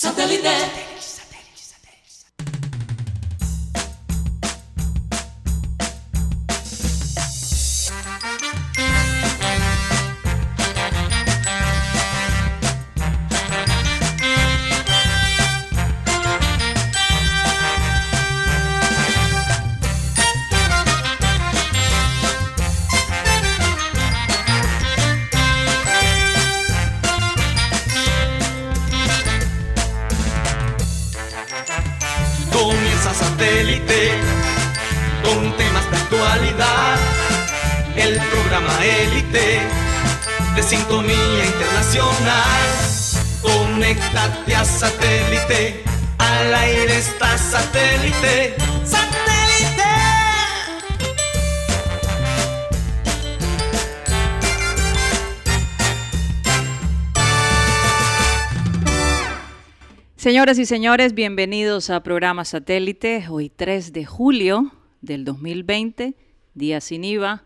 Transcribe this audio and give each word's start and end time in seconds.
Satellite. 0.00 0.89
Señoras 60.40 60.58
y 60.58 60.64
señores, 60.64 61.12
bienvenidos 61.12 61.90
a 61.90 62.02
programa 62.02 62.46
Satélite. 62.46 63.26
Hoy 63.28 63.50
3 63.50 63.92
de 63.92 64.06
julio 64.06 64.72
del 65.02 65.26
2020, 65.26 66.14
día 66.54 66.80
sin 66.80 67.04
IVA, 67.04 67.42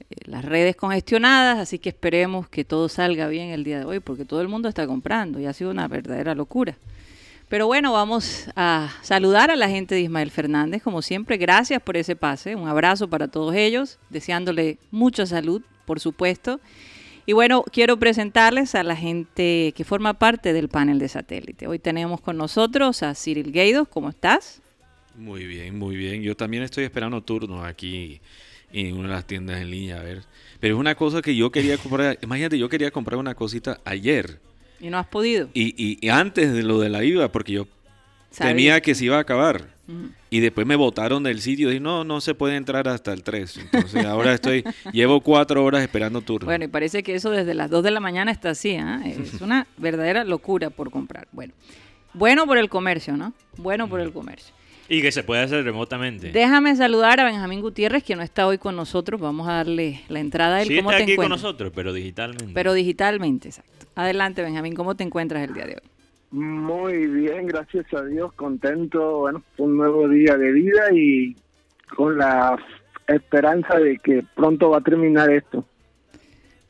eh, 0.00 0.16
las 0.24 0.44
redes 0.44 0.74
congestionadas, 0.74 1.60
así 1.60 1.78
que 1.78 1.90
esperemos 1.90 2.48
que 2.48 2.64
todo 2.64 2.88
salga 2.88 3.28
bien 3.28 3.50
el 3.50 3.62
día 3.62 3.78
de 3.78 3.84
hoy, 3.84 4.00
porque 4.00 4.24
todo 4.24 4.40
el 4.40 4.48
mundo 4.48 4.68
está 4.68 4.88
comprando 4.88 5.38
y 5.38 5.46
ha 5.46 5.52
sido 5.52 5.70
una 5.70 5.86
verdadera 5.86 6.34
locura. 6.34 6.76
Pero 7.48 7.68
bueno, 7.68 7.92
vamos 7.92 8.48
a 8.56 8.90
saludar 9.02 9.52
a 9.52 9.56
la 9.56 9.68
gente 9.68 9.94
de 9.94 10.00
Ismael 10.00 10.32
Fernández, 10.32 10.82
como 10.82 11.02
siempre, 11.02 11.36
gracias 11.36 11.80
por 11.80 11.96
ese 11.96 12.16
pase, 12.16 12.56
un 12.56 12.66
abrazo 12.66 13.08
para 13.08 13.28
todos 13.28 13.54
ellos, 13.54 14.00
deseándole 14.08 14.78
mucha 14.90 15.26
salud, 15.26 15.62
por 15.84 16.00
supuesto. 16.00 16.58
Y 17.30 17.32
bueno, 17.32 17.62
quiero 17.72 17.96
presentarles 17.96 18.74
a 18.74 18.82
la 18.82 18.96
gente 18.96 19.72
que 19.76 19.84
forma 19.84 20.14
parte 20.14 20.52
del 20.52 20.68
panel 20.68 20.98
de 20.98 21.06
satélite. 21.08 21.68
Hoy 21.68 21.78
tenemos 21.78 22.20
con 22.20 22.36
nosotros 22.36 23.04
a 23.04 23.14
Cyril 23.14 23.52
Gueidos, 23.52 23.86
¿cómo 23.86 24.08
estás? 24.08 24.60
Muy 25.14 25.46
bien, 25.46 25.78
muy 25.78 25.94
bien. 25.94 26.22
Yo 26.22 26.34
también 26.36 26.64
estoy 26.64 26.82
esperando 26.82 27.22
turnos 27.22 27.64
aquí 27.64 28.20
en 28.72 28.96
una 28.96 29.10
de 29.10 29.14
las 29.14 29.26
tiendas 29.28 29.60
en 29.60 29.70
línea, 29.70 30.00
a 30.00 30.02
ver. 30.02 30.22
Pero 30.58 30.74
es 30.74 30.80
una 30.80 30.96
cosa 30.96 31.22
que 31.22 31.36
yo 31.36 31.52
quería 31.52 31.78
comprar. 31.78 32.18
Imagínate, 32.22 32.58
yo 32.58 32.68
quería 32.68 32.90
comprar 32.90 33.16
una 33.20 33.36
cosita 33.36 33.78
ayer. 33.84 34.40
¿Y 34.80 34.90
no 34.90 34.98
has 34.98 35.06
podido? 35.06 35.50
Y, 35.54 35.68
y- 35.80 35.98
y 36.04 36.08
antes 36.08 36.52
de 36.52 36.64
lo 36.64 36.80
de 36.80 36.88
la 36.88 37.04
IVA, 37.04 37.30
porque 37.30 37.52
yo 37.52 37.68
Sabía. 38.32 38.50
temía 38.54 38.80
que 38.80 38.96
se 38.96 39.04
iba 39.04 39.18
a 39.18 39.20
acabar. 39.20 39.68
Y 40.30 40.40
después 40.40 40.66
me 40.66 40.76
botaron 40.76 41.22
del 41.22 41.40
sitio. 41.40 41.68
Dije, 41.68 41.80
no, 41.80 42.04
no 42.04 42.20
se 42.20 42.34
puede 42.34 42.56
entrar 42.56 42.88
hasta 42.88 43.12
el 43.12 43.22
3. 43.22 43.56
Entonces 43.58 44.04
ahora 44.04 44.34
estoy, 44.34 44.64
llevo 44.92 45.20
cuatro 45.20 45.64
horas 45.64 45.82
esperando 45.82 46.20
turno. 46.20 46.46
Bueno, 46.46 46.64
y 46.64 46.68
parece 46.68 47.02
que 47.02 47.14
eso 47.14 47.30
desde 47.30 47.54
las 47.54 47.70
2 47.70 47.82
de 47.84 47.90
la 47.90 48.00
mañana 48.00 48.30
está 48.30 48.50
así, 48.50 48.76
¿ah? 48.76 49.00
Es 49.04 49.40
una 49.40 49.66
verdadera 49.76 50.24
locura 50.24 50.70
por 50.70 50.90
comprar. 50.90 51.28
Bueno, 51.32 51.52
bueno 52.14 52.46
por 52.46 52.58
el 52.58 52.68
comercio, 52.68 53.16
¿no? 53.16 53.32
Bueno 53.56 53.88
por 53.88 54.00
el 54.00 54.12
comercio. 54.12 54.54
Y 54.88 55.02
que 55.02 55.12
se 55.12 55.22
puede 55.22 55.42
hacer 55.42 55.64
remotamente. 55.64 56.32
Déjame 56.32 56.74
saludar 56.74 57.20
a 57.20 57.24
Benjamín 57.24 57.60
Gutiérrez, 57.60 58.02
que 58.02 58.16
no 58.16 58.22
está 58.22 58.48
hoy 58.48 58.58
con 58.58 58.74
nosotros. 58.74 59.20
Vamos 59.20 59.48
a 59.48 59.52
darle 59.52 60.00
la 60.08 60.18
entrada 60.18 60.56
a 60.56 60.62
él. 60.62 60.68
Sí 60.68 60.76
¿Cómo 60.76 60.90
está 60.90 60.98
te 60.98 61.02
aquí 61.04 61.14
con 61.14 61.26
encuentras? 61.26 61.42
nosotros, 61.42 61.72
pero 61.72 61.92
digitalmente. 61.92 62.52
Pero 62.52 62.72
digitalmente, 62.72 63.48
exacto. 63.48 63.86
Adelante, 63.94 64.42
Benjamín, 64.42 64.74
¿cómo 64.74 64.96
te 64.96 65.04
encuentras 65.04 65.46
el 65.48 65.54
día 65.54 65.66
de 65.66 65.74
hoy? 65.74 65.90
Muy 66.30 67.06
bien, 67.08 67.46
gracias 67.46 67.86
a 67.92 68.04
Dios, 68.04 68.32
contento, 68.34 69.18
bueno, 69.20 69.42
un 69.58 69.76
nuevo 69.76 70.08
día 70.08 70.36
de 70.36 70.52
vida 70.52 70.92
y 70.94 71.34
con 71.96 72.16
la 72.18 72.56
esperanza 73.08 73.78
de 73.78 73.98
que 73.98 74.24
pronto 74.36 74.70
va 74.70 74.78
a 74.78 74.80
terminar 74.80 75.28
esto. 75.30 75.64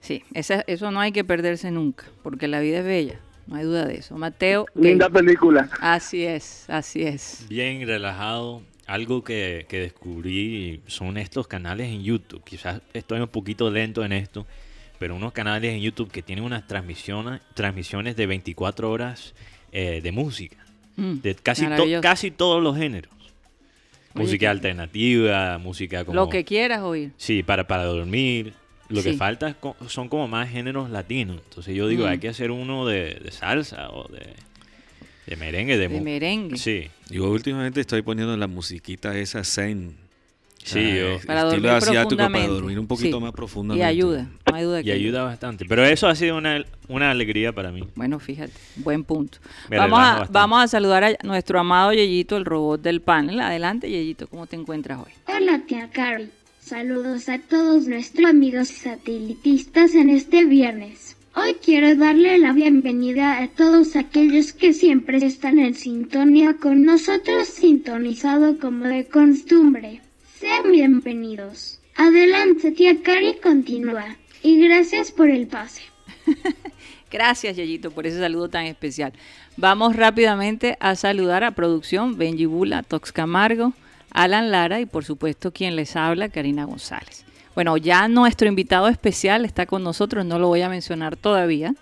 Sí, 0.01 0.23
esa- 0.33 0.65
eso 0.67 0.91
no 0.91 1.01
hay 1.01 1.13
que 1.13 1.25
perderse 1.25 1.71
nunca, 1.71 2.07
porque 2.23 2.49
la 2.49 2.61
vida 2.61 2.79
es 2.79 2.85
bella, 2.87 3.21
no 3.47 3.57
hay 3.57 3.65
duda 3.65 3.85
de 3.85 3.97
eso. 3.97 4.17
Mateo. 4.17 4.65
Linda 4.75 5.11
película. 5.11 5.69
así 5.81 6.25
es, 6.25 6.65
así 6.71 7.03
es. 7.03 7.47
Bien 7.51 7.87
relajado. 7.87 8.63
Algo 8.87 9.23
que, 9.23 9.67
que 9.69 9.79
descubrí 9.79 10.81
son 10.87 11.17
estos 11.17 11.47
canales 11.47 11.89
en 11.91 12.03
YouTube. 12.03 12.43
Quizás 12.43 12.81
estoy 12.93 13.21
un 13.21 13.29
poquito 13.29 13.71
lento 13.71 14.05
en 14.05 14.11
esto, 14.13 14.47
pero 14.99 15.15
unos 15.15 15.33
canales 15.33 15.73
en 15.75 15.81
YouTube 15.81 16.11
que 16.11 16.23
tienen 16.23 16.45
unas 16.45 16.67
transmisiones, 16.67 17.41
transmisiones 17.55 18.17
de 18.17 18.27
24 18.27 18.91
horas 18.91 19.35
eh, 19.73 20.01
de 20.03 20.13
música. 20.13 20.57
Mm, 20.97 21.15
De 21.23 21.35
casi, 21.35 21.67
to- 21.67 22.01
casi 22.03 22.31
todos 22.31 22.63
los 22.63 22.77
géneros. 22.77 23.13
Oye, 24.15 24.25
música 24.25 24.51
alternativa, 24.51 25.59
música 25.59 26.05
como... 26.05 26.17
Lo 26.17 26.29
que 26.29 26.45
quieras 26.45 26.81
oír. 26.83 27.13
Sí, 27.17 27.43
para, 27.43 27.67
para 27.69 27.85
dormir. 27.85 28.55
Lo 28.89 29.03
que 29.05 29.13
falta 29.13 29.49
es 29.49 29.55
co- 29.55 29.77
son 29.87 30.09
como 30.09 30.27
más 30.27 30.51
géneros 30.51 30.91
latinos. 30.91 31.41
Entonces 31.45 31.77
yo 31.77 31.87
digo, 31.87 32.07
Mm. 32.07 32.09
hay 32.09 32.19
que 32.19 32.29
hacer 32.29 32.51
uno 32.51 32.87
de, 32.87 33.15
de 33.15 33.31
salsa 33.31 33.89
o 33.91 34.09
de, 34.09 34.35
de 35.27 35.37
merengue. 35.37 35.79
De, 35.79 35.89
merengue. 35.89 36.57
Sí, 36.57 36.89
Yo 37.09 37.31
últimamente 37.31 37.81
estoy 37.81 38.03
poniendo 38.03 38.37
la 38.37 38.49
musiquita 38.49 39.17
esa 39.17 39.45
zen. 39.45 39.95
Sí, 40.63 40.79
yo- 40.81 41.19
Para 41.27 41.41
estilo 41.41 41.51
dormir 41.51 41.71
asiático 41.71 42.17
para 42.17 42.47
dormir 42.47 42.79
un 42.79 42.87
poquito 42.87 43.17
Sí. 43.17 43.23
más 43.23 43.31
Y 43.31 43.37
profundamente. 43.37 43.85
ayuda, 43.87 44.29
no 44.51 44.57
hay 44.57 44.65
duda 44.65 44.81
y 44.81 44.85
que 44.85 44.93
ayuda 44.93 45.25
bastante. 45.25 45.65
Pero 45.67 45.85
eso 45.85 46.07
ha 46.07 46.15
sido 46.15 46.37
una, 46.37 46.65
una 46.89 47.11
alegría 47.11 47.53
para 47.53 47.73
mí. 47.73 47.83
Bueno, 47.95 48.19
fíjate, 48.21 48.53
buen 48.77 49.03
punto. 49.05 49.39
Me 49.71 49.79
Vamos 49.79 49.99
a, 49.99 50.03
bastante. 50.03 50.33
vamos 50.33 50.63
a 50.63 50.69
saludar 50.69 51.05
a 51.05 51.17
nuestro 51.25 51.59
amado 51.59 51.93
Yeyito, 51.93 52.37
el 52.37 52.45
robot 52.45 52.83
del 52.83 53.01
panel. 53.01 53.41
Adelante, 53.41 53.91
Yeyito, 53.91 54.27
¿cómo 54.29 54.47
te 54.47 54.57
encuentras 54.57 54.99
hoy? 55.01 55.13
Hola 55.35 55.61
tía 55.67 55.89
Carol, 55.93 56.29
saludos 56.61 57.29
a 57.29 57.39
todos 57.39 57.87
nuestros 57.87 58.29
amigos 58.29 58.69
satelitistas 58.69 59.95
en 59.95 60.11
este 60.11 60.45
viernes. 60.45 61.17
Hoy 61.37 61.55
quiero 61.65 61.95
darle 61.97 62.39
la 62.39 62.53
bienvenida 62.53 63.41
a 63.43 63.49
todos 63.49 63.97
aquellos 63.97 64.53
que 64.53 64.73
siempre 64.73 65.19
están 65.25 65.59
en 65.59 65.75
sintonía 65.75 66.57
con 66.61 66.85
nosotros, 66.85 67.49
sintonizado 67.49 68.59
como 68.59 68.85
de 68.87 69.07
costumbre. 69.07 70.01
Sean 70.41 70.73
bienvenidos. 70.73 71.81
Adelante 71.97 72.71
tía 72.71 73.03
Cari, 73.03 73.35
continúa. 73.43 74.17
Y 74.43 74.59
gracias 74.67 75.13
por 75.13 75.29
el 75.29 75.47
pase. 75.47 75.83
Gracias, 77.11 77.57
Yeyito, 77.57 77.91
por 77.91 78.07
ese 78.07 78.21
saludo 78.21 78.49
tan 78.49 78.65
especial. 78.65 79.13
Vamos 79.59 79.97
rápidamente 79.97 80.79
a 80.81 80.95
saludar 80.95 81.45
a 81.45 81.51
producción 81.51 82.17
Benji 82.17 82.47
Bula, 82.47 82.83
Tox 82.83 83.13
Camargo, 83.13 83.75
Alan 84.13 84.51
Lara 84.51 84.81
y 84.81 84.87
por 84.87 85.05
supuesto 85.05 85.53
quien 85.53 85.77
les 85.77 85.95
habla, 85.95 86.31
Karina 86.31 86.65
González. 86.65 87.27
Bueno, 87.55 87.77
ya 87.77 88.09
nuestro 88.09 88.49
invitado 88.49 88.89
especial 88.89 89.45
está 89.45 89.67
con 89.67 89.85
nosotros, 89.85 90.25
no 90.25 90.39
lo 90.39 90.49
voy 90.49 90.63
a 90.63 90.71
mencionar 90.71 91.17
todavía, 91.17 91.75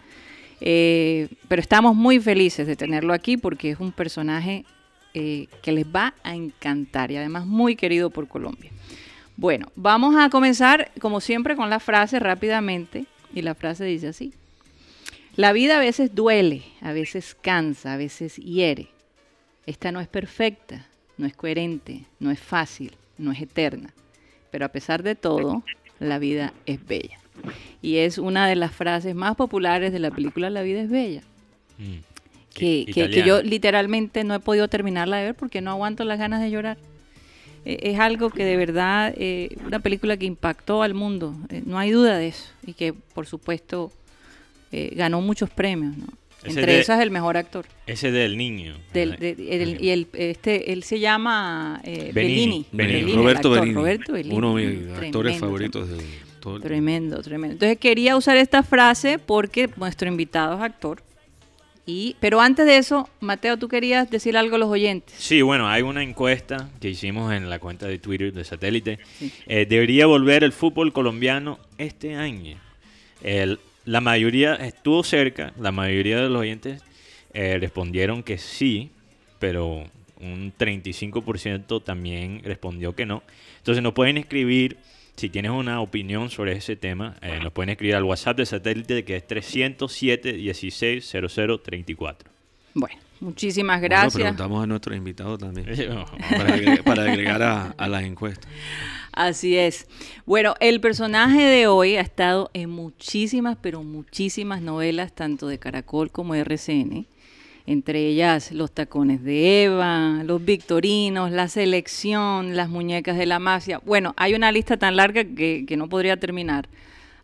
eh, 0.61 1.29
pero 1.47 1.63
estamos 1.63 1.95
muy 1.95 2.19
felices 2.19 2.67
de 2.67 2.75
tenerlo 2.75 3.13
aquí 3.13 3.37
porque 3.37 3.71
es 3.71 3.79
un 3.79 3.93
personaje 3.93 4.65
eh, 5.21 5.49
que 5.63 5.73
les 5.73 5.85
va 5.85 6.15
a 6.23 6.37
encantar 6.37 7.11
y 7.11 7.17
además 7.17 7.45
muy 7.45 7.75
querido 7.75 8.09
por 8.09 8.29
Colombia. 8.29 8.71
Bueno, 9.37 9.67
vamos 9.75 10.15
a 10.17 10.31
comenzar 10.31 10.93
como 11.01 11.21
siempre 11.21 11.57
con 11.57 11.71
la 11.71 11.81
frase 11.81 12.21
rápidamente 12.21 13.07
y 13.35 13.43
la 13.43 13.57
frase 13.57 13.85
dice 13.85 14.07
así. 14.07 14.33
La 15.35 15.53
vida 15.53 15.79
a 15.79 15.81
veces 15.81 16.15
duele, 16.15 16.63
a 16.81 16.93
veces 16.93 17.35
cansa, 17.35 17.95
a 17.95 17.97
veces 17.97 18.37
hiere. 18.37 18.91
Esta 19.67 19.91
no 19.91 20.01
es 20.01 20.07
perfecta, 20.07 20.87
no 21.17 21.27
es 21.27 21.35
coherente, 21.35 22.05
no 22.21 22.31
es 22.31 22.39
fácil, 22.39 22.97
no 23.17 23.33
es 23.33 23.43
eterna. 23.43 23.93
Pero 24.53 24.67
a 24.67 24.69
pesar 24.69 25.03
de 25.03 25.17
todo, 25.17 25.65
la 25.99 26.21
vida 26.21 26.53
es 26.65 26.87
bella. 26.87 27.19
Y 27.83 27.97
es 27.97 28.19
una 28.19 28.47
de 28.47 28.55
las 28.55 28.71
frases 28.71 29.17
más 29.17 29.35
populares 29.35 29.93
de 29.93 29.99
la 29.99 30.13
película 30.13 30.49
La 30.49 30.63
vida 30.63 30.81
es 30.81 30.91
bella. 30.91 31.23
Mm. 31.79 32.18
Que, 32.59 32.79
I- 32.81 32.85
que- 32.87 33.09
que 33.11 33.23
yo 33.23 33.43
literalmente 33.43 34.25
no 34.25 34.35
he 34.35 34.41
podido 34.41 34.69
terminarla 34.69 35.19
de 35.19 35.25
ver 35.27 35.35
porque 35.35 35.61
no 35.61 35.71
aguanto 35.71 36.05
las 36.05 36.19
ganas 36.19 36.41
de 36.43 36.51
llorar. 36.51 36.77
Eh, 37.65 37.79
es 37.83 37.99
algo 38.01 38.31
que 38.31 38.45
de 38.45 38.57
verdad, 38.57 39.13
eh, 39.17 39.57
una 39.67 39.81
película 39.81 40.17
que 40.17 40.27
impactó 40.27 40.83
al 40.83 40.95
mundo, 40.95 41.35
eh, 41.51 41.63
no 41.67 41.79
hay 41.79 41.91
duda 41.91 42.17
de 42.19 42.29
eso. 42.29 42.45
Y 42.67 42.73
que 42.75 42.93
por 42.93 43.27
supuesto 43.27 43.93
eh, 44.73 44.93
ganó 44.97 45.21
muchos 45.21 45.49
premios, 45.51 45.97
¿no? 45.97 46.07
Ese 46.45 46.61
Entre 46.61 46.75
de- 46.75 46.81
esas 46.81 47.01
el 47.01 47.11
mejor 47.11 47.37
actor. 47.37 47.67
Ese 47.87 48.13
del 48.13 48.37
niño. 48.37 48.77
Del- 48.93 49.13
Ajá. 49.15 49.21
de- 49.21 49.63
el- 49.63 49.83
y 49.83 49.91
el, 49.91 50.07
este, 50.13 50.73
él 50.73 50.85
se 50.85 51.01
llama 51.01 51.81
eh, 51.85 52.13
el 52.15 53.15
Roberto 53.17 53.53
actor, 53.55 53.75
Roberto 53.75 54.13
Bellini. 54.13 54.35
uno 54.37 54.55
de 54.55 54.65
mis 54.67 54.77
Tremendo, 54.79 55.01
actores 55.07 55.39
favoritos 55.39 55.89
de 55.89 55.97
todo 56.41 56.57
el 56.57 56.63
Tremendo, 56.63 57.23
tremendo. 57.23 57.55
Entonces 57.55 57.79
quería 57.79 58.17
usar 58.17 58.37
esta 58.37 58.63
frase 58.63 59.19
porque 59.19 59.69
nuestro 59.77 60.07
invitado 60.07 60.55
es 60.57 60.63
actor 60.63 61.03
Y, 61.91 62.17
pero 62.21 62.43
antes 62.43 62.67
de 62.67 62.77
eso, 62.77 63.09
Mateo, 63.21 63.57
tú 63.57 63.67
querías 63.67 64.11
decir 64.11 64.37
algo 64.37 64.57
a 64.57 64.59
los 64.59 64.69
oyentes. 64.69 65.15
Sí, 65.19 65.41
bueno, 65.41 65.67
hay 65.69 65.81
una 65.81 66.03
encuesta 66.03 66.69
que 66.83 66.91
hicimos 66.91 67.33
en 67.33 67.49
la 67.49 67.59
cuenta 67.61 67.87
de 67.87 67.99
Twitter 67.99 68.31
de 68.31 68.45
satélite. 68.45 68.99
Eh, 69.47 69.65
¿Debería 69.67 70.05
volver 70.05 70.45
el 70.45 70.53
fútbol 70.53 70.93
colombiano 70.93 71.59
este 71.79 72.15
año? 72.15 72.59
El- 73.23 73.59
la 73.87 74.03
mayoría 74.03 74.55
estuvo 74.57 75.03
cerca, 75.03 75.55
la 75.59 75.73
mayoría 75.73 76.19
de 76.21 76.29
los 76.29 76.43
oyentes 76.43 76.83
eh, 77.33 77.57
respondieron 77.59 78.23
que 78.23 78.37
sí, 78.37 78.91
pero 79.39 79.85
un 80.21 80.53
35% 80.59 81.83
también 81.83 82.43
respondió 82.45 82.95
que 82.95 83.07
no. 83.07 83.23
Entonces 83.57 83.83
nos 83.83 83.95
pueden 83.95 84.19
escribir, 84.19 84.77
si 85.19 85.29
tienes 85.29 85.51
una 85.51 85.81
opinión 85.81 86.31
sobre 86.31 86.53
ese 86.53 86.77
tema, 86.77 87.17
eh, 87.21 87.41
nos 87.43 87.53
pueden 87.53 87.71
escribir 87.71 87.97
al 87.97 88.05
WhatsApp 88.05 88.37
de 88.39 88.47
satélite 88.47 89.05
que 89.05 89.17
es 89.17 89.27
307 89.27 90.33
16 90.33 91.15
0034. 91.33 92.31
Bueno, 92.75 92.97
muchísimas 93.21 93.81
Bueno, 93.81 93.95
gracias. 93.97 94.15
preguntamos 94.15 94.63
a 94.63 94.67
nuestro 94.67 94.95
invitado 94.95 95.37
también 95.37 95.67
para 96.31 96.55
agregar, 96.55 96.85
para 96.85 97.03
agregar 97.03 97.43
a, 97.43 97.71
a 97.77 97.89
las 97.89 98.05
encuestas. 98.05 98.49
Así 99.13 99.57
es. 99.57 99.89
Bueno, 100.27 100.55
el 100.61 100.81
personaje 100.81 101.43
de 101.43 101.67
hoy 101.67 101.97
ha 101.97 102.01
estado 102.01 102.51
en 102.55 102.71
muchísimas, 102.71 103.57
pero 103.61 103.83
muchísimas 103.83 104.63
novelas, 104.63 105.13
tanto 105.13 105.49
de 105.49 105.59
Caracol 105.59 106.13
como 106.13 106.35
de 106.35 106.41
RCN. 106.41 107.07
Entre 107.69 108.07
ellas 108.07 108.51
Los 108.51 108.73
tacones 108.73 109.23
de 109.23 109.65
Eva, 109.65 110.23
Los 110.25 110.43
Victorinos, 110.43 111.31
La 111.31 111.49
Selección, 111.49 112.57
Las 112.57 112.71
Muñecas 112.71 113.19
de 113.19 113.27
la 113.27 113.39
Mafia. 113.39 113.79
Bueno, 113.85 114.15
hay 114.17 114.35
una 114.35 114.51
lista 114.51 114.79
tan 114.79 114.97
larga 114.97 115.23
que, 115.25 115.67
que 115.69 115.77
no 115.77 115.87
podría 115.87 116.17
terminar. 116.17 116.67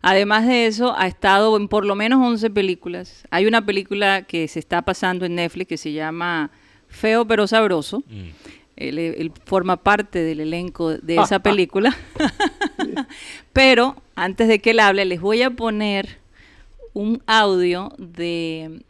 Además 0.03 0.45
de 0.45 0.67
eso, 0.67 0.93
ha 0.95 1.07
estado 1.07 1.57
en 1.57 1.67
por 1.67 1.83
lo 1.83 1.95
menos 1.95 2.23
11 2.23 2.51
películas. 2.51 3.23
Hay 3.31 3.47
una 3.47 3.65
película 3.65 4.21
que 4.21 4.47
se 4.47 4.59
está 4.59 4.83
pasando 4.83 5.25
en 5.25 5.33
Netflix 5.33 5.67
que 5.67 5.77
se 5.77 5.93
llama 5.93 6.51
Feo 6.89 7.25
pero 7.25 7.47
Sabroso. 7.47 8.03
Mm. 8.07 8.29
Él, 8.75 8.99
él 8.99 9.31
forma 9.45 9.77
parte 9.77 10.19
del 10.19 10.41
elenco 10.41 10.91
de 10.91 11.15
esa 11.15 11.39
película. 11.39 11.97
Pero 13.53 13.95
antes 14.15 14.47
de 14.47 14.59
que 14.59 14.71
él 14.71 14.81
hable, 14.81 15.05
les 15.05 15.21
voy 15.21 15.41
a 15.41 15.49
poner 15.49 16.19
un 16.93 17.23
audio 17.25 17.93
de, 17.97 18.81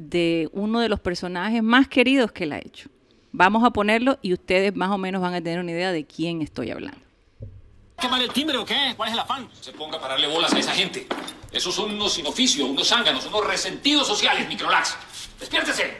de 0.00 0.48
uno 0.52 0.80
de 0.80 0.88
los 0.88 0.98
personajes 0.98 1.62
más 1.62 1.86
queridos 1.86 2.32
que 2.32 2.44
él 2.44 2.52
ha 2.52 2.58
hecho. 2.58 2.88
Vamos 3.32 3.62
a 3.64 3.70
ponerlo 3.70 4.18
y 4.22 4.32
ustedes 4.32 4.74
más 4.74 4.90
o 4.90 4.98
menos 4.98 5.20
van 5.20 5.34
a 5.34 5.42
tener 5.42 5.60
una 5.60 5.70
idea 5.70 5.92
de 5.92 6.06
quién 6.06 6.40
estoy 6.40 6.70
hablando. 6.70 6.98
¿Quemar 8.00 8.22
el 8.22 8.32
timbre 8.32 8.56
o 8.56 8.64
qué? 8.64 8.94
¿Cuál 8.96 9.10
es 9.10 9.12
el 9.12 9.20
afán? 9.20 9.48
se 9.60 9.72
ponga 9.72 9.98
a 9.98 10.00
pararle 10.00 10.26
bolas 10.26 10.54
a 10.54 10.58
esa 10.58 10.72
gente. 10.72 11.06
Esos 11.52 11.74
son 11.74 11.92
unos 11.92 12.14
sin 12.14 12.26
oficio, 12.26 12.64
unos 12.64 12.88
zánganos, 12.88 13.26
unos 13.26 13.46
resentidos 13.46 14.06
sociales, 14.06 14.48
microlax. 14.48 14.96
¡Despiértese! 15.38 15.98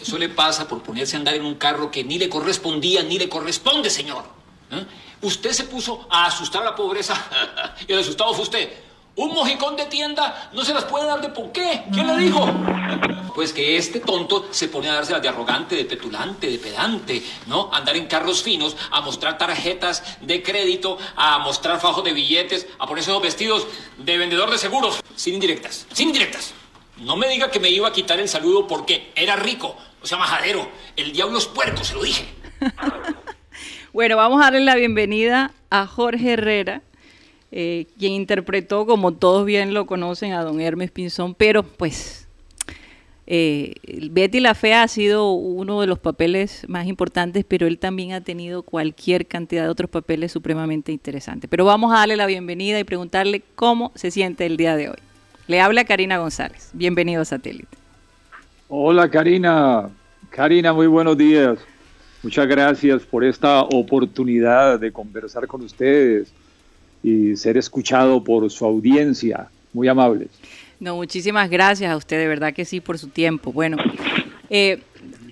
Eso 0.00 0.16
le 0.16 0.30
pasa 0.30 0.66
por 0.66 0.82
ponerse 0.82 1.16
a 1.16 1.18
andar 1.18 1.34
en 1.34 1.44
un 1.44 1.56
carro 1.56 1.90
que 1.90 2.02
ni 2.02 2.18
le 2.18 2.30
correspondía 2.30 3.02
ni 3.02 3.18
le 3.18 3.28
corresponde, 3.28 3.90
señor. 3.90 4.24
¿Eh? 4.70 4.84
Usted 5.20 5.52
se 5.52 5.64
puso 5.64 6.06
a 6.10 6.26
asustar 6.26 6.62
a 6.62 6.70
la 6.70 6.74
pobreza 6.74 7.14
y 7.86 7.92
el 7.92 7.98
asustado 7.98 8.32
fue 8.32 8.44
usted. 8.44 8.72
Un 9.14 9.34
mojicón 9.34 9.76
de 9.76 9.86
tienda 9.86 10.50
no 10.54 10.64
se 10.64 10.72
las 10.72 10.84
puede 10.84 11.06
dar 11.06 11.20
de 11.20 11.28
por 11.28 11.52
qué. 11.52 11.82
¿Quién 11.92 12.06
le 12.06 12.16
dijo? 12.16 12.48
Pues 13.34 13.52
que 13.52 13.76
este 13.76 14.00
tonto 14.00 14.46
se 14.50 14.68
pone 14.68 14.88
a 14.88 14.94
dárselas 14.94 15.20
de 15.20 15.28
arrogante, 15.28 15.76
de 15.76 15.84
petulante, 15.84 16.48
de 16.48 16.58
pedante, 16.58 17.22
¿no? 17.46 17.68
Andar 17.72 17.96
en 17.96 18.06
carros 18.06 18.42
finos, 18.42 18.76
a 18.90 19.02
mostrar 19.02 19.36
tarjetas 19.36 20.18
de 20.22 20.42
crédito, 20.42 20.98
a 21.14 21.38
mostrar 21.40 21.78
fajos 21.78 22.04
de 22.04 22.12
billetes, 22.12 22.66
a 22.78 22.86
ponerse 22.86 23.10
esos 23.10 23.22
vestidos 23.22 23.66
de 23.98 24.16
vendedor 24.16 24.50
de 24.50 24.58
seguros. 24.58 25.02
Sin 25.14 25.34
indirectas, 25.34 25.86
sin 25.92 26.08
indirectas. 26.08 26.54
No 26.98 27.16
me 27.16 27.28
diga 27.28 27.50
que 27.50 27.60
me 27.60 27.68
iba 27.68 27.88
a 27.88 27.92
quitar 27.92 28.18
el 28.18 28.28
saludo 28.28 28.66
porque 28.66 29.12
era 29.14 29.36
rico, 29.36 29.76
o 30.02 30.06
sea, 30.06 30.16
majadero. 30.18 30.68
El 30.96 31.12
diablo 31.12 31.38
es 31.38 31.46
puerco, 31.46 31.84
se 31.84 31.94
lo 31.94 32.02
dije. 32.02 32.26
Bueno, 33.92 34.16
vamos 34.16 34.40
a 34.40 34.44
darle 34.44 34.60
la 34.60 34.74
bienvenida 34.74 35.52
a 35.68 35.86
Jorge 35.86 36.32
Herrera, 36.32 36.80
eh, 37.54 37.86
quien 37.98 38.14
interpretó, 38.14 38.86
como 38.86 39.12
todos 39.12 39.44
bien 39.44 39.74
lo 39.74 39.84
conocen, 39.84 40.32
a 40.32 40.42
don 40.42 40.58
Hermes 40.58 40.90
Pinzón, 40.90 41.34
pero 41.34 41.62
pues 41.62 42.26
eh, 43.26 43.74
Betty 44.10 44.40
la 44.40 44.54
Fea 44.54 44.82
ha 44.82 44.88
sido 44.88 45.32
uno 45.32 45.82
de 45.82 45.86
los 45.86 45.98
papeles 45.98 46.64
más 46.66 46.86
importantes, 46.86 47.44
pero 47.46 47.66
él 47.66 47.78
también 47.78 48.14
ha 48.14 48.22
tenido 48.22 48.62
cualquier 48.62 49.26
cantidad 49.26 49.64
de 49.64 49.68
otros 49.68 49.90
papeles 49.90 50.32
supremamente 50.32 50.92
interesantes. 50.92 51.48
Pero 51.50 51.66
vamos 51.66 51.92
a 51.92 51.98
darle 51.98 52.16
la 52.16 52.24
bienvenida 52.24 52.80
y 52.80 52.84
preguntarle 52.84 53.42
cómo 53.54 53.92
se 53.96 54.10
siente 54.10 54.46
el 54.46 54.56
día 54.56 54.74
de 54.74 54.88
hoy. 54.88 54.98
Le 55.46 55.60
habla 55.60 55.84
Karina 55.84 56.16
González. 56.16 56.70
Bienvenido 56.72 57.20
a 57.20 57.26
Satélite. 57.26 57.76
Hola 58.68 59.10
Karina, 59.10 59.90
Karina, 60.30 60.72
muy 60.72 60.86
buenos 60.86 61.18
días. 61.18 61.58
Muchas 62.22 62.46
gracias 62.46 63.02
por 63.02 63.24
esta 63.24 63.60
oportunidad 63.60 64.80
de 64.80 64.90
conversar 64.90 65.46
con 65.46 65.60
ustedes 65.60 66.32
y 67.02 67.36
ser 67.36 67.56
escuchado 67.56 68.22
por 68.22 68.50
su 68.50 68.64
audiencia. 68.64 69.48
Muy 69.72 69.88
amables. 69.88 70.28
No, 70.80 70.96
muchísimas 70.96 71.48
gracias 71.48 71.90
a 71.90 71.96
usted, 71.96 72.18
de 72.18 72.26
verdad 72.26 72.52
que 72.52 72.64
sí, 72.64 72.80
por 72.80 72.98
su 72.98 73.08
tiempo. 73.08 73.52
Bueno, 73.52 73.76
eh, 74.50 74.80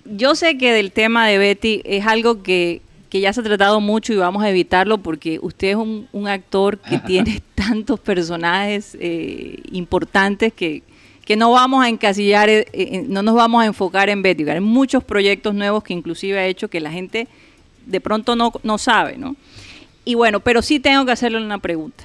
yo 0.05 0.35
sé 0.35 0.57
que 0.59 0.73
del 0.73 0.93
tema 0.93 1.27
de 1.27 1.39
Betty 1.39 1.83
es 1.85 2.07
algo 2.07 2.43
que, 2.43 2.83
que 3.09 3.21
ya 3.21 3.33
se 3.33 3.41
ha 3.41 3.45
tratado 3.45 3.81
mucho 3.81 4.13
y 4.13 4.17
vamos 4.17 4.43
a 4.43 4.51
evitarlo 4.51 4.99
porque 4.99 5.39
usted 5.43 5.69
es 5.69 5.77
un, 5.77 6.09
un 6.13 6.29
actor 6.29 6.79
que 6.79 6.99
tiene 7.07 7.43
tantos 7.55 8.01
personajes 8.01 8.97
eh, 9.01 9.61
importantes 9.73 10.53
que, 10.53 10.83
que 11.25 11.37
no 11.37 11.53
vamos 11.53 11.85
a 11.85 11.89
encasillar, 11.89 12.49
eh, 12.49 12.67
eh, 12.73 13.05
no 13.07 13.23
nos 13.23 13.37
vamos 13.37 13.63
a 13.63 13.67
enfocar 13.67 14.09
en 14.09 14.21
Betty. 14.23 14.49
Hay 14.49 14.61
muchos 14.61 15.05
proyectos 15.05 15.55
nuevos 15.55 15.85
que 15.85 15.93
inclusive 15.93 16.39
ha 16.39 16.47
hecho 16.47 16.69
que 16.69 16.81
la 16.81 16.91
gente 16.91 17.29
de 17.87 18.01
pronto 18.01 18.35
no, 18.35 18.53
no 18.63 18.79
sabe, 18.79 19.17
¿no? 19.17 19.37
Y 20.05 20.15
bueno, 20.15 20.41
pero 20.41 20.63
sí 20.63 20.81
tengo 20.81 21.05
que 21.05 21.13
hacerle 21.13 21.43
una 21.45 21.59
pregunta. 21.59 22.05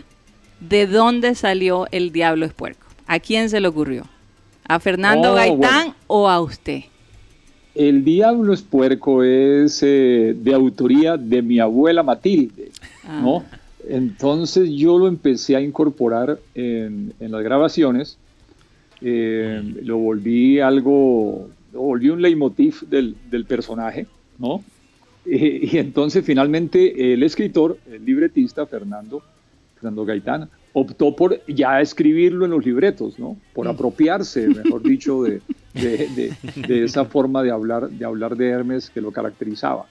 ¿De 0.60 0.88
dónde 0.88 1.36
salió 1.36 1.88
el 1.92 2.12
Diablo 2.12 2.46
es 2.46 2.54
Puerco? 2.54 2.86
¿A 3.08 3.20
quién 3.20 3.50
se 3.50 3.60
le 3.60 3.68
ocurrió? 3.68 4.06
¿A 4.68 4.80
Fernando 4.80 5.32
Oh, 5.32 5.36
Gaitán 5.36 5.60
bueno. 5.88 5.96
o 6.08 6.30
a 6.30 6.42
usted? 6.42 6.82
El 7.76 8.04
Diablo 8.06 8.54
es 8.54 8.62
Puerco 8.62 9.22
es 9.24 9.84
eh, 9.84 10.34
de 10.38 10.54
autoría 10.54 11.18
de 11.18 11.42
mi 11.42 11.60
abuela 11.60 12.04
Matilde, 12.04 12.72
¿no? 13.22 13.44
Entonces 13.88 14.70
yo 14.72 14.98
lo 14.98 15.08
empecé 15.08 15.56
a 15.56 15.62
incorporar 15.62 16.40
en, 16.56 17.14
en 17.20 17.32
las 17.32 17.44
grabaciones, 17.44 18.18
eh, 19.02 19.62
lo 19.84 19.98
volví 19.98 20.60
algo, 20.60 21.50
lo 21.74 21.82
volví 21.82 22.10
un 22.10 22.22
leitmotiv 22.22 22.82
del, 22.90 23.16
del 23.30 23.46
personaje, 23.46 24.08
¿no? 24.40 24.64
Eh, 25.32 25.70
y 25.72 25.78
entonces 25.80 26.24
finalmente 26.24 27.14
el 27.14 27.24
escritor, 27.24 27.78
el 27.92 28.06
libretista 28.06 28.66
Fernando, 28.68 29.24
Fernando 29.74 30.06
Gaitán, 30.06 30.50
optó 30.74 31.16
por 31.16 31.44
ya 31.48 31.82
escribirlo 31.82 32.46
en 32.46 32.52
los 32.52 32.64
libretos, 32.66 33.18
¿no? 33.18 33.36
Por 33.54 33.68
apropiarse, 33.68 34.48
mejor 34.48 34.84
dicho, 34.88 35.24
de, 35.24 35.42
de- 35.74 36.08
de- 36.16 36.34
de 36.68 36.84
esa 36.84 37.06
forma 37.06 37.42
de 37.42 37.50
hablar, 37.50 37.90
de 37.90 38.06
hablar 38.06 38.36
de 38.38 38.50
Hermes 38.50 38.90
que 38.92 39.02
lo 39.02 39.12
caracterizaba. 39.12 39.88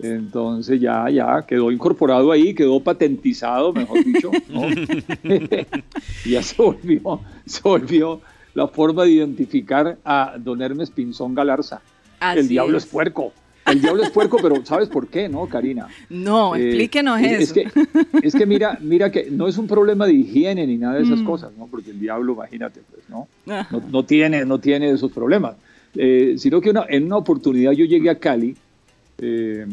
Entonces 0.00 0.80
ya, 0.80 1.08
ya 1.10 1.44
quedó 1.46 1.70
incorporado 1.70 2.32
ahí, 2.32 2.54
quedó 2.54 2.80
patentizado, 2.80 3.72
mejor 3.72 4.02
dicho, 4.04 4.30
¿no? 4.48 4.68
y 6.24 6.30
ya 6.30 6.42
se 6.42 6.60
volvió, 6.62 7.20
se 7.44 7.60
volvió 7.62 8.20
la 8.54 8.66
forma 8.68 9.04
de 9.04 9.12
identificar 9.12 9.98
a 10.04 10.34
don 10.38 10.60
Hermes 10.62 10.90
Pinzón 10.90 11.34
Galarza. 11.34 11.80
Así 12.20 12.38
el 12.40 12.48
diablo 12.48 12.78
es. 12.78 12.84
es. 12.84 12.90
puerco. 12.90 13.32
El 13.72 13.80
diablo 13.80 14.02
es 14.04 14.10
puerco, 14.10 14.38
pero 14.40 14.64
¿sabes 14.64 14.88
por 14.88 15.08
qué, 15.08 15.28
no, 15.28 15.46
Karina? 15.46 15.88
No, 16.10 16.54
Eh, 16.54 16.66
explíquenos 16.68 17.20
es, 17.20 17.32
eso. 17.32 17.42
Es 17.42 17.52
que, 17.52 18.26
es 18.28 18.34
que 18.34 18.46
mira, 18.46 18.78
mira 18.80 19.10
que 19.10 19.30
no 19.30 19.48
es 19.48 19.58
un 19.58 19.66
problema 19.66 20.06
de 20.06 20.14
higiene 20.14 20.66
ni 20.66 20.76
nada 20.76 20.94
de 20.96 21.02
esas 21.02 21.20
Mm. 21.20 21.24
cosas, 21.24 21.52
¿no? 21.58 21.66
Porque 21.66 21.90
el 21.90 21.98
diablo, 22.00 22.34
imagínate, 22.34 22.80
pues, 22.90 23.02
¿no? 23.08 23.26
No, 23.46 23.82
no 23.90 24.04
tiene, 24.04 24.44
no 24.44 24.58
tiene 24.58 24.90
esos 24.90 25.10
problemas. 25.12 25.56
Eh, 25.94 26.34
sino 26.38 26.60
que 26.60 26.70
una- 26.70 26.86
en 26.88 27.04
una 27.04 27.16
oportunidad 27.18 27.72
yo 27.72 27.84
llegué 27.84 28.08
a 28.10 28.18
Cali 28.18 28.54
eh, 29.18 29.66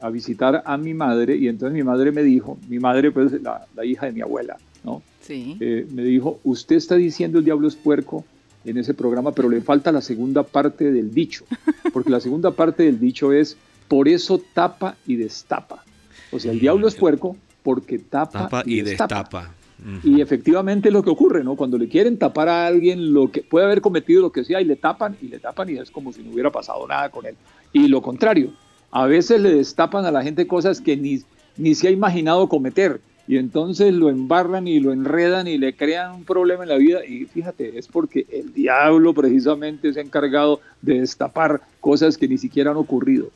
a 0.00 0.10
visitar 0.10 0.62
a 0.64 0.76
mi 0.76 0.94
madre 0.94 1.36
y 1.36 1.48
entonces 1.48 1.74
mi 1.74 1.82
madre 1.82 2.12
me 2.12 2.22
dijo, 2.22 2.58
mi 2.68 2.78
madre 2.78 3.10
pues 3.10 3.32
la, 3.42 3.66
la 3.74 3.84
hija 3.84 4.06
de 4.06 4.12
mi 4.12 4.20
abuela, 4.20 4.56
¿no? 4.84 5.02
Sí. 5.20 5.56
Eh, 5.60 5.86
me 5.92 6.02
dijo, 6.04 6.38
usted 6.44 6.76
está 6.76 6.94
diciendo 6.96 7.38
el 7.38 7.44
diablo 7.44 7.66
es 7.68 7.74
puerco 7.76 8.24
en 8.64 8.78
ese 8.78 8.94
programa, 8.94 9.32
pero 9.32 9.48
le 9.48 9.60
falta 9.60 9.92
la 9.92 10.00
segunda 10.00 10.42
parte 10.42 10.92
del 10.92 11.12
dicho, 11.12 11.44
porque 11.92 12.10
la 12.10 12.20
segunda 12.20 12.50
parte 12.50 12.84
del 12.84 12.98
dicho 12.98 13.32
es, 13.32 13.56
por 13.88 14.08
eso 14.08 14.40
tapa 14.54 14.96
y 15.06 15.16
destapa. 15.16 15.84
O 16.32 16.38
sea, 16.38 16.52
el 16.52 16.60
diablo 16.60 16.88
es 16.88 16.94
puerco 16.94 17.36
porque 17.62 17.98
tapa, 17.98 18.44
Tapa 18.44 18.62
y, 18.66 18.80
y 18.80 18.82
destapa. 18.82 19.54
Y 20.02 20.20
efectivamente 20.20 20.88
es 20.88 20.92
lo 20.92 21.02
que 21.02 21.10
ocurre, 21.10 21.44
¿no? 21.44 21.56
Cuando 21.56 21.76
le 21.76 21.88
quieren 21.88 22.16
tapar 22.16 22.48
a 22.48 22.66
alguien 22.66 23.12
lo 23.12 23.30
que 23.30 23.42
puede 23.42 23.66
haber 23.66 23.80
cometido 23.80 24.22
lo 24.22 24.32
que 24.32 24.44
sea 24.44 24.60
y 24.60 24.64
le 24.64 24.76
tapan 24.76 25.16
y 25.20 25.28
le 25.28 25.38
tapan 25.38 25.68
y 25.68 25.76
es 25.76 25.90
como 25.90 26.12
si 26.12 26.22
no 26.22 26.32
hubiera 26.32 26.50
pasado 26.50 26.86
nada 26.86 27.10
con 27.10 27.26
él. 27.26 27.34
Y 27.72 27.88
lo 27.88 28.00
contrario, 28.00 28.52
a 28.90 29.06
veces 29.06 29.40
le 29.40 29.52
destapan 29.54 30.06
a 30.06 30.10
la 30.10 30.22
gente 30.22 30.46
cosas 30.46 30.80
que 30.80 30.96
ni, 30.96 31.20
ni 31.56 31.74
se 31.74 31.88
ha 31.88 31.90
imaginado 31.90 32.48
cometer 32.48 33.00
y 33.26 33.38
entonces 33.38 33.94
lo 33.94 34.10
embarran 34.10 34.68
y 34.68 34.80
lo 34.80 34.92
enredan 34.92 35.48
y 35.48 35.56
le 35.56 35.74
crean 35.74 36.14
un 36.14 36.24
problema 36.24 36.64
en 36.64 36.68
la 36.68 36.76
vida. 36.76 37.04
Y 37.06 37.24
fíjate, 37.24 37.78
es 37.78 37.86
porque 37.88 38.26
el 38.30 38.52
diablo 38.52 39.14
precisamente 39.14 39.92
se 39.92 40.00
ha 40.00 40.02
encargado 40.02 40.60
de 40.82 41.00
destapar 41.00 41.62
cosas 41.80 42.18
que 42.18 42.28
ni 42.28 42.38
siquiera 42.38 42.72
han 42.72 42.76
ocurrido. 42.76 43.30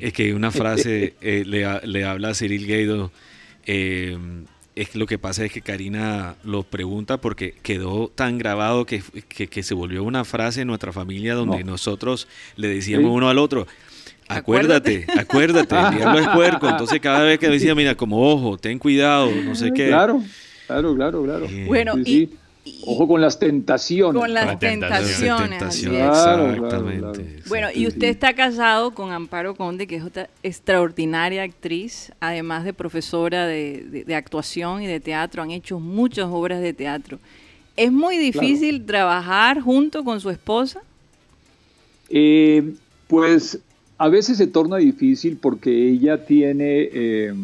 Es 0.00 0.12
que 0.12 0.34
una 0.34 0.50
frase 0.50 1.14
eh, 1.22 1.44
le, 1.46 1.66
le, 1.86 2.04
habla 2.04 2.30
a 2.30 2.34
Cyril 2.34 2.66
Gaido. 2.66 3.10
Eh, 3.64 4.18
es 4.74 4.94
lo 4.94 5.06
que 5.06 5.18
pasa 5.18 5.44
es 5.44 5.52
que 5.52 5.60
Karina 5.60 6.36
lo 6.44 6.62
pregunta 6.62 7.18
porque 7.18 7.54
quedó 7.62 8.08
tan 8.08 8.38
grabado 8.38 8.86
que, 8.86 9.02
que, 9.28 9.62
se 9.62 9.74
volvió 9.74 10.02
una 10.02 10.24
frase 10.24 10.62
en 10.62 10.68
nuestra 10.68 10.92
familia 10.92 11.34
donde 11.34 11.62
nosotros 11.62 12.26
le 12.56 12.68
decíamos 12.68 13.10
uno 13.10 13.28
al 13.28 13.38
otro, 13.38 13.66
acuérdate, 14.36 15.06
acuérdate, 15.18 15.74
el 15.78 15.96
diablo 15.96 16.18
es 16.18 16.28
puerco. 16.28 16.68
Entonces 16.68 17.00
cada 17.00 17.22
vez 17.22 17.38
que 17.38 17.48
decía, 17.48 17.74
mira, 17.74 17.94
como 17.94 18.30
ojo, 18.32 18.58
ten 18.58 18.78
cuidado, 18.78 19.30
no 19.44 19.54
sé 19.54 19.72
qué. 19.72 19.88
Claro, 19.88 20.22
claro, 20.66 20.94
claro, 20.94 21.22
claro. 21.22 21.46
Bueno, 21.66 21.98
y, 21.98 22.30
Ojo 22.84 23.08
con 23.08 23.20
las 23.20 23.38
tentaciones. 23.38 24.20
Con 24.20 24.32
las 24.32 24.58
tentaciones. 24.58 25.62
exactamente. 25.62 27.40
Bueno, 27.48 27.68
y 27.74 27.88
usted 27.88 28.08
está 28.08 28.34
casado 28.34 28.92
con 28.92 29.10
Amparo 29.10 29.56
Conde, 29.56 29.88
que 29.88 29.96
es 29.96 30.04
otra 30.04 30.28
extraordinaria 30.44 31.42
actriz, 31.42 32.12
además 32.20 32.64
de 32.64 32.72
profesora 32.72 33.46
de, 33.46 34.04
actuación 34.14 34.82
y 34.82 34.86
de 34.86 35.00
teatro. 35.00 35.42
Han 35.42 35.50
hecho 35.50 35.80
muchas 35.80 36.26
obras 36.30 36.60
de 36.60 36.72
teatro. 36.72 37.18
¿Es 37.76 37.90
muy 37.90 38.16
difícil 38.16 38.84
trabajar 38.86 39.60
junto 39.60 40.04
con 40.04 40.20
su 40.20 40.30
esposa? 40.30 40.82
Eh, 42.10 42.74
pues 43.08 43.58
a 43.98 44.08
veces 44.08 44.38
se 44.38 44.46
torna 44.46 44.76
difícil 44.76 45.38
porque 45.40 45.88
ella 45.88 46.24
tiene... 46.24 46.88
Eh, 46.92 47.34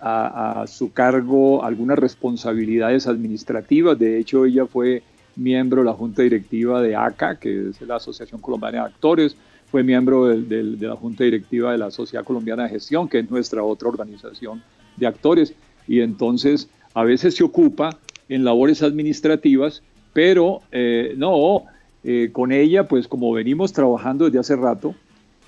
a, 0.00 0.64
su 0.68 0.92
cargo 0.92 1.64
algunas 1.64 1.98
responsabilidades 1.98 3.06
administrativas. 3.06 3.98
De 3.98 4.18
hecho, 4.18 4.44
ella 4.44 4.66
fue 4.66 5.02
miembro 5.36 5.82
de 5.82 5.86
la 5.86 5.92
junta 5.92 6.22
directiva 6.22 6.82
de 6.82 6.96
ACA, 6.96 7.36
que 7.38 7.70
es 7.70 7.80
la 7.82 7.96
Asociación 7.96 8.40
Colombiana 8.40 8.78
de 8.78 8.84
Actores, 8.84 9.36
fue 9.70 9.82
miembro 9.82 10.26
de, 10.26 10.62
la 10.80 10.96
junta 10.96 11.24
directiva 11.24 11.72
de 11.72 11.78
la 11.78 11.90
Sociedad 11.90 12.24
Colombiana 12.24 12.64
de 12.64 12.70
Gestión, 12.70 13.08
que 13.08 13.18
es 13.18 13.30
nuestra 13.30 13.62
otra 13.62 13.88
organización 13.88 14.62
de 14.96 15.06
actores, 15.06 15.54
y 15.86 16.00
entonces 16.00 16.68
a 16.94 17.04
veces 17.04 17.36
se 17.36 17.44
ocupa 17.44 17.98
en 18.28 18.44
labores 18.44 18.82
administrativas, 18.82 19.82
pero 20.14 20.62
eh, 20.72 21.14
no, 21.16 21.64
eh, 22.02 22.30
con 22.32 22.50
ella, 22.50 22.88
pues 22.88 23.06
como 23.06 23.30
venimos 23.32 23.72
trabajando 23.72 24.24
desde 24.24 24.38
hace 24.38 24.56
rato, 24.56 24.94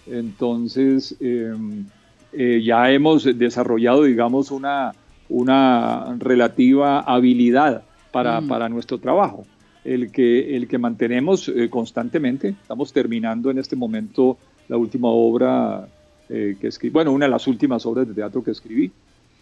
entonces... 0.07 1.17
Em, 1.21 1.87
eh, 2.33 2.63
ya 2.65 2.91
hemos 2.91 3.25
desarrollado, 3.25 4.05
digamos, 4.05 4.51
una, 4.51 4.93
una 5.29 6.15
relativa 6.19 7.01
habilidad 7.01 7.83
para, 8.13 8.41
mm. 8.41 8.49
para, 8.49 8.69
nuestro 8.69 8.99
trabajo, 8.99 9.45
el 9.85 10.13
que, 10.13 10.57
el 10.57 10.69
que 10.69 10.79
mantenemos 10.79 11.49
eh, 11.49 11.69
constantemente. 11.69 12.51
Estamos 12.51 12.93
terminando 12.93 13.51
en 13.51 13.59
este 13.59 13.75
momento 13.75 14.39
la 14.69 14.77
última 14.77 15.09
obra 15.09 15.89
eh, 16.29 16.57
que 16.61 16.69
escribí, 16.69 16.93
bueno, 16.93 17.11
una 17.13 17.27
de 17.27 17.33
las 17.33 17.49
últimas 17.49 17.85
obras 17.85 18.07
de 18.07 18.15
teatro 18.15 18.45
que 18.45 18.53
escribí, 18.53 18.93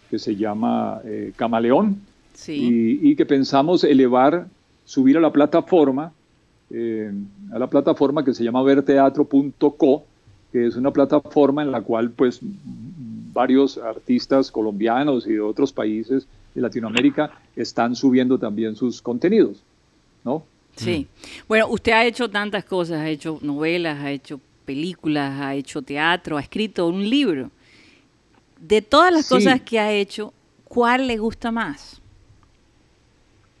que 0.09 0.17
se 0.17 0.35
llama 0.35 1.01
Camaleón, 1.35 2.01
y, 2.47 3.11
y, 3.11 3.15
que 3.15 3.27
pensamos 3.27 3.83
elevar, 3.83 4.47
subir 4.83 5.17
a 5.17 5.19
la 5.19 5.31
plataforma, 5.31 6.11
a 6.71 7.59
la 7.59 7.67
plataforma 7.67 8.25
que 8.25 8.33
se 8.33 8.43
llama 8.43 8.63
verteatro.co, 8.63 10.05
que 10.51 10.67
es 10.67 10.75
una 10.75 10.91
plataforma 10.91 11.61
en 11.61 11.71
la 11.71 11.81
cual 11.81 12.11
pues 12.11 12.39
varios 12.41 13.77
artistas 13.77 14.51
colombianos 14.51 15.27
y 15.27 15.33
de 15.33 15.41
otros 15.41 15.71
países 15.71 16.27
de 16.55 16.61
Latinoamérica 16.61 17.31
están 17.55 17.95
subiendo 17.95 18.37
también 18.37 18.75
sus 18.75 19.01
contenidos, 19.01 19.61
¿no? 20.23 20.43
Sí. 20.75 21.07
Bueno, 21.47 21.67
usted 21.69 21.91
ha 21.91 22.05
hecho 22.05 22.29
tantas 22.29 22.63
cosas, 22.63 22.99
ha 22.99 23.09
hecho 23.09 23.37
novelas, 23.41 23.99
ha 23.99 24.11
hecho 24.11 24.39
películas, 24.65 25.39
ha 25.41 25.55
hecho 25.55 25.81
teatro, 25.81 26.37
ha 26.37 26.41
escrito 26.41 26.87
un 26.87 27.07
libro. 27.07 27.51
De 28.59 28.81
todas 28.81 29.13
las 29.13 29.27
cosas 29.27 29.61
que 29.61 29.79
ha 29.79 29.91
hecho, 29.91 30.33
¿cuál 30.65 31.07
le 31.07 31.17
gusta 31.17 31.51
más? 31.51 32.01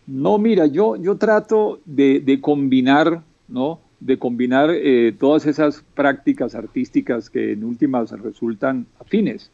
No, 0.07 0.37
mira, 0.37 0.65
yo, 0.65 0.95
yo 0.95 1.17
trato 1.17 1.79
de, 1.85 2.19
de 2.19 2.41
combinar, 2.41 3.21
¿no? 3.47 3.79
De 3.99 4.17
combinar 4.17 4.69
eh, 4.71 5.13
todas 5.17 5.45
esas 5.45 5.83
prácticas 5.93 6.55
artísticas 6.55 7.29
que 7.29 7.53
en 7.53 7.63
últimas 7.63 8.11
resultan 8.11 8.85
afines. 8.99 9.51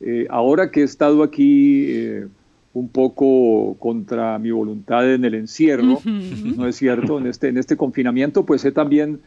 Eh, 0.00 0.26
ahora 0.30 0.70
que 0.70 0.80
he 0.80 0.84
estado 0.84 1.22
aquí 1.22 1.84
eh, 1.88 2.26
un 2.72 2.88
poco 2.88 3.76
contra 3.78 4.38
mi 4.38 4.50
voluntad 4.50 5.12
en 5.12 5.24
el 5.24 5.34
encierro, 5.34 6.00
¿no 6.04 6.66
es 6.66 6.76
cierto? 6.76 7.18
En 7.18 7.26
este, 7.26 7.48
en 7.48 7.58
este 7.58 7.76
confinamiento, 7.76 8.44
pues 8.44 8.64
he 8.64 8.72
también 8.72 9.20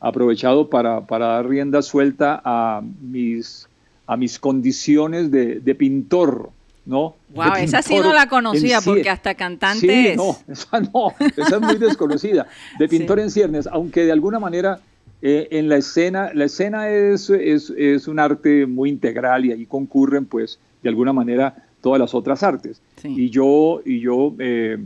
aprovechado 0.00 0.68
para, 0.68 1.00
dar 1.00 1.48
rienda 1.48 1.80
suelta 1.80 2.42
a 2.44 2.82
mis, 3.00 3.68
a 4.06 4.16
mis 4.16 4.38
condiciones 4.38 5.30
de, 5.30 5.60
de 5.60 5.74
pintor. 5.74 6.50
¿No? 6.86 7.16
Wow, 7.34 7.54
esa 7.58 7.82
sí 7.82 7.96
no 7.96 8.12
la 8.12 8.28
conocía 8.28 8.80
porque 8.80 9.08
hasta 9.08 9.34
cantante 9.34 10.12
sí, 10.12 10.16
no, 10.16 10.36
esa 10.48 10.80
no, 10.80 11.12
esa 11.36 11.56
es 11.56 11.60
muy 11.60 11.76
desconocida. 11.76 12.46
De 12.78 12.88
pintor 12.90 13.20
en 13.20 13.30
ciernes, 13.30 13.66
aunque 13.66 14.04
de 14.04 14.12
alguna 14.12 14.38
manera 14.38 14.80
eh, 15.22 15.48
en 15.52 15.68
la 15.68 15.76
escena, 15.76 16.30
la 16.34 16.44
escena 16.44 16.90
es, 16.90 17.30
es, 17.30 18.08
un 18.08 18.18
arte 18.18 18.66
muy 18.66 18.90
integral 18.90 19.46
y 19.46 19.52
ahí 19.52 19.66
concurren 19.66 20.26
pues 20.26 20.58
de 20.82 20.90
alguna 20.90 21.12
manera 21.12 21.54
todas 21.80 21.98
las 21.98 22.14
otras 22.14 22.42
artes. 22.42 22.82
Y 23.02 23.30
yo, 23.30 23.80
y 23.84 24.00
yo 24.00 24.34
eh, 24.38 24.78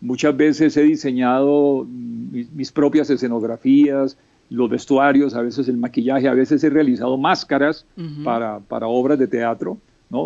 muchas 0.00 0.36
veces 0.36 0.76
he 0.76 0.82
diseñado 0.82 1.86
mis, 1.88 2.72
propias 2.72 3.08
escenografías, 3.10 4.16
los 4.50 4.68
vestuarios, 4.68 5.34
a 5.34 5.42
veces 5.42 5.68
el 5.68 5.76
maquillaje, 5.76 6.28
a 6.28 6.34
veces 6.34 6.62
he 6.64 6.70
realizado 6.70 7.16
máscaras 7.16 7.86
para, 8.24 8.60
para 8.60 8.86
obras 8.86 9.18
de 9.18 9.26
teatro 9.26 9.78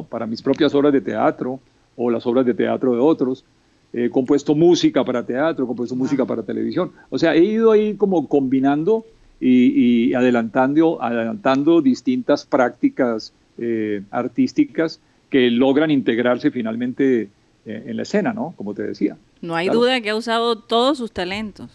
para 0.08 0.26
mis 0.26 0.42
propias 0.42 0.74
obras 0.74 0.92
de 0.92 1.00
teatro 1.00 1.60
o 1.96 2.10
las 2.10 2.26
obras 2.26 2.44
de 2.46 2.54
teatro 2.54 2.92
de 2.92 3.00
otros. 3.00 3.44
He 3.92 4.10
compuesto 4.10 4.54
música 4.54 5.04
para 5.04 5.24
teatro, 5.24 5.64
he 5.64 5.66
compuesto 5.66 5.96
música 5.96 6.24
para 6.26 6.42
televisión. 6.42 6.92
O 7.08 7.18
sea, 7.18 7.34
he 7.34 7.42
ido 7.42 7.72
ahí 7.72 7.94
como 7.94 8.28
combinando 8.28 9.04
y, 9.40 10.12
adelantando, 10.14 11.02
adelantando 11.02 11.80
distintas 11.80 12.44
prácticas 12.44 13.32
eh, 13.56 14.02
artísticas 14.10 15.00
que 15.30 15.50
logran 15.50 15.90
integrarse 15.90 16.50
finalmente 16.50 17.28
eh, 17.64 17.84
en 17.86 17.96
la 17.96 18.02
escena, 18.02 18.32
¿no? 18.32 18.54
Como 18.56 18.74
te 18.74 18.82
decía. 18.82 19.16
No 19.40 19.54
hay 19.54 19.68
duda 19.68 20.00
que 20.00 20.10
ha 20.10 20.16
usado 20.16 20.58
todos 20.58 20.98
sus 20.98 21.12
talentos. 21.12 21.70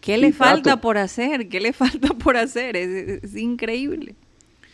¿Qué 0.00 0.18
le 0.18 0.32
falta 0.32 0.80
por 0.80 0.98
hacer? 0.98 1.48
¿Qué 1.48 1.60
le 1.60 1.72
falta 1.72 2.08
por 2.08 2.36
hacer? 2.36 2.76
Es, 2.76 3.24
es 3.24 3.36
increíble. 3.36 4.14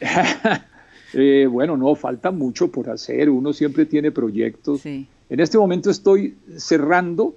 Eh, 1.14 1.46
bueno, 1.50 1.76
no, 1.76 1.94
falta 1.94 2.30
mucho 2.30 2.70
por 2.70 2.90
hacer, 2.90 3.30
uno 3.30 3.52
siempre 3.52 3.86
tiene 3.86 4.10
proyectos. 4.10 4.84
En 4.84 5.06
este 5.28 5.58
momento 5.58 5.90
estoy 5.90 6.36
cerrando, 6.56 7.34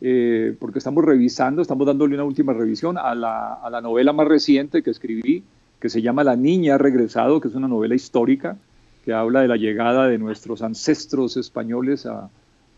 eh, 0.00 0.54
porque 0.58 0.78
estamos 0.78 1.04
revisando, 1.04 1.62
estamos 1.62 1.86
dándole 1.86 2.14
una 2.14 2.24
última 2.24 2.52
revisión 2.52 2.98
a 2.98 3.14
la, 3.14 3.80
novela 3.82 4.12
más 4.12 4.28
reciente 4.28 4.82
que 4.82 4.90
escribí, 4.90 5.42
que 5.80 5.88
se 5.88 6.02
llama 6.02 6.24
La 6.24 6.36
Niña 6.36 6.74
ha 6.74 6.78
regresado, 6.78 7.40
que 7.40 7.48
es 7.48 7.54
una 7.54 7.68
novela 7.68 7.94
histórica 7.94 8.56
que 9.04 9.12
habla 9.12 9.42
de 9.42 9.48
la 9.48 9.56
llegada 9.56 10.08
de 10.08 10.16
nuestros 10.18 10.62
ancestros 10.62 11.36
españoles 11.36 12.06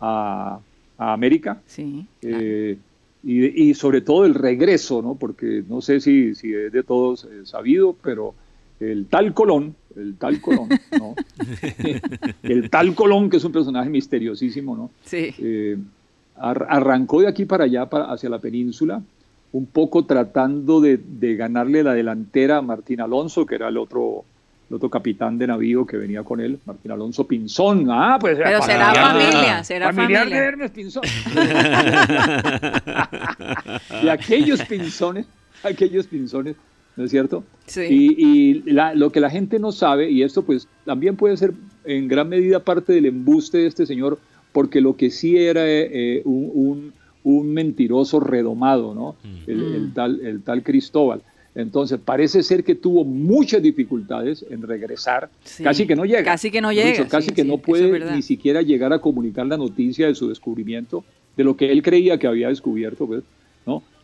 a, 0.01 0.61
América. 0.99 1.61
Eh, 2.23 2.79
y, 3.23 3.75
sobre 3.75 4.01
todo 4.01 4.25
el 4.25 4.35
regreso, 4.35 5.03
¿no? 5.03 5.15
porque 5.17 5.63
no 5.69 5.81
sé 5.81 6.01
si, 6.01 6.35
si 6.35 6.55
es 6.55 6.73
de 6.73 6.83
todos 6.83 7.29
sabido, 7.45 7.95
pero 8.01 8.35
el 8.81 9.07
tal 9.07 9.35
Colón, 9.35 9.75
el 9.97 10.17
tal 10.17 10.41
Colón, 10.41 10.69
¿no? 10.99 11.15
el 12.43 12.71
tal 12.71 12.95
Colón, 12.95 13.29
que 13.31 13.39
es 13.39 13.45
un 13.45 13.53
personaje 13.53 13.91
misteriosísimo, 13.91 14.77
¿no? 14.77 14.91
Sí. 15.05 15.35
Eh, 15.39 15.77
arrancó 16.37 17.23
de 17.23 17.29
aquí 17.29 17.47
para 17.47 17.65
allá, 17.65 17.87
para, 17.87 18.13
hacia 18.13 18.29
la 18.29 18.39
península, 18.39 19.01
un 19.53 19.67
poco 19.67 20.05
tratando 20.05 20.81
de, 20.81 20.99
ganarle 21.37 21.83
la 21.83 21.95
delantera 21.95 22.59
a 22.59 22.63
Martín 22.63 23.01
Alonso, 23.01 23.47
que 23.47 23.55
era 23.55 23.69
el 23.69 23.79
otro, 23.79 24.25
el 24.69 24.77
otro 24.77 24.91
capitán 24.91 25.39
de 25.39 25.47
navío 25.47 25.87
que 25.87 25.97
venía 25.97 26.23
con 26.23 26.41
él, 26.41 26.59
Martín 26.67 26.93
Alonso 26.93 27.27
Pinzón. 27.27 27.87
Ah, 27.91 28.19
pues 28.21 28.37
Pero 28.37 28.63
será 28.63 28.93
familia, 28.93 29.65
será 29.65 29.91
familia. 29.93 30.27
de 30.27 30.37
Hermes 30.37 30.71
Pinzón. 30.73 31.03
de 34.03 34.11
aquellos 34.11 34.61
pinzones, 34.63 35.27
aquellos 35.63 36.07
pinzones 36.07 36.57
¿no 36.97 37.05
es 37.05 37.11
cierto? 37.11 37.45
Sí. 37.67 37.83
Y, 37.89 38.55
lo 38.71 39.11
que 39.11 39.21
la 39.21 39.31
gente 39.31 39.59
no 39.59 39.73
sabe, 39.73 40.11
y 40.11 40.23
esto 40.23 40.43
pues 40.43 40.69
también 40.85 41.17
puede 41.17 41.37
ser 41.37 41.53
en 41.85 42.09
gran 42.09 42.29
medida 42.29 42.61
parte 42.61 42.93
del 42.93 43.07
embuste 43.07 43.59
de 43.59 43.67
este 43.67 43.87
señor, 43.87 44.19
porque 44.53 44.81
lo 44.81 44.97
que 44.97 45.11
sí 45.11 45.37
era 45.37 45.63
eh, 45.65 46.23
un, 46.25 46.93
mentiroso 47.25 48.21
redomado, 48.21 48.95
¿no? 48.95 49.17
Mm. 49.25 49.51
El, 49.51 49.93
tal, 49.93 50.21
el 50.21 50.43
tal 50.43 50.63
Cristóbal. 50.63 51.23
Entonces 51.57 51.99
parece 52.03 52.43
ser 52.43 52.63
que 52.63 52.75
tuvo 52.75 53.05
muchas 53.05 53.63
dificultades 53.63 54.45
en 54.51 54.63
regresar, 54.63 55.31
Sí, 55.43 55.65
casi 55.65 55.87
que 55.87 55.97
no 55.97 56.05
llega. 56.05 56.23
casi 56.23 56.51
que 56.51 56.61
no 56.61 56.71
llega, 56.71 57.09
casi 57.09 57.29
sí, 57.29 57.35
que 57.35 57.43
sí, 57.43 57.49
no 57.49 57.55
es 57.55 57.61
puede 57.63 58.13
ni 58.13 58.21
siquiera 58.21 58.61
llegar 58.61 58.93
a 58.93 59.01
comunicar 59.01 59.47
la 59.47 59.57
noticia 59.57 60.07
de 60.07 60.15
su 60.15 60.29
descubrimiento, 60.29 61.03
de 61.35 61.45
lo 61.45 61.57
que 61.57 61.73
él 61.73 61.83
creía 61.83 62.19
que 62.19 62.27
había 62.27 62.49
descubierto, 62.49 63.07
pues. 63.07 63.23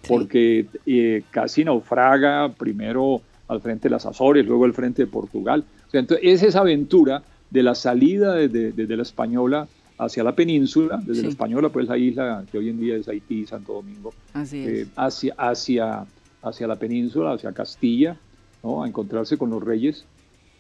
Porque 0.09 0.67
eh, 0.87 1.23
casi 1.31 1.65
naufraga 1.65 2.51
primero 2.53 3.23
al 3.49 3.61
frente 3.61 3.89
de 3.89 3.91
las 3.91 4.07
Azores, 4.07 4.47
luego 4.47 4.65
al 4.65 4.73
frente 4.73 5.03
de 5.03 5.07
Portugal. 5.07 5.65
O 5.87 5.91
sea, 5.91 6.01
entonces 6.01 6.27
es 6.27 6.43
esa 6.43 6.61
aventura 6.61 7.23
de 7.51 7.63
la 7.63 7.75
salida 7.75 8.35
desde, 8.35 8.73
desde 8.73 8.97
la 8.97 9.03
Española 9.03 9.69
hacia 9.99 10.25
la 10.25 10.35
península, 10.35 11.01
desde 11.05 11.23
la. 11.23 11.29
Española, 11.29 11.69
pues 11.69 11.87
la 11.87 11.99
isla 11.99 12.45
que 12.51 12.59
hoy 12.59 12.71
en 12.71 12.81
día 12.81 12.97
es 12.97 13.09
Haití, 13.09 13.47
Santo 13.47 13.75
Domingo, 13.75 14.13
Así 14.33 14.65
eh, 14.67 14.87
hacia, 14.97 15.35
hacia, 15.37 16.05
hacia 16.43 16.67
la 16.67 16.77
península, 16.77 17.33
hacia 17.33 17.53
Castilla, 17.53 18.17
¿no? 18.63 18.83
a 18.83 18.89
encontrarse 18.89 19.37
con 19.37 19.51
los 19.51 19.63
reyes. 19.63 20.05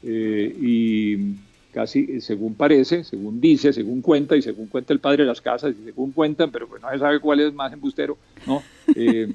eh, 0.02 0.54
y 0.60 1.36
casi, 1.72 2.00
eh, 2.10 2.20
según 2.20 2.54
parece, 2.54 3.02
según 3.04 3.40
dice, 3.40 3.72
según 3.72 4.02
cuenta, 4.02 4.36
y 4.36 4.42
según 4.42 4.66
cuenta 4.66 4.92
el 4.92 5.00
padre 5.00 5.22
de 5.24 5.28
las 5.28 5.40
casas, 5.40 5.74
y 5.80 5.84
según 5.84 6.12
cuentan, 6.12 6.50
pero 6.50 6.68
pues 6.68 6.82
no 6.82 6.90
se 6.90 6.98
sabe 6.98 7.18
cuál 7.20 7.40
es 7.40 7.52
más 7.54 7.72
embustero, 7.72 8.16
¿no? 8.46 8.62
Eh, 8.94 9.32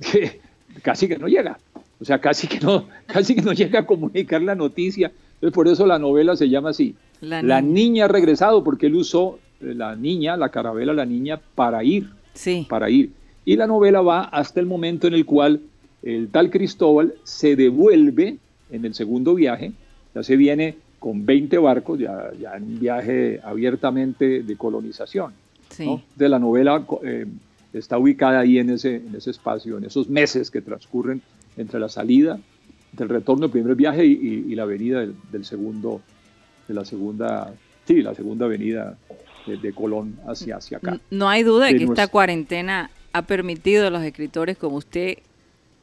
casi 0.82 1.08
que 1.08 1.18
no 1.18 1.28
llega. 1.28 1.58
O 2.00 2.04
sea, 2.04 2.18
casi 2.20 2.46
que 2.48 2.60
no, 2.60 2.86
casi 3.06 3.34
que 3.34 3.42
no 3.42 3.52
llega 3.52 3.80
a 3.80 3.86
comunicar 3.86 4.42
la 4.42 4.54
noticia. 4.54 5.12
Entonces, 5.34 5.54
por 5.54 5.68
eso 5.68 5.86
la 5.86 5.98
novela 5.98 6.36
se 6.36 6.48
llama 6.48 6.70
así. 6.70 6.94
La 7.20 7.42
La, 7.42 7.60
niña. 7.60 7.74
niña 7.74 8.04
ha 8.06 8.08
regresado, 8.08 8.64
porque 8.64 8.86
él 8.86 8.94
usó 8.96 9.38
eh, 9.60 9.74
la 9.74 9.94
niña, 9.96 10.36
la 10.36 10.48
carabela, 10.50 10.92
la 10.92 11.04
niña, 11.06 11.40
para 11.54 11.82
ir 11.84 12.10
Sí. 12.34 12.66
para 12.68 12.88
ir. 12.90 13.10
Y 13.44 13.56
la 13.56 13.66
novela 13.66 14.00
va 14.00 14.22
hasta 14.22 14.60
el 14.60 14.66
momento 14.66 15.06
en 15.06 15.14
el 15.14 15.26
cual 15.26 15.60
el 16.02 16.28
tal 16.28 16.50
Cristóbal 16.50 17.14
se 17.24 17.56
devuelve 17.56 18.36
en 18.70 18.84
el 18.84 18.94
segundo 18.94 19.34
viaje, 19.34 19.72
ya 20.14 20.22
se 20.22 20.36
viene 20.36 20.76
con 21.02 21.26
20 21.26 21.58
barcos, 21.58 21.98
ya, 21.98 22.30
ya 22.40 22.56
en 22.56 22.62
un 22.62 22.78
viaje 22.78 23.40
abiertamente 23.42 24.44
de 24.44 24.56
colonización. 24.56 25.32
Sí. 25.68 25.84
¿no? 25.84 26.00
De 26.14 26.28
la 26.28 26.38
novela 26.38 26.86
eh, 27.02 27.26
está 27.72 27.98
ubicada 27.98 28.38
ahí 28.38 28.58
en 28.58 28.70
ese, 28.70 28.96
en 28.96 29.12
ese 29.16 29.30
espacio, 29.32 29.78
en 29.78 29.84
esos 29.84 30.08
meses 30.08 30.48
que 30.48 30.60
transcurren 30.62 31.20
entre 31.56 31.80
la 31.80 31.88
salida, 31.88 32.38
entre 32.92 33.04
el 33.06 33.10
retorno 33.10 33.42
del 33.48 33.50
primer 33.50 33.74
viaje 33.74 34.06
y, 34.06 34.12
y- 34.12 34.52
y 34.52 34.54
la 34.54 34.64
venida 34.64 35.00
del, 35.00 35.14
del 35.32 35.44
segundo, 35.44 36.00
de 36.68 36.74
la 36.74 36.84
segunda, 36.84 37.52
sí, 37.84 38.00
la 38.00 38.14
segunda 38.14 38.46
venida 38.46 38.96
de, 39.46 39.56
de 39.56 39.72
Colón 39.72 40.16
hacia, 40.28 40.58
hacia 40.58 40.76
acá. 40.78 41.00
No 41.10 41.28
hay 41.28 41.42
duda 41.42 41.66
de 41.66 41.78
que 41.78 41.84
esta 41.84 42.06
cuarentena 42.06 42.90
ha 43.12 43.22
permitido 43.22 43.88
a 43.88 43.90
los 43.90 44.04
escritores 44.04 44.56
como 44.56 44.76
usted 44.76 45.18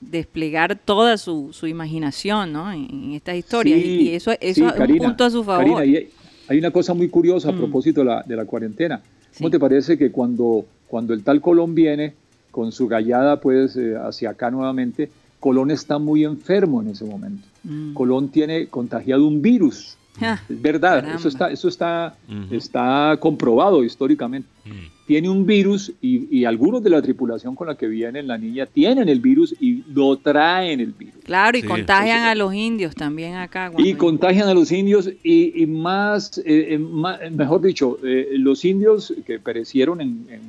desplegar 0.02 0.78
toda 0.78 1.18
su, 1.18 1.50
su 1.52 1.68
imaginación 1.68 2.54
¿no? 2.54 2.72
en, 2.72 2.88
en 2.90 3.12
estas 3.14 3.36
historias. 3.36 3.80
Sí, 3.82 3.86
y 3.88 4.10
y 4.10 4.16
eso, 4.16 4.32
eso 4.32 4.54
sí, 4.62 4.64
es 4.66 4.74
Karina, 4.74 5.02
un 5.04 5.08
punto 5.10 5.24
a 5.26 5.30
su 5.30 5.44
favor. 5.44 5.64
Karina, 5.78 5.86
y 5.86 6.10
hay, 6.48 6.58
una 6.58 6.72
cosa 6.72 6.94
muy 6.94 7.10
curiosa 7.10 7.50
a 7.50 7.52
Mm. 7.52 7.58
propósito 7.58 8.02
de 8.02 8.06
la, 8.06 8.24
de 8.26 8.36
la 8.36 8.46
cuarentena. 8.46 9.02
¿Cómo 9.38 9.48
Sí. 9.50 9.52
te 9.52 9.60
parece 9.60 9.98
que 9.98 10.12
cuando, 10.12 10.66
cuando 10.88 11.14
el 11.14 11.24
tal 11.24 11.42
Colón 11.42 11.76
viene 11.76 12.14
con 12.52 12.72
su 12.72 12.88
gallada 12.88 13.40
pues 13.40 13.76
eh, 13.76 13.96
hacia 13.96 14.32
acá 14.32 14.50
nuevamente, 14.50 15.10
Colón 15.40 15.70
está 15.72 16.00
muy 16.00 16.24
enfermo 16.24 16.82
en 16.82 16.90
ese 16.90 17.06
momento? 17.06 17.48
Mm. 17.64 17.94
Colón 17.94 18.30
tiene 18.30 18.68
contagiado 18.68 19.28
un 19.28 19.42
virus. 19.42 19.96
Ah, 20.22 20.42
Es 20.50 20.62
verdad, 20.62 20.96
caramba. 21.02 21.16
eso 21.20 21.28
está, 21.30 21.52
eso 21.52 21.68
está, 21.68 22.16
Ujú. 22.28 22.56
está 22.56 23.16
comprobado 23.20 23.84
históricamente. 23.84 24.50
Mm. 24.66 24.70
Tiene 25.10 25.28
un 25.28 25.44
virus 25.44 25.92
y, 26.04 26.28
y 26.38 26.46
algunos 26.46 26.84
de 26.84 26.92
la 26.92 27.02
tripulación 27.02 27.56
con 27.56 27.66
la 27.66 27.74
que 27.76 27.88
viene 27.88 28.22
la 28.22 28.38
niña 28.38 28.68
tienen 28.68 29.10
el 29.10 29.20
virus 29.20 29.56
y 29.60 29.82
lo 29.92 30.18
traen 30.18 30.80
el 30.82 30.92
virus. 30.92 31.24
Claro, 31.24 31.58
y 31.58 31.62
Sí. 31.62 31.68
contagian 31.68 32.26
a 32.26 32.36
los 32.36 32.54
indios 32.54 32.94
también 32.94 33.34
acá. 33.34 33.72
Y 33.80 33.96
contagian 33.96 34.48
a 34.48 34.54
los 34.54 34.72
indios 34.72 35.10
y, 35.24 35.64
y 35.64 35.66
más, 35.66 36.38
eh, 36.46 36.76
eh, 36.76 37.30
mejor 37.32 37.60
dicho, 37.64 37.98
eh, 38.04 38.28
los 38.34 38.64
indios 38.64 39.12
que 39.26 39.40
perecieron 39.40 40.00
en, 40.00 40.28
en 40.30 40.42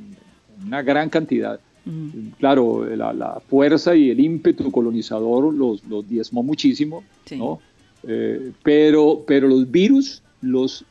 una 0.67 0.83
gran 0.83 1.09
cantidad. 1.09 1.59
Claro, 2.37 2.85
la, 2.95 3.11
la 3.13 3.41
fuerza 3.49 3.95
y 3.95 4.11
el 4.11 4.19
ímpetu 4.19 4.69
colonizador 4.71 5.51
los, 5.51 5.83
los 5.85 6.07
diezmó 6.07 6.43
muchísimo, 6.43 7.03
Sí. 7.25 7.37
¿no? 7.37 7.59
Eh, 8.07 8.51
pero, 8.61 9.23
pero 9.25 9.47
los 9.47 9.69
virus, 9.71 10.21
los, 10.41 10.85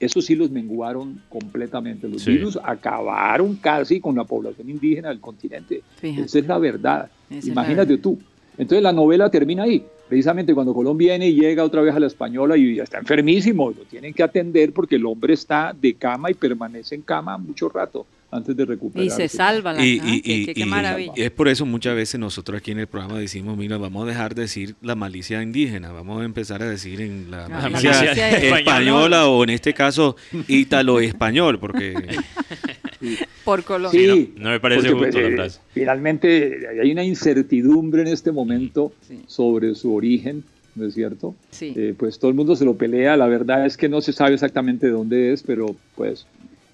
eso 0.00 0.20
sí 0.20 0.34
los 0.34 0.50
menguaron 0.50 1.20
completamente. 1.28 2.08
Los 2.08 2.22
Sí. 2.22 2.32
virus 2.32 2.58
acabaron 2.62 3.56
casi 3.56 4.00
con 4.00 4.14
la 4.16 4.24
población 4.24 4.70
indígena 4.70 5.08
del 5.08 5.20
continente. 5.20 5.82
Fíjate. 5.96 6.22
Esa 6.26 6.38
es 6.38 6.46
la 6.46 6.58
verdad. 6.58 7.10
Esa 7.30 7.46
la 7.48 7.52
Imagínate 7.52 7.88
verdad. 7.90 8.02
tú. 8.02 8.18
Entonces 8.56 8.82
la 8.82 8.92
novela 8.92 9.30
termina 9.30 9.62
ahí, 9.64 9.84
precisamente 10.08 10.52
cuando 10.54 10.74
Colón 10.74 10.98
viene 10.98 11.28
y 11.28 11.34
llega 11.34 11.62
otra 11.62 11.80
vez 11.80 11.94
a 11.94 12.00
la 12.00 12.08
española 12.08 12.56
y 12.56 12.74
ya 12.76 12.82
está 12.82 12.98
enfermísimo, 12.98 13.70
lo 13.70 13.84
tienen 13.84 14.12
que 14.12 14.22
atender 14.24 14.72
porque 14.72 14.96
el 14.96 15.06
hombre 15.06 15.34
está 15.34 15.74
de 15.80 15.94
cama 15.94 16.30
y 16.30 16.34
permanece 16.34 16.96
en 16.96 17.02
cama 17.02 17.38
mucho 17.38 17.68
rato 17.68 18.04
antes 18.30 18.54
de 18.56 18.62
Y 18.62 18.66
recuperarse. 18.66 19.28
se 19.28 19.36
salva 19.36 19.72
la 19.72 19.84
Y, 19.84 19.98
ah, 20.00 20.04
y- 20.06 20.20
qué- 20.22 20.32
y- 20.34 20.46
qué- 20.46 20.54
qué 20.54 20.60
y- 20.60 20.64
maravilla. 20.66 21.12
y 21.16 21.22
es 21.22 21.30
por 21.30 21.48
eso 21.48 21.64
muchas 21.64 21.94
veces 21.96 22.20
nosotros 22.20 22.58
aquí 22.60 22.72
en 22.72 22.78
el 22.80 22.86
programa 22.86 23.18
decimos, 23.18 23.56
mira, 23.56 23.78
vamos 23.78 24.04
a 24.04 24.06
dejar 24.08 24.34
de 24.34 24.42
decir 24.42 24.74
la 24.82 24.94
malicia 24.94 25.42
indígena, 25.42 25.92
vamos 25.92 26.20
a 26.20 26.24
empezar 26.24 26.62
a 26.62 26.68
decir 26.68 27.00
en 27.00 27.30
la 27.30 27.48
La 27.48 27.58
malicia, 27.60 27.90
malicia 27.92 28.28
española, 28.30 28.58
española. 28.58 29.28
o 29.28 29.44
en 29.44 29.50
este 29.50 29.72
caso 29.72 30.16
ítalo-español, 30.46 31.58
porque 31.58 31.94
Por 33.44 33.64
Colón. 33.64 33.90
Sí, 33.92 34.34
No 34.36 34.50
me 34.50 34.60
parece 34.60 34.90
porque, 34.90 35.06
justo 35.06 35.20
la 35.20 35.28
eh, 35.28 35.32
frase. 35.36 35.60
Finalmente 35.72 36.66
hay 36.82 36.92
una 36.92 37.04
incertidumbre 37.04 38.02
en 38.02 38.08
este 38.08 38.32
momento 38.32 38.92
Sí. 39.06 39.20
sobre 39.26 39.74
su 39.74 39.94
origen, 39.94 40.44
¿no 40.74 40.86
es 40.86 40.94
cierto? 40.94 41.34
Sí. 41.50 41.72
Eh, 41.76 41.94
pues 41.96 42.18
todo 42.18 42.30
el 42.30 42.36
mundo 42.36 42.56
se 42.56 42.64
lo 42.64 42.76
pelea, 42.76 43.16
la 43.16 43.26
verdad 43.26 43.64
es 43.64 43.76
que 43.76 43.88
no 43.88 44.00
se 44.00 44.12
sabe 44.12 44.34
exactamente 44.34 44.86
de 44.86 44.92
dónde 44.92 45.32
es, 45.32 45.42
pero 45.42 45.74
pues 45.94 46.26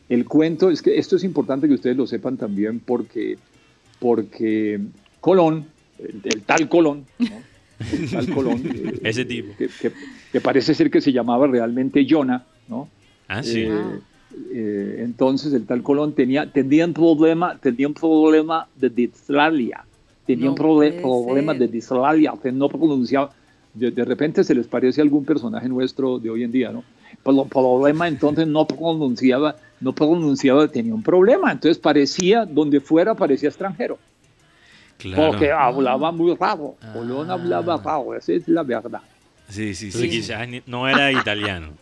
el 0.08 0.24
cuento, 0.26 0.70
es 0.70 0.82
que 0.82 0.98
esto 0.98 1.16
es 1.16 1.24
importante 1.24 1.66
que 1.68 1.74
ustedes 1.74 1.96
lo 1.96 2.06
sepan 2.06 2.36
también 2.36 2.80
porque, 2.80 3.38
porque 3.98 4.80
Colón, 5.20 5.66
el, 5.98 6.20
el 6.24 6.42
tal 6.42 6.68
Colón, 6.68 7.04
¿no? 7.18 7.42
el 7.92 8.10
tal 8.10 8.28
Colón, 8.34 8.62
eh, 8.74 9.00
Ese 9.02 9.24
tipo. 9.24 9.54
que, 9.56 9.68
que- 9.80 9.92
que 10.32 10.40
parece 10.40 10.74
ser 10.74 10.90
que 10.90 11.00
se 11.00 11.12
llamaba 11.12 11.46
realmente 11.46 12.04
Jonah, 12.08 12.44
¿no? 12.68 12.88
Ah, 13.28 13.42
sí. 13.42 13.60
Eh, 13.60 13.70
Ah. 13.70 13.98
eh, 14.52 14.96
entonces 15.04 15.52
el 15.52 15.64
tal 15.64 15.82
Colón 15.82 16.12
tenía, 16.12 16.50
tenía 16.50 16.84
un 16.86 16.92
problema, 16.92 17.56
tenía 17.58 17.86
un 17.86 17.94
problema 17.94 18.66
de 18.74 18.90
dislalia, 18.90 19.84
tenía 20.26 20.46
No 20.46 20.52
un 20.52 20.58
proble- 20.58 21.00
problema 21.00 21.52
ser. 21.52 21.60
de 21.60 21.68
dislalia, 21.68 22.34
que 22.42 22.50
no 22.50 22.68
pronunciaba, 22.68 23.30
de, 23.72 23.90
de 23.92 24.04
repente 24.04 24.42
se 24.42 24.54
les 24.56 24.66
parece 24.66 25.00
a 25.00 25.04
algún 25.04 25.24
personaje 25.24 25.68
nuestro 25.68 26.18
de 26.18 26.30
hoy 26.30 26.42
en 26.42 26.50
día, 26.52 26.72
¿no? 26.72 26.82
Pero 27.22 27.42
el 27.42 27.48
problema 27.48 28.08
entonces 28.08 28.46
no 28.46 28.66
pronunciaba, 28.66 29.56
no 29.80 29.92
pronunciaba, 29.92 30.68
tenía 30.68 30.94
un 30.94 31.02
problema, 31.02 31.52
entonces 31.52 31.78
parecía, 31.78 32.44
donde 32.44 32.80
fuera 32.80 33.14
parecía 33.14 33.48
extranjero, 33.48 33.98
claro. 34.98 35.28
porque 35.28 35.50
hablaba 35.52 36.10
muy 36.12 36.34
raro, 36.34 36.76
Colón 36.92 37.30
Ah. 37.30 37.34
hablaba 37.34 37.76
raro, 37.76 38.14
esa 38.14 38.32
es 38.32 38.48
la 38.48 38.62
verdad. 38.62 39.00
Sí, 39.48 39.74
sí, 39.74 39.86
Entonces 39.86 40.10
sí. 40.10 40.16
quizás 40.20 40.48
no 40.66 40.88
era 40.88 41.12
italiano. 41.12 41.72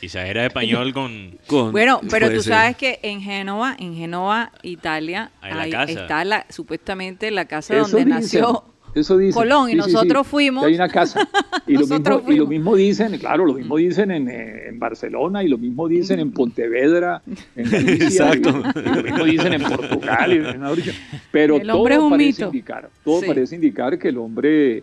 Quizás 0.00 0.24
era 0.26 0.46
español 0.46 0.94
con... 0.94 1.36
Con- 1.46 1.72
Bueno, 1.72 2.00
pero 2.08 2.28
tú 2.30 2.40
ser. 2.42 2.54
sabes 2.54 2.76
que 2.78 2.98
en 3.02 3.20
Génova, 3.20 3.76
en 3.78 3.94
Génova, 3.94 4.50
Italia, 4.62 5.30
la 5.42 5.60
hay- 5.60 5.74
está 5.92 6.24
la, 6.24 6.46
supuestamente 6.48 7.30
la 7.30 7.44
casa 7.44 7.74
Eso 7.74 7.82
donde 7.98 8.06
dicen, 8.06 8.40
nació 8.40 8.64
eso 8.94 9.16
dicen. 9.18 9.34
Colón, 9.34 9.68
y 9.70 9.72
Sí, 9.74 9.78
sí, 9.78 9.84
sí, 9.88 9.92
nosotros 9.94 10.26
fuimos. 10.26 10.64
Hay 10.64 10.74
una 10.74 10.88
casa. 10.88 11.28
Y 11.66 11.74
lo, 11.74 11.80
mismo, 11.86 11.96
y 11.98 12.08
lo 12.08 12.20
fuimos. 12.22 12.48
mismo 12.48 12.74
dicen, 12.76 13.16
claro, 13.18 13.46
lo 13.46 13.54
mismo 13.54 13.76
dicen 13.76 14.10
en, 14.10 14.28
eh, 14.28 14.68
en 14.68 14.78
Barcelona, 14.80 15.44
y 15.44 15.48
lo 15.48 15.56
mismo 15.56 15.86
dicen 15.86 16.18
en 16.18 16.32
Pontevedra, 16.32 17.22
en 17.54 17.70
Galicia, 17.70 18.32
Exacto. 18.32 18.62
Y, 18.74 18.88
y 18.88 18.92
lo 18.94 19.02
mismo 19.04 19.24
dicen 19.24 19.52
en 19.52 19.62
Portugal. 19.62 20.32
y 20.32 20.36
en 20.48 20.60
Mauricio. 20.60 20.92
Pero 21.30 21.56
El 21.58 21.70
hombre 21.70 21.94
todo 21.94 22.00
es 22.00 22.04
un 22.04 22.10
parece 22.18 22.26
mito. 22.42 22.44
indicar, 22.46 22.90
todo 23.04 23.20
Sí. 23.20 23.26
parece 23.28 23.54
indicar 23.54 23.98
que 24.00 24.08
el 24.08 24.18
hombre 24.18 24.82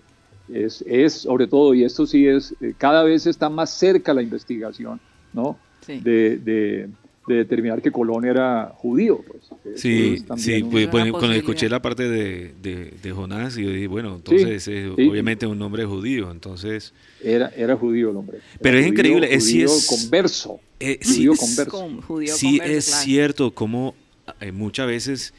es, 0.53 0.81
es, 0.87 1.13
sobre 1.13 1.47
todo, 1.47 1.73
y 1.73 1.83
esto 1.83 2.05
sí 2.05 2.25
es, 2.25 2.55
eh, 2.61 2.73
cada 2.77 3.03
vez 3.03 3.27
está 3.27 3.49
más 3.49 3.69
cerca 3.71 4.13
la 4.13 4.21
investigación, 4.21 5.01
¿no? 5.33 5.57
Sí. 5.81 5.99
De, 5.99 6.37
de- 6.37 6.89
de 7.27 7.35
determinar 7.35 7.81
que 7.81 7.91
Colón 7.91 8.25
era 8.25 8.71
judío. 8.77 9.21
Pues. 9.27 9.43
Sí, 9.81 10.13
es 10.15 10.25
también 10.25 10.59
sí, 10.59 10.63
pues, 10.63 10.87
pues, 10.87 11.11
cuando 11.11 11.33
escuché 11.33 11.67
la 11.69 11.81
parte 11.81 12.07
de, 12.09 12.53
de, 12.61 12.93
de 13.03 13.11
Jonás, 13.11 13.57
y 13.57 13.63
yo 13.63 13.69
dije, 13.69 13.87
bueno, 13.87 14.15
entonces 14.15 14.47
es 14.47 14.63
sí. 14.63 15.07
obviamente 15.09 15.45
un 15.45 15.59
nombre 15.59 15.85
judío, 15.85 16.31
entonces... 16.31 16.93
Era, 17.21 17.49
era 17.55 17.75
judío 17.75 18.11
el 18.11 18.17
hombre. 18.17 18.37
Era 18.37 18.59
Pero 18.61 18.77
es 18.77 18.85
judío- 18.85 18.93
increíble, 18.93 19.33
es- 19.33 19.43
judío 19.43 19.65
es- 19.65 19.85
converso. 19.87 20.59
Eh, 20.79 20.99
Judío 21.03 21.33
sí, 21.33 21.39
converso. 21.39 21.71
Con- 21.71 22.01
judío 22.01 22.35
Sí, 22.35 22.57
converso, 22.59 22.77
es 22.77 22.85
claro. 22.87 23.03
cierto 23.03 23.51
como 23.53 23.95
eh, 24.39 24.51
muchas 24.51 24.87
veces 24.87 25.33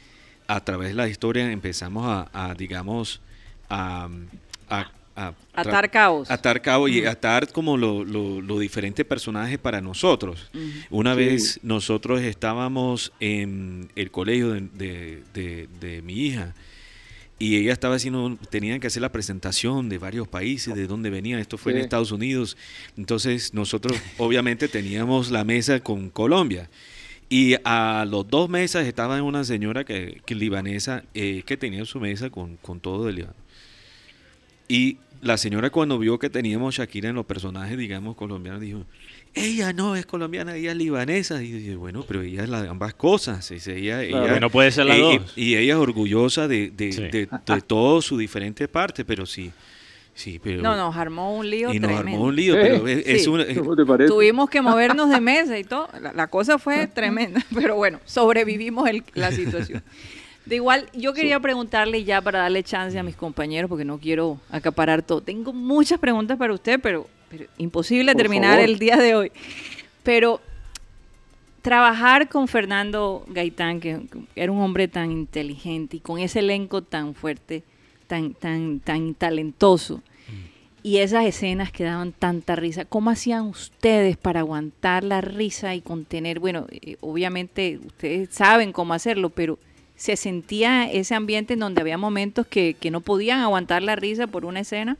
a 0.47 0.63
través 0.63 0.89
de 0.89 0.93
la 0.95 1.07
historia 1.07 1.51
empezamos 1.51 2.05
a, 2.05 2.29
a, 2.49 2.53
digamos, 2.55 3.21
a, 3.69 4.09
a- 4.69 4.91
a- 5.15 5.33
Atar 5.53 5.89
cabos. 5.91 6.29
atar 6.31 6.61
cabo 6.61 6.87
y 6.87 7.05
atar 7.05 7.51
como 7.51 7.75
lo, 7.77 8.03
lo- 8.05 8.39
los 8.41 8.59
diferentes 8.59 9.05
personajes 9.05 9.57
para 9.57 9.81
nosotros. 9.81 10.49
Una 10.89 11.13
Sí. 11.13 11.19
vez 11.19 11.59
nosotros 11.63 12.21
estábamos 12.21 13.11
en 13.19 13.89
el 13.95 14.11
colegio 14.11 14.51
de, 14.51 14.61
de- 14.73 15.23
de- 15.33 15.67
de 15.79 16.01
mi 16.01 16.13
hija 16.27 16.53
y 17.37 17.55
ella 17.57 17.71
estaba 17.73 17.95
haciendo, 17.95 18.37
tenían 18.49 18.79
que 18.79 18.87
hacer 18.87 19.01
la 19.01 19.11
presentación 19.11 19.87
de 19.89 19.97
varios 19.97 20.27
países, 20.27 20.75
de 20.75 20.87
dónde 20.87 21.09
venían, 21.09 21.39
esto 21.39 21.57
fue 21.57 21.71
en. 21.73 21.79
Estados 21.81 22.11
Unidos, 22.11 22.57
entonces 22.97 23.53
nosotros 23.53 23.97
obviamente 24.17 24.67
teníamos 24.67 25.31
la 25.31 25.43
mesa 25.43 25.79
con 25.79 26.09
Colombia. 26.09 26.69
Y 27.31 27.55
a 27.63 28.05
los 28.09 28.27
dos 28.27 28.49
meses 28.49 28.87
estaba 28.87 29.21
una 29.21 29.43
señora 29.43 29.83
que, 29.83 30.19
que 30.25 30.33
libanesa 30.33 31.03
eh, 31.13 31.43
que 31.45 31.57
tenía 31.57 31.85
su 31.85 31.99
mesa 31.99 32.29
con, 32.31 32.57
con 32.57 32.79
todo 32.79 33.05
de 33.05 33.13
Líbano. 33.13 33.35
Y 34.69 34.97
la 35.21 35.35
señora 35.37 35.69
cuando 35.69 35.99
vio 35.99 36.17
que 36.17 36.29
teníamos 36.29 36.75
Shakira 36.75 37.09
en 37.09 37.15
los 37.15 37.25
personajes, 37.25 37.77
digamos, 37.77 38.15
colombianos, 38.15 38.61
dijo, 38.61 38.85
ella 39.33 39.73
no 39.73 39.95
es 39.97 40.05
colombiana, 40.05 40.55
ella 40.55 40.71
es 40.71 40.77
libanesa. 40.77 41.43
Y 41.43 41.49
yo 41.51 41.57
dije, 41.57 41.75
bueno, 41.75 42.05
pero 42.07 42.21
ella 42.21 42.43
es 42.43 42.49
la 42.49 42.61
de 42.61 42.69
ambas 42.69 42.93
cosas. 42.93 43.49
Dice, 43.49 43.75
ella, 43.77 44.01
Claro. 44.07 44.25
ella- 44.25 44.33
Que 44.35 44.39
no 44.39 44.49
puede 44.49 44.71
ser 44.71 44.85
las 44.85 44.97
y- 44.97 45.01
dos. 45.01 45.33
Y, 45.35 45.43
y 45.43 45.55
ella 45.57 45.73
es 45.73 45.79
orgullosa 45.79 46.47
de, 46.47 46.69
de, 46.71 46.91
Sí. 46.93 47.01
de, 47.01 47.27
de 47.45 47.61
todo 47.65 48.01
su 48.01 48.17
diferente 48.17 48.67
parte, 48.69 49.03
pero 49.03 49.25
sí, 49.25 49.51
sí, 50.13 50.39
pero... 50.41 50.61
No, 50.61 50.75
nos 50.77 50.95
armó 50.95 51.35
un 51.35 51.49
lío 51.49 51.73
y 51.73 51.79
nos 51.79 51.89
tremendo. 51.89 52.11
armó 52.13 52.25
un 52.27 52.35
lío, 52.35 52.53
pero 52.53 52.87
es, 52.87 53.27
una- 53.27 53.45
¿Cómo 53.55 53.75
te 53.75 53.85
parece? 53.85 54.09
Tuvimos 54.09 54.49
que 54.49 54.61
movernos 54.61 55.09
de 55.09 55.19
mesa 55.19 55.57
y 55.59 55.63
todo. 55.63 55.89
La, 55.99 56.13
la 56.13 56.27
cosa 56.27 56.57
fue 56.59 56.87
tremenda, 56.87 57.43
pero 57.53 57.75
bueno, 57.75 57.99
sobrevivimos 58.05 58.87
el- 58.87 59.03
la 59.15 59.31
situación. 59.31 59.83
De 60.45 60.55
igual, 60.55 60.89
yo 60.93 61.13
quería 61.13 61.39
preguntarle 61.39 62.03
ya 62.03 62.21
para 62.21 62.39
darle 62.39 62.63
chance 62.63 62.97
a 62.97 63.03
mis 63.03 63.15
compañeros, 63.15 63.69
porque 63.69 63.85
no 63.85 63.99
quiero 63.99 64.39
acaparar 64.49 65.03
todo. 65.03 65.21
Tengo 65.21 65.53
muchas 65.53 65.99
preguntas 65.99 66.37
para 66.37 66.53
usted, 66.53 66.79
pero, 66.81 67.07
pero 67.29 67.45
imposible 67.57 68.15
terminar 68.15 68.55
favor. 68.55 68.69
el 68.69 68.79
día 68.79 68.97
de 68.97 69.15
hoy. 69.15 69.31
Pero 70.03 70.41
trabajar 71.61 72.29
con 72.29 72.47
Fernando 72.47 73.25
Gaitán, 73.27 73.79
que 73.79 74.01
era 74.35 74.51
un 74.51 74.61
hombre 74.61 74.87
tan 74.87 75.11
inteligente 75.11 75.97
y 75.97 75.99
con 75.99 76.19
ese 76.19 76.39
elenco 76.39 76.81
tan 76.81 77.13
fuerte, 77.13 77.63
tan, 78.07 78.33
tan, 78.33 78.79
tan 78.79 79.13
talentoso, 79.13 80.01
y 80.81 80.97
esas 80.97 81.25
escenas 81.25 81.71
que 81.71 81.83
daban 81.83 82.13
tanta 82.13 82.55
risa, 82.55 82.85
¿cómo 82.85 83.09
hacían 83.09 83.45
ustedes 83.45 84.15
para 84.17 84.39
aguantar 84.39 85.03
la 85.03 85.21
risa 85.21 85.75
y 85.75 85.81
contener? 85.81 86.39
Bueno, 86.39 86.67
eh, 86.71 86.95
obviamente 87.01 87.79
ustedes 87.85 88.29
saben 88.31 88.71
cómo 88.71 88.93
hacerlo, 88.93 89.29
pero 89.29 89.59
se 89.99 90.15
sentía 90.15 90.89
ese 90.89 91.13
ambiente 91.13 91.55
en 91.55 91.59
donde 91.59 91.81
había 91.81 91.97
momentos 91.97 92.47
que, 92.47 92.77
que 92.79 92.89
no 92.89 93.01
podían 93.01 93.41
aguantar 93.41 93.83
la 93.83 93.97
risa 93.97 94.27
por 94.27 94.45
una 94.45 94.61
escena. 94.61 94.95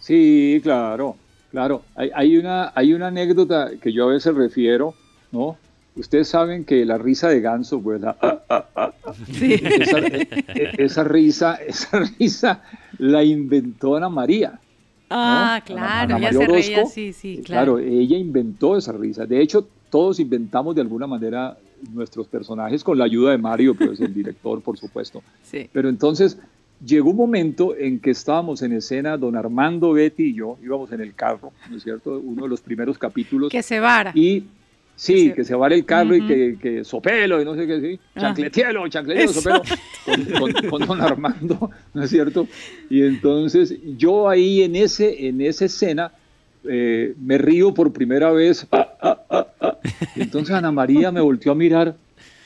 Sí, 0.00 0.60
claro, 0.62 1.16
claro. 1.50 1.82
Hay, 1.94 2.10
hay 2.14 2.38
una, 2.38 2.72
hay 2.74 2.94
una 2.94 3.08
anécdota 3.08 3.72
que 3.82 3.92
yo 3.92 4.08
a 4.08 4.12
veces 4.12 4.34
refiero, 4.34 4.94
¿no? 5.30 5.58
Ustedes 5.94 6.26
saben 6.28 6.64
que 6.64 6.86
la 6.86 6.96
risa 6.96 7.28
de 7.28 7.42
ganso, 7.42 7.82
pues 7.82 8.00
la, 8.00 8.16
ah, 8.22 8.40
ah, 8.48 8.64
ah, 8.76 8.92
esa, 9.38 9.98
eh, 9.98 10.28
eh, 10.48 10.72
esa 10.78 11.04
risa, 11.04 11.56
esa 11.56 12.00
risa 12.18 12.62
la 12.96 13.22
inventó 13.22 13.94
Ana 13.94 14.08
María. 14.08 14.58
Ah, 15.10 15.60
¿no? 15.60 15.66
claro, 15.66 16.16
Ana 16.16 16.28
ella 16.30 16.38
María 16.38 16.46
se 16.46 16.46
reía, 16.46 16.86
sí, 16.86 17.12
sí, 17.12 17.40
eh, 17.40 17.42
claro. 17.44 17.78
ella 17.78 18.16
inventó 18.16 18.78
esa 18.78 18.92
risa. 18.92 19.26
De 19.26 19.42
hecho, 19.42 19.68
todos 19.90 20.18
inventamos 20.18 20.74
de 20.74 20.80
alguna 20.80 21.06
manera 21.06 21.58
nuestros 21.92 22.26
personajes 22.28 22.82
con 22.84 22.98
la 22.98 23.04
ayuda 23.04 23.32
de 23.32 23.38
Mario, 23.38 23.74
pues 23.74 24.00
el 24.00 24.12
director, 24.14 24.60
por 24.62 24.76
supuesto. 24.78 25.22
Sí. 25.42 25.68
Pero 25.72 25.88
entonces 25.88 26.38
llegó 26.84 27.10
un 27.10 27.16
momento 27.16 27.74
en 27.76 27.98
que 28.00 28.10
estábamos 28.10 28.62
en 28.62 28.72
escena, 28.72 29.16
don 29.16 29.36
Armando, 29.36 29.92
Betty 29.92 30.30
y 30.30 30.34
yo 30.34 30.58
íbamos 30.62 30.90
en 30.92 31.00
el 31.00 31.14
carro, 31.14 31.52
¿no 31.70 31.76
es 31.76 31.82
cierto? 31.82 32.18
Uno 32.22 32.42
de 32.44 32.48
los 32.48 32.60
primeros 32.60 32.98
capítulos. 32.98 33.50
Que 33.50 33.62
se 33.62 33.80
vara. 33.80 34.12
Y 34.14 34.44
sí, 34.96 35.28
se- 35.28 35.34
que 35.34 35.44
se 35.44 35.54
vara 35.54 35.74
el 35.74 35.84
carro 35.84 36.14
Ujú. 36.14 36.24
y 36.24 36.26
que, 36.26 36.58
que 36.60 36.84
sopelo 36.84 37.40
y 37.40 37.44
no 37.44 37.54
sé 37.54 37.66
qué, 37.66 37.80
sí. 37.80 38.00
Ah. 38.16 38.20
Chancletielo, 38.20 38.86
chancletielo, 38.88 39.32
sopelo. 39.32 39.62
Con, 40.04 40.52
con- 40.52 40.68
con 40.70 40.86
don 40.86 41.00
Armando, 41.00 41.70
¿no 41.94 42.02
es 42.02 42.10
cierto? 42.10 42.46
Y 42.90 43.02
entonces 43.02 43.74
yo 43.96 44.28
ahí 44.28 44.62
en, 44.62 44.76
ese, 44.76 45.26
en 45.28 45.40
esa 45.40 45.64
escena 45.64 46.12
eh, 46.68 47.14
me 47.20 47.38
río 47.38 47.72
por 47.74 47.92
primera 47.92 48.30
vez. 48.32 48.66
Ah, 48.72 48.88
ah, 49.00 49.20
ah, 49.30 49.46
ah. 49.60 49.78
Y 50.16 50.22
entonces 50.22 50.54
Ana 50.54 50.72
María 50.72 51.10
me 51.10 51.20
volteó 51.20 51.52
a 51.52 51.54
mirar 51.54 51.96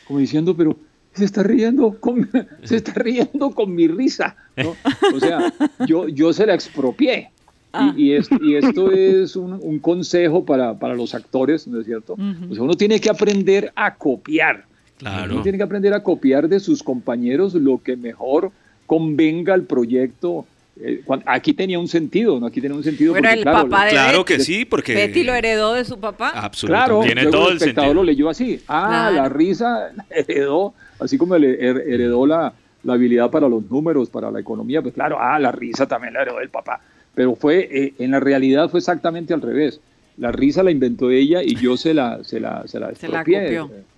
como 0.07 0.19
diciendo, 0.21 0.57
pero 0.57 0.77
se 1.15 1.25
está 1.25 1.43
riendo 1.43 1.97
con, 2.01 2.29
se 2.65 2.77
está 2.77 2.93
riendo 2.95 3.51
con 3.51 3.75
mi 3.75 3.89
risa. 3.89 4.37
¿no? 4.57 4.75
O 5.15 5.21
sea, 5.21 5.53
yo, 5.87 6.09
yo 6.09 6.33
se 6.33 6.47
la 6.47 6.55
expropié. 6.55 7.31
Ah. 7.73 7.93
Y, 7.97 8.05
y 8.05 8.13
es- 8.15 8.29
y 8.41 8.55
esto 8.55 8.91
es 8.93 9.37
un, 9.37 9.59
un 9.63 9.79
consejo 9.79 10.45
para, 10.47 10.79
para 10.79 10.95
los 10.95 11.15
actores, 11.15 11.67
¿no 11.69 11.81
es 11.81 11.87
cierto? 11.87 12.15
O 12.15 12.55
sea, 12.55 12.63
uno 12.63 12.75
tiene 12.75 12.99
que 13.01 13.11
aprender 13.11 13.73
a 13.77 13.95
copiar. 13.95 14.65
Claro. 14.97 15.35
Uno 15.35 15.43
tiene 15.43 15.59
que 15.59 15.65
aprender 15.65 15.93
a 15.95 16.03
copiar 16.03 16.49
de 16.49 16.59
sus 16.61 16.83
compañeros 16.83 17.55
lo 17.55 17.83
que 17.83 17.97
mejor 17.97 18.51
convenga 18.87 19.53
al 19.55 19.65
proyecto. 19.65 20.47
Eh, 20.81 21.03
aquí 21.27 21.53
tenía 21.55 21.79
un 21.79 21.89
sentido, 21.89 22.39
¿no? 22.39 22.47
Aquí 22.47 22.61
tenía 22.61 22.77
un 22.77 22.85
sentido. 22.85 23.13
Bueno, 23.13 23.27
porque, 23.29 23.39
el 23.39 23.43
claro, 23.43 23.69
papá 23.69 23.85
de 23.87 23.91
Claro 23.91 24.19
Betty. 24.25 24.35
que 24.37 24.41
sí, 24.45 24.65
porque... 24.65 24.95
Betty 24.95 25.25
lo 25.25 25.35
heredó 25.35 25.75
de 25.75 25.85
su 25.85 25.99
papá. 25.99 26.31
Claro, 26.33 26.47
Absolutamente. 26.47 27.07
Tiene 27.07 27.23
luego 27.23 27.37
todo 27.39 27.47
el 27.49 27.53
el 27.53 27.57
espectador 27.59 27.87
sentido. 27.89 28.03
lo 28.03 28.05
leyó 28.05 28.29
así. 28.31 28.61
Ah, 28.69 29.09
Claro. 29.11 29.17
la 29.17 29.29
risa 29.29 29.91
heredó, 30.11 30.75
así 31.01 31.19
como 31.19 31.37
le 31.37 31.59
her- 31.61 31.83
heredó 31.87 32.27
la, 32.27 32.53
la 32.85 32.93
habilidad 32.93 33.31
para 33.31 33.49
los 33.49 33.69
números, 33.71 34.09
para 34.09 34.31
la 34.31 34.39
economía, 34.41 34.81
pues 34.83 34.95
claro, 34.95 35.19
ah, 35.21 35.39
la 35.39 35.51
risa 35.53 35.87
también 35.89 36.15
la 36.15 36.23
heredó 36.23 36.41
el 36.41 36.51
papá. 36.51 36.81
Pero 37.15 37.35
fue, 37.35 37.69
eh, 37.73 37.95
en 37.99 38.13
la 38.13 38.21
realidad 38.21 38.69
fue 38.71 38.79
exactamente 38.79 39.35
al 39.35 39.43
revés. 39.43 39.81
La 40.17 40.31
risa 40.33 40.63
la 40.63 40.71
inventó 40.71 41.11
ella 41.11 41.43
y 41.43 41.55
yo 41.57 41.77
se 41.77 41.95
la, 41.95 42.23
se 42.23 42.39
la, 42.41 42.63
se 42.67 42.79
la, 42.79 42.95
Se 42.95 43.09
la. 43.09 43.25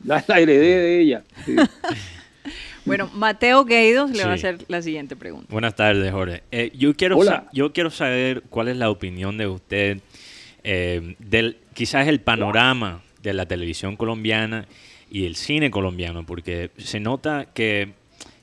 La, 0.04 0.24
la 0.26 0.40
heredé 0.40 0.78
de 0.78 1.00
ella. 1.00 1.22
sí. 1.44 1.56
Bueno, 2.84 3.10
Mateo 3.14 3.64
Gueidos 3.64 4.10
le 4.10 4.24
va 4.24 4.32
a 4.32 4.34
hacer 4.34 4.58
la 4.68 4.82
siguiente 4.82 5.16
pregunta. 5.16 5.46
Buenas 5.50 5.74
tardes, 5.74 6.10
Jorge. 6.12 6.42
Eh, 6.50 6.72
yo, 6.74 6.94
quiero 6.94 7.18
yo 7.52 7.72
quiero 7.72 7.90
saber 7.90 8.42
cuál 8.48 8.68
es 8.68 8.76
la 8.76 8.90
opinión 8.90 9.36
de 9.38 9.46
usted 9.46 10.00
eh, 10.64 11.14
del 11.18 11.58
quizás 11.74 12.08
el 12.08 12.20
panorama 12.20 13.02
de 13.22 13.32
la 13.34 13.46
televisión 13.46 13.96
colombiana 13.96 14.66
y 15.10 15.26
el 15.26 15.36
cine 15.36 15.70
colombiano, 15.70 16.24
porque 16.24 16.70
se 16.78 17.00
nota 17.00 17.46
que 17.52 17.92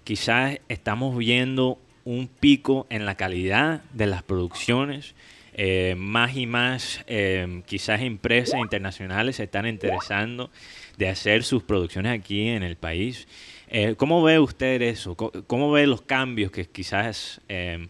quizás 0.03 0.59
estamos 0.67 1.17
viendo 1.17 1.79
un 2.05 2.27
pico 2.27 2.87
en 2.89 3.05
la 3.05 3.15
calidad 3.15 3.81
de 3.93 4.07
las 4.07 4.23
producciones. 4.23 5.15
eh, 5.59 5.95
más 5.97 6.37
y 6.37 6.45
más 6.45 7.03
eh, 7.07 7.63
quizás 7.65 8.01
empresas 8.01 8.59
internacionales 8.59 9.37
se 9.37 9.45
están 9.45 9.65
interesando 9.65 10.51
de 10.97 11.09
hacer 11.09 11.43
sus 11.43 11.63
producciones 11.63 12.17
aquí 12.17 12.47
en 12.47 12.61
el 12.61 12.75
país. 12.75 13.27
Eh, 13.69 13.95
¿Cómo 13.97 14.23
ve 14.23 14.39
usted 14.39 14.81
eso? 14.81 15.15
Co- 15.15 15.31
¿Cómo, 15.45 15.71
ve 15.71 15.87
los 15.87 16.01
cambios 16.01 16.51
que 16.51 16.65
quizás 16.65 17.41
eh, 17.49 17.87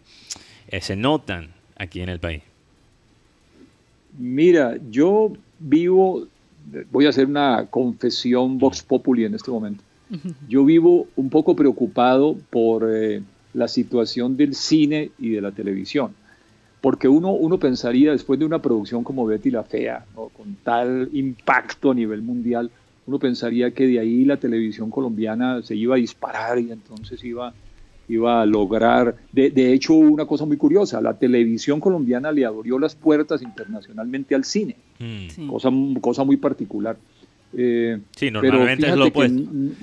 eh, 0.69 0.81
se 0.81 0.95
notan 0.95 1.49
aquí 1.75 2.01
en 2.01 2.09
el 2.09 2.19
país? 2.19 2.41
Mira, 4.17 4.77
yo 4.89 5.33
vivo, 5.59 6.25
voy 6.91 7.05
a 7.05 7.09
hacer 7.09 7.27
una 7.27 7.67
confesión 7.69 8.57
Vox 8.57 8.81
Populi 8.81 9.25
en 9.25 9.35
este 9.35 9.51
momento. 9.51 9.83
Yo 10.47 10.63
vivo 10.63 11.07
un 11.17 11.29
poco 11.29 11.55
preocupado 11.55 12.37
por 12.49 12.89
eh, 12.89 13.21
la 13.53 13.67
situación 13.67 14.37
del 14.37 14.55
cine 14.55 15.11
y 15.19 15.31
de 15.31 15.41
la 15.41 15.51
televisión. 15.51 16.13
Porque 16.79 17.07
uno, 17.09 17.33
uno 17.33 17.59
pensaría, 17.59 18.11
después 18.13 18.39
de 18.39 18.45
una 18.45 18.61
producción 18.61 19.03
como 19.03 19.25
Betty 19.25 19.51
la 19.51 19.63
Fea, 19.63 20.05
¿no? 20.15 20.29
con 20.29 20.55
tal 20.63 21.09
impacto 21.11 21.91
a 21.91 21.93
nivel 21.93 22.21
mundial, 22.21 22.71
uno 23.07 23.19
pensaría 23.19 23.71
que 23.71 23.87
de 23.87 23.99
ahí 23.99 24.25
la 24.25 24.37
televisión 24.37 24.91
colombiana 24.91 25.61
se 25.63 25.75
iba 25.75 25.95
a 25.95 25.97
disparar 25.97 26.59
y 26.59 26.71
entonces 26.71 27.23
iba, 27.23 27.53
iba 28.09 28.41
a 28.41 28.45
lograr. 28.45 29.15
De, 29.31 29.49
de 29.49 29.73
hecho, 29.73 29.93
hubo 29.93 30.09
una 30.11 30.25
cosa 30.25 30.45
muy 30.45 30.57
curiosa: 30.57 31.01
la 31.01 31.13
televisión 31.17 31.79
colombiana 31.79 32.31
le 32.33 32.45
abrió 32.45 32.77
las 32.77 32.95
puertas 32.95 33.41
internacionalmente 33.41 34.35
al 34.35 34.43
cine, 34.43 34.75
Mm. 34.99 35.29
Sí. 35.29 35.47
cosa, 35.47 35.69
cosa 36.01 36.23
muy 36.23 36.37
particular. 36.37 36.97
Eh, 37.53 37.99
Sí, 38.15 38.29
pero 38.29 38.41
normalmente 38.57 38.89
es 38.89 38.95
lo 38.97 39.13
que 39.13 39.29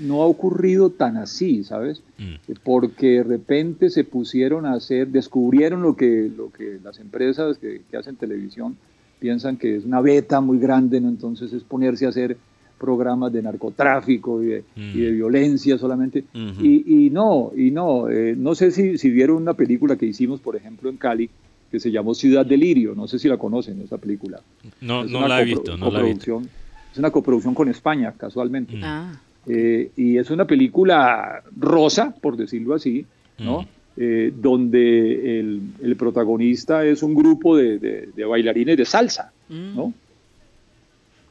no 0.00 0.22
ha 0.22 0.26
ocurrido 0.26 0.90
tan 0.90 1.16
así, 1.16 1.64
¿sabes? 1.64 2.02
Mm. 2.18 2.52
Porque 2.62 3.06
de 3.06 3.22
repente 3.22 3.88
se 3.88 4.04
pusieron 4.04 4.66
a 4.66 4.74
hacer, 4.74 5.08
descubrieron 5.08 5.80
lo 5.80 5.96
que, 5.96 6.30
lo 6.36 6.50
que 6.52 6.78
las 6.84 6.98
empresas 6.98 7.56
que, 7.56 7.80
que 7.90 7.96
hacen 7.96 8.16
televisión 8.16 8.76
piensan 9.18 9.56
que 9.56 9.76
es 9.76 9.84
una 9.86 10.02
beta 10.02 10.42
muy 10.42 10.58
grande, 10.58 11.00
¿no? 11.00 11.08
Entonces 11.08 11.52
es 11.54 11.62
ponerse 11.62 12.04
a 12.04 12.10
hacer 12.10 12.36
programas 12.78 13.32
de 13.32 13.42
narcotráfico 13.42 14.42
y 14.42 14.46
de, 14.46 14.64
y 14.76 15.00
de 15.00 15.10
Mm. 15.12 15.14
violencia 15.14 15.78
solamente. 15.78 16.24
Ujú. 16.34 16.64
y, 16.64 17.06
y 17.06 17.10
no, 17.10 17.52
y 17.56 17.70
no, 17.70 18.08
eh, 18.10 18.34
no 18.36 18.54
sé 18.54 18.70
si, 18.70 18.98
si 18.98 19.10
vieron 19.10 19.36
una 19.38 19.54
película 19.54 19.96
que 19.96 20.06
hicimos, 20.06 20.40
por 20.40 20.56
ejemplo, 20.56 20.90
en 20.90 20.96
Cali, 20.96 21.28
que 21.70 21.80
se 21.80 21.90
llamó 21.90 22.14
Ciudad 22.14 22.46
Delirio, 22.46 22.94
no 22.94 23.08
sé 23.08 23.18
si 23.18 23.28
la 23.28 23.36
conocen, 23.36 23.80
esa 23.82 23.98
película. 23.98 24.40
No, 24.80 25.04
Es 25.04 25.10
no 25.10 25.26
la 25.26 25.40
he 25.42 25.44
visto, 25.44 25.76
no 25.76 25.90
la 25.90 26.00
he 26.00 26.02
visto. 26.04 26.32
coproducción- 26.36 26.48
Es 26.92 26.98
una 26.98 27.10
coproducción 27.10 27.54
con 27.54 27.68
España, 27.68 28.12
casualmente. 28.16 28.76
Mm. 28.76 28.80
Ah, 28.84 29.20
Eh, 29.46 29.90
y 29.96 30.16
es 30.16 30.30
una 30.30 30.46
película 30.46 31.42
rosa, 31.58 32.14
por 32.22 32.34
decirlo 32.36 32.74
así, 32.74 33.04
¿no? 33.38 33.60
Mm. 33.62 33.66
Eh, 33.96 34.32
donde 34.34 35.38
el, 35.40 35.60
el 35.82 35.96
protagonista 35.96 36.84
es 36.84 37.02
un 37.02 37.14
grupo 37.14 37.56
de, 37.56 37.78
de- 37.78 38.08
de 38.16 38.24
bailarines 38.24 38.76
de 38.76 38.84
salsa, 38.86 39.32
mm. 39.50 39.76
¿no? 39.76 39.92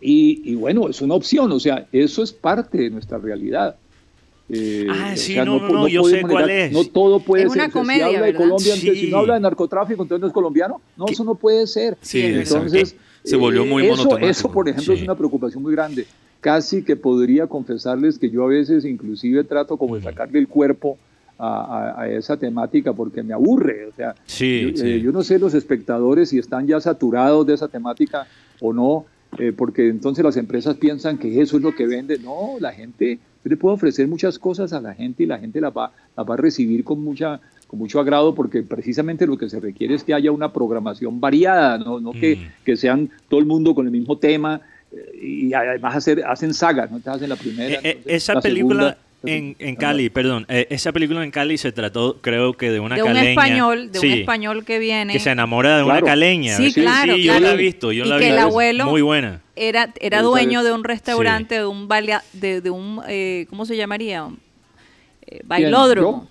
Y, 0.06 0.42
y 0.44 0.56
bueno, 0.56 0.90
es 0.90 1.02
una 1.02 1.14
opción, 1.14 1.52
o 1.52 1.60
sea, 1.60 1.88
eso 1.94 2.24
es 2.24 2.34
parte 2.34 2.78
de 2.78 2.90
nuestra 2.90 3.18
realidad. 3.18 3.76
eh, 4.50 4.86
Ah, 4.90 5.12
o 5.14 5.18
sí, 5.18 5.34
sea, 5.36 5.46
no, 5.46 5.58
no, 5.60 5.70
no, 5.70 5.88
yo 5.88 6.04
sé 6.04 6.22
cuál 6.22 6.50
es. 6.50 6.72
No 6.74 6.84
todo 6.84 7.20
puede 7.22 7.44
Es 7.46 7.52
una 7.54 7.64
ser. 7.66 7.72
comedia, 7.72 8.10
si 8.10 8.16
habla 8.16 8.28
de. 8.28 8.34
Colombia, 8.34 8.74
entonces, 8.74 9.00
si 9.00 9.10
no 9.10 9.18
habla 9.20 9.36
de 9.36 9.40
narcotráfico, 9.40 10.04
entonces 10.04 10.22
no 10.22 10.28
es 10.28 10.34
colombiano. 10.34 10.82
No, 10.98 11.06
eso 11.08 11.24
no 11.24 11.36
puede 11.36 11.66
ser. 11.68 11.98
Sí, 12.02 12.22
entonces, 12.22 12.92
exacto. 12.94 13.04
Se 13.24 13.38
volvió 13.38 13.66
muy 13.66 13.86
eh, 13.86 13.92
eso. 13.92 14.18
Eso, 14.18 14.52
por 14.52 14.68
ejemplo, 14.68 14.94
Sí. 14.94 15.00
es 15.00 15.04
una 15.08 15.16
preocupación 15.16 15.64
muy 15.64 15.72
grande. 15.74 16.06
Casi 16.42 16.84
que 16.84 16.98
podría 16.98 17.48
confesarles 17.48 18.20
que 18.20 18.30
yo 18.30 18.44
a 18.44 18.48
veces 18.48 18.84
inclusive 18.84 19.46
trato 19.46 19.78
como 19.78 19.96
de 19.96 20.02
sacarle 20.04 20.40
el 20.40 20.50
cuerpo 20.50 20.98
a, 21.40 21.94
a- 21.96 22.02
a 22.02 22.10
esa 22.10 22.36
temática 22.36 22.92
porque 22.92 23.24
me 23.24 23.34
aburre. 23.34 23.86
O 23.86 23.96
sea, 23.96 24.14
Sí, 24.26 24.74
yo, 24.74 24.78
sí. 24.78 24.90
eh, 24.92 25.00
yo 25.00 25.14
no 25.14 25.24
sé 25.24 25.40
los 25.40 25.54
espectadores 25.54 26.28
si 26.30 26.38
están 26.40 26.68
ya 26.68 26.82
saturados 26.82 27.48
de 27.48 27.54
esa 27.54 27.70
temática 27.70 28.28
o 28.60 28.74
no, 28.74 29.06
eh, 29.40 29.54
porque 29.56 29.88
entonces 29.88 30.24
las 30.24 30.38
empresas 30.38 30.78
piensan 30.78 31.18
que 31.18 31.42
eso 31.42 31.58
es 31.58 31.64
lo 31.64 31.74
que 31.74 31.88
vende. 31.88 32.20
No, 32.20 32.58
la 32.60 32.72
gente, 32.72 33.20
yo 33.44 33.50
le 33.50 33.58
puedo 33.58 33.76
ofrecer 33.76 34.08
muchas 34.08 34.38
cosas 34.40 34.74
a 34.74 34.82
la 34.82 34.94
gente 34.94 35.24
y 35.24 35.26
la 35.26 35.40
gente 35.40 35.60
las 35.62 35.76
va, 35.76 35.92
las 36.16 36.30
va 36.30 36.34
a 36.34 36.38
recibir 36.38 36.84
con 36.84 37.04
mucha 37.04 37.40
con 37.68 37.80
mucho 37.80 38.00
agrado 38.00 38.36
porque 38.36 38.62
precisamente 38.62 39.26
lo 39.26 39.36
que 39.36 39.50
se 39.50 39.60
requiere 39.60 39.96
es 39.96 40.04
que 40.04 40.14
haya 40.14 40.32
una 40.32 40.54
programación 40.54 41.20
variada, 41.20 41.80
no, 41.80 42.00
no 42.00 42.12
que, 42.12 42.36
Mm. 42.36 42.64
que 42.64 42.78
sean 42.78 43.10
todo 43.28 43.40
el 43.40 43.48
mundo 43.48 43.74
con 43.74 43.88
el 43.88 43.92
mismo 43.92 44.18
tema 44.20 44.62
eh, 44.92 45.20
y 45.20 45.54
además 45.54 45.96
hacer, 45.96 46.24
hacen 46.24 46.54
sagas, 46.54 46.92
no 46.92 47.00
te 47.00 47.10
hacen 47.10 47.30
la 47.30 47.36
primera. 47.36 47.74
Eh, 47.76 47.80
eh, 47.84 47.90
entonces, 47.90 48.14
esa 48.14 48.36
la 48.36 48.42
película 48.42 48.80
segunda, 48.80 48.98
en, 49.26 49.56
en 49.60 49.76
Cali, 49.76 50.10
perdón, 50.10 50.46
eh, 50.50 50.68
esa 50.70 50.92
película 50.92 51.24
en 51.24 51.32
Cali 51.32 51.58
se 51.58 51.72
trató, 51.72 52.18
creo 52.22 52.54
que 52.54 52.72
de 52.72 52.80
una 52.80 52.96
de 52.96 53.02
un 53.04 53.08
caleña. 53.10 53.30
español, 53.30 53.92
de 53.92 54.00
un 54.00 54.02
Sí, 54.06 54.14
español 54.20 54.66
que 54.66 54.80
viene. 54.80 55.14
que 55.14 55.20
se 55.20 55.32
enamora 55.32 55.78
de 55.78 55.84
una 55.84 56.02
caleña. 56.02 56.56
Sí, 56.58 56.74
claro, 56.74 57.16
yo 57.16 57.32
claro. 57.32 57.46
la 57.48 57.54
he 57.54 57.58
visto, 57.58 57.92
yo 57.92 58.06
Y 58.06 58.08
la 58.10 58.18
que 58.20 58.26
vi. 58.26 58.32
el 58.32 58.40
abuelo- 58.40 58.86
Muy 58.86 59.02
buena. 59.02 59.42
Era, 59.56 59.94
era 60.00 60.22
dueño 60.22 60.64
de 60.64 60.72
un 60.74 60.84
restaurante, 60.84 61.56
de 61.56 61.66
un 61.66 61.88
balea- 61.88 62.24
de, 62.34 62.62
de 62.62 62.70
un 62.70 63.02
eh, 63.08 63.46
¿cómo 63.50 63.66
se 63.66 63.76
llamaría? 63.78 64.28
Eh, 65.22 65.28
¿Quién? 65.28 65.42
bailódromo. 65.46 66.30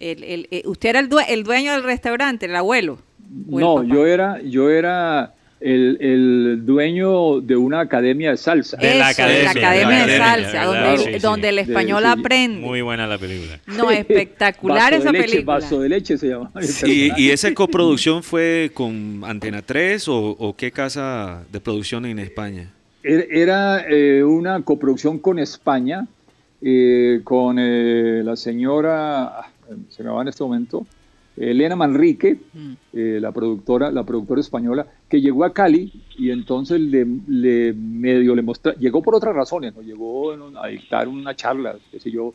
El, 0.00 0.24
el- 0.24 0.48
eh, 0.50 0.62
usted 0.66 0.88
era 0.90 0.98
el, 0.98 1.08
due- 1.08 1.24
el 1.28 1.44
dueño 1.44 1.72
del 1.72 1.84
restaurante, 1.84 2.46
el 2.46 2.56
abuelo. 2.56 2.98
No, 3.46 3.82
yo 3.84 4.04
era, 4.06 4.40
yo 4.42 4.68
era 4.68 5.32
el, 5.64 5.96
el 6.00 6.66
dueño 6.66 7.40
de 7.40 7.56
una 7.56 7.80
academia 7.80 8.30
de 8.30 8.36
salsa. 8.36 8.76
De 8.76 8.94
la 8.94 9.10
Eso, 9.10 9.22
academia, 9.22 9.44
la 9.44 9.50
academia 9.50 10.06
de 10.06 10.18
la 10.18 10.24
academia, 10.24 10.50
salsa, 10.52 10.70
¿verdad? 10.70 10.84
donde, 10.90 11.04
Sí, 11.04 11.12
sí. 11.14 11.18
donde 11.20 11.48
el 11.48 11.56
De- 11.56 11.62
español 11.62 12.02
sí. 12.04 12.08
aprende. 12.20 12.60
Muy 12.60 12.80
buena 12.82 13.06
la 13.06 13.18
película. 13.18 13.58
No, 13.66 13.90
espectacular 14.26 14.92
Vaso 14.92 14.96
esa 15.02 15.12
de 15.12 15.18
leche, 15.18 15.30
película. 15.32 15.54
Vaso 15.58 15.80
de 15.80 15.88
leche 15.88 16.18
se 16.18 16.28
llama. 16.28 16.50
el 16.54 17.12
¿Y, 17.18 17.30
esa 17.30 17.52
coproducción 17.54 18.22
fue 18.22 18.70
con 18.74 19.22
Antena 19.24 19.62
3 19.62 20.08
o, 20.08 20.16
o 20.38 20.56
qué 20.56 20.70
casa 20.70 21.44
de 21.50 21.60
producción 21.60 22.04
en 22.06 22.18
España? 22.18 22.70
Er- 23.02 23.26
Era 23.30 23.84
eh, 23.88 24.22
una 24.24 24.62
coproducción 24.62 25.18
con 25.18 25.38
España, 25.38 26.06
eh, 26.60 27.20
con 27.24 27.56
eh, 27.58 28.22
la 28.24 28.36
señora, 28.36 29.24
ah, 29.40 29.46
se 29.88 30.02
me 30.02 30.10
va 30.10 30.22
en 30.22 30.28
este 30.28 30.44
momento, 30.44 30.86
Elena 31.36 31.76
Manrique, 31.76 32.38
Mm. 32.52 32.72
eh, 32.92 33.18
la 33.20 33.32
productora, 33.32 33.90
la 33.90 34.04
productora 34.04 34.40
española, 34.40 34.86
que 35.08 35.20
llegó 35.20 35.44
a 35.44 35.52
Cali 35.52 35.92
y 36.18 36.30
entonces 36.30 36.80
le, 36.80 37.06
le 37.28 37.72
medio 37.72 38.34
le 38.34 38.42
mostró, 38.42 38.72
llegó 38.74 39.02
por 39.02 39.14
otras 39.14 39.34
razones, 39.34 39.74
¿no? 39.74 39.82
llegó 39.82 40.32
a 40.62 40.66
dictar 40.68 41.08
una 41.08 41.34
charla, 41.34 41.76
qué 41.90 41.98
sé 42.00 42.10
yo, 42.10 42.34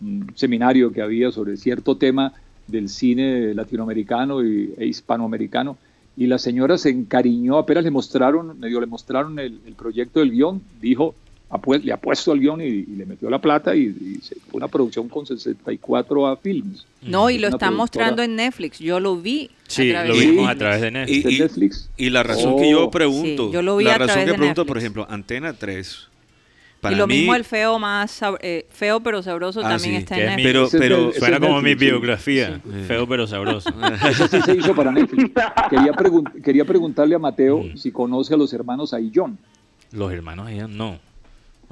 un 0.00 0.26
seminario 0.34 0.92
que 0.92 1.02
había 1.02 1.30
sobre 1.30 1.56
cierto 1.56 1.96
tema 1.96 2.32
del 2.66 2.88
cine 2.88 3.54
latinoamericano 3.54 4.44
y, 4.44 4.74
e 4.76 4.86
hispanoamericano. 4.86 5.76
Y 6.16 6.26
la 6.26 6.38
señora 6.38 6.76
se 6.76 6.90
encariñó, 6.90 7.56
apenas 7.58 7.84
le 7.84 7.90
mostraron, 7.90 8.58
medio 8.58 8.80
le 8.80 8.86
mostraron 8.86 9.38
el, 9.38 9.60
el 9.66 9.74
proyecto 9.74 10.20
del 10.20 10.30
guion, 10.32 10.60
dijo, 10.80 11.14
"Apue- 11.52 11.82
le 11.84 11.92
apuesto 11.92 12.32
al 12.32 12.40
guion 12.40 12.60
y, 12.62 12.64
y 12.64 12.86
le 12.96 13.04
metió 13.04 13.28
la 13.28 13.38
plata 13.38 13.76
y, 13.76 13.82
y 13.82 14.18
se- 14.22 14.36
fue 14.36 14.54
una 14.58 14.68
producción 14.68 15.08
con 15.08 15.26
64 15.26 16.26
a 16.26 16.36
films. 16.38 16.86
No, 17.02 17.28
y 17.28 17.38
lo 17.38 17.48
están 17.48 17.58
productora. 17.74 17.76
mostrando 17.76 18.22
en 18.22 18.36
Netflix. 18.36 18.78
Yo 18.78 18.98
lo 19.00 19.16
vi. 19.16 19.50
a 19.52 19.70
Sí, 19.70 19.90
través 19.90 20.08
lo 20.10 20.14
de 20.16 20.20
vimos 20.20 20.36
Netflix. 20.46 20.50
a 20.54 20.58
través 20.58 20.80
de 20.80 20.90
Netflix. 20.90 21.18
Y, 21.18 21.22
¿De 21.22 21.32
y- 21.32 21.38
Netflix? 21.40 21.90
y 21.98 22.10
la 22.10 22.22
razón 22.22 22.52
Oh. 22.54 22.56
que 22.56 22.70
yo 22.70 22.90
pregunto, 22.90 23.46
Sí, 23.48 23.52
yo 23.52 23.62
lo 23.62 23.76
vi 23.76 23.84
la 23.84 23.94
a 23.94 23.98
razón 23.98 24.24
que 24.24 24.34
pregunto, 24.34 24.66
por 24.66 24.78
ejemplo, 24.78 25.06
Antena 25.08 25.52
3. 25.52 26.08
Y 26.08 26.82
Para 26.82 26.96
lo 26.96 27.06
mí, 27.06 27.18
mismo 27.18 27.34
el 27.36 27.44
feo 27.44 27.78
más 27.78 28.20
eh, 28.40 28.66
feo 28.70 28.98
pero 29.00 29.22
sabroso 29.22 29.60
Ah, 29.60 29.68
también 29.68 29.78
sí, 29.80 29.96
está 29.98 30.16
en 30.18 30.30
es 30.30 30.36
mi- 30.36 30.42
Netflix. 30.42 30.70
pero, 30.72 31.08
es 31.10 31.14
pero 31.14 31.20
Suena 31.20 31.36
es 31.36 31.40
como 31.40 31.56
mi 31.62 31.70
Netflix, 31.70 31.90
biografía. 31.90 32.60
Sí. 32.64 32.70
Feo 32.88 33.06
pero 33.08 33.26
sabroso. 33.28 33.70
Eso 34.10 34.26
sí 34.26 34.40
se 34.42 34.56
hizo 34.56 34.74
para 34.74 34.90
Netflix. 34.90 35.30
Quería, 35.70 35.92
pregun- 35.92 36.42
quería 36.42 36.64
preguntarle 36.64 37.14
a 37.14 37.18
Mateo 37.20 37.58
Mm. 37.62 37.76
si 37.76 37.92
conoce 37.92 38.34
a 38.34 38.36
los 38.36 38.52
hermanos 38.52 38.92
Ayllón. 38.94 39.38
Los 39.92 40.10
hermanos 40.12 40.48
allá 40.48 40.66
no. 40.66 40.98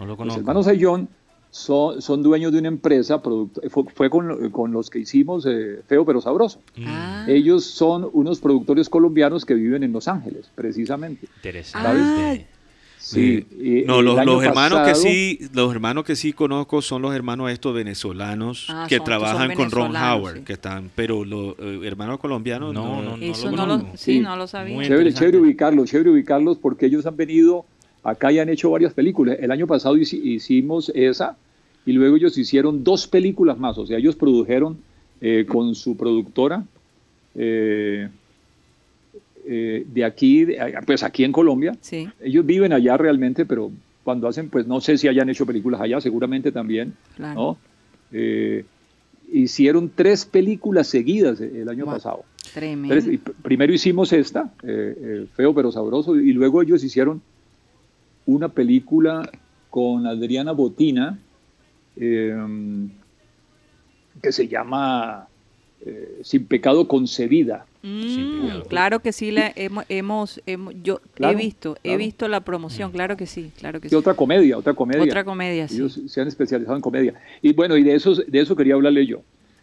No 0.01 0.17
lo 0.17 0.25
Los 0.25 0.37
hermanos 0.37 0.67
Ayllón 0.67 1.09
son, 1.51 2.01
son 2.01 2.23
dueños 2.23 2.53
de 2.53 2.59
una 2.59 2.69
empresa, 2.69 3.21
producto- 3.23 3.61
fue, 3.71 3.85
fue 3.95 4.09
con, 4.11 4.51
con 4.51 4.73
los 4.73 4.89
que 4.89 5.01
hicimos 5.01 5.45
eh, 5.47 5.81
Feo 5.87 6.05
pero 6.07 6.21
Sabroso. 6.21 6.61
Mm, 6.77 6.85
Ah, 6.87 7.25
Ellos 7.29 7.65
son 7.65 8.09
unos 8.13 8.41
productores 8.41 8.89
colombianos 8.89 9.45
que 9.45 9.55
viven 9.55 9.83
en 9.83 9.93
Los 9.93 10.09
Ángeles, 10.09 10.51
precisamente. 10.55 11.27
Interesante. 11.37 12.47
Sí, 12.99 13.47
y- 13.59 13.83
no, 13.87 14.03
los, 14.03 14.19
hermanos 14.45 14.87
que 14.87 14.95
sí, 14.95 15.39
los 15.55 15.73
hermanos 15.73 16.05
que 16.05 16.15
sí 16.17 16.35
conozco 16.35 16.83
son 16.83 17.01
los 17.01 17.15
hermanos 17.15 17.51
estos 17.51 17.75
venezolanos 17.75 18.67
Ah, 18.69 18.85
que 18.89 18.97
son- 18.99 19.05
trabajan 19.07 19.55
con 19.55 19.71
Ron 19.71 19.97
Howard, 19.97 20.37
sí. 20.37 20.43
que 20.45 20.53
están, 20.53 20.91
pero 20.95 21.25
los 21.25 21.55
eh, 21.59 21.81
hermanos 21.85 22.21
colombianos 22.21 22.75
No, 22.75 22.97
no, 22.97 23.03
no, 23.03 23.17
no. 23.17 23.23
Eso 23.25 23.51
lo 23.51 23.57
no 23.57 23.67
lo, 23.67 23.79
sí, 23.81 23.87
Sí. 23.97 24.21
no 24.21 24.37
lo 24.37 24.47
sabía. 24.47 24.81
Chévere 24.83 25.39
ubicarlos, 25.39 25.89
chévere 25.91 26.11
ubicarlos 26.11 26.59
porque 26.59 26.87
ellos 26.87 27.07
han 27.07 27.17
venido 27.17 27.65
acá 28.03 28.33
y 28.33 28.39
han 28.39 28.49
hecho 28.49 28.71
varias 28.71 28.93
películas. 28.95 29.39
El 29.41 29.51
año 29.51 29.67
pasado 29.67 29.97
hici- 29.97 30.21
hicimos 30.23 30.91
esa 30.95 31.37
y 31.87 31.93
luego 31.93 32.17
ellos 32.17 32.37
hicieron 32.39 32.83
dos 32.85 33.07
películas 33.07 33.59
más, 33.59 33.77
o 33.79 33.87
sea, 33.87 33.99
ellos 33.99 34.17
produjeron 34.17 34.79
eh, 35.21 35.45
con 35.47 35.75
su 35.75 35.97
productora 35.97 36.65
eh, 37.35 38.09
eh, 39.47 39.87
de 39.93 40.05
aquí, 40.05 40.47
pues 40.87 41.03
aquí 41.03 41.25
en 41.25 41.33
Colombia. 41.33 41.77
Sí. 41.81 42.09
Ellos 42.23 42.45
viven 42.47 42.73
allá 42.73 42.97
realmente, 42.97 43.45
pero 43.47 43.71
cuando 44.05 44.29
hacen, 44.29 44.49
pues 44.49 44.67
no 44.67 44.81
sé 44.81 44.97
si 44.99 45.09
hayan 45.09 45.29
hecho 45.29 45.45
películas 45.47 45.81
allá, 45.81 46.01
seguramente 46.01 46.53
también, 46.53 46.95
Claro. 47.17 47.35
¿no? 47.35 47.59
Hicieron 49.33 49.91
tres 49.95 50.25
películas 50.25 50.89
seguidas 50.89 51.41
el 51.41 51.69
año 51.69 51.85
Wow. 51.85 51.95
pasado. 51.95 52.25
Tremendo. 52.53 52.95
Tres- 52.95 53.21
primero 53.43 53.73
hicimos 53.73 54.13
esta, 54.13 54.53
Feo 55.37 55.55
pero 55.55 55.71
Sabroso, 55.71 56.17
y 56.17 56.33
luego 56.33 56.63
ellos 56.63 56.83
hicieron 56.83 57.23
una 58.27 58.49
película 58.49 59.29
con 59.71 60.07
Adriana 60.07 60.53
Botina 60.53 61.19
eh, 61.97 62.37
que 64.23 64.33
se 64.33 64.49
llama 64.49 65.29
eh, 65.85 66.21
Sin 66.23 66.47
Pecado 66.47 66.87
Concebida. 66.87 67.67
Mm, 67.83 68.61
claro. 68.69 69.01
que 69.01 69.13
sí, 69.13 69.31
la 69.31 69.51
hemos, 69.57 69.85
hemos, 69.89 70.41
hemos- 70.47 70.75
yo 70.83 71.01
Claro, 71.15 71.33
he 71.39 71.43
visto, 71.43 71.77
he 71.83 71.97
visto 71.97 72.29
la 72.29 72.41
promoción, 72.43 72.93
claro 72.93 73.17
que 73.17 73.25
sí, 73.27 73.51
claro 73.59 73.81
que 73.81 73.87
Y 73.87 73.91
sí. 73.91 73.97
otra 73.97 74.13
comedia, 74.15 74.59
otra 74.59 74.75
comedia. 74.75 75.03
Otra 75.05 75.25
comedia, 75.25 75.67
sí. 75.67 75.77
Ellos 75.77 75.99
se 76.07 76.21
han 76.21 76.29
especializado 76.29 76.77
en 76.77 76.83
comedia. 76.83 77.15
Y 77.41 77.55
bueno, 77.55 77.77
y 77.79 77.83
de 77.83 77.95
eso, 77.95 78.15
de 78.15 78.41
eso 78.41 78.55
quería 78.55 78.75
hablarle 78.75 79.07
yo. 79.07 79.23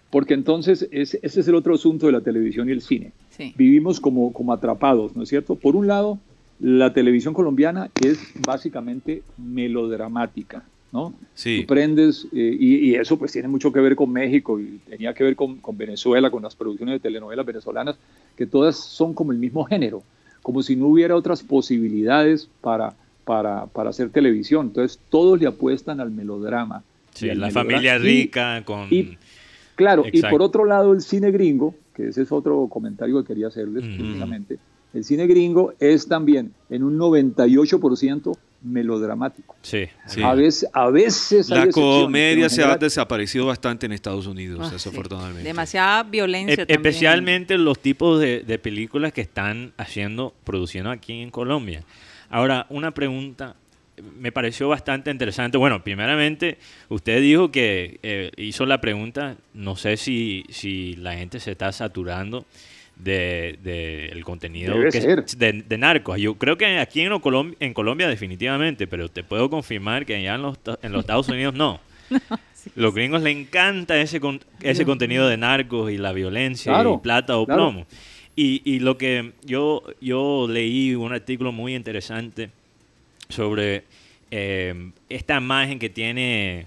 Porque 0.10 0.34
entonces 0.34 0.88
es- 0.90 1.20
ese 1.22 1.40
es 1.42 1.48
el 1.48 1.54
otro 1.56 1.76
asunto 1.76 2.08
de 2.08 2.14
la 2.14 2.22
televisión 2.22 2.68
y 2.70 2.72
el 2.72 2.82
cine. 2.82 3.12
Sí. 3.30 3.54
Vivimos 3.56 4.00
como, 4.00 4.34
como 4.34 4.52
atrapados, 4.54 5.16
¿no 5.16 5.22
es 5.24 5.30
cierto? 5.30 5.54
Por 5.56 5.76
un 5.76 5.86
lado, 5.86 6.18
la 6.60 6.92
televisión 6.94 7.34
colombiana 7.34 7.90
es 8.02 8.20
básicamente 8.46 9.22
melodramática, 9.38 10.64
¿no? 10.92 11.14
Sí. 11.36 11.62
Tú 11.62 11.68
prendes, 11.68 12.28
eh, 12.34 12.58
y, 12.60 12.76
y 12.90 12.96
eso 12.96 13.18
pues 13.20 13.32
tiene 13.32 13.48
mucho 13.48 13.72
que 13.72 13.80
ver 13.80 13.96
con 13.96 14.12
México 14.12 14.60
y 14.60 14.80
tenía 14.90 15.14
que 15.14 15.24
ver 15.24 15.36
con, 15.36 15.58
con 15.58 15.78
Venezuela, 15.78 16.32
con 16.32 16.44
las 16.44 16.56
producciones 16.56 16.94
de 16.96 17.00
telenovelas 17.00 17.46
venezolanas, 17.46 17.98
que 18.36 18.46
todas 18.46 18.76
son 18.78 19.14
como 19.14 19.32
el 19.32 19.38
mismo 19.38 19.66
género, 19.66 20.04
como 20.42 20.64
si 20.64 20.76
no 20.76 20.88
hubiera 20.88 21.16
otras 21.16 21.44
posibilidades 21.44 22.50
para, 22.62 22.94
para, 23.26 23.66
para 23.68 23.90
hacer 23.92 24.10
televisión. 24.10 24.68
Entonces 24.68 25.00
todos 25.10 25.40
le 25.40 25.48
apuestan 25.48 26.00
al 26.00 26.10
melodrama. 26.12 26.84
Sí, 27.14 27.30
al 27.30 27.40
la 27.40 27.48
melodrama. 27.48 27.70
familia 27.72 27.96
Y- 27.98 28.00
rica 28.00 28.64
con... 28.66 28.88
y- 28.90 29.18
Claro, 29.76 30.06
y 30.12 30.24
por 30.24 30.42
otro 30.42 30.66
lado 30.66 30.92
el 30.92 31.02
cine 31.02 31.30
gringo, 31.30 31.76
que 31.94 32.08
ese 32.08 32.24
es 32.24 32.32
otro 32.32 32.66
comentario 32.68 33.22
que 33.22 33.28
quería 33.28 33.46
hacerles 33.50 33.84
precisamente, 33.84 34.58
el 34.98 35.04
cine 35.04 35.28
gringo 35.28 35.74
es 35.80 36.08
también 36.08 36.54
en 36.70 36.84
un 36.84 36.98
98% 36.98 38.38
melodramático. 38.64 39.56
Sí, 39.62 39.86
Sí. 40.08 40.22
A 40.24 40.34
veces, 40.34 40.70
a 40.74 40.90
veces 40.90 41.50
La 41.50 41.68
comedia 41.70 42.50
se 42.50 42.64
ha 42.64 42.76
desaparecido 42.78 43.46
bastante 43.46 43.86
en 43.86 43.92
Estados 43.92 44.26
Unidos, 44.28 44.60
Ah, 44.64 44.66
sí. 44.70 44.74
desafortunadamente. 44.74 45.44
Demasiada 45.44 46.04
violencia 46.04 46.54
E- 46.54 46.58
también. 46.66 46.80
especialmente 46.80 47.58
los 47.58 47.80
tipos 47.80 48.20
de, 48.20 48.42
de 48.42 48.60
películas 48.60 49.14
que 49.14 49.22
están 49.22 49.74
haciendo, 49.78 50.34
produciendo 50.44 50.90
aquí 50.90 51.22
en 51.22 51.30
Colombia. 51.30 51.84
Ahora, 52.30 52.66
una 52.70 52.92
pregunta 52.92 53.56
me 54.20 54.32
pareció 54.32 54.68
bastante 54.70 55.10
interesante. 55.10 55.58
Bueno, 55.58 55.84
primeramente, 55.84 56.58
usted 56.90 57.20
dijo 57.22 57.50
que 57.52 58.00
eh, 58.04 58.32
hizo 58.38 58.66
la 58.68 58.80
pregunta, 58.80 59.38
no 59.56 59.76
sé 59.76 59.98
si, 59.98 60.44
si 60.50 60.96
la 60.98 61.14
gente 61.16 61.40
se 61.40 61.52
está 61.52 61.72
saturando 61.72 62.46
de, 63.00 63.58
de 63.64 64.08
el 64.08 64.24
contenido 64.24 64.76
que- 64.92 65.24
de, 65.38 65.64
de 65.68 65.78
narcos. 65.78 66.20
Yo 66.20 66.36
creo 66.36 66.58
que 66.58 66.80
aquí 66.80 67.02
en, 67.02 67.12
Colom- 67.14 67.56
en 67.60 67.74
Colombia 67.74 68.08
definitivamente, 68.08 68.88
pero 68.88 69.10
te 69.10 69.24
puedo 69.24 69.50
confirmar 69.50 70.06
que 70.06 70.16
allá 70.16 70.36
en 70.36 70.42
los, 70.42 70.58
en 70.82 70.92
los 70.92 71.02
Estados 71.02 71.30
Unidos 71.30 71.54
no. 71.54 71.80
Los 72.76 72.94
gringos 72.94 73.22
le 73.22 73.32
encanta 73.32 74.00
ese, 74.02 74.20
con- 74.20 74.42
ese 74.62 74.84
contenido 74.84 75.28
de 75.30 75.38
narcos 75.38 75.90
y 75.90 75.98
la 75.98 76.12
violencia 76.12 76.74
Claro, 76.74 76.96
y 77.00 77.04
plata 77.04 77.38
o 77.38 77.46
claro. 77.46 77.62
plomo. 77.62 77.88
Y, 78.36 78.62
y 78.66 78.80
lo 78.80 78.98
que 78.98 79.32
yo, 79.46 79.84
yo 80.02 80.48
leí 80.50 80.94
un 80.94 81.14
artículo 81.14 81.54
muy 81.54 81.76
interesante 81.76 82.50
sobre 83.30 83.84
eh, 84.32 84.92
esta 85.10 85.38
imagen 85.38 85.80
que 85.80 85.90
tiene 85.90 86.66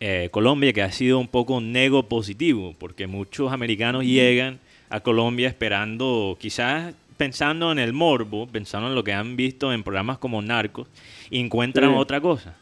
eh, 0.00 0.28
Colombia, 0.30 0.72
que 0.72 0.82
ha 0.82 0.92
sido 0.92 1.18
un 1.18 1.28
poco 1.28 1.60
nego 1.60 2.08
positivo, 2.08 2.74
porque 2.78 3.06
muchos 3.08 3.52
americanos 3.52 4.04
llegan 4.04 4.60
a 4.92 5.00
Colombia 5.00 5.48
esperando, 5.48 6.36
quizás 6.40 6.94
pensando 7.16 7.70
en 7.72 7.78
el 7.78 7.92
morbo, 7.92 8.46
pensando 8.46 8.88
en 8.88 8.94
lo 8.94 9.04
que 9.04 9.12
han 9.12 9.36
visto 9.36 9.72
en 9.72 9.82
programas 9.82 10.18
como 10.18 10.42
Narcos, 10.42 10.88
y 11.30 11.40
encuentran 11.40 11.90
Sí. 11.90 11.96
otra 11.96 12.20
cosa. 12.20 12.56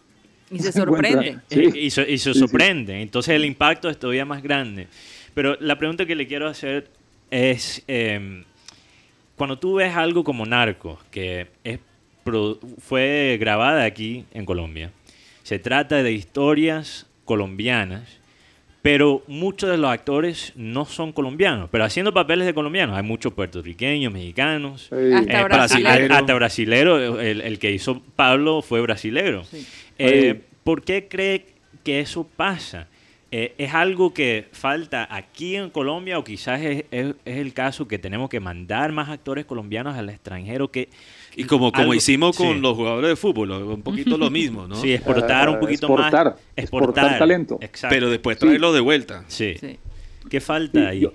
Y 0.50 0.58
se 0.58 0.72
Se 0.72 0.80
encuentra- 0.82 1.10
sorprende. 1.12 1.38
Sí. 1.48 1.60
Eh, 1.60 1.72
Y, 1.86 1.90
se- 1.90 2.10
y 2.10 2.18
se 2.18 2.32
Sí, 2.32 2.34
sí. 2.34 2.38
sorprende. 2.40 3.00
Entonces 3.02 3.34
el 3.34 3.44
impacto 3.44 3.88
es 3.88 3.98
todavía 3.98 4.24
más 4.24 4.42
grande. 4.42 4.88
Pero 5.34 5.56
la 5.60 5.76
pregunta 5.78 6.06
que 6.06 6.14
le 6.14 6.26
quiero 6.26 6.48
hacer 6.48 6.88
es, 7.30 7.82
eh, 7.88 8.44
cuando 9.36 9.58
tú 9.58 9.74
ves 9.76 9.94
algo 9.96 10.22
como 10.24 10.44
Narcos, 10.46 10.98
que 11.10 11.46
es 11.64 11.78
fue 12.78 13.38
grabada 13.40 13.84
aquí 13.84 14.24
en 14.32 14.44
Colombia, 14.44 14.92
se 15.42 15.58
trata 15.58 16.02
de 16.02 16.12
historias 16.12 17.06
colombianas, 17.24 18.19
pero 18.82 19.22
muchos 19.26 19.68
de 19.70 19.76
los 19.76 19.90
actores 19.90 20.52
no 20.56 20.84
son 20.86 21.12
colombianos, 21.12 21.68
pero 21.70 21.84
haciendo 21.84 22.12
papeles 22.14 22.46
de 22.46 22.54
colombianos. 22.54 22.96
Hay 22.96 23.02
muchos 23.02 23.32
puertorriqueños, 23.34 24.12
mexicanos, 24.12 24.88
Sí. 24.90 25.12
Hasta 25.14 25.40
eh, 25.40 25.44
brasilero. 25.44 26.14
Hasta 26.14 26.34
brasilero. 26.34 27.20
El, 27.20 27.40
el 27.42 27.58
que 27.58 27.70
hizo 27.72 28.00
Pablo 28.16 28.62
fue 28.62 28.80
brasilero. 28.80 29.44
Sí. 29.44 29.66
Eh. 29.98 30.40
¿Por 30.64 30.82
qué 30.82 31.08
cree 31.08 31.46
que 31.84 32.00
eso 32.00 32.26
pasa? 32.36 32.86
Eh, 33.32 33.54
¿Es 33.58 33.74
algo 33.74 34.12
que 34.12 34.48
falta 34.52 35.06
aquí 35.14 35.54
en 35.56 35.70
Colombia 35.70 36.18
o 36.18 36.24
quizás 36.24 36.60
es, 36.62 36.84
es- 36.90 37.14
es 37.24 37.36
el 37.38 37.52
caso 37.52 37.86
que 37.86 37.98
tenemos 37.98 38.28
que 38.28 38.40
mandar 38.40 38.90
más 38.92 39.08
actores 39.08 39.44
colombianos 39.44 39.96
al 39.96 40.08
extranjero? 40.10 40.70
que 40.70 40.88
Y 41.36 41.44
como, 41.44 41.70
como 41.72 41.82
algo- 41.82 41.94
hicimos 41.94 42.36
con 42.36 42.54
sí. 42.54 42.60
los 42.60 42.76
jugadores 42.76 43.10
de 43.10 43.16
fútbol, 43.16 43.50
un 43.52 43.82
poquito 43.82 44.18
lo 44.18 44.30
mismo, 44.30 44.66
¿no? 44.66 44.74
Sí, 44.76 44.92
exportar 44.92 45.48
un 45.48 45.60
poquito 45.60 45.86
exportar, 45.86 46.26
más. 46.26 46.34
exportar 46.56 47.18
talento. 47.18 47.58
Exacto. 47.60 47.94
Pero 47.94 48.10
después 48.10 48.36
Sí. 48.38 48.46
traerlo 48.46 48.72
de 48.72 48.80
vuelta. 48.80 49.24
Sí. 49.28 49.54
Sí. 49.60 49.78
¿Qué 50.28 50.40
falta 50.40 50.88
ahí? 50.88 51.00
Yo, 51.00 51.12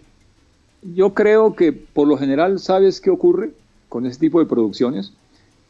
yo 0.94 1.14
creo 1.14 1.56
que 1.56 1.72
por 1.74 2.08
lo 2.08 2.18
general, 2.18 2.60
¿sabes 2.60 3.02
qué 3.02 3.10
ocurre 3.10 3.52
con 3.90 4.06
ese 4.06 4.20
tipo 4.20 4.40
de 4.40 4.46
producciones? 4.46 5.14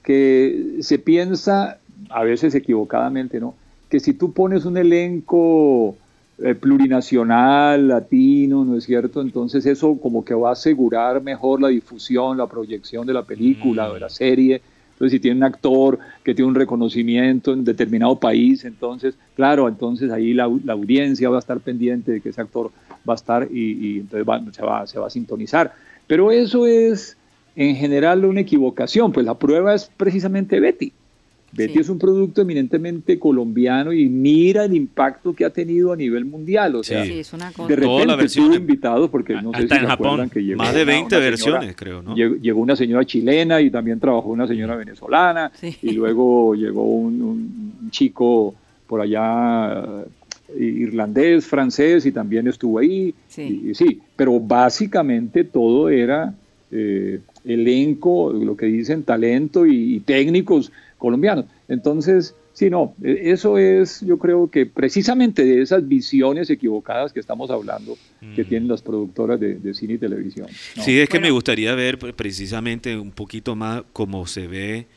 Que 0.03 0.77
se 0.81 0.99
piensa, 0.99 1.79
a 2.09 2.23
veces 2.23 2.53
equivocadamente, 2.55 3.39
¿no? 3.39 3.55
Que 3.89 3.99
si 3.99 4.13
tú 4.13 4.31
pones 4.33 4.65
un 4.65 4.77
elenco 4.77 5.95
eh, 6.43 6.53
plurinacional, 6.55 7.87
latino, 7.87 8.65
¿no 8.65 8.77
es 8.77 8.83
cierto? 8.85 9.21
Entonces 9.21 9.65
eso 9.65 9.97
como 10.01 10.23
que 10.25 10.33
va 10.33 10.49
a 10.49 10.53
asegurar 10.53 11.21
mejor 11.21 11.61
la 11.61 11.69
difusión, 11.69 12.37
la 12.37 12.47
proyección 12.47 13.05
de 13.07 13.13
la 13.13 13.23
película, 13.23 13.89
Mm. 13.89 13.93
de 13.93 13.99
la 13.99 14.09
serie. 14.09 14.61
Entonces 14.93 15.11
si 15.13 15.19
tiene 15.19 15.37
un 15.37 15.43
actor 15.43 15.99
que 16.23 16.33
tiene 16.33 16.47
un 16.49 16.55
reconocimiento 16.55 17.51
en 17.53 17.65
determinado 17.65 18.17
país, 18.17 18.63
entonces, 18.63 19.15
claro, 19.35 19.67
entonces 19.67 20.09
ahí 20.11 20.33
la, 20.33 20.49
la 20.63 20.73
audiencia 20.73 21.29
va 21.29 21.35
a 21.37 21.39
estar 21.39 21.59
pendiente 21.59 22.13
de 22.13 22.21
que 22.21 22.29
ese 22.29 22.41
actor 22.41 22.71
va 23.07 23.13
a 23.13 23.15
estar 23.15 23.47
y, 23.51 23.71
y 23.73 23.99
entonces 23.99 24.27
va- 24.27 24.41
se, 24.53 24.61
va, 24.61 24.87
se 24.87 24.99
va 24.99 25.07
a 25.07 25.09
sintonizar. 25.09 25.73
Pero 26.07 26.31
eso 26.31 26.65
es 26.65 27.17
en 27.57 27.75
general 27.75 28.23
una 28.25 28.41
equivocación, 28.41 29.11
pues 29.11 29.25
la 29.25 29.33
prueba 29.37 29.73
es 29.73 29.89
precisamente 29.97 30.59
Betty. 30.59 30.91
Betty 31.55 31.73
Sí. 31.73 31.79
es 31.79 31.89
un 31.89 31.97
producto 31.99 32.41
eminentemente 32.41 33.17
colombiano 33.17 33.93
y 33.93 34.07
mira 34.09 34.65
el 34.65 34.75
impacto 34.75 35.33
que 35.33 35.45
ha 35.45 35.49
tenido 35.49 35.93
a 35.93 35.95
nivel 35.95 36.25
mundial. 36.25 36.75
O 36.75 36.83
sea, 36.83 37.03
Sí. 37.05 37.13
Sí, 37.13 37.19
es 37.19 37.33
una 37.33 37.51
cosa. 37.51 37.67
de 37.69 37.75
repente 37.75 38.27
tuvo 38.27 38.55
invitados, 38.55 39.09
porque 39.09 39.33
no 39.35 39.51
sé 39.51 39.57
Hasta 39.63 39.75
si 39.75 39.79
en 39.81 39.85
se 39.85 39.87
Japón. 39.91 40.07
acuerdan 40.07 40.29
que 40.29 40.43
llegó 40.43 40.57
Más 40.57 40.73
de 40.73 40.83
una- 40.83 40.91
20 40.91 41.03
una 41.05 41.09
señora- 41.09 41.29
versiones, 41.29 41.75
creo, 41.75 42.01
¿no? 42.01 42.15
Llegó, 42.15 42.59
una 42.61 42.75
señora 42.75 43.05
chilena 43.05 43.61
y 43.61 43.69
también 43.69 43.99
trabajó 43.99 44.29
una 44.29 44.47
señora 44.47 44.75
venezolana 44.75 45.51
Sí. 45.55 45.75
y 45.81 45.91
luego 45.93 46.55
llegó 46.55 46.83
un, 46.85 47.21
un 47.21 47.89
chico 47.91 48.53
por 48.87 49.01
allá 49.01 49.83
eh, 50.57 50.63
irlandés, 50.63 51.45
francés 51.47 52.05
y 52.05 52.11
también 52.11 52.47
estuvo 52.47 52.77
ahí. 52.79 53.13
Sí. 53.27 53.61
Y, 53.65 53.69
y 53.71 53.75
sí, 53.75 53.99
pero 54.15 54.39
básicamente 54.39 55.43
todo 55.43 55.89
era 55.89 56.33
eh, 56.71 57.19
elenco, 57.45 58.31
lo 58.33 58.55
que 58.57 58.65
dicen 58.65 59.03
talento 59.03 59.65
y, 59.65 59.95
y 59.95 59.99
técnicos 60.01 60.71
colombianos. 61.05 61.45
Entonces, 61.67 62.35
sí, 62.53 62.69
no, 62.69 62.95
e- 63.03 63.31
eso 63.31 63.57
es, 63.59 64.01
yo 64.01 64.17
creo 64.17 64.49
que 64.49 64.65
precisamente 64.65 65.45
de 65.45 65.61
esas 65.61 65.87
visiones 65.87 66.49
equivocadas 66.49 67.13
que 67.13 67.19
estamos 67.19 67.49
hablando, 67.51 67.95
que 68.35 68.43
Mm. 68.43 68.47
tienen 68.47 68.67
las 68.67 68.81
productoras 68.81 69.39
de, 69.39 69.55
de 69.55 69.73
cine 69.75 69.93
y 69.93 69.97
televisión. 69.99 70.47
¿no? 70.75 70.83
Sí, 70.83 70.97
es 70.99 71.07
que 71.07 71.17
Bueno. 71.17 71.27
me 71.27 71.31
gustaría 71.31 71.75
ver 71.75 71.99
precisamente 71.99 72.97
un 72.97 73.11
poquito 73.11 73.55
más 73.55 73.83
cómo 73.93 74.25
se 74.25 74.47
ve 74.47 74.87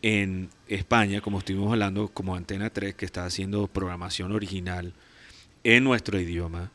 en 0.00 0.48
España, 0.68 1.20
como 1.20 1.38
estuvimos 1.38 1.72
hablando, 1.72 2.06
como 2.08 2.36
Antena 2.36 2.70
3, 2.70 2.94
que 2.94 3.04
está 3.04 3.24
haciendo 3.26 3.66
programación 3.66 4.30
original 4.30 4.92
en 5.64 5.82
nuestro 5.82 6.20
idioma. 6.20 6.70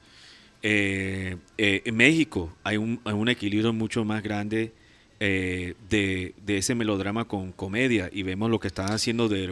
Eh, 0.62 1.38
eh, 1.58 1.82
en 1.86 1.96
México 1.96 2.54
hay 2.64 2.78
un, 2.78 3.00
hay 3.06 3.14
un 3.14 3.30
equilibrio 3.30 3.72
mucho 3.74 4.04
más 4.06 4.22
grande 4.24 4.72
eh, 5.20 5.76
de, 5.90 6.34
de 6.46 6.58
ese 6.58 6.76
melodrama 6.76 7.26
con 7.26 7.52
comedia 7.52 8.10
y 8.12 8.24
vemos 8.24 8.50
lo 8.50 8.60
que 8.60 8.68
están 8.68 8.92
haciendo 8.92 9.30
de 9.30 9.44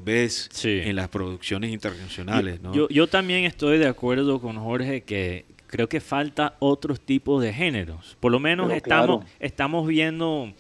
Sí. 0.52 0.82
en 0.84 0.95
las 0.95 1.08
producciones 1.10 1.71
internacionales. 1.71 2.62
¿no? 2.62 2.74
Yo, 2.74 2.89
yo 2.89 3.08
también 3.08 3.45
estoy 3.45 3.78
de 3.78 3.88
acuerdo 3.88 4.41
con 4.41 4.58
Jorge 4.58 5.02
que 5.02 5.45
creo 5.67 5.88
que 5.88 6.02
falta 6.02 6.56
otros 6.60 7.00
tipos 7.00 7.41
de 7.41 7.54
géneros. 7.54 8.17
Por 8.19 8.32
lo 8.32 8.39
menos 8.39 8.67
Pero 8.67 8.78
estamos, 8.78 9.19
claro. 9.21 9.36
estamos 9.39 9.88
viendo, 9.88 10.52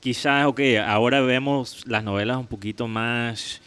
quizás, 0.00 0.46
ok, 0.46 0.60
ahora 0.86 1.20
vemos 1.20 1.84
las 1.86 2.04
novelas 2.04 2.36
un 2.36 2.46
poquito 2.46 2.86
más 2.86 3.60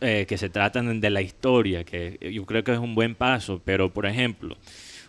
eh, 0.00 0.26
que 0.28 0.38
se 0.38 0.48
tratan 0.48 1.00
de 1.00 1.10
la 1.10 1.22
historia, 1.22 1.84
que 1.84 2.18
yo 2.32 2.44
creo 2.44 2.64
que 2.64 2.72
es 2.72 2.78
un 2.78 2.94
buen 2.94 3.14
paso, 3.14 3.60
pero 3.64 3.92
por 3.92 4.06
ejemplo, 4.06 4.56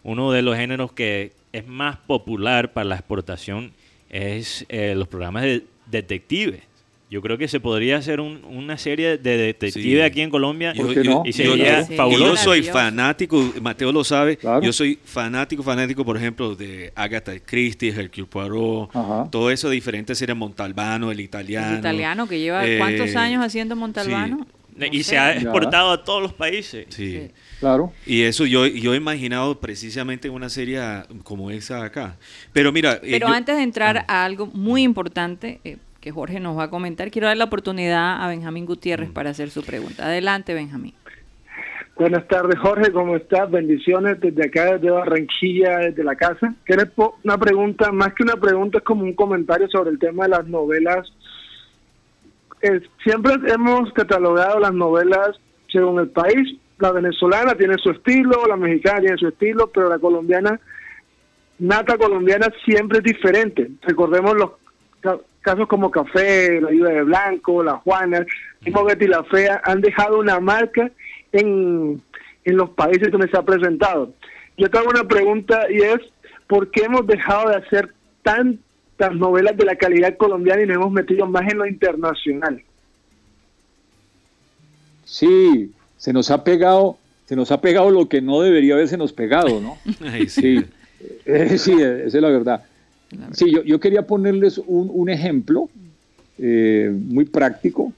uno 0.04 0.32
de 0.32 0.41
los 0.41 0.56
géneros 0.56 0.91
que 0.91 1.34
es 1.52 1.65
más 1.67 1.98
popular 1.98 2.74
para 2.74 2.86
la 2.86 2.96
exportación 2.96 3.72
es 4.10 4.65
eh, 4.70 4.93
los 4.96 5.08
programas 5.08 5.43
de 5.43 5.63
detectives. 5.88 6.62
Yo 7.10 7.22
creo 7.22 7.38
que 7.38 7.48
se 7.48 7.62
podría 7.62 7.96
hacer 7.96 8.20
un- 8.20 8.43
una 8.43 8.78
serie 8.78 9.17
de 9.17 9.38
detectives 9.38 10.00
Sí. 10.00 10.02
aquí 10.02 10.20
en 10.20 10.30
Colombia 10.30 10.74
¿Por 10.76 10.93
qué 10.93 11.06
no? 11.06 11.24
y 11.26 11.32
yo- 11.32 11.52
sería 11.56 11.86
fabuloso. 11.86 12.26
yo 12.34 12.36
soy 12.36 12.63
fanático, 12.63 13.54
Mateo 13.62 13.93
lo 13.93 14.04
sabe, 14.04 14.36
Claro. 14.36 14.62
yo 14.62 14.74
soy 14.74 15.00
fanático, 15.06 15.63
fanático, 15.63 16.04
por 16.04 16.17
ejemplo, 16.17 16.54
de 16.54 16.91
Agatha 16.96 17.39
Christie, 17.39 17.91
Hercule 17.98 18.28
Poirot, 18.28 18.89
Ajá. 18.93 19.30
todo 19.32 19.50
eso 19.52 19.70
de 19.70 19.76
diferentes 19.76 20.17
series, 20.17 20.38
Montalbano, 20.38 21.10
el 21.10 21.22
italiano. 21.22 21.72
El 21.76 21.80
italiano 21.80 22.28
que 22.28 22.39
lleva 22.39 22.67
eh, 22.67 22.78
cuántos 22.78 23.15
años 23.15 23.41
haciendo 23.41 23.78
Montalbano. 23.78 24.46
No 24.76 24.86
y 24.91 24.98
sé. 24.98 25.12
se 25.12 25.17
ha 25.17 25.34
Ya. 25.34 25.39
exportado 25.41 25.91
a 25.91 26.04
todos 26.04 26.22
los 26.22 26.34
países. 26.34 26.88
Sí. 26.89 27.30
Claro. 27.60 27.91
Y 28.06 28.22
eso 28.24 28.46
yo, 28.46 28.67
yo 28.67 28.93
he 28.93 28.98
imaginado 28.98 29.60
precisamente 29.60 30.30
una 30.30 30.48
serie 30.50 30.80
como 31.24 31.50
esa 31.50 31.84
acá. 31.84 32.15
Pero 32.54 32.72
mira... 32.72 32.93
eh, 32.96 33.00
Pero 33.12 33.28
yo- 33.28 33.34
antes 33.34 33.56
de 33.58 33.63
entrar 33.63 33.98
Ah. 34.08 34.22
a 34.22 34.26
algo 34.26 34.46
muy 34.48 34.84
importante 34.84 35.60
eh, 35.63 35.78
que 36.00 36.12
Jorge 36.12 36.39
nos 36.39 36.58
va 36.58 36.63
a 36.65 36.70
comentar, 36.70 37.10
quiero 37.10 37.28
dar 37.28 37.38
la 37.38 37.46
oportunidad 37.46 38.24
a 38.24 38.28
Benjamín 38.28 38.63
Mm. 38.65 38.67
Gutiérrez 38.67 39.10
para 39.10 39.32
hacer 39.32 39.50
su 39.50 39.63
pregunta. 39.63 40.06
Adelante, 40.06 40.54
Benjamín. 40.54 40.93
Buenas 41.96 42.28
tardes, 42.28 42.60
Jorge, 42.60 42.91
¿cómo 42.91 43.15
estás? 43.15 43.50
Bendiciones 43.50 44.20
desde 44.22 44.46
acá, 44.46 44.74
desde 44.76 44.91
Barranquilla, 44.91 45.78
desde 45.80 46.04
la 46.04 46.15
casa. 46.15 46.54
¿Quieres 46.63 46.89
una 47.24 47.39
pregunta? 47.39 47.91
Más 47.91 48.13
que 48.13 48.22
una 48.22 48.36
pregunta, 48.36 48.78
es 48.78 48.84
como 48.84 49.02
un 49.02 49.13
comentario 49.13 49.67
sobre 49.67 49.89
el 49.89 49.98
tema 49.98 50.26
de 50.26 50.30
las 50.30 50.46
novelas. 50.46 51.12
Siempre 53.04 53.34
hemos 53.52 53.91
catalogado 53.93 54.60
las 54.60 54.74
novelas 54.74 55.30
según 55.72 56.00
el 56.00 56.10
país. 56.10 56.58
La 56.80 56.92
venezolana 56.92 57.56
tiene 57.56 57.76
su 57.78 57.90
estilo, 57.90 58.46
la 58.48 58.56
mexicana 58.56 59.00
tiene 59.02 59.18
su 59.18 59.28
estilo, 59.30 59.68
pero 59.74 59.90
la 59.90 59.98
colombiana, 59.98 60.60
nata 61.60 61.98
colombiana, 61.98 62.48
siempre 62.66 63.00
es 63.00 63.04
diferente. 63.04 63.70
Recordemos 63.82 64.36
los 64.36 64.52
ca- 65.00 65.18
casos 65.42 65.68
como 65.68 65.90
Café, 65.90 66.62
La 66.62 66.70
Ayuda 66.70 66.90
de 66.90 67.04
Blanco, 67.04 67.63
La 67.63 67.78
Juana, 67.78 68.26
mismo 68.62 68.84
Betty 68.84 69.08
la 69.08 69.24
Fea, 69.24 69.62
han 69.63 69.82
dejado 69.82 70.20
una 70.20 70.40
marca 70.40 70.92
en, 71.32 72.00
en 72.46 72.58
los 72.58 72.69
países 72.71 73.12
donde 73.12 73.28
se 73.30 73.38
ha 73.38 73.42
presentado. 73.42 74.13
Yo 74.58 74.69
te 74.69 74.78
hago 74.78 74.90
una 74.90 75.04
pregunta 75.08 75.65
y 75.71 75.78
es, 75.82 76.00
¿por 76.48 76.69
qué 76.69 76.84
hemos 76.84 77.08
dejado 77.08 77.50
de 77.50 77.56
hacer 77.56 77.92
tantas 78.21 79.15
novelas 79.15 79.58
de 79.58 79.65
la 79.65 79.75
calidad 79.75 80.15
colombiana 80.17 80.62
y 80.62 80.67
nos 80.67 80.75
hemos 80.75 80.92
metido 80.92 81.25
más 81.25 81.52
en 81.52 81.58
lo 81.58 81.65
internacional? 81.65 82.62
Sí, 85.06 85.71
se 85.98 86.13
nos 86.13 86.31
ha 86.31 86.43
pegado, 86.43 86.98
se 87.25 87.35
nos 87.35 87.52
ha 87.52 87.60
pegado 87.62 87.89
lo 87.91 88.08
que 88.08 88.21
no 88.21 88.41
debería 88.41 88.75
haberse 88.75 88.98
nos 88.98 89.13
pegado, 89.13 89.60
¿no? 89.62 89.77
Ay, 90.12 90.29
sí. 90.29 90.60
Sí, 90.60 90.65
Eh, 91.25 91.58
sí, 91.58 91.73
esa 91.73 92.06
es 92.06 92.13
la 92.15 92.29
verdad. 92.29 92.63
Sí, 93.31 93.52
yo, 93.52 93.63
yo 93.63 93.79
quería 93.79 94.06
ponerles 94.08 94.58
un, 94.58 94.89
un 94.91 95.10
ejemplo 95.10 95.69
eh, 96.39 96.91
muy 96.91 97.25
práctico. 97.25 97.93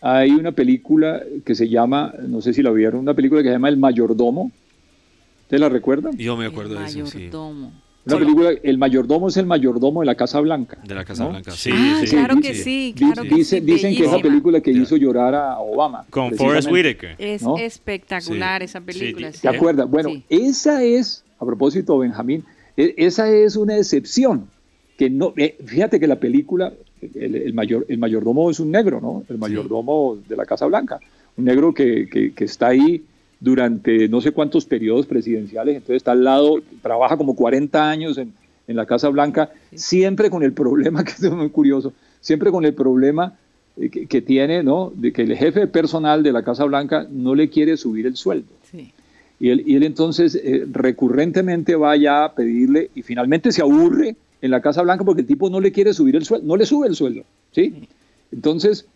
Hay 0.00 0.30
una 0.30 0.52
película 0.52 1.22
que 1.44 1.54
se 1.54 1.68
llama, 1.68 2.12
no 2.26 2.40
sé 2.40 2.52
si 2.52 2.62
la 2.62 2.70
vieron, 2.70 3.00
una 3.00 3.14
película 3.14 3.42
que 3.42 3.48
se 3.48 3.52
llama 3.54 3.68
El 3.68 3.76
Mayordomo, 3.76 4.50
¿Te 5.50 5.58
la 5.58 5.68
recuerdan? 5.68 6.16
Yo 6.16 6.36
me 6.36 6.46
acuerdo 6.46 6.76
El 6.78 6.84
de 6.84 7.00
eso, 7.00 7.06
sí. 7.06 7.28
Una 8.06 8.18
película, 8.18 8.50
el 8.62 8.78
mayordomo 8.78 9.28
es 9.28 9.36
el 9.36 9.44
mayordomo 9.46 10.00
de 10.00 10.06
la 10.06 10.14
Casa 10.14 10.40
Blanca. 10.40 10.78
De 10.84 10.94
la 10.94 11.04
Casa 11.04 11.24
¿no? 11.24 11.30
Blanca. 11.30 11.50
Sí, 11.50 11.70
ah, 11.72 12.00
sí. 12.04 12.10
claro 12.16 12.40
que 12.40 12.54
sí. 12.54 12.94
claro 12.96 13.22
que 13.24 13.44
sí, 13.44 13.60
dicen 13.60 13.94
que 13.94 14.04
es 14.06 14.12
la 14.12 14.18
película 14.20 14.60
que 14.60 14.70
hizo 14.70 14.96
llorar 14.96 15.34
a 15.34 15.58
Obama. 15.58 16.06
Con 16.10 16.34
Forrest. 16.34 16.70
Whitaker. 16.70 17.14
Es 17.18 17.42
¿no? 17.42 17.58
espectacular 17.58 18.62
esa 18.62 18.80
película. 18.80 19.30
Sí, 19.32 19.36
sí. 19.36 19.42
¿Te 19.42 19.48
acuerdas? 19.48 19.88
Bueno, 19.90 20.08
Sí. 20.10 20.24
esa 20.30 20.82
es, 20.82 21.24
a 21.38 21.44
propósito, 21.44 21.98
Benjamín, 21.98 22.44
e- 22.76 22.94
esa 22.96 23.30
es 23.30 23.56
una 23.56 23.76
excepción. 23.76 24.46
Que 24.96 25.08
no, 25.10 25.32
eh, 25.36 25.56
fíjate 25.64 25.98
que 26.00 26.06
la 26.06 26.16
película, 26.20 26.72
el, 27.02 27.34
el 27.36 27.54
mayor, 27.54 27.86
el 27.88 27.98
mayordomo 27.98 28.50
es 28.50 28.60
un 28.60 28.70
negro, 28.70 29.00
¿no? 29.00 29.24
El 29.28 29.38
mayordomo 29.38 30.18
de 30.28 30.36
la 30.36 30.44
Casa 30.46 30.66
Blanca. 30.66 31.00
Un 31.36 31.44
negro 31.44 31.72
que, 31.74 32.08
que- 32.10 32.32
que 32.32 32.44
está 32.44 32.68
ahí 32.68 33.02
durante 33.40 34.08
no 34.08 34.20
sé 34.20 34.32
cuántos 34.32 34.66
periodos 34.66 35.06
presidenciales, 35.06 35.76
entonces 35.76 35.96
está 35.96 36.12
al 36.12 36.24
lado, 36.24 36.60
trabaja 36.82 37.16
como 37.16 37.34
40 37.34 37.90
años 37.90 38.18
en, 38.18 38.32
en 38.68 38.76
la 38.76 38.86
Casa 38.86 39.08
Blanca, 39.08 39.50
siempre 39.74 40.30
con 40.30 40.42
el 40.42 40.52
problema, 40.52 41.02
que 41.04 41.12
es 41.12 41.30
muy 41.30 41.48
curioso, 41.48 41.92
siempre 42.20 42.50
con 42.50 42.64
el 42.64 42.74
problema 42.74 43.38
eh, 43.76 43.88
que, 43.88 44.06
que 44.06 44.20
tiene, 44.20 44.62
¿no? 44.62 44.92
De 44.94 45.12
que 45.12 45.22
el 45.22 45.36
jefe 45.36 45.66
personal 45.66 46.22
de 46.22 46.32
la 46.32 46.44
Casa 46.44 46.64
Blanca 46.64 47.06
no 47.10 47.34
le 47.34 47.48
quiere 47.48 47.76
subir 47.76 48.06
el 48.06 48.16
sueldo. 48.16 48.48
Sí. 48.70 48.92
Y 49.40 49.48
él, 49.48 49.64
y 49.66 49.74
él 49.76 49.84
entonces 49.84 50.34
eh, 50.34 50.66
recurrentemente 50.70 51.74
va 51.74 51.96
ya 51.96 52.24
a 52.24 52.34
pedirle 52.34 52.90
y 52.94 53.02
finalmente 53.02 53.52
se 53.52 53.62
aburre 53.62 54.16
en 54.42 54.50
la 54.50 54.60
Casa 54.60 54.82
Blanca 54.82 55.04
porque 55.04 55.22
el 55.22 55.26
tipo 55.26 55.48
no 55.48 55.60
le 55.60 55.72
quiere 55.72 55.94
subir 55.94 56.14
el 56.16 56.24
sueldo, 56.24 56.46
no 56.46 56.56
le 56.56 56.66
sube 56.66 56.86
el 56.86 56.94
sueldo, 56.94 57.24
¿sí? 57.52 57.88
Entonces, 58.32 58.86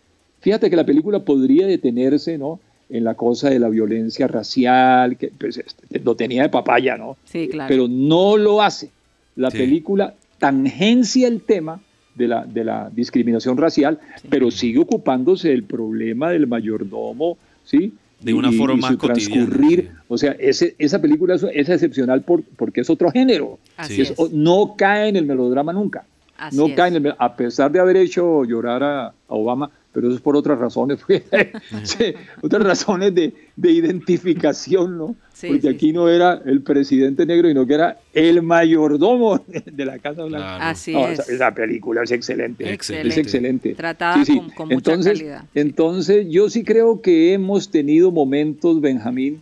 fíjate 0.41 0.69
que 0.69 0.75
la 0.75 0.85
película 0.85 1.19
podría 1.19 1.65
detenerse, 1.67 2.37
¿no? 2.37 2.59
En 2.89 3.03
la 3.03 3.15
cosa 3.15 3.49
de 3.49 3.57
la 3.59 3.67
violencia 3.69 4.27
racial, 4.27 5.17
que 5.17 5.29
pues, 5.37 5.57
este, 5.57 5.99
lo 5.99 6.15
tenía 6.15 6.43
de 6.43 6.49
papaya, 6.49 6.97
¿no? 6.97 7.17
Sí, 7.25 7.47
claro. 7.47 7.67
Pero 7.67 7.87
no 7.87 8.37
lo 8.37 8.61
hace. 8.61 8.91
La 9.35 9.49
Sí. 9.51 9.57
película 9.57 10.13
tangencia 10.37 11.27
el 11.27 11.41
tema 11.41 11.81
de 12.13 12.27
la, 12.27 12.45
de 12.45 12.63
la 12.63 12.89
discriminación 12.93 13.57
racial, 13.57 13.99
pero 14.29 14.51
sigue 14.51 14.79
ocupándose 14.79 15.49
del 15.49 15.63
problema 15.63 16.29
del 16.31 16.47
mayordomo, 16.47 17.37
¿sí? 17.65 17.93
De 18.21 18.33
una 18.33 18.49
Y- 18.51 18.57
forma 18.57 18.75
y 18.75 18.81
más 18.81 18.91
su 18.91 18.97
cotidiana, 18.97 19.35
transcurrir. 19.47 19.81
sí. 19.81 19.97
O 20.07 20.17
sea, 20.17 20.31
ese, 20.39 20.75
esa 20.77 21.01
película 21.01 21.35
es, 21.35 21.43
es 21.43 21.67
excepcional 21.69 22.21
por, 22.21 22.43
porque 22.55 22.81
es 22.81 22.89
otro 22.89 23.11
género. 23.11 23.59
Así 23.75 24.01
Es- 24.01 24.13
no 24.31 24.75
cae 24.77 25.09
en 25.09 25.15
el 25.17 25.25
melodrama 25.25 25.73
nunca. 25.73 26.05
Así 26.37 26.55
no 26.55 26.67
es. 26.67 26.75
cae 26.75 26.89
en 26.89 26.95
el 26.95 27.01
mel- 27.01 27.15
a 27.17 27.35
pesar 27.35 27.71
de 27.71 27.79
haber 27.79 27.97
hecho 27.97 28.43
llorar 28.45 28.83
a, 28.83 29.07
a 29.07 29.13
Obama, 29.27 29.69
pero 29.95 30.07
eso 30.07 30.15
es 30.17 30.21
por 30.21 30.35
otras 30.35 30.59
razones, 30.59 30.99
sí, 31.83 32.13
otras 32.43 32.61
razones 32.63 33.15
de, 33.15 33.33
de 33.55 33.71
identificación, 33.71 34.97
¿no? 34.97 35.15
Sí, 35.33 35.47
Porque 35.47 35.61
sí, 35.61 35.67
aquí 35.69 35.93
no 35.93 36.07
era 36.09 36.41
el 36.45 36.61
presidente 36.61 37.25
negro, 37.25 37.47
sino 37.47 37.65
que 37.65 37.73
era 37.73 37.97
el 38.13 38.41
mayordomo 38.41 39.41
de 39.65 39.85
la 39.85 39.97
Casa 39.99 40.23
Blanca. 40.25 40.45
Claro. 40.57 40.63
Así 40.63 40.93
No, 40.93 41.07
es. 41.07 41.19
esa, 41.19 41.31
esa 41.33 41.53
película 41.53 42.03
es 42.03 42.11
excelente. 42.11 42.71
Excelente. 42.71 43.07
Es 43.09 43.17
excelente. 43.17 43.73
Tratada 43.75 44.23
con- 44.25 44.49
con 44.51 44.67
mucha 44.69 44.91
entonces, 44.91 45.13
calidad. 45.19 45.43
Entonces, 45.55 46.27
yo 46.29 46.49
sí 46.49 46.63
creo 46.63 47.01
que 47.01 47.33
hemos 47.33 47.69
tenido 47.71 48.11
momentos, 48.11 48.79
Benjamín, 48.81 49.41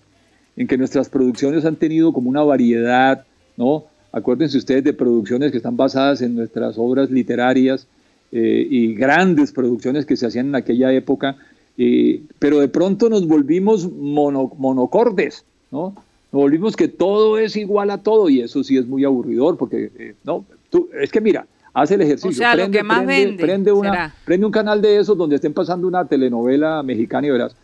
en 0.56 0.68
que 0.68 0.78
nuestras 0.78 1.10
producciones 1.10 1.66
han 1.66 1.76
tenido 1.76 2.14
como 2.14 2.30
una 2.30 2.44
variedad, 2.44 3.26
¿no? 3.58 3.86
Acuérdense 4.12 4.58
ustedes 4.58 4.84
de 4.84 4.94
producciones 4.94 5.52
que 5.52 5.58
están 5.58 5.76
basadas 5.76 6.22
en 6.22 6.36
nuestras 6.36 6.76
obras 6.78 7.10
literarias 7.12 7.88
eh, 8.34 8.68
y 8.70 8.94
grandes 8.96 9.52
producciones 9.52 10.06
que 10.06 10.18
se 10.18 10.26
hacían 10.26 10.48
en 10.48 10.56
aquella 10.56 10.92
época, 10.92 11.38
eh, 11.78 12.22
pero 12.40 12.60
de 12.60 12.68
pronto 12.68 13.10
nos 13.10 13.28
volvimos 13.28 13.90
mono- 13.92 14.52
monocordes, 14.58 15.46
¿no? 15.72 15.94
Nos 16.32 16.42
volvimos 16.42 16.76
que 16.76 16.88
todo 16.88 17.38
es 17.38 17.56
igual 17.56 17.92
a 17.92 18.00
todo 18.00 18.28
y 18.28 18.42
eso 18.42 18.64
sí 18.64 18.76
es 18.78 18.88
muy 18.88 19.06
aburridor 19.06 19.56
porque, 19.58 19.92
eh, 19.98 20.16
no, 20.24 20.46
tú, 20.72 20.90
es 21.00 21.12
que 21.12 21.22
mira, 21.22 21.46
haz 21.74 21.92
el 21.92 22.02
ejercicio. 22.02 22.30
O 22.32 22.34
sea, 22.34 22.56
lo 22.56 22.72
que 22.72 22.84
más 22.84 23.06
vende, 23.06 23.44
prende, 23.44 23.72
una, 23.72 23.92
prende 24.26 24.46
un 24.46 24.52
canal 24.52 24.82
de 24.82 24.98
esos 24.98 25.16
donde 25.18 25.36
estén 25.36 25.54
pasando 25.54 25.88
una 25.88 26.06
telenovela 26.06 26.82
mexicana 26.84 27.28
y 27.28 27.30
verás, 27.32 27.56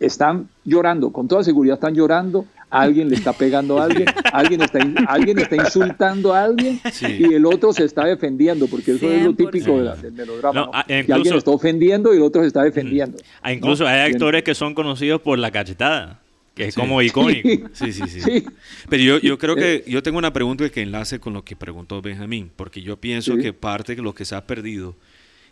están 0.00 0.48
llorando, 0.64 1.10
con 1.10 1.26
toda 1.28 1.42
seguridad 1.42 1.74
están 1.74 1.94
llorando, 1.94 2.46
alguien 2.70 3.08
le 3.08 3.16
está 3.16 3.32
pegando 3.32 3.78
a 3.80 3.84
alguien, 3.84 4.04
alguien 4.32 4.60
está, 4.60 4.78
in- 4.80 4.94
alguien 5.08 5.38
está 5.38 5.56
insultando 5.56 6.32
a 6.34 6.44
alguien 6.44 6.80
Sí. 6.92 7.06
y 7.18 7.34
el 7.34 7.44
otro 7.46 7.72
se 7.72 7.84
está 7.84 8.04
defendiendo, 8.04 8.66
porque 8.68 8.92
eso 8.92 9.10
es 9.10 9.24
lo 9.24 9.32
100%. 9.32 9.36
típico 9.36 9.78
de 9.78 9.84
la- 9.84 9.96
del 9.96 10.12
melodrama, 10.12 10.52
No, 10.60 10.66
¿no? 10.66 10.72
que 10.86 10.98
incluso- 11.00 11.14
alguien 11.14 11.34
está 11.36 11.50
ofendiendo 11.50 12.12
y 12.14 12.18
el 12.18 12.22
otro 12.22 12.42
se 12.42 12.48
está 12.48 12.62
defendiendo. 12.62 13.18
Ah, 13.42 13.52
incluso 13.52 13.84
¿no? 13.84 13.90
hay 13.90 14.12
actores 14.12 14.42
que 14.44 14.54
son 14.54 14.74
conocidos 14.74 15.20
por 15.22 15.38
la 15.38 15.50
cachetada, 15.50 16.20
que 16.54 16.66
es 16.66 16.74
Sí. 16.74 16.80
como 16.80 17.00
icónico. 17.02 17.48
Sí, 17.72 17.92
sí, 17.92 18.02
sí. 18.06 18.20
Sí. 18.20 18.44
Pero 18.88 19.02
yo, 19.02 19.18
yo 19.18 19.38
creo 19.38 19.56
que 19.56 19.82
yo 19.86 20.02
tengo 20.02 20.18
una 20.18 20.32
pregunta 20.32 20.68
que 20.68 20.82
enlace 20.82 21.18
con 21.18 21.32
lo 21.32 21.42
que 21.44 21.56
preguntó 21.56 22.02
Benjamín, 22.02 22.50
porque 22.54 22.82
yo 22.82 22.96
pienso 22.98 23.34
Sí. 23.34 23.40
que 23.42 23.52
parte 23.52 23.96
de 23.96 24.02
lo 24.02 24.14
que 24.14 24.24
se 24.24 24.34
ha 24.36 24.46
perdido, 24.46 24.94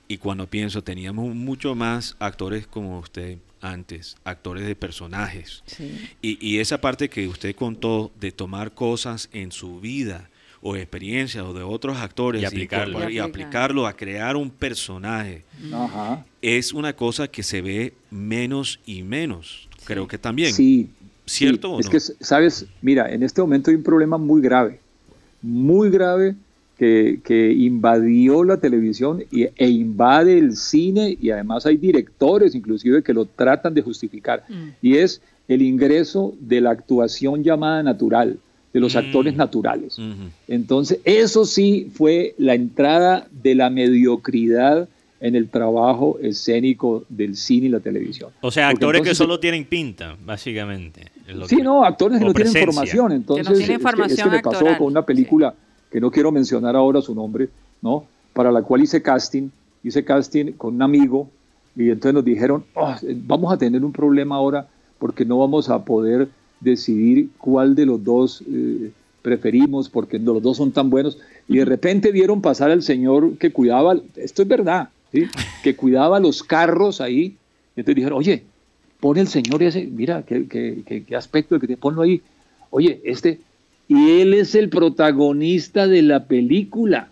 y 0.09 0.19
cuando 0.19 0.47
pienso, 0.47 0.83
teníamos 0.85 1.35
mucho 1.35 1.75
más 1.75 2.15
actores 2.21 2.67
como 2.69 2.99
usted 3.01 3.39
antes, 3.61 4.17
actores 4.25 4.67
de 4.67 4.77
personajes. 4.77 5.63
Sí. 5.67 6.09
Y, 6.23 6.39
y 6.47 6.59
esa 6.59 6.81
parte 6.81 7.09
que 7.09 7.27
usted 7.29 7.55
contó 7.55 8.13
de 8.21 8.33
tomar 8.33 8.73
cosas 8.73 9.29
en 9.33 9.53
su 9.53 9.81
vida 9.81 10.29
o 10.63 10.75
experiencias 10.77 11.45
o 11.45 11.53
de 11.53 11.63
otros 11.63 11.97
actores 11.99 12.43
Y 12.43 12.45
aplicarlo. 12.45 12.99
y 12.99 13.15
Y 13.15 13.19
aplicar. 13.19 13.29
aplicarlo 13.29 13.87
a 13.87 13.93
crear 13.95 14.37
un 14.37 14.51
personaje 14.51 15.45
Ajá. 15.73 16.25
es 16.43 16.73
una 16.73 16.95
cosa 16.95 17.29
que 17.29 17.43
se 17.43 17.61
ve 17.61 17.93
menos 18.11 18.81
y 18.87 19.03
menos. 19.03 19.69
Creo 19.85 20.09
que 20.09 20.19
también. 20.19 20.53
Sí. 20.53 20.91
¿Cierto 21.27 21.69
sí. 21.69 21.75
o 21.75 21.81
Es 21.81 21.87
no? 21.87 21.93
que, 21.93 22.01
sabes, 22.25 22.67
mira, 22.83 23.13
en 23.13 23.23
este 23.23 23.41
momento 23.41 23.71
hay 23.71 23.77
un 23.77 23.83
problema 23.83 24.17
muy 24.19 24.41
grave, 24.41 24.81
muy 25.43 25.91
grave 25.91 26.35
que, 26.79 27.21
que 27.25 27.53
invadió 27.53 28.45
la 28.45 28.59
televisión 28.59 29.23
y, 29.31 29.45
e 29.57 29.69
invade 29.69 30.39
el 30.39 30.57
cine 30.57 31.17
y 31.21 31.31
además 31.31 31.65
hay 31.67 31.77
directores 31.79 32.55
inclusive 32.55 33.03
que 33.03 33.15
lo 33.15 33.25
tratan 33.25 33.73
de 33.75 33.83
justificar. 33.83 34.45
Mm. 34.49 34.69
Y 34.83 34.97
es 34.97 35.23
el 35.49 35.63
ingreso 35.63 36.35
de 36.41 36.61
la 36.61 36.71
actuación 36.71 37.43
llamada 37.43 37.83
natural, 37.83 38.39
de 38.75 38.81
los 38.81 38.95
Mm. 38.95 38.99
actores 38.99 39.37
naturales. 39.37 39.99
Ujú. 39.99 40.29
Entonces, 40.49 40.99
eso 41.05 41.45
sí 41.47 41.91
fue 41.95 42.35
la 42.37 42.55
entrada 42.55 43.27
de 43.43 43.55
la 43.55 43.71
mediocridad 43.71 44.89
en 45.19 45.35
el 45.35 45.49
trabajo 45.49 46.19
escénico 46.21 47.05
del 47.09 47.37
cine 47.37 47.67
y 47.69 47.71
la 47.71 47.81
televisión. 47.81 48.31
O 48.43 48.51
sea, 48.51 48.67
Porque 48.69 48.75
actores 48.77 48.99
que 49.01 49.09
entonces- 49.09 49.19
solo 49.19 49.41
tienen 49.41 49.65
pinta, 49.65 50.15
básicamente. 50.27 51.07
Sí, 51.47 51.57
que- 51.57 51.63
no, 51.63 51.85
actores 51.85 52.19
que 52.19 52.25
no 52.27 52.35
tienen 52.35 52.53
formación. 52.53 53.13
Entonces, 53.13 53.47
tienen 53.47 53.63
es 53.63 53.67
que- 53.67 53.73
es 53.73 53.79
que, 53.79 53.83
formación 53.83 54.31
me 54.31 54.41
pasó 54.43 54.57
actoral, 54.59 54.79
con 54.79 54.87
una 54.89 55.07
película 55.07 55.55
que 55.97 56.01
no 56.03 56.11
quiero 56.11 56.31
mencionar 56.31 56.77
ahora 56.77 57.01
su 57.01 57.15
nombre, 57.15 57.49
¿no? 57.81 58.05
Para 58.35 58.53
la 58.53 58.61
cual 58.61 58.83
hice 58.83 59.01
casting, 59.01 59.49
hice 59.83 60.05
casting 60.05 60.53
con 60.53 60.75
un 60.75 60.83
amigo 60.83 61.31
y 61.75 61.89
entonces 61.89 62.13
nos 62.13 62.23
dijeron, 62.23 62.67
"Oh, 62.75 62.95
vamos 63.25 63.51
a 63.51 63.57
tener 63.57 63.83
un 63.83 63.93
problema 63.93 64.37
ahora 64.37 64.69
porque 64.99 65.25
no 65.25 65.39
vamos 65.39 65.71
a 65.71 65.83
poder 65.87 66.29
decidir 66.61 67.31
cuál 67.39 67.75
de 67.75 67.87
los 67.87 68.05
dos 68.05 68.45
eh, 68.47 68.93
preferimos 69.23 69.89
porque 69.89 70.19
los 70.19 70.43
dos 70.43 70.59
son 70.59 70.71
tan 70.71 70.91
buenos. 70.91 71.17
Y 71.49 71.57
de 71.57 71.65
repente 71.65 72.13
vieron 72.13 72.43
pasar 72.43 72.71
al 72.71 72.83
señor 72.83 73.39
que 73.39 73.51
cuidaba, 73.51 73.97
esto 74.17 74.43
es 74.43 74.49
verdad, 74.49 74.91
¿sí? 75.11 75.23
que 75.63 75.77
cuidaba 75.77 76.21
los 76.21 76.43
carros 76.43 77.01
ahí. 77.01 77.39
Y 77.75 77.81
entonces 77.81 77.97
dijeron, 77.97 78.19
oye, 78.19 78.45
pon 79.01 79.17
el 79.17 79.29
señor 79.29 79.63
ese, 79.63 79.87
mira, 79.87 80.25
qué, 80.27 80.47
qué- 80.47 80.83
qué- 80.85 81.07
qué 81.07 81.17
aspecto 81.17 81.59
que 81.59 81.67
te 81.67 81.79
ponlo 81.79 82.03
ahí. 82.03 82.21
Oye, 82.69 83.01
este, 83.05 83.46
y 83.89 84.21
él 84.21 84.35
es 84.35 84.55
el 84.55 84.69
protagonista 84.69 85.87
de 85.87 86.03
la 86.03 86.25
película. 86.27 87.11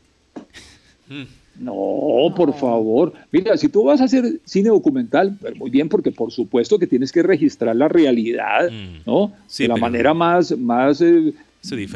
No, 1.59 2.35
por 2.35 2.53
favor. 2.55 3.13
Mira, 3.31 3.57
si 3.57 3.69
tú 3.69 3.85
vas 3.85 4.01
a 4.01 4.05
hacer 4.05 4.41
cine 4.45 4.71
documental, 4.71 5.37
pues 5.41 5.57
muy 5.57 5.71
bien, 5.71 5.89
porque 5.89 6.11
por 6.11 6.33
supuesto 6.33 6.79
que 6.79 6.87
tienes 6.89 7.13
que 7.13 7.23
registrar 7.23 7.77
la 7.77 7.87
realidad, 7.89 8.71
Mm. 8.71 9.03
¿no? 9.07 9.33
Sí, 9.47 9.65
de 9.65 9.69
la 9.69 9.77
manera 9.77 10.13
más, 10.15 10.57
más, 10.59 11.01
eh, 11.01 11.33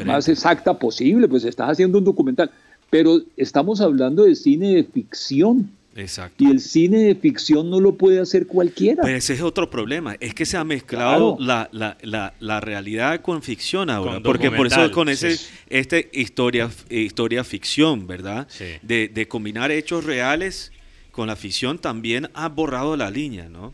más 0.05 0.29
exacta 0.29 0.77
posible, 0.79 1.27
pues 1.27 1.43
estás 1.43 1.71
haciendo 1.71 1.97
un 1.97 2.05
documental. 2.05 2.49
Pero 2.89 3.19
estamos 3.35 3.81
hablando 3.81 4.23
de 4.23 4.35
cine 4.35 4.75
de 4.75 4.83
ficción. 4.83 5.69
Exacto. 5.95 6.43
Y 6.43 6.47
el 6.51 6.59
cine 6.59 6.99
de 6.99 7.15
ficción 7.15 7.69
no 7.69 7.79
lo 7.79 7.95
puede 7.95 8.19
hacer 8.19 8.47
cualquiera. 8.47 9.03
Pero 9.03 9.17
ese 9.17 9.33
es 9.33 9.41
otro 9.41 9.69
problema, 9.69 10.15
es 10.19 10.33
que 10.33 10.45
se 10.45 10.55
ha 10.55 10.63
mezclado 10.63 11.35
Claro. 11.37 11.37
la, 11.39 11.69
la, 11.71 11.97
la, 12.03 12.33
la 12.39 12.59
realidad 12.61 13.21
con 13.21 13.41
ficción 13.41 13.89
ahora, 13.89 14.13
Con 14.13 14.23
porque 14.23 14.51
por 14.51 14.67
eso 14.67 14.91
con 14.91 15.09
ese 15.09 15.37
sí. 15.37 15.47
este 15.69 16.09
historia 16.13 16.69
historia 16.89 17.43
ficción, 17.43 18.07
¿verdad? 18.07 18.47
Sí. 18.49 18.65
De, 18.81 19.07
de 19.09 19.27
combinar 19.27 19.71
hechos 19.71 20.05
reales 20.05 20.71
con 21.11 21.27
la 21.27 21.35
ficción 21.35 21.79
también 21.79 22.29
ha 22.33 22.47
borrado 22.49 22.95
la 22.95 23.09
línea, 23.11 23.49
¿no? 23.49 23.73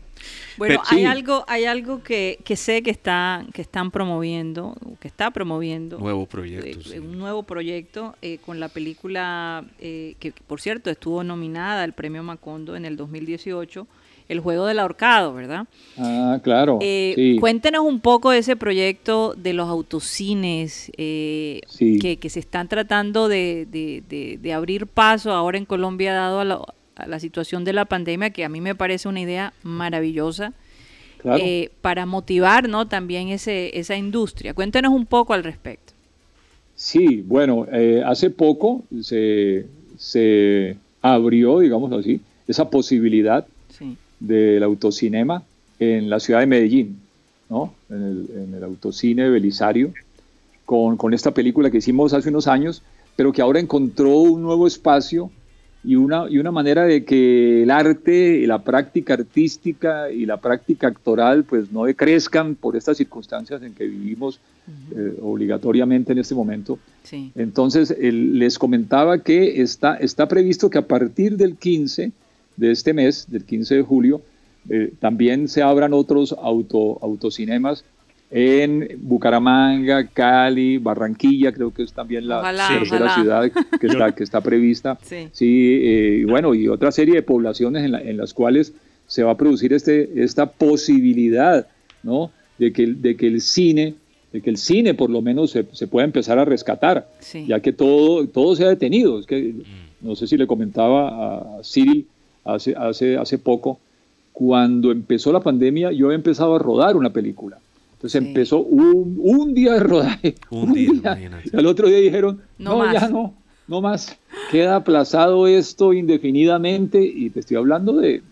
Bueno, 0.56 0.76
Pero- 0.76 0.82
hay 0.90 0.98
sí. 1.00 1.04
algo, 1.04 1.44
hay 1.48 1.64
algo 1.64 2.02
que, 2.02 2.38
que 2.44 2.56
sé 2.56 2.82
que 2.82 2.90
está, 2.90 3.44
que 3.52 3.62
están 3.62 3.90
promoviendo, 3.90 4.74
que 5.00 5.08
está 5.08 5.30
promoviendo 5.30 5.98
Nuevos 5.98 6.28
proyectos. 6.28 6.86
eh, 6.86 6.90
sí. 6.94 6.98
un 6.98 7.18
nuevo 7.18 7.42
proyecto 7.42 8.14
eh, 8.22 8.38
con 8.44 8.60
la 8.60 8.68
película 8.68 9.64
eh, 9.78 10.14
que 10.18 10.32
por 10.46 10.60
cierto 10.60 10.90
estuvo 10.90 11.22
nominada 11.22 11.82
al 11.82 11.92
premio 11.92 12.22
Macondo 12.22 12.76
en 12.76 12.84
el 12.84 12.96
2018 12.96 13.86
el 14.28 14.40
juego 14.40 14.66
del 14.66 14.78
ahorcado, 14.78 15.34
¿verdad? 15.34 15.66
Ah, 15.96 16.40
claro. 16.42 16.78
Eh, 16.80 17.36
cuéntenos 17.38 17.84
un 17.84 18.00
poco 18.00 18.30
de 18.30 18.38
ese 18.38 18.56
proyecto 18.56 19.34
de 19.36 19.52
los 19.52 19.68
autocines 19.68 20.90
eh, 20.96 21.60
que, 21.78 22.28
se 22.28 22.40
están 22.40 22.68
tratando 22.68 23.28
de, 23.28 24.52
abrir 24.54 24.86
paso 24.86 25.32
ahora 25.32 25.58
en 25.58 25.64
Colombia, 25.64 26.12
dado 26.12 26.40
a 26.40 26.44
la, 26.44 26.60
situación 27.18 27.64
de 27.64 27.72
la 27.72 27.84
pandemia, 27.84 28.30
que 28.30 28.44
a 28.44 28.48
mí 28.48 28.60
me 28.60 28.74
parece 28.74 29.08
una 29.08 29.20
idea 29.20 29.52
maravillosa. 29.62 30.52
Eh, 31.40 31.70
para 31.80 32.06
motivar 32.06 32.68
¿no? 32.68 32.86
también 32.86 33.28
ese, 33.30 33.76
esa 33.76 33.96
industria. 33.96 34.54
Cuéntenos 34.54 34.92
un 34.92 35.06
poco 35.06 35.32
al 35.32 35.42
respecto. 35.42 35.92
Sí, 36.76 37.24
bueno, 37.26 37.66
hace 38.04 38.30
poco 38.30 38.84
se, 39.02 39.66
se 39.98 40.76
abrió, 41.02 41.58
digamos 41.60 41.92
así, 41.92 42.20
esa 42.46 42.70
posibilidad 42.70 43.46
del 44.20 44.62
autocinema 44.62 45.42
en 45.78 46.08
la 46.08 46.20
ciudad 46.20 46.40
de 46.40 46.46
Medellín, 46.46 46.98
¿no? 47.50 47.74
en, 47.90 48.54
el, 48.56 48.64
autocine 48.64 49.28
Belisario, 49.28 49.92
con, 50.64 50.96
con, 50.96 51.12
esta 51.12 51.32
película 51.32 51.70
que 51.70 51.78
hicimos 51.78 52.12
hace 52.12 52.30
unos 52.30 52.46
años, 52.46 52.82
pero 53.14 53.32
que 53.32 53.42
ahora 53.42 53.60
encontró 53.60 54.16
un 54.16 54.42
nuevo 54.42 54.66
espacio 54.66 55.30
y 55.84 55.94
una, 55.94 56.26
y 56.28 56.38
una 56.38 56.50
manera 56.50 56.84
de 56.84 57.04
que 57.04 57.62
el 57.62 57.70
arte 57.70 58.38
y 58.38 58.46
la 58.46 58.62
práctica 58.62 59.14
artística 59.14 60.10
y 60.10 60.26
la 60.26 60.38
práctica 60.38 60.88
actoral 60.88 61.44
pues 61.44 61.70
no 61.70 61.84
decrezcan 61.84 62.56
por 62.56 62.76
estas 62.76 62.96
circunstancias 62.96 63.62
en 63.62 63.72
que 63.72 63.86
vivimos 63.86 64.40
eh, 64.96 65.16
obligatoriamente 65.22 66.12
en 66.12 66.18
este 66.18 66.34
momento. 66.34 66.78
Entonces, 67.36 67.96
les 68.00 68.58
comentaba 68.58 69.18
que 69.18 69.62
está, 69.62 69.94
está 69.96 70.26
previsto 70.26 70.68
que 70.70 70.78
a 70.78 70.86
partir 70.86 71.36
del 71.36 71.56
15 71.56 72.10
de 72.56 72.70
este 72.72 72.92
mes, 72.92 73.26
del 73.30 73.44
15 73.44 73.76
de 73.76 73.82
julio, 73.82 74.22
eh, 74.68 74.92
también 74.98 75.46
se 75.46 75.62
abran 75.62 75.92
otros 75.92 76.34
auto, 76.42 76.98
autocinemas 77.00 77.84
en 78.30 78.88
Bucaramanga, 78.98 80.08
Cali, 80.08 80.78
Barranquilla, 80.78 81.52
creo 81.52 81.72
que 81.72 81.84
es 81.84 81.92
también 81.92 82.26
la 82.26 82.42
tercera 82.68 83.14
ciudad 83.14 83.50
que 83.80 83.86
está, 83.86 84.12
que 84.12 84.24
está 84.24 84.40
prevista. 84.40 84.98
Sí, 85.32 85.80
eh, 85.82 86.18
y 86.22 86.24
bueno, 86.24 86.54
y 86.54 86.68
otra 86.68 86.90
serie 86.90 87.14
de 87.14 87.22
poblaciones 87.22 87.84
en, 87.84 88.16
las 88.16 88.34
cuales 88.34 88.72
se 89.06 89.22
va 89.22 89.32
a 89.32 89.36
producir 89.36 89.72
este, 89.72 90.22
esta 90.22 90.46
posibilidad, 90.46 91.66
¿no? 92.02 92.32
De 92.58 92.72
que, 92.72 92.86
de 92.86 93.16
que 93.16 93.28
el 93.28 93.40
cine, 93.40 93.94
de 94.32 94.40
que 94.40 94.50
el 94.50 94.56
cine 94.56 94.94
por 94.94 95.10
lo 95.10 95.22
menos 95.22 95.52
se, 95.52 95.64
se 95.72 95.86
pueda 95.86 96.04
empezar 96.04 96.38
a 96.38 96.44
rescatar, 96.44 97.08
ya 97.46 97.60
que 97.60 97.72
todo, 97.72 98.26
todo 98.26 98.56
se 98.56 98.64
ha 98.64 98.68
detenido. 98.68 99.20
Es 99.20 99.26
que, 99.26 99.52
mm. 99.52 100.06
no 100.06 100.16
sé 100.16 100.26
si 100.26 100.36
le 100.36 100.48
comentaba 100.48 101.58
a 101.58 101.62
Cyril 101.62 102.06
hace, 102.44 102.74
hace, 102.76 103.16
hace 103.16 103.38
poco, 103.38 103.78
cuando 104.32 104.90
empezó 104.90 105.32
la 105.32 105.40
pandemia, 105.40 105.92
yo 105.92 106.10
he 106.10 106.14
empezado 106.14 106.56
a 106.56 106.58
rodar 106.58 106.96
una 106.96 107.10
película. 107.10 107.58
Entonces 107.96 108.22
empezó 108.22 108.60
un, 108.60 109.16
un, 109.18 109.54
día 109.54 109.72
de 109.72 109.80
rodaje. 109.80 110.34
Un, 110.50 110.72
día. 110.72 111.18
Y 111.44 111.56
al 111.56 111.66
otro 111.66 111.88
día 111.88 111.98
dijeron, 111.98 112.42
no, 112.58 112.92
ya 112.92 113.08
no, 113.08 113.34
no 113.66 113.80
más. 113.80 114.18
Queda 114.50 114.76
aplazado 114.76 115.46
esto 115.46 115.92
indefinidamente. 115.92 117.02
Y 117.02 117.30
te 117.30 117.40
estoy 117.40 117.56
hablando 117.56 117.94
de, 117.94 118.22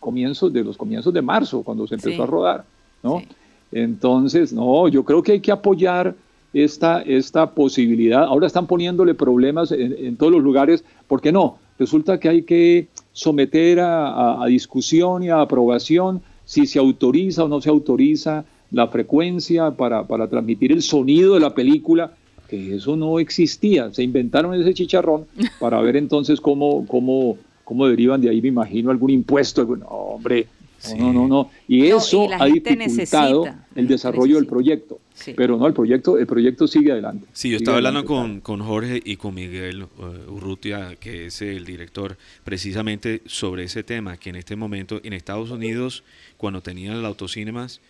comienzos, 0.00 0.52
de 0.52 0.64
los 0.64 0.76
comienzos 0.76 1.12
de 1.12 1.20
marzo, 1.20 1.62
cuando 1.62 1.86
se 1.86 1.96
empezó 1.96 2.22
a 2.22 2.26
rodar. 2.26 2.64
¿no? 3.02 3.22
Entonces, 3.70 4.52
no, 4.52 4.88
yo 4.88 5.04
creo 5.04 5.22
que 5.22 5.32
hay 5.32 5.40
que 5.40 5.52
apoyar 5.52 6.14
esta, 6.54 7.02
esta 7.02 7.50
posibilidad. 7.50 8.24
Ahora 8.24 8.46
están 8.46 8.66
poniéndole 8.66 9.14
problemas 9.14 9.70
en, 9.70 9.94
en 9.98 10.16
todos 10.16 10.32
los 10.32 10.42
lugares. 10.42 10.82
¿Por 11.06 11.20
qué 11.20 11.30
no? 11.30 11.58
Resulta 11.78 12.18
que 12.20 12.28
hay 12.28 12.42
que 12.42 12.88
someter 13.12 13.80
a, 13.80 14.44
discusión 14.46 15.22
y 15.22 15.30
a 15.30 15.40
aprobación 15.40 16.22
si 16.44 16.66
se 16.66 16.78
autoriza 16.78 17.44
o 17.44 17.48
no 17.48 17.60
se 17.60 17.70
autoriza 17.70 18.44
la 18.72 18.88
frecuencia 18.88 19.70
para, 19.70 20.06
transmitir 20.28 20.72
el 20.72 20.82
sonido 20.82 21.34
de 21.34 21.40
la 21.40 21.54
película, 21.54 22.12
que 22.48 22.76
eso 22.76 22.96
no 22.96 23.18
existía. 23.18 23.92
Se 23.92 24.02
inventaron 24.02 24.54
ese 24.54 24.74
chicharrón 24.74 25.26
para 25.60 25.80
ver 25.80 25.96
entonces 25.96 26.40
cómo, 26.40 26.86
cómo, 26.86 27.38
cómo 27.64 27.86
derivan 27.86 28.20
de 28.20 28.30
ahí, 28.30 28.40
me 28.40 28.48
imagino, 28.48 28.90
algún 28.90 29.10
impuesto. 29.10 29.64
No, 29.64 29.86
hombre, 29.86 30.46
no, 30.96 31.12
no, 31.12 31.28
no. 31.28 31.50
Y 31.68 31.86
eso 31.86 32.28
ha 32.32 32.46
dificultado 32.46 33.44
el 33.74 33.86
desarrollo 33.86 34.36
del 34.36 34.46
proyecto. 34.46 34.98
Pero 35.36 35.56
no, 35.56 35.66
el 35.66 35.74
proyecto, 35.74 36.18
el 36.18 36.26
proyecto 36.26 36.66
sigue 36.66 36.90
adelante. 36.90 37.26
Sí, 37.32 37.50
yo 37.50 37.58
estaba 37.58 37.76
hablando 37.76 38.04
con, 38.04 38.40
con, 38.40 38.60
Jorge 38.60 39.00
y 39.04 39.16
con 39.16 39.34
Miguel 39.34 39.84
uh, 39.84 40.32
Urrutia, 40.32 40.96
que 40.98 41.26
es 41.26 41.42
el 41.42 41.64
director, 41.64 42.16
precisamente 42.42 43.22
sobre 43.26 43.64
ese 43.64 43.84
tema, 43.84 44.16
que 44.16 44.30
en 44.30 44.36
este 44.36 44.56
momento 44.56 45.00
en 45.04 45.12
Estados 45.12 45.50
Unidos, 45.50 46.02
cuando 46.38 46.60
tenían 46.60 46.96
el 46.96 47.04
autocinemas, 47.04 47.80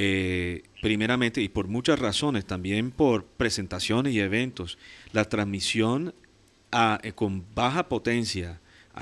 eh, 0.00 0.62
primeramente 0.80 1.40
y 1.40 1.48
por 1.48 1.66
muchas 1.66 1.98
razones, 1.98 2.44
también 2.44 2.92
por 2.92 3.24
presentaciones 3.24 4.14
y 4.14 4.20
eventos, 4.20 4.78
la 5.12 5.24
transmisión 5.24 6.14
a, 6.70 7.00
eh, 7.02 7.10
con 7.10 7.44
baja 7.52 7.88
potencia, 7.88 8.60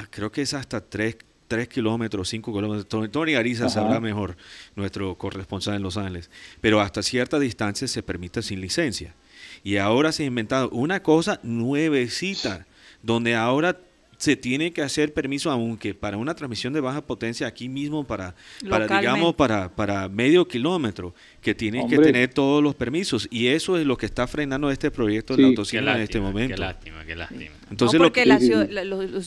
creo 0.09 0.33
que 0.33 0.41
es 0.41 0.55
hasta 0.55 0.81
3 0.81 1.19
3 1.49 1.69
kilómetros, 1.69 2.31
5 2.31 2.51
kilómetros. 2.53 3.11
Tony 3.11 3.35
Ariza 3.35 3.69
sabrá 3.69 4.01
mejor, 4.01 4.39
nuestro 4.75 5.17
corresponsal 5.17 5.77
en 5.77 5.83
Los 5.83 5.97
Ángeles. 5.97 6.31
Pero 6.61 6.81
hasta 6.81 7.03
cierta 7.03 7.39
distancia 7.39 7.87
se 7.87 8.03
permite 8.03 8.43
sin 8.43 8.61
licencia. 8.61 9.15
Y 9.63 9.77
ahora 9.77 10.13
se 10.13 10.25
ha 10.25 10.27
inventado 10.27 10.71
una 10.71 11.03
cosa 11.05 11.39
nuevecita, 11.43 12.67
donde 13.03 13.37
ahora 13.37 13.79
se 14.19 14.37
tiene 14.37 14.73
que 14.73 14.83
hacer 14.83 15.13
permiso, 15.13 15.51
aunque 15.51 15.95
para 15.95 16.17
una 16.17 16.35
transmisión 16.35 16.73
de 16.73 16.81
baja 16.81 17.07
potencia 17.07 17.47
aquí 17.47 17.69
mismo, 17.69 18.05
para, 18.07 18.35
para 18.69 18.99
digamos, 18.99 19.35
para, 19.35 19.75
para 19.75 20.09
medio 20.09 20.47
kilómetro, 20.49 21.15
que 21.41 21.55
tiene 21.55 21.87
que 21.89 21.99
tener 21.99 22.33
todos 22.33 22.63
los 22.63 22.75
permisos. 22.75 23.29
Y 23.31 23.49
eso 23.49 23.79
es 23.79 23.87
lo 23.87 23.97
que 23.97 24.07
está 24.07 24.27
frenando 24.27 24.71
este 24.71 24.91
proyecto 24.91 25.37
de 25.37 25.43
la 25.43 25.49
autocina 25.49 25.95
en 25.97 26.03
este 26.03 26.21
momento. 26.21 26.55
Qué 26.55 26.61
lástima, 26.61 27.05
qué 27.05 27.17
lástima. 27.17 27.51
Entonces, 27.71 28.01
lo 28.01 28.13
que, 28.13 28.25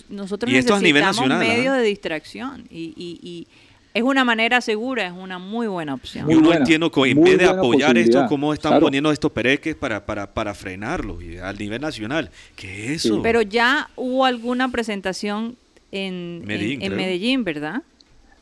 nosotros 0.10 0.52
necesitamos 0.52 1.28
medios 1.28 1.76
de 1.78 1.84
distracción 1.84 2.66
y, 2.70 2.94
y 2.98 3.48
es 3.94 4.04
una 4.04 4.24
manera 4.24 4.62
segura, 4.62 5.08
es 5.08 5.14
una 5.14 5.40
muy 5.40 5.68
buena 5.68 5.96
opción. 5.96 6.30
Yo 6.30 6.40
no 6.40 6.54
entiendo, 6.54 6.92
en 7.06 7.22
vez 7.22 7.38
de 7.38 7.46
apoyar 7.46 7.98
esto, 7.98 8.26
cómo 8.28 8.54
están 8.54 8.80
poniendo 8.80 9.12
estos 9.12 9.32
pereques 9.32 9.76
para, 9.76 10.06
para, 10.06 10.32
para 10.32 10.54
frenarlo 10.54 11.22
y 11.22 11.38
al 11.38 11.58
nivel 11.58 11.82
nacional. 11.82 12.30
¿Qué 12.56 12.94
es 12.94 13.06
eso? 13.06 13.22
Pero 13.22 13.42
ya 13.42 13.90
hubo 13.96 14.26
alguna 14.26 14.70
presentación 14.70 15.56
en 15.92 16.46
Medellín, 16.46 16.82
en, 16.84 16.96
Medellín 16.96 17.44
¿verdad? 17.44 17.82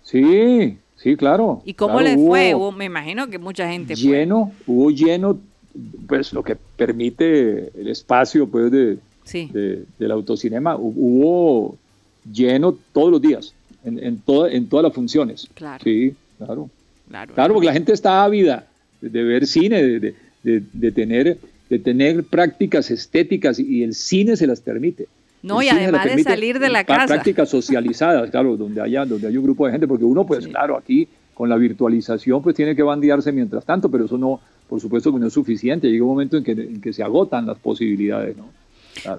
Sí, 0.04 0.78
sí, 0.98 1.16
claro. 1.16 1.62
¿Y 1.64 1.74
cómo 1.74 2.02
le 2.02 2.18
fue? 2.18 2.54
me 2.76 2.86
imagino 2.86 3.30
que 3.30 3.39
mucha 3.39 3.70
gente 3.70 3.95
Lleno, 3.95 4.52
hubo 4.66 4.91
lleno, 4.91 5.39
pues 6.08 6.34
lo 6.34 6.43
que 6.43 6.56
permite 6.56 7.72
el 7.80 7.88
espacio 7.88 8.48
pues 8.48 8.70
de, 8.70 8.98
del 9.98 10.12
autocinema, 10.12 10.76
hubo 10.76 11.78
lleno 12.30 12.78
todos 12.91 13.12
los 13.12 13.22
días 13.22 13.54
en, 13.84 13.99
en, 13.99 14.21
en 14.28 14.69
todas 14.69 14.84
las 14.84 14.93
funciones. 14.93 15.47
Claro. 15.53 15.84
Sí, 15.84 16.13
claro. 16.38 16.69
Claro, 17.34 17.53
porque 17.53 17.67
la 17.67 17.73
gente 17.73 17.93
está 17.93 18.23
ávida 18.23 18.67
de, 18.99 19.23
ver 19.23 19.47
cine, 19.47 19.82
de, 19.82 20.15
de, 20.43 20.63
de, 20.73 20.91
tener, 20.91 21.38
de 21.69 21.80
tener 21.80 22.23
prácticas 22.25 22.91
estéticas 22.91 23.59
y 23.59 23.84
el 23.84 23.93
cine 23.93 24.36
se 24.36 24.45
las 24.45 24.59
permite. 24.59 25.07
No, 25.41 25.61
y 25.61 25.69
además 25.69 26.05
de 26.05 26.23
salir 26.23 26.59
de 26.59 26.69
la 26.69 26.84
casa. 26.84 27.05
Prácticas 27.05 27.49
socializadas, 27.49 28.30
claro, 28.30 28.57
donde 28.57 28.82
haya, 28.82 29.05
donde 29.05 29.28
hay 29.28 29.38
un 29.38 29.43
grupo 29.43 29.65
de 29.65 29.71
gente, 29.71 29.88
porque 29.88 30.03
uno, 30.03 30.25
pues 30.25 30.47
claro, 30.47 30.75
aquí 30.75 31.07
con 31.34 31.47
la 31.47 31.55
virtualización, 31.55 32.41
pues 32.41 32.55
tiene 32.55 32.75
que 32.75 32.82
bandearse 32.84 33.32
mientras 33.32 33.63
tanto, 33.63 33.89
pero 33.89 34.05
eso 34.05 34.17
no, 34.17 34.41
por 34.67 34.82
supuesto 34.82 35.13
que 35.13 35.19
no 35.19 35.28
es 35.28 35.34
suficiente. 35.34 35.88
Llega 35.88 36.03
un 36.03 36.09
momento 36.09 36.38
en 36.38 36.43
que, 36.43 36.51
en 36.51 36.82
que 36.82 36.91
se 36.91 37.03
agotan 37.03 37.45
las 37.45 37.57
posibilidades, 37.59 38.36
¿no? 38.36 38.49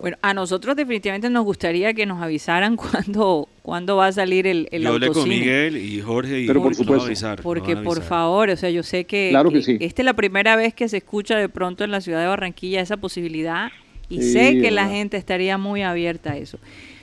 Bueno, 0.01 0.17
a 0.23 0.35
nosotros 0.35 0.77
definitivamente 0.77 1.31
nos 1.31 1.45
gustaría 1.45 1.95
que 1.95 2.07
nos 2.07 2.23
avisaran 2.23 2.77
cuándo, 2.77 3.49
cuándo 3.63 3.97
va 3.97 4.07
a 4.07 4.13
salir 4.13 4.47
el, 4.47 4.69
el 4.71 4.83
Yo 4.83 4.91
hablé 4.91 5.09
con 5.09 5.29
Miguel 5.29 5.77
y 5.77 6.01
Jorge 6.01 6.41
y 6.41 6.47
Pero 6.47 6.63
por 6.63 6.75
supuesto. 6.75 7.07
Avisar, 7.07 7.43
porque 7.43 7.77
por 7.77 8.03
favor, 8.03 8.51
o 8.51 8.57
sea, 8.57 8.71
yo 8.71 8.83
sé 8.83 9.05
que, 9.05 9.33
que, 9.65 9.85
esta 9.85 10.03
es 10.03 10.07
la 10.07 10.15
primera 10.15 10.57
vez 10.57 10.75
que 10.75 10.89
se 10.89 10.99
escucha 10.99 11.37
de 11.37 11.49
pronto 11.49 11.85
en 11.85 11.91
la 11.91 12.01
ciudad 12.01 12.21
de 12.21 12.27
Barranquilla 12.27 12.81
esa 12.81 12.97
posibilidad 12.97 13.71
y 14.09 14.23
sé 14.23 14.61
que 14.61 14.71
la 14.71 14.89
gente 14.89 15.17
estaría 15.17 15.59
muy 15.59 15.83
abierta 15.83 16.33
a 16.33 16.37
eso. 16.37 16.59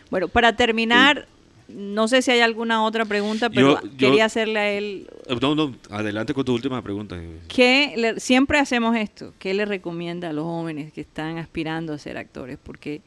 Bueno, 0.10 0.28
para 0.28 0.56
terminar, 0.56 1.28
no 1.68 2.08
sé 2.08 2.22
si 2.22 2.32
hay 2.32 2.42
alguna 2.42 2.84
otra 2.84 3.06
pregunta, 3.06 3.50
pero 3.50 3.80
quería 3.98 4.26
hacerle 4.26 4.60
a 4.60 4.72
él. 4.72 5.08
No, 5.42 5.56
no, 5.56 5.76
adelante 5.90 6.34
con 6.34 6.46
tu 6.46 6.54
última 6.54 6.82
pregunta. 6.82 7.20
¿Qué 7.48 8.16
siempre 8.18 8.60
hacemos 8.60 8.96
esto. 8.96 9.34
¿Qué 9.40 9.54
le 9.54 9.66
recomienda 9.66 10.30
a 10.30 10.34
los 10.34 10.46
jóvenes 10.46 10.94
que 10.94 11.02
están 11.02 11.38
aspirando 11.38 11.94
a 11.94 11.98
ser 11.98 12.18
actores? 12.18 12.58
Porque 12.62 13.02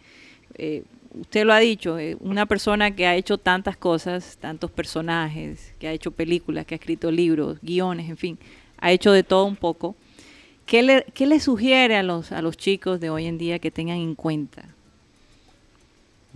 eh, 0.55 0.83
usted 1.15 1.45
lo 1.45 1.53
ha 1.53 1.59
dicho, 1.59 1.99
eh, 1.99 2.17
una 2.21 2.47
persona 2.47 2.95
que 2.95 3.07
ha 3.07 3.15
hecho 3.15 3.39
tantas 3.39 3.77
cosas, 3.77 4.39
tantos 4.41 4.71
personajes, 4.71 5.75
que 5.79 5.89
ha 5.89 5.93
hecho 5.93 6.11
películas, 6.11 6.67
que 6.67 6.75
ha 6.75 6.79
escrito 6.79 7.11
libros, 7.11 7.59
guiones, 7.63 8.09
en 8.09 8.17
fin, 8.17 8.39
ha 8.79 8.93
hecho 8.93 9.13
de 9.13 9.23
todo 9.23 9.45
un 9.45 9.57
poco. 9.57 9.97
¿Qué 10.67 10.83
le, 10.83 11.07
qué 11.15 11.27
le 11.27 11.41
sugiere 11.41 11.97
a 11.97 12.03
los, 12.03 12.31
a 12.33 12.43
los 12.43 12.57
chicos 12.57 13.01
de 13.01 13.09
hoy 13.09 13.27
en 13.27 13.39
día 13.39 13.59
que 13.59 13.71
tengan 13.71 13.97
en 13.97 14.15
cuenta? 14.15 14.75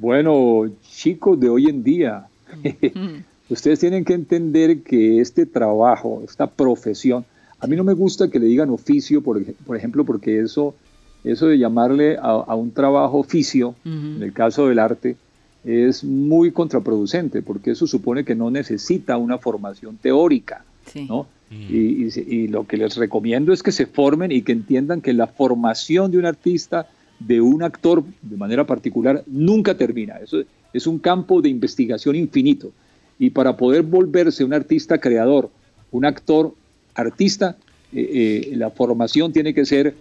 Bueno, 0.03 0.68
chicos 0.82 1.38
de 1.38 1.48
hoy 1.48 1.66
en 1.66 1.84
día, 1.84 2.26
ustedes 3.48 3.78
tienen 3.78 4.05
que 4.05 4.14
entender 4.14 4.82
que 4.82 5.20
este 5.20 5.46
trabajo, 5.46 6.22
esta 6.24 6.48
profesión, 6.48 7.24
a 7.61 7.68
mí 7.68 7.76
no 7.76 7.84
me 7.84 7.92
gusta 7.92 8.28
que 8.28 8.40
le 8.40 8.46
digan 8.46 8.70
oficio, 8.70 9.22
por, 9.22 9.40
ejemplo, 9.76 10.05
porque 10.05 10.40
eso, 10.40 10.74
eso 11.22 11.46
de 11.46 11.57
llamarle 11.57 12.16
a, 12.20 12.53
un 12.57 12.72
trabajo 12.72 13.20
oficio, 13.20 13.76
en 13.84 14.20
el 14.20 14.32
caso 14.32 14.66
del 14.66 14.80
arte, 14.80 15.14
es 15.62 16.03
muy 16.03 16.50
contraproducente, 16.50 17.40
porque 17.40 17.70
eso 17.70 17.86
supone 17.86 18.24
que 18.24 18.34
no 18.34 18.50
necesita 18.50 19.16
una 19.18 19.38
formación 19.38 19.98
teórica, 19.98 20.64
¿no? 21.09 21.28
Mm. 21.48 21.66
Y, 21.70 22.48
lo 22.48 22.66
que 22.66 22.76
les 22.76 22.96
recomiendo 22.96 23.53
es 23.53 23.62
que 23.62 23.70
se 23.70 23.86
formen 23.86 24.32
y 24.32 24.42
que 24.42 24.50
entiendan 24.50 25.00
que 25.00 25.12
la 25.12 25.28
formación 25.28 26.11
de 26.11 26.18
un 26.18 26.26
artista, 26.26 26.88
de 27.27 27.41
un 27.41 27.62
actor 27.62 28.05
de 28.23 28.37
manera 28.37 28.66
particular, 28.66 29.23
nunca 29.27 29.77
termina. 29.77 30.16
Eso 30.16 30.43
es 30.73 30.87
un 30.87 30.99
campo 30.99 31.43
de 31.43 31.49
investigación 31.49 32.16
infinito. 32.16 32.73
Y 33.18 33.31
para 33.31 33.57
poder 33.57 33.83
volverse 33.83 34.45
un 34.45 34.55
artista 34.55 34.99
creador, 34.99 35.51
un 35.91 36.05
actor 36.05 36.55
artista, 36.95 37.57
eh, 37.93 38.51
eh, 38.53 38.57
la 38.57 38.70
formación 38.70 39.33
tiene 39.33 39.55
que 39.55 39.64
ser 39.64 39.95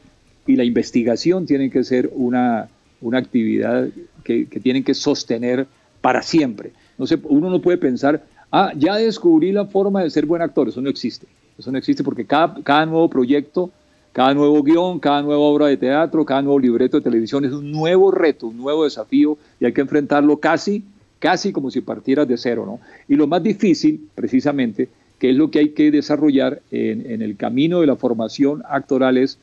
y 0.48 0.56
la 0.56 0.64
investigación 0.64 1.46
tiene 1.46 1.70
que 1.70 1.84
ser 1.84 2.10
una, 2.14 2.70
una 3.02 3.18
actividad 3.18 3.90
que, 4.24 4.48
que 4.48 4.60
tienen 4.60 4.84
que 4.84 4.94
sostener 4.94 5.68
para 6.02 6.22
siempre. 6.22 6.72
No 6.98 7.06
sé, 7.06 7.20
uno 7.24 7.50
no 7.50 7.62
puede 7.62 7.78
pensar, 7.78 8.24
ah, 8.52 8.72
ya 8.76 8.96
descubrí 8.96 9.52
la 9.52 9.66
forma 9.66 10.04
de 10.04 10.10
ser 10.10 10.26
buen 10.26 10.42
actor, 10.42 10.70
eso 10.70 10.82
no 10.82 10.90
existe. 10.90 11.28
Eso 11.58 11.72
no 11.72 11.78
existe 11.78 12.04
porque 12.04 12.26
cada, 12.26 12.56
cada 12.64 12.86
nuevo 12.86 13.10
proyecto, 13.10 13.72
cada 14.14 14.34
nuevo 14.34 14.62
guion, 14.62 14.99
cada 14.99 15.22
nueva 15.22 15.41
obra 15.41 15.68
de 15.68 15.78
teatro, 15.78 16.26
cada 16.26 16.41
nuevo 16.41 16.59
libreto 16.59 16.97
de 16.97 17.03
televisión 17.03 17.45
es 17.45 17.53
un 17.53 17.72
nuevo 17.72 18.12
reto, 18.12 18.47
un 18.47 18.57
nuevo 18.57 18.84
desafío 18.84 19.38
y 19.59 19.66
hay 19.66 19.74
que 19.74 19.82
enfrentarlo 19.82 20.38
casi, 20.38 20.84
casi 21.20 21.53
como 21.53 21.72
si 21.72 21.82
partieras 21.82 22.28
de 22.28 22.38
cero, 22.38 22.66
¿no? 22.66 22.80
Y 23.07 23.16
lo 23.16 23.28
más 23.28 23.41
difícil, 23.41 24.09
precisamente, 24.14 24.89
que 25.18 25.30
es 25.30 25.36
lo 25.36 25.49
que 25.49 25.59
hay 25.59 25.70
que 25.70 25.91
desarrollar 25.91 26.62
en, 26.72 27.22
el 27.22 27.38
camino 27.38 27.80
de 27.80 27.88
la 27.88 27.95
formación 27.95 28.64
actoral 28.68 29.18
es 29.18 29.38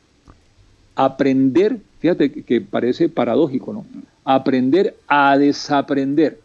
aprender, 0.97 1.79
fíjate 2.01 2.31
que 2.31 2.61
parece 2.61 3.09
paradójico, 3.09 3.73
¿no? 3.73 3.87
Aprender 4.25 4.97
a 5.07 5.39
desaprender. 5.39 6.41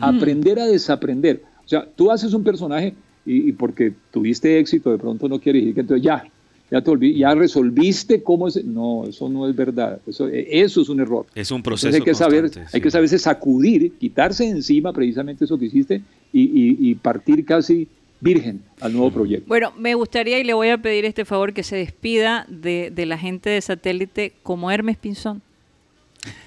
Aprender 0.00 0.58
a 0.58 0.66
desaprender. 0.66 1.42
O 1.64 1.68
sea, 1.68 1.86
tú 1.94 2.10
haces 2.10 2.32
un 2.32 2.42
personaje 2.42 2.94
y, 3.26 3.52
porque 3.52 3.92
tuviste 4.10 4.58
éxito, 4.58 4.90
de 4.90 4.98
pronto 4.98 5.28
no 5.28 5.38
quiere 5.38 5.58
decir 5.58 5.74
que 5.74 5.80
entonces 5.82 6.04
ya, 6.04 6.24
ya, 6.70 6.80
te 6.80 7.14
ya 7.14 7.34
resolviste 7.34 8.22
cómo 8.22 8.48
es. 8.48 8.64
No, 8.64 9.04
eso 9.06 9.28
no 9.28 9.48
es 9.48 9.54
verdad. 9.54 10.00
Eso, 10.06 10.28
eso 10.28 10.80
es 10.80 10.88
un 10.88 11.00
error. 11.00 11.26
Es 11.34 11.50
un 11.50 11.62
proceso. 11.62 11.94
hay 11.94 12.02
que 12.02 12.14
saber, 12.14 12.50
hay 12.72 12.80
que 12.80 12.90
saberse 12.90 13.18
sacudir, 13.18 13.92
quitarse 13.98 14.48
encima 14.48 14.92
precisamente 14.92 15.44
eso 15.44 15.58
que 15.58 15.66
hiciste 15.66 16.02
y, 16.32 16.90
y 16.90 16.94
partir 16.96 17.44
casi 17.44 17.88
virgen 18.20 18.62
al 18.80 18.92
nuevo 18.92 19.10
proyecto. 19.10 19.46
Bueno, 19.46 19.72
me 19.76 19.94
gustaría 19.94 20.38
y 20.38 20.44
le 20.44 20.54
voy 20.54 20.68
a 20.68 20.78
pedir 20.78 21.04
este 21.04 21.24
favor 21.24 21.52
que 21.52 21.62
se 21.62 21.76
despida 21.76 22.46
de, 22.48 22.90
de 22.94 23.06
la 23.06 23.18
gente 23.18 23.50
de 23.50 23.60
satélite 23.60 24.32
como 24.42 24.70
Hermes 24.70 24.96
Pinzón. 24.96 25.42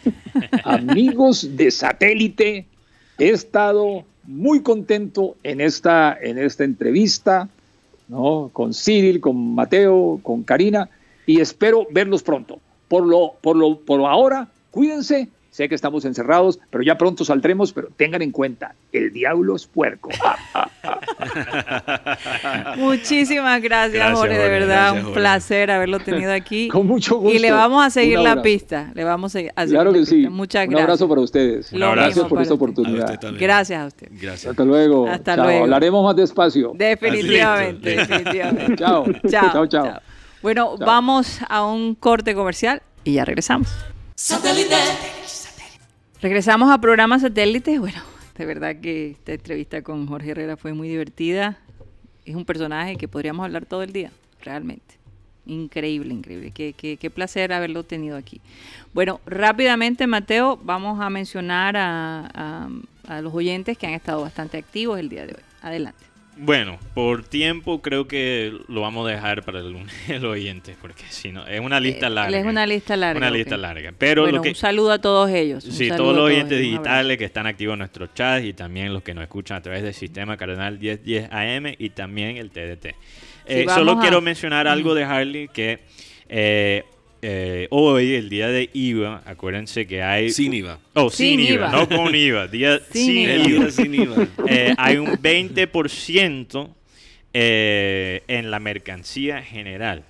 Amigos 0.63 1.55
de 1.55 1.71
satélite, 1.71 2.65
he 3.17 3.29
estado 3.29 4.05
muy 4.23 4.61
contento 4.61 5.35
en 5.43 5.61
esta, 5.61 6.17
en 6.21 6.37
esta 6.37 6.63
entrevista, 6.63 7.49
¿no? 8.09 8.49
con 8.51 8.73
Cyril, 8.73 9.21
con 9.21 9.55
Mateo, 9.55 10.19
con 10.21 10.43
Karina, 10.43 10.89
y 11.25 11.39
espero 11.39 11.87
verlos 11.89 12.23
pronto. 12.23 12.59
Por 12.87 13.05
lo, 13.05 13.33
por 13.41 13.55
lo, 13.55 13.79
por 13.79 14.01
ahora, 14.01 14.49
cuídense 14.71 15.29
Sé 15.51 15.67
que 15.67 15.75
estamos 15.75 16.05
encerrados, 16.05 16.59
pero 16.69 16.83
ya 16.83 16.97
pronto 16.97 17.25
saldremos, 17.25 17.73
pero 17.73 17.89
tengan 17.95 18.21
en 18.21 18.31
cuenta, 18.31 18.75
el 18.91 19.11
diablo 19.11 19.55
es 19.55 19.65
puerco. 19.65 20.09
Muchísimas 22.77 23.61
gracias, 23.61 24.17
Jorge, 24.17 24.37
de 24.37 24.49
verdad, 24.49 25.05
un 25.05 25.13
placer 25.13 25.71
haberlo 25.71 25.99
tenido 25.99 26.31
aquí. 26.31 26.67
Con 26.71 26.87
mucho 26.87 27.17
gusto. 27.17 27.35
Y 27.35 27.39
le 27.39 27.51
vamos 27.51 27.85
a 27.85 27.89
seguir 27.89 28.19
la 28.19 28.41
pista, 28.41 28.91
le 28.93 29.03
vamos 29.03 29.31
a 29.31 29.39
seguir. 29.39 29.53
Claro 29.53 29.93
que 29.93 30.05
sí. 30.05 30.27
Muchas 30.29 30.63
gracias. 30.63 30.79
Un 30.79 30.83
abrazo 30.83 31.09
para 31.09 31.21
ustedes. 31.21 31.71
gracias 31.71 32.25
por 32.27 32.41
esta 32.41 32.53
oportunidad. 32.53 33.19
gracias 33.37 33.81
a 33.81 33.87
usted. 33.87 34.07
Gracias. 34.11 34.51
Hasta 34.51 34.65
luego. 34.65 35.07
Hasta 35.07 35.35
luego. 35.35 35.63
Hablaremos 35.63 36.03
más 36.03 36.15
despacio. 36.15 36.73
Definitivamente, 36.75 37.95
definitivamente. 37.95 38.75
chao. 38.75 39.05
Chao, 39.29 39.67
chao. 39.67 40.01
Bueno, 40.41 40.77
vamos 40.77 41.39
a 41.49 41.65
un 41.65 41.95
corte 41.95 42.33
comercial 42.33 42.81
y 43.03 43.13
ya 43.13 43.25
regresamos. 43.25 43.69
Satélite. 44.15 44.75
Regresamos 46.21 46.69
a 46.69 46.79
programa 46.79 47.17
satélite. 47.19 47.79
Bueno, 47.79 48.01
de 48.39 48.45
verdad 48.45 48.77
que 48.77 49.11
esta 49.11 49.33
entrevista 49.33 49.81
con 49.81 50.07
Jorge 50.07 50.31
Herrera 50.31 50.55
fue 50.55 50.73
muy 50.73 50.87
divertida. 50.87 51.57
Es 52.25 52.35
un 52.35 52.45
personaje 52.45 52.95
que 52.95 53.09
podríamos 53.09 53.43
hablar 53.43 53.65
todo 53.65 53.83
el 53.83 53.91
día, 53.91 54.11
realmente. 54.41 54.95
Increíble, 55.45 56.13
increíble. 56.13 56.51
Qué, 56.51 56.71
qué, 56.71 56.95
qué 56.95 57.09
placer 57.09 57.51
haberlo 57.51 57.83
tenido 57.83 58.15
aquí. 58.15 58.39
Bueno, 58.93 59.19
rápidamente, 59.25 60.07
Mateo, 60.07 60.57
vamos 60.63 61.01
a 61.01 61.09
mencionar 61.09 61.75
a, 61.75 62.69
a 63.07 63.21
los 63.21 63.33
oyentes 63.33 63.77
que 63.77 63.87
han 63.87 63.93
estado 63.93 64.21
bastante 64.21 64.57
activos 64.57 64.99
el 64.99 65.09
día 65.09 65.25
de 65.25 65.33
hoy. 65.33 65.43
Adelante. 65.61 66.08
Bueno, 66.41 66.79
por 66.93 67.23
tiempo 67.23 67.81
creo 67.81 68.07
que 68.07 68.53
lo 68.69 68.79
vamos 68.79 69.05
a 69.05 69.11
dejar 69.11 69.43
para 69.43 69.59
el 69.59 69.75
el 70.07 70.25
oyente, 70.25 70.75
porque 70.81 71.03
si 71.09 71.33
no, 71.33 71.45
es 71.45 71.59
una 71.59 71.81
lista 71.81 72.07
eh, 72.07 72.11
larga. 72.11 72.39
Es 72.39 72.45
una 72.45 72.65
lista 72.65 72.95
larga. 72.95 73.17
Una 73.17 73.29
lista 73.29 73.57
larga. 73.57 73.93
Pero 73.97 74.21
bueno, 74.23 74.41
un 74.41 74.55
saludo 74.55 74.93
a 74.93 74.99
todos 74.99 75.29
ellos. 75.31 75.65
Sí, 75.65 75.89
todos 75.89 76.15
los 76.15 76.25
oyentes 76.25 76.57
digitales 76.57 77.17
que 77.17 77.25
están 77.25 77.45
activos 77.45 77.73
en 77.73 77.79
nuestro 77.79 78.07
chat 78.07 78.43
y 78.45 78.53
también 78.53 78.93
los 78.93 79.03
que 79.03 79.13
nos 79.13 79.23
escuchan 79.23 79.57
a 79.57 79.61
través 79.61 79.83
del 79.83 79.93
sistema 79.93 80.37
Cardenal 80.37 80.79
1010 80.79 81.29
AM 81.29 81.75
y 81.77 81.89
también 81.89 82.37
el 82.37 82.51
TDT. 82.51 82.95
Eh, 83.45 83.65
solo 83.67 83.99
quiero 83.99 84.21
mencionar 84.21 84.67
algo 84.67 84.95
de 84.95 85.03
Harley 85.03 85.49
que 85.49 85.79
eh, 86.29 86.85
eh, 87.21 87.67
hoy, 87.71 88.15
el 88.15 88.29
día 88.29 88.47
de 88.47 88.69
IVA, 88.73 89.21
acuérdense 89.25 89.85
que 89.85 90.01
hay... 90.01 90.29
Sin 90.29 90.53
IVA. 90.53 90.79
Oh, 90.93 91.09
sin, 91.09 91.39
IVA, 91.39 91.69
no 91.69 91.87
con 91.89 92.15
IVA. 92.15 92.47
Día 92.47 92.79
sin, 92.91 93.29
IVA. 93.29 93.71
sin 93.71 93.93
IVA. 93.93 94.27
Eh, 94.47 94.73
hay 94.77 94.97
un 94.97 95.07
20% 95.07 96.69
eh, 97.33 98.23
en 98.27 98.51
la 98.51 98.59
mercancía 98.59 99.41
general. 99.41 100.03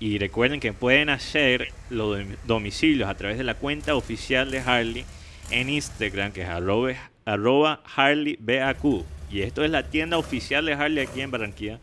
Y 0.00 0.18
recuerden 0.18 0.60
que 0.60 0.72
pueden 0.72 1.10
hacer 1.10 1.68
los 1.90 2.18
domicilios 2.46 3.08
a 3.08 3.16
través 3.16 3.38
de 3.38 3.44
la 3.44 3.54
cuenta 3.54 3.94
oficial 3.94 4.50
de 4.50 4.60
Harley 4.60 5.04
en 5.50 5.70
Instagram, 5.70 6.32
que 6.32 6.42
es 6.42 6.48
arroba, 6.48 6.94
arroba 7.24 7.82
HarleyBAQ. 7.96 9.04
Y 9.30 9.42
esto 9.42 9.64
es 9.64 9.70
la 9.70 9.88
tienda 9.90 10.18
oficial 10.18 10.66
de 10.66 10.72
Harley 10.72 11.04
aquí 11.04 11.20
en 11.20 11.30
Barranquilla. 11.30 11.78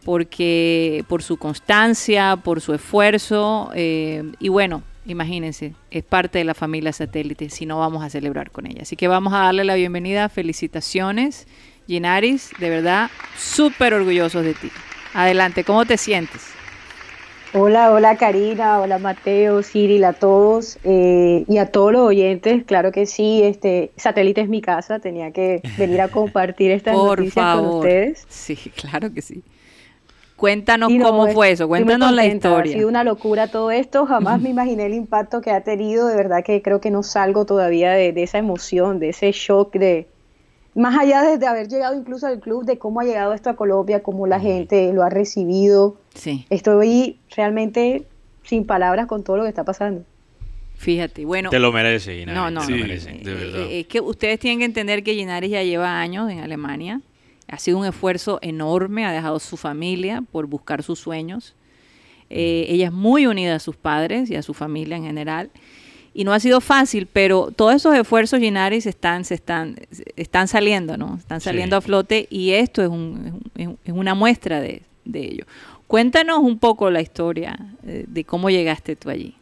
porque 0.04 1.04
por 1.08 1.22
su 1.22 1.36
constancia, 1.36 2.36
por 2.36 2.60
su 2.60 2.74
esfuerzo, 2.74 3.70
eh, 3.74 4.32
y 4.38 4.48
bueno, 4.48 4.82
imagínense, 5.06 5.74
es 5.90 6.04
parte 6.04 6.38
de 6.38 6.44
la 6.44 6.54
familia 6.54 6.92
satélite, 6.92 7.50
si 7.50 7.66
no 7.66 7.78
vamos 7.78 8.02
a 8.04 8.10
celebrar 8.10 8.50
con 8.50 8.66
ella. 8.66 8.82
Así 8.82 8.96
que 8.96 9.08
vamos 9.08 9.32
a 9.32 9.38
darle 9.38 9.64
la 9.64 9.74
bienvenida, 9.74 10.28
felicitaciones, 10.28 11.46
Ginaris, 11.86 12.50
de 12.58 12.70
verdad, 12.70 13.10
súper 13.38 13.94
orgullosos 13.94 14.44
de 14.44 14.54
ti. 14.54 14.70
Adelante, 15.14 15.64
¿cómo 15.64 15.84
te 15.84 15.96
sientes? 15.96 16.55
Hola, 17.54 17.92
hola 17.92 18.16
Karina, 18.16 18.80
hola 18.80 18.98
Mateo, 18.98 19.62
Cyril, 19.62 20.04
a 20.04 20.12
todos 20.12 20.78
eh, 20.84 21.44
y 21.48 21.58
a 21.58 21.66
todos 21.70 21.92
los 21.92 22.02
oyentes. 22.02 22.64
Claro 22.64 22.92
que 22.92 23.06
sí, 23.06 23.42
este 23.42 23.92
satélite 23.96 24.42
es 24.42 24.48
mi 24.48 24.60
casa, 24.60 24.98
tenía 24.98 25.30
que 25.30 25.62
venir 25.78 26.00
a 26.00 26.08
compartir 26.08 26.70
estas 26.72 26.96
noticias 26.96 27.56
con 27.56 27.66
ustedes. 27.66 28.26
Sí, 28.28 28.56
claro 28.74 29.12
que 29.12 29.22
sí. 29.22 29.42
Cuéntanos 30.36 30.92
cómo 31.00 31.28
fue 31.28 31.52
eso, 31.52 31.66
cuéntanos 31.66 32.12
la 32.12 32.26
historia. 32.26 32.72
Ha 32.72 32.76
sido 32.76 32.88
una 32.88 33.04
locura 33.04 33.48
todo 33.48 33.70
esto, 33.70 34.04
jamás 34.04 34.40
me 34.40 34.50
imaginé 34.50 34.86
el 34.86 34.94
impacto 34.94 35.40
que 35.40 35.50
ha 35.50 35.62
tenido, 35.62 36.08
de 36.08 36.16
verdad 36.16 36.44
que 36.44 36.60
creo 36.60 36.80
que 36.80 36.90
no 36.90 37.02
salgo 37.02 37.46
todavía 37.46 37.92
de 37.92 38.22
esa 38.22 38.38
emoción, 38.38 38.98
de 38.98 39.10
ese 39.10 39.32
shock 39.32 39.72
de, 39.72 40.08
más 40.76 40.96
allá 40.98 41.22
de, 41.36 41.46
haber 41.46 41.68
llegado 41.68 41.98
incluso 41.98 42.26
al 42.26 42.38
club, 42.38 42.64
de 42.64 42.78
cómo 42.78 43.00
ha 43.00 43.04
llegado 43.04 43.32
esto 43.32 43.48
a 43.50 43.56
Colombia, 43.56 44.02
cómo 44.02 44.26
la 44.26 44.38
gente 44.38 44.92
lo 44.92 45.02
ha 45.02 45.08
recibido. 45.08 45.96
Sí. 46.14 46.46
Estoy 46.50 47.18
realmente 47.34 48.04
sin 48.44 48.66
palabras 48.66 49.06
con 49.06 49.24
todo 49.24 49.38
lo 49.38 49.42
que 49.44 49.48
está 49.48 49.64
pasando. 49.64 50.04
Fíjate, 50.76 51.24
bueno. 51.24 51.48
Te 51.48 51.58
lo 51.58 51.72
merece, 51.72 52.18
Ginaris. 52.18 52.34
No, 52.34 52.50
no, 52.50 52.60
te 52.64 52.70
lo 52.72 52.76
no. 52.76 52.82
merece. 52.82 53.10
Eh, 53.10 53.20
de 53.24 53.34
verdad. 53.34 53.60
eh, 53.62 53.80
Es 53.80 53.86
que 53.86 54.00
ustedes 54.00 54.38
tienen 54.38 54.58
que 54.58 54.66
entender 54.66 55.02
que 55.02 55.14
Ginaris 55.14 55.50
ya 55.50 55.62
lleva 55.62 55.98
años 55.98 56.30
en 56.30 56.40
Alemania. 56.40 57.00
Ha 57.48 57.58
sido 57.58 57.78
un 57.78 57.86
esfuerzo 57.86 58.38
enorme, 58.42 59.06
ha 59.06 59.12
dejado 59.12 59.38
su 59.38 59.56
familia 59.56 60.22
por 60.30 60.46
buscar 60.46 60.82
sus 60.82 60.98
sueños. 60.98 61.54
Eh, 62.28 62.66
ella 62.68 62.86
es 62.86 62.92
muy 62.92 63.26
unida 63.26 63.54
a 63.54 63.58
sus 63.60 63.76
padres 63.76 64.30
y 64.30 64.36
a 64.36 64.42
su 64.42 64.52
familia 64.52 64.96
en 64.96 65.04
general. 65.04 65.50
Y 66.18 66.24
no 66.24 66.32
ha 66.32 66.40
sido 66.40 66.62
fácil, 66.62 67.06
pero 67.12 67.50
todos 67.54 67.74
esos 67.74 67.94
esfuerzos 67.94 68.40
Ginaris 68.40 68.86
están, 68.86 69.24
se 69.26 69.34
están, 69.34 69.76
están 70.16 70.48
saliendo, 70.48 70.96
¿no? 70.96 71.16
Están 71.18 71.42
saliendo 71.42 71.76
Sí. 71.76 71.78
a 71.78 71.80
flote 71.82 72.26
y 72.30 72.52
esto 72.52 72.82
es, 72.82 72.88
un- 72.88 73.42
es 73.54 73.66
un- 73.66 73.78
es 73.84 73.92
una 73.92 74.14
muestra 74.14 74.60
de, 74.60 74.80
de 75.04 75.20
ello. 75.20 75.44
Cuéntanos 75.86 76.38
un 76.38 76.58
poco 76.58 76.90
la 76.90 77.02
historia 77.02 77.58
eh, 77.86 78.06
de 78.08 78.24
cómo 78.24 78.48
llegaste 78.48 78.96
tú 78.96 79.10
allí. 79.10 79.34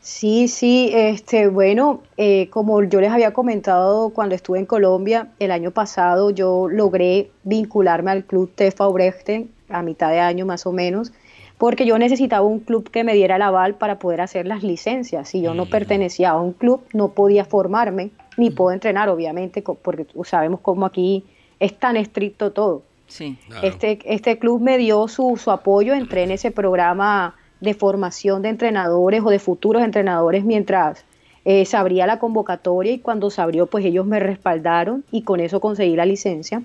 Sí, 0.00 0.46
sí, 0.46 0.90
este, 0.94 1.48
bueno, 1.48 2.00
eh, 2.16 2.48
como 2.50 2.80
yo 2.84 3.00
les 3.00 3.10
había 3.10 3.32
comentado 3.32 4.10
cuando 4.10 4.36
estuve 4.36 4.60
en 4.60 4.66
Colombia 4.66 5.28
el 5.40 5.50
año 5.50 5.72
pasado, 5.72 6.30
yo 6.30 6.68
logré 6.68 7.30
vincularme 7.42 8.12
al 8.12 8.24
club 8.24 8.52
Tefa 8.54 8.86
Ubrechten 8.86 9.50
a 9.68 9.82
mitad 9.82 10.10
de 10.12 10.20
año 10.20 10.46
más 10.46 10.64
o 10.64 10.70
menos, 10.72 11.12
porque 11.58 11.86
yo 11.86 11.98
necesitaba 11.98 12.46
un 12.46 12.60
club 12.60 12.90
que 12.90 13.04
me 13.04 13.14
diera 13.14 13.36
el 13.36 13.42
aval 13.42 13.74
para 13.74 13.98
poder 13.98 14.20
hacer 14.20 14.46
las 14.46 14.62
licencias. 14.62 15.28
Si 15.28 15.40
yo 15.40 15.54
no 15.54 15.66
pertenecía 15.66 16.30
a 16.30 16.40
un 16.40 16.52
club, 16.52 16.82
no 16.92 17.12
podía 17.12 17.44
formarme, 17.44 18.10
ni 18.36 18.50
puedo 18.50 18.72
entrenar, 18.72 19.08
obviamente, 19.08 19.62
porque 19.62 20.06
sabemos 20.24 20.60
cómo 20.60 20.84
aquí 20.86 21.24
es 21.58 21.78
tan 21.78 21.96
estricto 21.96 22.52
todo. 22.52 22.82
Sí. 23.06 23.38
Claro. 23.48 23.66
Este, 23.66 23.98
este 24.04 24.38
club 24.38 24.60
me 24.60 24.76
dio 24.78 25.08
su, 25.08 25.36
su 25.36 25.50
apoyo, 25.50 25.94
entré 25.94 26.24
en 26.24 26.32
ese 26.32 26.50
programa 26.50 27.34
de 27.60 27.72
formación 27.72 28.42
de 28.42 28.50
entrenadores 28.50 29.22
o 29.24 29.30
de 29.30 29.38
futuros 29.38 29.82
entrenadores 29.82 30.44
mientras 30.44 31.04
eh, 31.44 31.64
se 31.64 31.76
abría 31.76 32.06
la 32.06 32.18
convocatoria 32.18 32.92
y 32.92 32.98
cuando 32.98 33.30
se 33.30 33.40
abrió 33.40 33.66
pues 33.66 33.84
ellos 33.84 34.04
me 34.04 34.18
respaldaron 34.20 35.04
y 35.10 35.22
con 35.22 35.40
eso 35.40 35.60
conseguí 35.60 35.96
la 35.96 36.04
licencia. 36.04 36.62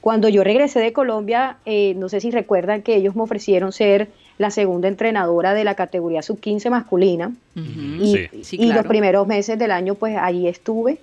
Cuando 0.00 0.28
yo 0.28 0.42
regresé 0.44 0.80
de 0.80 0.92
Colombia, 0.92 1.58
eh, 1.64 1.94
no 1.96 2.08
sé 2.08 2.20
si 2.20 2.30
recuerdan 2.30 2.82
que 2.82 2.96
ellos 2.96 3.14
me 3.14 3.22
ofrecieron 3.22 3.72
ser 3.72 4.08
la 4.38 4.50
segunda 4.50 4.88
entrenadora 4.88 5.54
de 5.54 5.64
la 5.64 5.74
categoría 5.74 6.22
sub-15 6.22 6.70
masculina 6.70 7.32
y, 7.54 8.28
Sí. 8.32 8.42
Sí, 8.42 8.56
y 8.56 8.66
claro. 8.66 8.82
los 8.82 8.86
primeros 8.88 9.26
meses 9.26 9.58
del 9.58 9.70
año 9.70 9.94
pues 9.94 10.16
allí 10.18 10.48
estuve. 10.48 10.98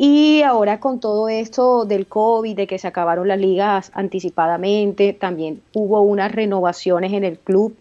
Y 0.00 0.42
ahora 0.42 0.78
con 0.78 1.00
todo 1.00 1.28
esto 1.28 1.84
del 1.84 2.06
COVID, 2.06 2.54
de 2.56 2.66
que 2.68 2.78
se 2.78 2.86
acabaron 2.86 3.26
las 3.28 3.38
ligas 3.40 3.90
anticipadamente, 3.94 5.12
también 5.12 5.60
hubo 5.72 6.02
unas 6.02 6.30
renovaciones 6.32 7.12
en 7.12 7.24
el 7.24 7.38
club. 7.38 7.74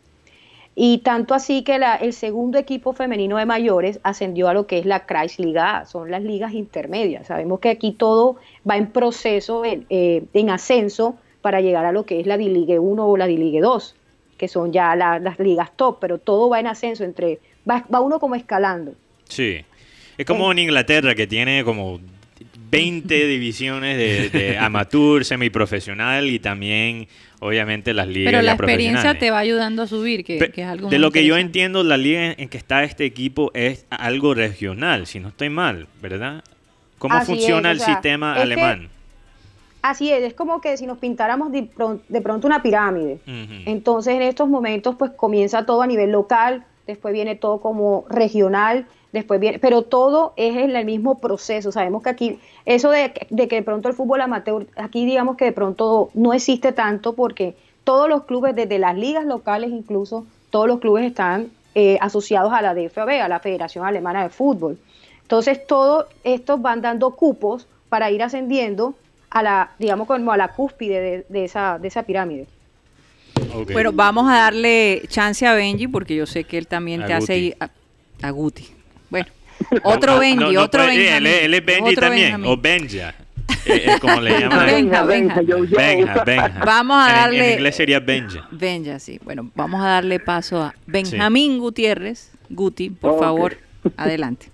Y 0.76 1.00
tanto 1.00 1.34
así 1.34 1.64
que 1.64 1.80
la- 1.80 1.96
el 1.96 2.14
segundo 2.14 2.58
equipo 2.60 2.94
femenino 2.94 3.38
de 3.38 3.46
mayores 3.48 4.00
ascendió 4.04 4.48
a 4.48 4.54
lo 4.54 4.68
que 4.68 4.78
es 4.80 4.86
la 4.86 5.06
Kreisliga, 5.08 5.78
A, 5.80 5.86
son 5.86 6.12
las 6.12 6.22
ligas 6.24 6.54
intermedias. 6.54 7.28
Sabemos 7.28 7.60
que 7.60 7.70
aquí 7.70 7.92
todo 7.92 8.36
va 8.68 8.78
en 8.78 8.88
proceso, 8.88 9.66
en, 9.66 9.86
eh, 9.90 10.24
en 10.34 10.50
ascenso, 10.52 11.16
para 11.42 11.62
llegar 11.62 11.86
a 11.86 11.92
lo 11.92 12.06
que 12.06 12.20
es 12.20 12.28
la 12.28 12.38
D-Ligue 12.38 12.78
1 12.80 13.08
o 13.08 13.18
la 13.18 13.26
D-Ligue 13.28 13.62
2, 13.62 13.96
que 14.38 14.48
son 14.48 14.72
ya 14.72 14.96
la- 14.96 15.20
las 15.20 15.40
ligas 15.40 15.72
top, 15.76 15.98
pero 16.00 16.18
todo 16.20 16.50
va 16.50 16.60
en 16.60 16.68
ascenso, 16.68 17.04
entre 17.04 17.40
va, 17.70 17.86
va 17.94 18.00
uno 18.00 18.20
como 18.20 18.36
escalando. 18.36 18.94
Sí. 19.28 19.58
Es 20.18 20.26
como 20.26 20.52
en 20.52 20.60
Inglaterra 20.60 21.14
que 21.16 21.28
tiene 21.28 21.64
como 21.64 22.00
20 22.70 23.28
divisiones 23.28 23.98
de, 23.98 24.30
de 24.30 24.58
amateur, 24.58 25.24
semiprofesional 25.26 26.28
y 26.30 26.40
también, 26.40 27.08
obviamente, 27.40 27.94
las 27.94 28.08
ligas 28.08 28.32
Pero 28.32 28.42
la 28.44 28.54
experiencia 28.54 29.18
te 29.18 29.32
va 29.32 29.40
ayudando 29.40 29.84
a 29.84 29.88
subir, 29.88 30.24
que, 30.24 30.38
Pe- 30.38 30.52
que 30.52 30.62
es 30.62 30.68
algo 30.68 30.90
de 30.90 31.00
lo 31.00 31.12
que 31.12 31.26
yo 31.26 31.38
entiendo, 31.38 31.84
la 31.84 31.98
liga 31.98 32.34
en 32.38 32.50
que 32.50 32.58
está 32.58 32.84
este 32.84 33.06
equipo 33.06 33.52
es 33.54 33.86
algo 33.90 34.34
regional, 34.34 35.08
si 35.08 35.20
no 35.20 35.30
estoy 35.30 35.50
mal, 35.50 35.88
¿verdad? 36.02 36.44
¿Cómo 36.98 37.16
Así 37.16 37.28
funciona 37.34 37.70
es, 37.72 37.78
el 37.78 37.82
o 37.82 37.86
sea, 37.86 37.94
sistema 37.96 38.34
alemán? 38.36 38.90
Así 39.90 40.12
es, 40.12 40.22
es 40.24 40.34
como 40.34 40.60
que 40.62 40.76
si 40.78 40.86
nos 40.86 40.98
pintáramos 40.98 41.52
de, 41.52 41.64
pron- 41.70 42.02
de 42.10 42.22
pronto 42.22 42.46
una 42.48 42.62
pirámide. 42.62 43.20
Entonces 43.66 44.16
en 44.16 44.22
estos 44.22 44.50
momentos 44.50 44.96
pues 44.98 45.12
comienza 45.12 45.66
todo 45.66 45.82
a 45.82 45.88
nivel 45.88 46.12
local, 46.12 46.66
después 46.86 47.14
viene 47.14 47.36
todo 47.36 47.60
como 47.62 48.06
regional, 48.10 48.86
después 49.14 49.40
viene, 49.40 49.60
pero 49.60 49.84
todo 49.84 50.34
es 50.36 50.56
en 50.58 50.76
el 50.76 50.86
mismo 50.86 51.20
proceso. 51.20 51.72
Sabemos 51.72 52.04
que 52.04 52.10
aquí, 52.10 52.40
eso 52.66 52.90
de, 52.92 53.14
de 53.30 53.48
que 53.48 53.56
de 53.58 53.64
pronto 53.64 53.88
el 53.90 53.96
fútbol 53.96 54.22
amateur, 54.22 54.68
aquí 54.76 55.06
digamos 55.06 55.38
que 55.38 55.46
de 55.46 55.52
pronto 55.54 56.10
no 56.14 56.34
existe 56.34 56.72
tanto 56.74 57.14
porque 57.14 57.56
todos 57.84 58.10
los 58.10 58.24
clubes, 58.26 58.56
desde 58.56 58.80
las 58.80 58.96
ligas 58.98 59.26
locales 59.26 59.70
incluso, 59.72 60.26
todos 60.50 60.68
los 60.68 60.80
clubes 60.80 61.06
están 61.06 61.48
eh, 61.76 61.98
asociados 62.02 62.52
a 62.52 62.62
la 62.62 62.74
DFB, 62.74 63.22
a 63.22 63.28
la 63.30 63.40
Federación 63.40 63.86
Alemana 63.86 64.24
de 64.24 64.30
Fútbol. 64.30 64.78
Entonces 65.22 65.66
todos 65.68 66.06
estos 66.24 66.62
van 66.62 66.82
dando 66.82 67.12
cupos 67.12 67.68
para 67.90 68.12
ir 68.12 68.24
ascendiendo 68.24 68.96
a 69.40 69.44
la, 69.44 69.72
digamos 69.80 70.08
como 70.08 70.32
a 70.32 70.38
la 70.38 70.50
cúspide 70.50 71.00
de, 71.02 71.26
de 71.30 71.46
esa, 71.46 71.78
de 71.80 71.88
esa 71.88 72.04
pirámide. 72.04 72.48
Bueno, 73.72 73.92
vamos 73.94 74.30
a 74.30 74.36
darle 74.38 75.04
chance 75.08 75.46
a 75.46 75.54
Benji 75.54 75.88
porque 75.88 76.16
yo 76.16 76.26
sé 76.26 76.44
que 76.44 76.58
él 76.58 76.68
también 76.68 77.04
A 77.04 77.08
te 77.08 77.14
hace 77.14 77.36
Guti. 77.42 77.56
a, 77.60 78.28
a 78.28 78.32
Guti. 78.32 78.68
Bueno, 79.10 79.28
otro 79.84 80.20
Benji, 80.20 80.44
no, 80.44 80.52
no 80.52 80.62
otro 80.64 80.86
Benjamín. 80.86 81.14
Él, 81.14 81.28
él 81.28 81.54
es 81.54 81.66
Benji 81.66 81.92
otro 81.92 82.02
también, 82.08 82.44
o 82.46 82.58
Benja, 82.58 83.14
eh, 83.66 83.92
como 84.02 84.20
le 84.22 84.32
llaman. 84.40 84.66
Benja, 84.66 85.04
Benja. 85.04 85.42
Benja, 85.42 86.24
Benja. 86.24 86.62
Vamos 86.66 86.98
a 86.98 87.10
En- 87.10 87.16
En, 87.16 87.16
darle- 87.40 87.54
inglés 87.54 87.76
sería 87.76 88.00
Benja. 88.00 88.48
Benja, 88.52 89.00
sí. 89.00 89.20
Bueno, 89.24 89.50
vamos 89.56 89.82
a 89.82 89.88
darle 89.88 90.20
paso 90.20 90.62
a 90.64 90.74
Benjamín 90.86 91.60
Gutiérrez. 91.60 92.32
Guti, 92.50 92.90
por 92.90 93.20
favor, 93.20 93.58
adelante. 93.98 94.50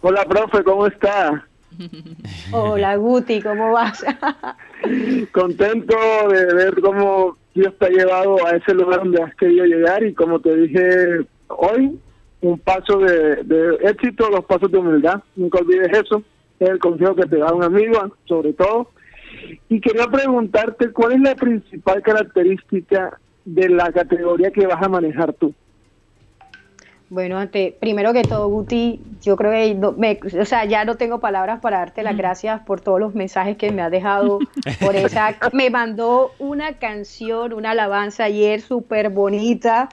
Hola, 0.00 0.24
profe, 0.24 0.62
¿cómo 0.62 0.86
está? 0.86 1.46
Hola 2.52 2.96
Guti, 2.96 3.40
¿cómo 3.40 3.72
vas? 3.72 4.04
Contento 5.32 5.96
de 6.28 6.54
ver 6.54 6.80
cómo 6.80 7.36
Dios 7.54 7.74
te 7.78 7.86
ha 7.86 7.90
llevado 7.90 8.44
a 8.46 8.50
ese 8.56 8.74
lugar 8.74 9.00
donde 9.00 9.22
has 9.22 9.34
querido 9.36 9.64
llegar 9.64 10.04
y 10.04 10.14
como 10.14 10.40
te 10.40 10.54
dije 10.56 11.26
hoy, 11.48 11.98
un 12.40 12.58
paso 12.58 12.98
de, 12.98 13.42
de 13.44 13.74
éxito, 13.82 14.28
dos 14.30 14.44
pasos 14.44 14.70
de 14.70 14.78
humildad. 14.78 15.22
Nunca 15.36 15.58
olvides 15.58 15.90
eso. 15.92 16.22
Es 16.60 16.68
el 16.68 16.78
consejo 16.78 17.14
que 17.14 17.26
te 17.26 17.38
da 17.38 17.52
un 17.52 17.62
amigo, 17.62 18.16
sobre 18.26 18.52
todo. 18.52 18.90
Y 19.68 19.80
quería 19.80 20.06
preguntarte, 20.06 20.92
¿cuál 20.92 21.12
es 21.12 21.20
la 21.20 21.34
principal 21.34 22.02
característica 22.02 23.18
de 23.44 23.68
la 23.68 23.90
categoría 23.92 24.50
que 24.50 24.66
vas 24.66 24.82
a 24.82 24.88
manejar 24.88 25.32
tú? 25.34 25.54
Bueno, 27.10 27.38
ante, 27.38 27.76
primero 27.80 28.12
que 28.12 28.24
todo, 28.24 28.48
Guti, 28.48 29.02
yo 29.22 29.36
creo 29.36 29.50
que 29.50 29.74
no- 29.74 29.92
me- 29.92 30.20
o 30.40 30.44
sea, 30.44 30.66
ya 30.66 30.84
no 30.84 30.96
tengo 30.98 31.20
palabras 31.20 31.60
para 31.60 31.78
darte 31.78 32.02
las 32.02 32.16
gracias 32.18 32.60
por 32.66 32.82
todos 32.82 33.00
los 33.00 33.14
mensajes 33.14 33.56
que 33.56 33.72
me 33.72 33.80
has 33.80 33.90
dejado, 33.90 34.38
por 34.78 34.94
esa, 34.96 35.38
me 35.54 35.70
mandó 35.70 36.36
una 36.38 36.78
canción, 36.78 37.54
una 37.54 37.70
alabanza 37.70 38.24
ayer 38.24 38.60
súper 38.60 39.08
bonita, 39.08 39.88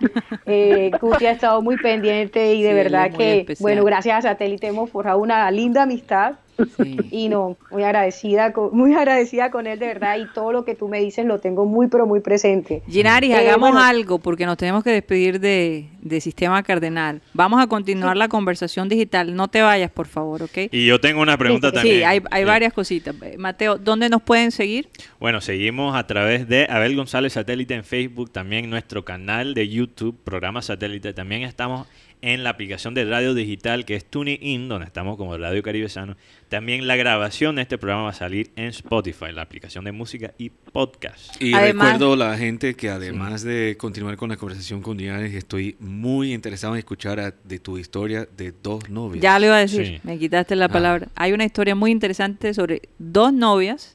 eh, 0.45 0.97
Guti 0.99 1.26
ha 1.28 1.32
estado 1.32 1.61
muy 1.61 1.78
pendiente 1.78 2.53
y 2.53 2.61
de 2.63 2.70
Sí, 2.70 2.76
verdad 2.76 3.11
que, 3.13 3.39
especial. 3.41 3.63
bueno, 3.63 3.86
gracias 3.86 4.18
a 4.26 4.30
Satélite 4.30 4.68
hemos 4.68 4.89
forjado 4.89 5.20
una 5.20 5.49
linda 5.51 5.84
amistad 5.84 6.39
Sí. 6.78 6.97
y 7.12 7.30
no, 7.30 7.58
muy 7.72 7.84
agradecida, 7.84 8.53
con, 8.53 8.76
muy 8.76 8.93
agradecida 8.93 9.51
con 9.51 9.68
él 9.68 9.80
de 9.80 9.88
verdad 9.88 10.18
y 10.18 10.26
todo 10.34 10.51
lo 10.51 10.66
que 10.66 10.76
tú 10.76 10.88
me 10.88 10.99
dices 10.99 11.26
lo 11.26 11.39
tengo 11.39 11.66
muy, 11.66 11.88
pero 11.88 12.06
muy 12.06 12.20
presente. 12.20 12.82
Ginaris, 12.88 13.32
Eh, 13.32 13.36
hagamos 13.36 13.72
bueno. 13.72 13.80
algo 13.86 14.20
porque 14.20 14.45
nos 14.45 14.58
tenemos 14.58 14.84
que 14.84 14.91
despedir 14.91 15.39
de, 15.39 15.88
de 16.01 16.22
Sistema 16.22 16.62
Cardenal. 16.64 17.22
Vamos 17.34 17.62
a 17.62 17.68
continuar 17.68 18.16
la 18.18 18.28
conversación 18.28 18.88
digital. 18.89 19.36
No 19.36 19.47
te 19.47 19.62
vayas, 19.62 19.91
por 19.91 20.08
favor, 20.08 20.43
¿ok? 20.43 20.58
Y 20.72 20.86
yo 20.86 20.99
tengo 20.99 21.22
una 21.22 21.38
pregunta 21.38 21.70
sí, 21.70 21.76
también. 21.76 22.06
hay, 22.06 22.22
hay 22.32 22.43
Sí. 22.43 22.47
varias 22.47 22.74
cositas. 22.74 23.16
Eh, 23.22 23.36
Mateo, 23.38 23.78
¿dónde 23.78 24.10
nos 24.10 24.22
pueden 24.22 24.51
seguir? 24.51 24.89
Bueno, 25.20 25.41
seguimos 25.41 25.95
a 25.95 26.06
través 26.08 26.47
de 26.47 26.68
Abel 26.70 26.95
González 26.95 27.34
Satélite 27.34 27.74
en 27.74 27.84
Facebook, 27.84 28.32
también 28.32 28.70
nuestro 28.70 29.03
canal 29.06 29.53
de 29.53 29.68
YouTube, 29.68 30.16
programa 30.24 30.62
Satélite. 30.62 31.14
También 31.14 31.43
estamos 31.43 31.88
en 32.26 32.43
la 32.43 32.49
aplicación 32.49 32.95
de 32.95 33.05
radio 33.05 33.36
digital 33.36 33.86
que 33.86 33.95
es 33.95 34.03
TuneIn, 34.03 34.67
donde 34.67 34.88
estamos 34.88 35.15
como 35.15 35.38
Radio 35.38 35.61
Caribe 35.61 35.88
Sano. 35.89 36.17
También 36.49 36.88
la 36.88 36.95
grabación 36.95 37.55
de 37.55 37.61
este 37.61 37.78
programa 37.78 38.03
va 38.03 38.09
a 38.09 38.13
salir 38.13 38.49
en 38.55 38.65
Spotify, 38.65 39.26
la 39.32 39.43
aplicación 39.43 39.86
de 39.86 39.91
música 39.91 40.34
y 40.39 40.49
podcast. 40.49 41.39
Y 41.41 41.53
Además- 41.53 41.93
recuerdo 41.93 42.13
a 42.13 42.17
la 42.32 42.38
gente 42.38 42.73
que 42.76 42.89
además 42.89 43.43
de 43.43 43.76
continuar 43.78 44.17
con 44.17 44.30
la 44.30 44.38
conversación 44.38 44.82
con 44.82 44.97
Dianes, 44.97 45.34
estoy 45.36 45.76
muy 45.80 46.34
interesado 46.34 46.73
en 46.73 46.80
escuchar 46.80 47.19
a- 47.19 47.32
de 47.43 47.59
tu 47.59 47.78
historia 47.78 48.28
de 48.36 48.53
dos 48.63 48.89
novias. 48.89 49.21
Ya 49.21 49.38
lo 49.39 49.45
iba 49.45 49.57
a 49.57 49.59
decir, 49.59 49.86
Sí. 49.86 49.99
me 50.03 50.17
quitaste 50.17 50.55
la 50.55 50.65
Ah. 50.65 50.69
palabra. 50.69 51.07
Hay 51.15 51.32
una 51.32 51.45
historia 51.45 51.76
muy 51.76 51.91
interesante 51.91 52.53
sobre 52.55 52.82
dos 52.97 53.32
novias, 53.34 53.95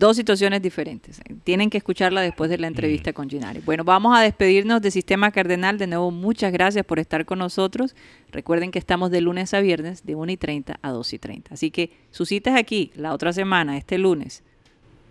dos 0.00 0.16
situaciones 0.16 0.62
diferentes. 0.62 1.20
Tienen 1.44 1.70
que 1.70 1.78
escucharla 1.78 2.22
después 2.22 2.50
de 2.50 2.58
la 2.58 2.66
entrevista 2.66 3.12
con 3.12 3.28
Ginari. 3.28 3.60
Bueno, 3.60 3.84
vamos 3.84 4.16
a 4.18 4.22
despedirnos 4.22 4.80
de 4.80 4.90
Sistema 4.90 5.30
Cardenal. 5.30 5.78
De 5.78 5.86
nuevo, 5.86 6.10
muchas 6.10 6.52
gracias 6.52 6.84
por 6.84 6.98
estar 6.98 7.26
con 7.26 7.38
nosotros. 7.38 7.94
Recuerden 8.32 8.70
que 8.70 8.78
estamos 8.78 9.10
de 9.10 9.20
lunes 9.20 9.52
a 9.54 9.60
viernes, 9.60 10.04
de 10.04 10.14
1 10.16 10.32
y 10.32 10.36
30 10.38 10.80
a 10.80 10.90
2 10.90 11.12
y 11.12 11.18
30. 11.18 11.54
Así 11.54 11.70
que 11.70 11.92
su 12.10 12.24
cita 12.24 12.50
es 12.50 12.56
aquí, 12.56 12.90
la 12.96 13.12
otra 13.12 13.32
semana, 13.32 13.76
este 13.76 13.98
lunes, 13.98 14.42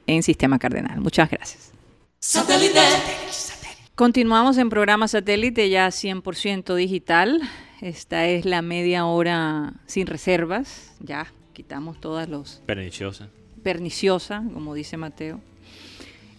en 0.08 0.24
Sistema 0.24 0.58
Cardenal. 0.58 1.00
Muchas 1.00 1.30
gracias. 1.30 1.72
Continuamos 3.94 4.58
en 4.58 4.70
programa 4.70 5.08
satélite 5.08 5.70
ya 5.70 5.88
100% 5.88 6.74
digital. 6.76 7.42
Esta 7.80 8.26
es 8.26 8.44
la 8.44 8.64
media 8.64 9.06
hora 9.06 9.74
sin 9.86 10.08
reservas. 10.08 10.96
Ya 11.00 11.32
quitamos 11.54 12.02
todas 12.02 12.28
los... 12.28 12.64
Perniciosa. 12.66 13.30
Perniciosa, 13.60 14.44
como 14.54 14.74
dice 14.74 14.98
Mateo. 14.98 15.40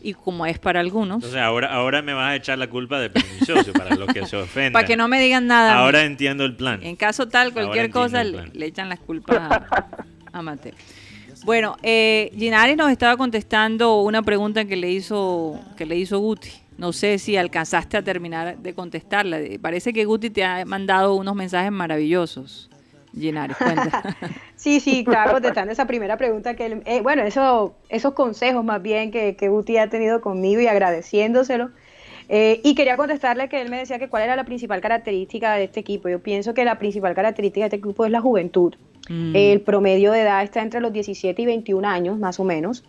Y 0.02 0.14
como 0.14 0.46
es 0.46 0.58
para 0.58 0.80
algunos. 0.80 1.34
Ahora, 1.34 1.72
ahora 1.74 2.00
me 2.00 2.14
vas 2.14 2.30
a 2.30 2.36
echar 2.36 2.58
la 2.58 2.68
culpa 2.68 2.98
de 2.98 3.10
pernicioso 3.10 3.72
para 3.72 3.94
los 3.96 4.08
que 4.12 4.26
se 4.26 4.36
ofenden. 4.38 4.72
Para 4.72 4.86
que 4.86 4.96
no 4.96 5.08
me 5.08 5.20
digan 5.20 5.46
nada. 5.46 5.76
Ahora 5.76 6.04
entiendo 6.04 6.44
el 6.44 6.56
plan. 6.56 6.80
En 6.82 6.96
caso 6.96 7.28
tal, 7.28 7.52
cualquier 7.52 7.90
cosa 7.90 8.24
le, 8.24 8.64
echan 8.64 8.88
las 8.88 8.98
culpas 8.98 9.62
a, 10.32 10.42
Mateo. 10.42 10.72
Bueno, 11.44 11.76
eh, 11.82 12.32
Ginari 12.36 12.76
nos 12.76 12.90
estaba 12.90 13.16
contestando 13.16 14.00
una 14.00 14.22
pregunta 14.22 14.64
que 14.64 14.76
le 14.76 14.90
hizo 14.90 15.60
que 15.76 15.84
le 15.84 15.96
hizo 15.96 16.18
Guti. 16.18 16.50
No 16.78 16.94
sé 16.94 17.18
si 17.18 17.36
alcanzaste 17.36 17.98
a 17.98 18.02
terminar 18.02 18.56
de 18.56 18.74
contestarla. 18.74 19.38
Parece 19.60 19.92
que 19.92 20.06
Guti 20.06 20.30
te 20.30 20.44
ha 20.44 20.64
mandado 20.64 21.14
unos 21.14 21.34
mensajes 21.34 21.70
maravillosos. 21.70 22.69
Ginari, 23.18 23.54
cuenta. 23.54 24.16
sí, 24.56 24.80
sí, 24.80 25.04
claro, 25.04 25.32
contestando 25.32 25.72
esa 25.72 25.86
primera 25.86 26.16
pregunta 26.16 26.54
que 26.54 26.80
eh, 26.84 27.00
bueno, 27.02 27.22
eso, 27.22 27.74
esos 27.88 28.14
consejos 28.14 28.64
más 28.64 28.80
bien 28.82 29.10
que, 29.10 29.36
que 29.36 29.48
Guti 29.48 29.76
ha 29.78 29.88
tenido 29.88 30.20
conmigo 30.20 30.60
y 30.60 30.66
agradeciéndoselo. 30.66 31.70
Eh, 32.32 32.60
y 32.62 32.76
quería 32.76 32.96
contestarle 32.96 33.48
que 33.48 33.60
él 33.60 33.70
me 33.70 33.78
decía 33.78 33.98
que 33.98 34.08
cuál 34.08 34.22
era 34.22 34.36
la 34.36 34.44
principal 34.44 34.80
característica 34.80 35.54
de 35.54 35.64
este 35.64 35.80
equipo. 35.80 36.08
Yo 36.08 36.20
pienso 36.20 36.54
que 36.54 36.64
la 36.64 36.78
principal 36.78 37.12
característica 37.12 37.64
de 37.64 37.66
este 37.74 37.84
equipo 37.84 38.04
es 38.04 38.12
la 38.12 38.20
juventud. 38.20 38.74
Mm. 39.08 39.32
El 39.34 39.60
promedio 39.62 40.12
de 40.12 40.20
edad 40.20 40.40
está 40.44 40.62
entre 40.62 40.80
los 40.80 40.92
17 40.92 41.42
y 41.42 41.46
21 41.46 41.88
años, 41.88 42.18
más 42.18 42.38
o 42.38 42.44
menos. 42.44 42.84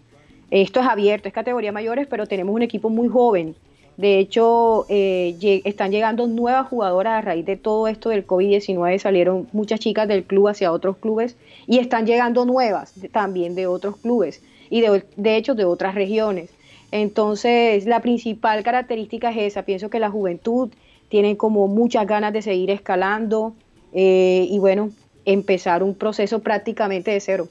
Esto 0.51 0.81
es 0.81 0.85
abierto, 0.85 1.27
es 1.27 1.33
categoría 1.33 1.71
mayores, 1.71 2.05
pero 2.07 2.27
tenemos 2.27 2.53
un 2.53 2.61
equipo 2.61 2.91
muy 2.91 3.07
joven. 3.07 3.55
De 4.01 4.17
hecho, 4.17 4.87
eh, 4.89 5.61
están 5.63 5.91
llegando 5.91 6.25
nuevas 6.25 6.67
jugadoras 6.67 7.19
a 7.19 7.21
raíz 7.21 7.45
de 7.45 7.55
todo 7.55 7.87
esto 7.87 8.09
del 8.09 8.25
COVID-19. 8.25 8.97
Salieron 8.97 9.47
muchas 9.53 9.79
chicas 9.79 10.07
del 10.07 10.23
club 10.23 10.47
hacia 10.47 10.71
otros 10.71 10.97
clubes 10.97 11.37
y 11.67 11.77
están 11.77 12.07
llegando 12.07 12.43
nuevas 12.45 12.95
también 13.11 13.53
de 13.53 13.67
otros 13.67 13.97
clubes 13.97 14.41
y 14.71 14.81
de, 14.81 15.03
de 15.17 15.37
hecho 15.37 15.53
de 15.53 15.65
otras 15.65 15.93
regiones. 15.93 16.49
Entonces, 16.89 17.85
la 17.85 17.99
principal 17.99 18.63
característica 18.63 19.29
es 19.29 19.37
esa. 19.37 19.65
Pienso 19.65 19.91
que 19.91 19.99
la 19.99 20.09
juventud 20.09 20.71
tiene 21.09 21.37
como 21.37 21.67
muchas 21.67 22.07
ganas 22.07 22.33
de 22.33 22.41
seguir 22.41 22.71
escalando 22.71 23.53
eh, 23.93 24.47
y 24.49 24.57
bueno, 24.57 24.89
empezar 25.25 25.83
un 25.83 25.93
proceso 25.93 26.39
prácticamente 26.39 27.11
de 27.11 27.19
cero. 27.19 27.47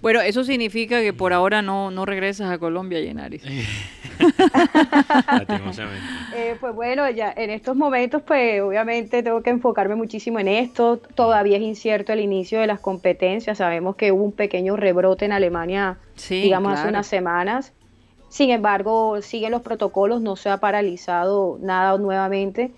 Bueno, 0.00 0.20
eso 0.20 0.44
significa 0.44 1.00
que 1.00 1.12
por 1.12 1.32
ahora 1.32 1.60
no, 1.60 1.90
no 1.90 2.06
regresas 2.06 2.50
a 2.50 2.58
Colombia, 2.58 3.00
Yenaris. 3.00 3.42
eh, 6.34 6.56
pues 6.60 6.74
bueno, 6.74 7.08
ya 7.10 7.32
en 7.36 7.50
estos 7.50 7.76
momentos, 7.76 8.22
pues 8.22 8.60
obviamente 8.62 9.22
tengo 9.22 9.42
que 9.42 9.50
enfocarme 9.50 9.96
muchísimo 9.96 10.38
en 10.38 10.48
esto. 10.48 10.98
Todavía 10.98 11.56
es 11.56 11.62
incierto 11.62 12.12
el 12.12 12.20
inicio 12.20 12.60
de 12.60 12.66
las 12.66 12.80
competencias. 12.80 13.58
Sabemos 13.58 13.96
que 13.96 14.12
hubo 14.12 14.24
un 14.24 14.32
pequeño 14.32 14.76
rebrote 14.76 15.24
en 15.24 15.32
Alemania, 15.32 15.98
digamos, 16.28 16.78
hace 16.78 16.88
unas 16.88 17.06
semanas. 17.06 17.72
Sin 18.28 18.50
embargo, 18.50 19.20
siguen 19.22 19.50
los 19.50 19.62
protocolos, 19.62 20.20
no 20.20 20.36
se 20.36 20.50
ha 20.50 20.58
paralizado 20.58 21.58
nada 21.60 21.96
nuevamente. 21.98 22.70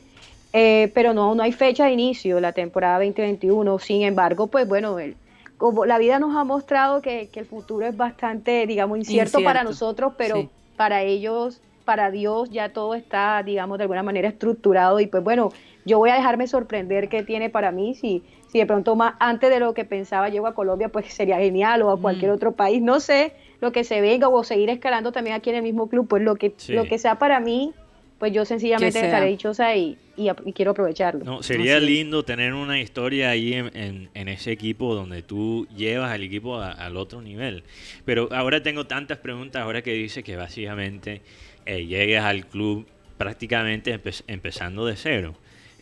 Eh, 0.53 0.91
pero 0.95 1.14
no, 1.14 1.35
no 1.35 1.45
hay 1.45 1.53
fecha 1.53 1.85
de 1.85 1.93
inicio 1.93 2.41
la 2.41 2.53
temporada 2.53 2.99
2021. 2.99 3.79
Sin 3.79 4.03
embargo, 4.03 4.49
pues 4.49 4.66
bueno, 4.66 4.99
el, 4.99 5.16
como 5.61 5.85
la 5.85 5.99
vida 5.99 6.19
nos 6.19 6.35
ha 6.37 6.43
mostrado 6.43 7.03
que, 7.03 7.29
el 7.35 7.45
futuro 7.45 7.87
es 7.87 7.95
bastante, 7.95 8.67
digamos, 8.67 8.97
incierto, 8.97 9.45
para 9.45 9.63
nosotros, 9.63 10.15
pero 10.17 10.49
para 10.75 11.03
ellos, 11.03 11.61
para 11.85 12.11
Dios, 12.11 12.49
ya 12.49 12.73
todo 12.73 12.95
está, 12.95 13.43
digamos, 13.43 13.77
de 13.77 13.85
alguna 13.85 14.03
manera 14.03 14.27
estructurado. 14.27 15.01
Y 15.01 15.07
pues 15.07 15.23
bueno, 15.23 15.51
yo 15.85 15.99
voy 15.99 16.09
a 16.09 16.15
dejarme 16.15 16.47
sorprender 16.47 17.11
qué 17.11 17.23
tiene 17.25 17.51
para 17.51 17.73
mí, 17.73 17.95
si, 17.95 18.23
si 18.49 18.59
de 18.59 18.65
pronto 18.65 18.97
más 18.97 19.17
antes 19.21 19.51
de 19.51 19.61
lo 19.61 19.75
que 19.75 19.85
pensaba 19.85 20.31
llego 20.31 20.47
a 20.47 20.55
Colombia, 20.55 20.89
pues 20.89 21.13
sería 21.13 21.37
genial 21.37 21.83
o 21.83 21.91
a 21.91 22.01
cualquier 22.01 22.31
mm. 22.31 22.35
otro 22.35 22.53
país, 22.53 22.81
no 22.81 22.99
sé, 22.99 23.35
lo 23.61 23.71
que 23.71 23.85
se 23.85 24.01
venga 24.01 24.29
o 24.29 24.43
seguir 24.43 24.71
escalando 24.71 25.13
también 25.13 25.37
aquí 25.37 25.51
en 25.51 25.57
el 25.57 25.63
mismo 25.63 25.91
club, 25.91 26.09
pues 26.09 26.23
lo 26.23 26.37
que, 26.37 26.55
lo 26.69 26.85
que 26.85 26.97
sea 26.97 27.19
para 27.19 27.39
mí, 27.39 27.75
pues 28.19 28.33
yo 28.33 28.47
sencillamente 28.47 28.99
estaré 28.99 29.27
dichosa 29.27 29.77
y, 29.77 29.99
y, 30.21 30.53
quiero 30.53 30.73
aprovecharlo. 30.73 31.25
No, 31.25 31.43
sería 31.43 31.81
lindo 31.81 32.25
tener 32.25 32.55
una 32.55 32.81
historia 32.81 33.31
ahí 33.31 33.55
en, 33.55 34.09
en, 34.14 34.29
ese 34.29 34.53
equipo 34.53 34.95
donde 34.95 35.23
tú 35.23 35.66
llevas 35.75 36.12
al 36.12 36.23
equipo 36.23 36.61
al 36.61 36.97
otro 36.97 37.23
nivel. 37.23 37.64
Pero 38.05 38.29
ahora 38.33 38.62
tengo 38.62 38.87
tantas 38.87 39.18
preguntas, 39.18 39.62
ahora 39.62 39.83
que 39.83 39.93
dice 39.93 40.23
que 40.23 40.37
básicamente 40.37 41.23
eh, 41.66 41.87
llegues 41.87 42.21
al 42.21 42.47
club 42.47 42.87
prácticamente 43.16 43.99
empezando 44.27 44.87
de 44.87 44.97
cero. 44.97 45.35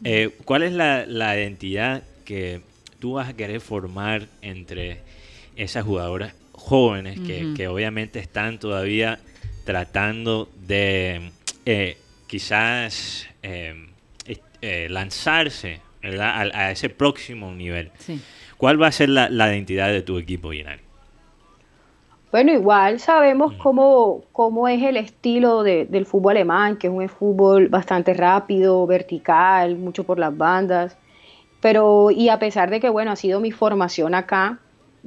Eh, 0.05 0.31
¿Cuál 0.45 0.63
es 0.63 0.73
la, 0.73 1.05
la 1.07 1.37
identidad 1.37 2.03
que 2.25 2.61
tú 3.01 3.15
vas 3.15 3.29
a 3.29 3.37
querer 3.37 3.61
formar 3.61 4.27
entre 4.43 5.01
esas 5.57 5.85
jugadoras 5.85 6.35
jóvenes 6.53 7.19
que, 7.21 7.55
que 7.57 7.69
obviamente 7.69 8.19
están 8.19 8.59
todavía 8.59 9.19
tratando 9.65 10.49
de 10.67 11.31
eh, 11.67 11.97
quizás 12.27 13.27
eh, 13.43 13.88
eh, 14.63 14.89
lanzarse 14.91 15.81
A, 16.03 16.71
ese 16.71 16.89
próximo 16.89 17.53
nivel. 17.53 17.91
¿Cuál 18.57 18.81
va 18.81 18.89
a 18.89 18.93
ser 18.93 19.09
la, 19.09 19.29
identidad 19.29 19.89
de 19.89 20.03
tu 20.03 20.19
equipo, 20.19 20.53
Yenari? 20.53 20.83
Bueno, 22.31 22.53
igual 22.53 23.01
sabemos 23.01 23.55
mm. 23.55 23.59
cómo, 23.59 24.25
cómo 24.33 24.69
es 24.69 24.83
el 24.83 24.97
estilo 24.97 25.63
del 25.63 26.07
fútbol 26.07 26.33
alemán, 26.33 26.77
que 26.77 26.89
es 26.89 26.93
un 26.93 27.09
fútbol 27.09 27.69
bastante 27.69 28.15
rápido, 28.15 28.87
vertical, 28.87 29.77
mucho 29.77 30.05
por 30.05 30.19
las 30.19 30.37
bandas. 30.37 30.97
Pero, 31.61 32.11
y 32.11 32.29
a 32.29 32.39
pesar 32.39 32.71
de 32.71 32.81
que, 32.81 32.89
bueno, 32.89 33.11
ha 33.11 33.17
sido 33.17 33.41
mi 33.41 33.51
formación 33.51 34.15
acá, 34.15 34.59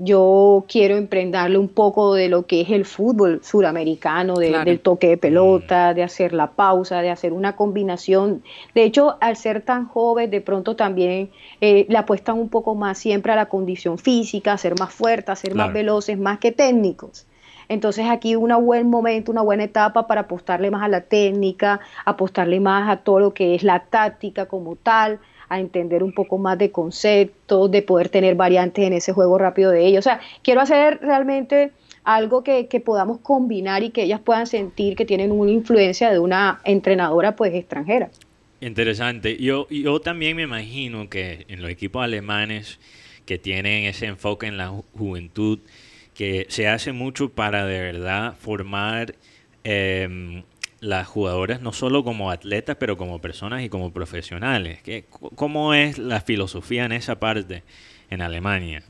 yo 0.04 0.66
quiero 0.68 0.96
emprenderle 0.96 1.60
un 1.60 1.68
poco 1.68 2.16
de 2.16 2.28
lo 2.28 2.48
que 2.48 2.62
es 2.62 2.72
el 2.72 2.86
fútbol 2.86 3.42
suramericano, 3.44 4.36
del 4.36 4.80
toque 4.80 5.10
de 5.10 5.18
pelota, 5.18 5.92
mm. 5.92 5.96
de 5.96 6.04
hacer 6.04 6.34
la 6.34 6.52
pausa, 6.52 7.02
de 7.02 7.12
hacer 7.12 7.34
una 7.34 7.56
combinación. 7.56 8.42
De 8.74 8.84
hecho, 8.84 9.18
al 9.22 9.38
ser 9.38 9.62
tan 9.62 9.88
joven, 9.88 10.32
de 10.32 10.42
pronto 10.42 10.76
también 10.76 11.30
eh, 11.62 11.86
le 11.88 11.98
apuestan 11.98 12.40
un 12.40 12.50
poco 12.50 12.74
más 12.74 12.98
siempre 12.98 13.32
a 13.32 13.36
la 13.36 13.46
condición 13.46 14.00
física, 14.00 14.54
a 14.54 14.58
ser 14.58 14.74
más 14.80 14.92
fuertes, 14.92 15.30
a 15.30 15.36
ser 15.36 15.54
más 15.54 15.72
veloces, 15.72 16.18
más 16.18 16.40
que 16.40 16.52
técnicos. 16.52 17.28
Entonces 17.70 18.06
aquí 18.10 18.36
un 18.36 18.54
buen 18.66 18.90
momento, 18.90 19.32
una 19.32 19.44
buena 19.44 19.64
etapa 19.64 20.08
para 20.08 20.22
apostarle 20.22 20.72
más 20.72 20.84
a 20.84 20.88
la 20.88 21.02
técnica, 21.02 21.80
apostarle 22.06 22.60
más 22.60 22.90
a 22.90 22.98
todo 22.98 23.20
lo 23.20 23.34
que 23.34 23.56
es 23.56 23.64
la 23.64 23.86
táctica 23.86 24.48
como 24.48 24.76
tal, 24.76 25.20
a 25.52 25.60
entender 25.60 26.02
un 26.02 26.14
poco 26.14 26.38
más 26.38 26.58
de 26.58 26.72
conceptos, 26.72 27.70
de 27.70 27.82
poder 27.82 28.08
tener 28.08 28.36
variantes 28.36 28.86
en 28.86 28.94
ese 28.94 29.12
juego 29.12 29.38
rápido 29.38 29.70
de 29.70 29.86
ellos. 29.86 30.00
O 30.00 30.04
sea, 30.04 30.22
quiero 30.44 30.62
hacer 30.62 31.00
realmente 31.02 31.72
algo 32.06 32.42
que, 32.42 32.66
podamos 32.86 33.20
combinar 33.20 33.84
y 33.84 33.90
que 33.90 34.04
ellas 34.04 34.22
puedan 34.22 34.48
sentir 34.48 34.96
que 34.96 35.06
tienen 35.06 35.30
una 35.34 35.52
influencia 35.52 36.10
de 36.10 36.20
una 36.20 36.62
entrenadora 36.64 37.36
pues 37.36 37.54
extranjera. 37.54 38.10
Interesante. 38.62 39.36
Yo, 39.36 39.68
yo 39.70 40.00
también 40.00 40.38
me 40.38 40.44
imagino 40.44 41.10
que 41.10 41.46
en 41.50 41.62
los 41.62 41.70
equipos 41.70 42.02
alemanes 42.02 42.80
que 43.26 43.38
tienen 43.38 43.84
ese 43.84 44.06
enfoque 44.06 44.48
en 44.48 44.56
la 44.56 44.70
juventud, 44.98 45.60
que 46.14 46.46
se 46.48 46.70
hace 46.70 46.94
mucho 46.94 47.28
para 47.28 47.66
de 47.66 47.82
verdad 47.82 48.36
formar 48.40 49.16
eh, 49.66 50.44
las 50.82 51.08
jugadoras 51.08 51.62
no 51.62 51.72
solo 51.72 52.04
como 52.04 52.32
atletas, 52.32 52.76
pero 52.78 52.98
como 52.98 53.20
personas 53.20 53.64
y 53.64 53.70
como 53.70 53.92
profesionales. 53.92 54.82
¿Qué, 54.82 55.06
¿Cómo 55.36 55.74
es 55.74 55.98
la 55.98 56.20
filosofía 56.20 56.86
en 56.86 56.92
esa 56.92 57.20
parte 57.20 57.64
en 58.10 58.22
Alemania? 58.22 58.84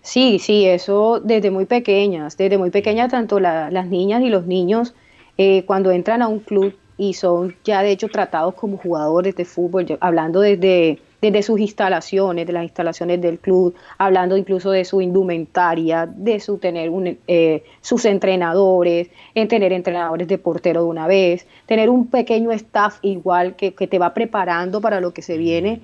Sí, 0.00 0.38
sí, 0.38 0.66
eso 0.66 1.20
desde 1.20 1.50
muy 1.50 1.66
pequeñas, 1.66 2.36
desde 2.36 2.56
muy 2.56 2.70
pequeñas 2.70 3.10
tanto 3.10 3.40
las 3.40 3.86
niñas 3.86 4.22
y 4.22 4.28
los 4.28 4.46
niños 4.46 4.94
eh, 5.38 5.64
cuando 5.64 5.90
entran 5.90 6.22
a 6.22 6.28
un 6.28 6.40
club 6.40 6.76
y 6.96 7.14
son 7.14 7.56
ya 7.64 7.82
de 7.82 7.90
hecho 7.90 8.08
tratados 8.08 8.54
como 8.54 8.76
jugadores 8.76 9.34
de 9.34 9.44
fútbol, 9.44 9.86
hablando 10.00 10.40
desde 10.40 11.00
desde 11.30 11.42
sus 11.42 11.58
instalaciones, 11.58 12.46
de 12.46 12.52
las 12.52 12.64
instalaciones 12.64 13.18
del 13.20 13.38
club, 13.38 13.74
hablando 13.96 14.36
incluso 14.36 14.70
de 14.70 14.84
su 14.84 15.00
indumentaria, 15.00 16.06
de 16.06 16.38
su 16.38 16.58
tener 16.58 16.90
un, 16.90 17.16
eh, 17.26 17.64
sus 17.80 18.04
entrenadores, 18.04 19.08
en 19.34 19.48
tener 19.48 19.72
entrenadores 19.72 20.28
de 20.28 20.36
portero 20.36 20.82
de 20.82 20.88
una 20.88 21.06
vez, 21.06 21.46
tener 21.64 21.88
un 21.88 22.08
pequeño 22.08 22.52
staff 22.52 22.98
igual 23.00 23.56
que, 23.56 23.72
te 23.72 23.98
va 23.98 24.12
preparando 24.12 24.82
para 24.82 25.00
lo 25.00 25.14
que 25.14 25.22
se 25.22 25.38
viene. 25.38 25.80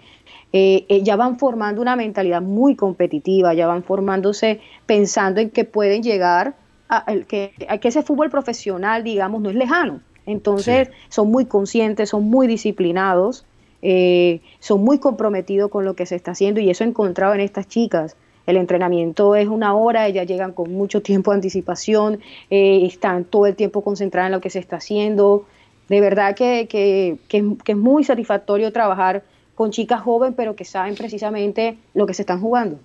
Eh, 0.52 0.84
eh, 0.88 1.02
ya 1.02 1.16
van 1.16 1.38
formando 1.38 1.80
una 1.80 1.96
mentalidad 1.96 2.42
muy 2.42 2.74
competitiva, 2.76 3.54
ya 3.54 3.66
van 3.66 3.82
formándose 3.82 4.60
pensando 4.84 5.40
en 5.40 5.48
que 5.48 5.64
pueden 5.64 6.02
llegar 6.02 6.54
a, 6.88 7.04
que, 7.28 7.52
que 7.80 7.88
ese 7.88 8.02
fútbol 8.02 8.30
profesional, 8.30 9.04
digamos, 9.04 9.40
no 9.40 9.48
es 9.48 9.56
lejano. 9.56 10.00
Entonces 10.26 10.90
son 11.08 11.30
muy 11.30 11.46
conscientes, 11.46 12.10
son 12.10 12.28
muy 12.28 12.46
disciplinados 12.46 13.46
eh, 13.82 14.40
son 14.58 14.82
muy 14.82 14.98
comprometidos 14.98 15.70
con 15.70 15.84
lo 15.84 15.94
que 15.94 16.06
se 16.06 16.16
está 16.16 16.32
haciendo 16.32 16.60
y 16.60 16.70
eso 16.70 16.84
he 16.84 16.86
encontrado 16.86 17.34
en 17.34 17.40
estas 17.40 17.68
chicas. 17.68 18.16
El 18.46 18.56
entrenamiento 18.56 19.36
es 19.36 19.48
una 19.48 19.74
hora, 19.74 20.06
ellas 20.06 20.26
llegan 20.26 20.52
con 20.52 20.72
mucho 20.72 21.02
tiempo 21.02 21.30
de 21.30 21.36
anticipación, 21.36 22.20
eh, 22.50 22.84
están 22.84 23.24
todo 23.24 23.46
el 23.46 23.54
tiempo 23.54 23.82
concentradas 23.82 24.28
en 24.28 24.32
lo 24.32 24.40
que 24.40 24.50
se 24.50 24.58
está 24.58 24.76
haciendo. 24.76 25.46
De 25.88 26.00
verdad 26.00 26.34
que, 26.34 26.66
que, 26.68 27.18
es 27.66 27.76
muy 27.76 28.04
satisfactorio 28.04 28.72
trabajar 28.72 29.22
con 29.54 29.70
chicas 29.70 30.00
jóvenes, 30.00 30.34
pero 30.36 30.56
que 30.56 30.64
saben 30.64 30.94
precisamente 30.94 31.76
lo 31.94 32.06
que 32.06 32.14
se 32.14 32.22
están 32.22 32.40
jugando. 32.40 32.78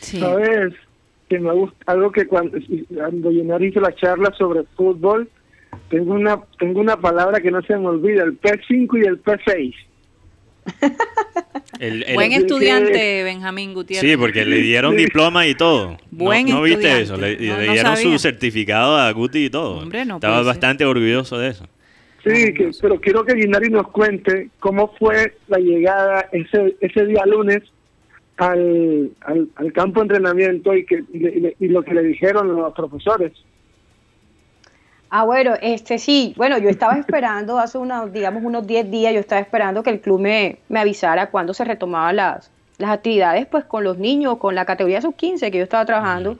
¿Sabes? 0.00 0.74
Que 1.28 1.38
me 1.38 1.52
gusta, 1.52 1.76
algo 1.86 2.10
que 2.10 2.26
cuando, 2.26 2.58
cuando 2.94 3.30
Llenar 3.30 3.62
hizo 3.62 3.80
la 3.80 3.94
charla 3.94 4.32
sobre 4.36 4.64
fútbol, 4.76 5.28
tengo 5.88 6.14
una, 6.14 6.40
tengo 6.58 6.80
una 6.80 6.96
palabra 6.96 7.40
que 7.40 7.50
no 7.50 7.62
se 7.62 7.76
me 7.76 7.88
olvida, 7.88 8.22
el 8.22 8.40
P5 8.40 9.02
y 9.02 9.06
el 9.06 9.22
P6. 9.22 9.74
El- 11.78 12.02
el- 12.04 12.14
Buen 12.14 12.32
estudiante, 12.32 13.22
Benjamín 13.24 13.72
Gutiérrez. 13.72 14.10
Sí, 14.10 14.16
porque 14.16 14.44
le 14.44 14.56
dieron 14.58 14.96
diploma 14.96 15.46
y 15.46 15.54
todo. 15.54 15.96
Buen 16.10 16.46
¿No, 16.46 16.56
no 16.56 16.62
viste 16.62 17.00
eso? 17.02 17.16
Le, 17.16 17.36
No, 17.36 17.58
le 17.58 17.66
no 17.66 17.72
dieron 17.72 17.96
su 17.96 18.18
certificado 18.18 18.96
a 18.98 19.10
Guti 19.12 19.46
y 19.46 19.50
todo. 19.50 19.78
Hombre, 19.78 20.04
no 20.04 20.16
Estaba 20.16 20.38
ser. 20.38 20.44
bastante 20.46 20.84
orgulloso 20.84 21.38
de 21.38 21.48
eso. 21.48 21.66
Sí, 22.22 22.52
que- 22.52 22.70
pero 22.82 23.00
quiero 23.00 23.24
que 23.24 23.34
Guinari 23.34 23.70
nos 23.70 23.88
cuente 23.88 24.50
cómo 24.58 24.94
fue 24.98 25.36
la 25.48 25.58
llegada 25.58 26.28
ese 26.32 26.76
ese 26.80 27.06
día 27.06 27.24
lunes 27.24 27.62
al, 28.36 29.10
al, 29.22 29.48
al 29.56 29.72
campo 29.72 30.00
de 30.00 30.04
entrenamiento 30.04 30.74
y, 30.74 30.84
que, 30.84 31.02
y, 31.14 31.18
le- 31.18 31.56
y 31.58 31.68
lo 31.68 31.82
que 31.82 31.94
le 31.94 32.02
dijeron 32.02 32.54
los 32.54 32.74
profesores. 32.74 33.32
Ah, 35.12 35.24
bueno, 35.24 35.54
este 35.60 35.98
sí, 35.98 36.34
bueno, 36.36 36.56
yo 36.58 36.68
estaba 36.68 36.96
esperando 36.96 37.58
hace 37.58 37.78
unos, 37.78 38.12
digamos, 38.12 38.44
unos 38.44 38.64
10 38.64 38.90
días, 38.92 39.12
yo 39.12 39.18
estaba 39.18 39.40
esperando 39.40 39.82
que 39.82 39.90
el 39.90 40.00
club 40.00 40.20
me, 40.20 40.58
me 40.68 40.78
avisara 40.78 41.30
cuándo 41.30 41.52
se 41.52 41.64
retomaban 41.64 42.14
las, 42.14 42.52
las 42.78 42.90
actividades, 42.90 43.46
pues 43.46 43.64
con 43.64 43.82
los 43.82 43.98
niños, 43.98 44.38
con 44.38 44.54
la 44.54 44.64
categoría 44.64 45.00
sub-15 45.00 45.50
que 45.50 45.58
yo 45.58 45.64
estaba 45.64 45.84
trabajando, 45.84 46.38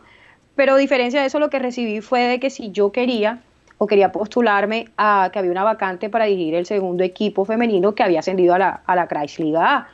pero 0.54 0.74
a 0.74 0.76
diferencia 0.76 1.20
de 1.20 1.26
eso, 1.26 1.40
lo 1.40 1.50
que 1.50 1.58
recibí 1.58 2.00
fue 2.00 2.20
de 2.20 2.38
que 2.38 2.48
si 2.48 2.70
yo 2.70 2.92
quería 2.92 3.40
o 3.78 3.88
quería 3.88 4.12
postularme 4.12 4.86
a 4.96 5.30
que 5.32 5.40
había 5.40 5.50
una 5.50 5.64
vacante 5.64 6.08
para 6.08 6.26
dirigir 6.26 6.54
el 6.54 6.66
segundo 6.66 7.02
equipo 7.02 7.44
femenino 7.44 7.96
que 7.96 8.04
había 8.04 8.20
ascendido 8.20 8.54
a 8.54 8.58
la, 8.58 8.82
a 8.86 8.94
la 8.94 9.08
Liga 9.38 9.76
A. 9.76 9.88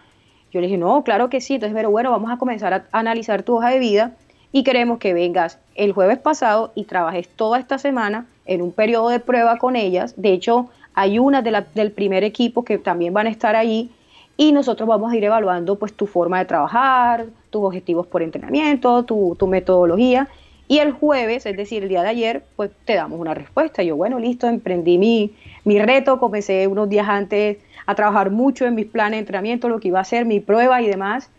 Yo 0.52 0.60
le 0.60 0.66
dije, 0.66 0.76
no, 0.76 1.02
claro 1.02 1.30
que 1.30 1.40
sí, 1.40 1.54
entonces, 1.54 1.74
pero 1.74 1.90
bueno, 1.90 2.10
vamos 2.10 2.30
a 2.30 2.36
comenzar 2.36 2.74
a 2.74 2.84
analizar 2.92 3.42
tu 3.42 3.56
hoja 3.56 3.70
de 3.70 3.78
vida 3.78 4.16
y 4.52 4.64
queremos 4.64 4.98
que 4.98 5.14
vengas 5.14 5.60
el 5.76 5.92
jueves 5.92 6.18
pasado 6.18 6.72
y 6.74 6.84
trabajes 6.84 7.28
toda 7.28 7.58
esta 7.58 7.78
semana 7.78 8.26
en 8.47 8.62
un 8.62 8.72
periodo 8.72 9.09
de 9.09 9.20
prueba 9.20 9.59
con 9.59 9.76
ellas. 9.76 10.14
De 10.16 10.32
hecho, 10.32 10.70
hay 10.94 11.18
unas 11.18 11.44
de 11.44 11.64
del 11.74 11.92
primer 11.92 12.24
equipo 12.24 12.64
que 12.64 12.78
también 12.78 13.12
van 13.12 13.26
a 13.26 13.30
estar 13.30 13.57
allí 13.57 13.90
y 14.36 14.53
nosotros 14.53 14.88
vamos 14.88 15.12
a 15.12 15.16
ir 15.16 15.24
evaluando 15.24 15.76
pues 15.76 15.94
tu 15.94 16.07
forma 16.07 16.38
de 16.38 16.44
trabajar, 16.44 17.26
tus 17.51 17.62
objetivos 17.64 18.07
por 18.07 18.22
entrenamiento, 18.22 19.05
tu, 19.05 19.34
tu 19.38 19.47
metodología. 19.47 20.28
Y 20.68 20.78
el 20.78 20.92
jueves, 20.92 21.47
es 21.47 21.57
decir, 21.57 21.84
el 21.84 21.88
día 21.88 22.03
de 22.03 22.09
ayer, 22.09 22.44
pues 22.57 22.70
te 22.84 22.94
damos 22.94 23.20
una 23.20 23.34
respuesta. 23.34 23.82
Yo, 23.82 23.97
bueno, 23.97 24.18
listo, 24.18 24.49
emprendí 24.49 24.99
mi, 24.99 25.34
mi 25.64 25.78
reto, 25.78 26.18
comencé 26.18 26.66
unos 26.66 26.88
días 26.88 27.09
antes 27.09 27.59
a 27.86 27.94
trabajar 27.94 28.30
mucho 28.30 28.66
en 28.66 28.74
mis 28.74 28.86
planes 28.86 29.12
de 29.12 29.20
entrenamiento, 29.20 29.68
lo 29.68 29.78
que 29.78 29.88
iba 29.88 30.01
a 30.01 30.05
ser, 30.05 30.26
mi 30.26 30.40
prueba 30.40 30.82
y 30.82 30.88
demás. 30.88 31.30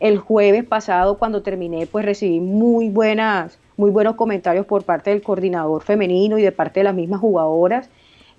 El 0.00 0.18
jueves 0.18 0.64
pasado, 0.64 1.16
cuando 1.18 1.42
terminé, 1.42 1.86
pues 1.86 2.04
recibí 2.04 2.40
muy 2.40 2.88
buenas, 2.90 3.58
muy 3.76 3.90
buenos 3.90 4.14
comentarios 4.16 4.66
por 4.66 4.84
parte 4.84 5.10
del 5.10 5.22
coordinador 5.22 5.82
femenino 5.82 6.38
y 6.38 6.42
de 6.42 6.52
parte 6.52 6.80
de 6.80 6.84
las 6.84 6.94
mismas 6.94 7.20
jugadoras. 7.20 7.88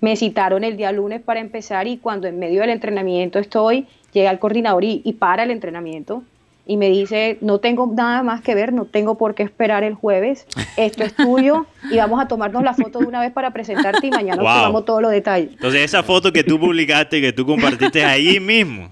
Me 0.00 0.14
citaron 0.16 0.62
el 0.62 0.76
día 0.76 0.92
lunes 0.92 1.20
para 1.20 1.40
empezar 1.40 1.88
y 1.88 1.96
cuando 1.98 2.28
en 2.28 2.38
medio 2.38 2.60
del 2.60 2.70
entrenamiento 2.70 3.40
estoy, 3.40 3.86
llega 4.12 4.30
el 4.30 4.38
coordinador 4.38 4.84
y, 4.84 5.02
y 5.04 5.14
para 5.14 5.42
el 5.42 5.50
entrenamiento 5.50 6.22
y 6.64 6.76
me 6.76 6.90
dice, 6.90 7.38
no 7.40 7.58
tengo 7.58 7.90
nada 7.92 8.22
más 8.22 8.42
que 8.42 8.54
ver, 8.54 8.72
no 8.74 8.84
tengo 8.84 9.16
por 9.16 9.34
qué 9.34 9.42
esperar 9.42 9.82
el 9.84 9.94
jueves, 9.94 10.46
esto 10.76 11.02
es 11.02 11.16
tuyo 11.16 11.64
y 11.90 11.96
vamos 11.96 12.20
a 12.20 12.28
tomarnos 12.28 12.62
la 12.62 12.74
foto 12.74 12.98
de 13.00 13.06
una 13.06 13.20
vez 13.20 13.32
para 13.32 13.52
presentarte 13.52 14.06
y 14.06 14.10
mañana 14.10 14.42
Wow. 14.42 14.52
te 14.52 14.60
damos 14.60 14.84
todos 14.84 15.00
los 15.02 15.10
detalles. 15.10 15.50
Entonces, 15.52 15.80
esa 15.80 16.02
foto 16.02 16.30
que 16.30 16.44
tú 16.44 16.60
publicaste, 16.60 17.20
que 17.22 17.32
tú 17.32 17.46
compartiste 17.46 18.04
ahí 18.04 18.38
mismo. 18.38 18.90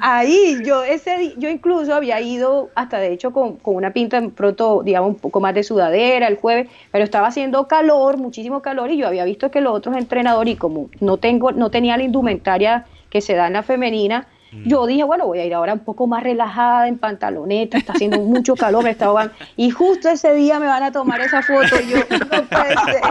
Ahí, 0.00 0.62
yo 0.64 0.82
ese 0.82 1.34
yo 1.36 1.48
incluso 1.48 1.94
había 1.94 2.20
ido 2.20 2.70
hasta 2.74 2.98
de 2.98 3.12
hecho 3.12 3.32
con, 3.32 3.56
con 3.56 3.74
una 3.76 3.92
pinta 3.92 4.20
pronto, 4.34 4.82
digamos, 4.84 5.10
un 5.10 5.16
poco 5.16 5.40
más 5.40 5.54
de 5.54 5.62
sudadera 5.62 6.28
el 6.28 6.36
jueves, 6.36 6.68
pero 6.92 7.04
estaba 7.04 7.28
haciendo 7.28 7.68
calor, 7.68 8.16
muchísimo 8.16 8.62
calor, 8.62 8.90
y 8.90 8.98
yo 8.98 9.06
había 9.06 9.24
visto 9.24 9.50
que 9.50 9.60
los 9.60 9.74
otros 9.74 9.96
entrenadores, 9.96 10.54
y 10.54 10.56
como 10.56 10.88
no 11.00 11.16
tengo, 11.16 11.52
no 11.52 11.70
tenía 11.70 11.96
la 11.96 12.04
indumentaria 12.04 12.86
que 13.10 13.20
se 13.20 13.34
da 13.34 13.46
en 13.46 13.54
la 13.54 13.62
femenina, 13.62 14.26
yo 14.64 14.86
dije, 14.86 15.04
bueno, 15.04 15.26
voy 15.26 15.38
a 15.40 15.44
ir 15.44 15.52
ahora 15.54 15.72
un 15.74 15.80
poco 15.80 16.06
más 16.06 16.22
relajada, 16.22 16.88
en 16.88 16.98
pantaloneta, 16.98 17.76
está 17.78 17.92
haciendo 17.92 18.18
mucho 18.20 18.54
calor, 18.54 18.82
me 18.84 18.90
está 18.90 19.06
ahogando. 19.06 19.34
Y 19.56 19.70
justo 19.70 20.08
ese 20.08 20.32
día 20.34 20.58
me 20.58 20.66
van 20.66 20.82
a 20.82 20.92
tomar 20.92 21.20
esa 21.20 21.42
foto 21.42 21.76
y 21.84 21.90
yo, 21.90 21.96
no 21.98 22.44
puede 22.44 22.74
ser. 22.84 23.02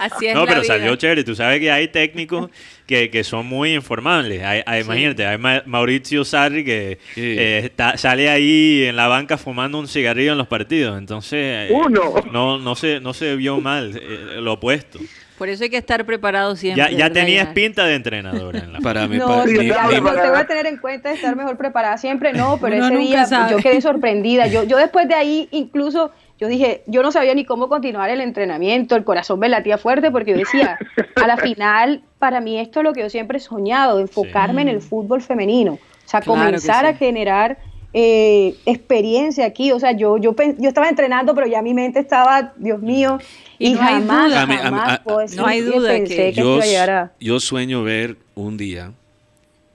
Así 0.00 0.26
es 0.26 0.34
No, 0.34 0.40
la 0.40 0.46
pero 0.46 0.60
vida. 0.62 0.74
salió 0.74 0.96
chévere. 0.96 1.24
Tú 1.24 1.34
sabes 1.34 1.60
que 1.60 1.70
hay 1.70 1.88
técnicos 1.88 2.50
que, 2.86 3.10
que 3.10 3.24
son 3.24 3.46
muy 3.46 3.74
informables. 3.74 4.42
Hay, 4.44 4.62
hay- 4.66 4.82
Imagínate, 4.82 5.26
hay 5.26 5.38
Ma- 5.38 5.62
Mauricio 5.66 6.24
Sarri 6.24 6.64
que 6.64 6.98
eh, 7.16 7.60
está- 7.64 7.96
sale 7.96 8.28
ahí 8.28 8.84
en 8.84 8.96
la 8.96 9.08
banca 9.08 9.38
fumando 9.38 9.78
un 9.78 9.88
cigarrillo 9.88 10.32
en 10.32 10.38
los 10.38 10.46
partidos. 10.46 10.98
Entonces, 10.98 11.70
eh, 11.70 11.72
Uno. 11.72 12.14
no, 12.30 12.58
no, 12.58 12.74
se, 12.76 13.00
no 13.00 13.12
se 13.14 13.34
vio 13.36 13.60
mal, 13.60 13.96
eh, 14.00 14.40
lo 14.40 14.52
opuesto. 14.54 14.98
Por 15.38 15.48
eso 15.48 15.64
hay 15.64 15.70
que 15.70 15.76
estar 15.76 16.04
preparado 16.06 16.56
siempre. 16.56 16.82
Ya, 16.84 16.90
ya 16.90 17.08
¿verdad, 17.08 17.12
tenías 17.22 17.48
pinta 17.48 17.84
de 17.84 17.94
entrenadora. 17.94 18.58
En 18.60 18.72
la 18.72 18.78
Para 18.82 19.06
mí, 19.06 19.18
No, 19.18 19.26
para- 19.28 19.44
sí, 19.44 19.58
mi- 19.58 19.66
lo 19.68 19.76
tengo 20.14 20.34
que 20.34 20.44
tener 20.44 20.66
en 20.66 20.78
cuenta 20.78 21.10
de 21.10 21.16
estar 21.16 21.36
mejor 21.36 21.56
preparada 21.56 21.98
siempre, 21.98 22.32
no, 22.32 22.58
pero 22.60 22.76
Uno 22.76 22.86
ese 22.86 22.96
día 22.96 23.18
pues, 23.18 23.28
sabe. 23.28 23.50
yo 23.52 23.58
quedé 23.58 23.80
sorprendida. 23.80 24.46
Yo, 24.46 24.64
yo 24.64 24.76
después 24.78 25.06
de 25.08 25.14
ahí, 25.14 25.48
incluso, 25.50 26.10
yo 26.38 26.48
dije, 26.48 26.82
yo 26.86 27.02
no 27.02 27.12
sabía 27.12 27.34
ni 27.34 27.44
cómo 27.44 27.68
continuar 27.68 28.08
el 28.10 28.20
entrenamiento, 28.20 28.96
el 28.96 29.04
corazón 29.04 29.38
me 29.40 29.48
latía 29.48 29.78
fuerte 29.78 30.10
porque 30.10 30.32
yo 30.32 30.38
decía, 30.38 30.78
a 31.16 31.26
la 31.26 31.36
final, 31.36 32.02
para 32.18 32.40
mí 32.40 32.58
esto 32.58 32.80
es 32.80 32.84
lo 32.84 32.92
que 32.92 33.00
yo 33.02 33.10
siempre 33.10 33.38
he 33.38 33.40
soñado, 33.40 34.00
enfocarme 34.00 34.62
en 34.62 34.68
el 34.68 34.80
fútbol 34.80 35.20
femenino, 35.22 35.74
o 35.74 35.78
sea, 36.08 36.20
Claro 36.20 36.40
comenzar 36.40 36.86
a 36.86 36.94
generar 36.94 37.58
eh, 37.92 38.54
experiencia 38.66 39.46
aquí, 39.46 39.72
o 39.72 39.80
sea, 39.80 39.92
yo, 39.92 40.18
yo, 40.18 40.34
yo 40.58 40.68
estaba 40.68 40.88
entrenando, 40.88 41.34
pero 41.34 41.46
ya 41.46 41.62
mi 41.62 41.72
mente 41.74 41.98
estaba, 42.00 42.52
Dios 42.56 42.80
mío, 42.82 43.18
Y 43.58 43.68
y, 43.68 43.74
no 43.74 43.80
hay 43.82 43.94
jamás, 43.94 44.26
duda. 44.28 44.40
A 44.40 44.44
a 44.44 44.46
jamás 44.58 45.00
a- 45.06 45.36
no 45.36 45.46
hay 45.46 45.60
que 45.60 45.64
duda 45.66 45.88
pensé 45.90 46.16
que- 46.16 46.32
yo, 46.32 46.60
a 46.60 47.12
yo 47.20 47.40
sueño 47.40 47.82
ver 47.82 48.16
un 48.34 48.56
día, 48.56 48.92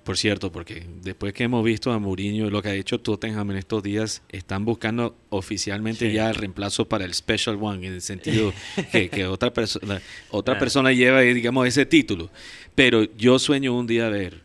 por 0.03 0.17
cierto, 0.17 0.51
porque 0.51 0.85
después 1.03 1.31
que 1.33 1.43
hemos 1.43 1.63
visto 1.63 1.91
a 1.91 1.99
Mourinho 1.99 2.49
lo 2.49 2.61
que 2.61 2.69
ha 2.69 2.73
hecho 2.73 2.99
Tottenham 2.99 3.51
en 3.51 3.57
estos 3.57 3.81
días, 3.83 4.21
están 4.29 4.65
buscando 4.65 5.15
oficialmente 5.29 6.07
Sí. 6.09 6.13
ya 6.15 6.29
el 6.29 6.35
reemplazo 6.35 6.85
para 6.87 7.05
el 7.05 7.13
Special 7.13 7.57
One, 7.61 7.85
en 7.87 7.93
el 7.93 8.01
sentido 8.01 8.51
que, 8.91 9.09
que 9.09 9.25
otra, 9.27 9.51
persona 9.53 10.01
otra 10.31 10.55
Ah. 10.55 10.59
persona 10.59 10.91
lleva, 10.91 11.21
digamos, 11.21 11.67
ese 11.67 11.85
título. 11.85 12.29
Pero 12.75 13.03
yo 13.15 13.37
sueño 13.39 13.75
un 13.77 13.85
día 13.87 14.09
ver, 14.09 14.41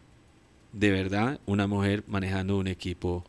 de 0.73 0.91
verdad, 0.91 1.41
una 1.47 1.67
mujer 1.67 2.05
manejando 2.07 2.59
un 2.59 2.67
equipo 2.69 3.25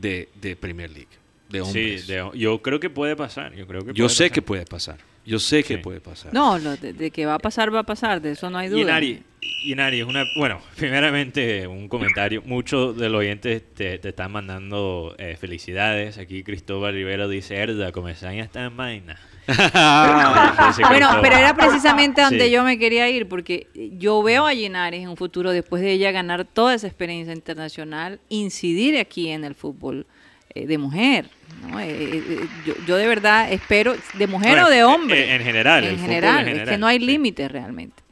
de, 0.00 0.28
de 0.40 0.56
Premier 0.56 0.90
League, 0.90 1.08
de 1.48 1.58
Sí, 1.58 1.64
hombres. 1.66 2.06
de- 2.06 2.30
yo 2.34 2.62
creo 2.62 2.80
que 2.80 2.90
puede 2.90 3.16
pasar. 3.16 3.54
Yo, 3.54 3.66
creo 3.66 3.82
que 3.82 3.88
yo 3.92 4.04
puede 4.04 4.08
sé 4.10 4.24
pasar. 4.24 4.32
que 4.34 4.42
puede 4.42 4.64
pasar. 4.66 4.98
Yo 5.26 5.38
sé 5.38 5.62
que 5.62 5.76
Sí. 5.76 5.80
puede 5.82 6.00
pasar. 6.00 6.32
No, 6.32 6.58
lo 6.58 6.76
de, 6.76 6.92
de 6.94 7.10
que 7.10 7.26
va 7.26 7.34
a 7.34 7.38
pasar, 7.38 7.72
va 7.72 7.80
a 7.80 7.84
pasar, 7.84 8.22
de 8.22 8.32
eso 8.32 8.48
no 8.50 8.56
hay 8.58 8.68
duda. 8.68 8.80
Inari, 8.80 9.22
Inari, 9.64 10.00
es 10.00 10.06
una. 10.06 10.24
Bueno, 10.36 10.60
primeramente 10.76 11.66
un 11.66 11.88
comentario. 11.88 12.42
Muchos 12.46 12.96
de 12.96 13.08
los 13.10 13.20
oyentes 13.20 13.62
te, 13.74 13.98
te 13.98 14.08
están 14.08 14.32
mandando 14.32 15.14
eh, 15.18 15.36
felicidades. 15.38 16.16
Aquí 16.18 16.42
Cristóbal 16.42 16.94
Rivera 16.94 17.28
dice: 17.28 17.56
Erda, 17.56 17.92
comenzaron 17.92 18.38
está 18.38 18.64
en 18.64 18.76
vaina. 18.76 19.18
Dice 19.50 20.82
Bueno, 20.88 21.08
pero 21.22 21.36
era 21.36 21.54
precisamente 21.54 22.22
donde 22.22 22.46
Sí. 22.46 22.50
yo 22.50 22.62
me 22.64 22.78
quería 22.78 23.08
ir, 23.08 23.28
porque 23.28 23.66
yo 23.98 24.22
veo 24.22 24.46
a 24.46 24.54
Llenares 24.54 25.02
en 25.02 25.08
un 25.08 25.16
futuro, 25.16 25.50
después 25.50 25.82
de 25.82 25.92
ella 25.92 26.10
ganar 26.12 26.44
toda 26.44 26.74
esa 26.74 26.86
experiencia 26.86 27.32
internacional, 27.34 28.20
incidir 28.28 28.98
aquí 28.98 29.28
en 29.30 29.44
el 29.44 29.54
fútbol 29.54 30.06
eh, 30.54 30.66
de 30.66 30.78
mujer. 30.78 31.26
¿no? 31.70 31.78
Eh, 31.80 31.86
eh, 31.90 32.40
yo, 32.66 32.74
yo 32.86 32.96
de 32.96 33.06
verdad 33.06 33.52
espero, 33.52 33.94
de 34.14 34.26
mujer 34.26 34.52
Bueno, 34.52 34.66
o 34.66 34.70
de 34.70 34.84
hombre. 34.84 35.34
en 35.34 35.42
general, 35.42 35.84
el 35.84 35.90
En 35.90 35.96
fútbol 35.96 36.10
en 36.10 36.14
general, 36.16 36.38
es 36.40 36.44
que 36.44 36.58
general, 36.60 36.80
no 36.80 36.86
hay 36.86 36.98
sí. 36.98 37.04
límites 37.06 37.50
realmente. 37.52 38.02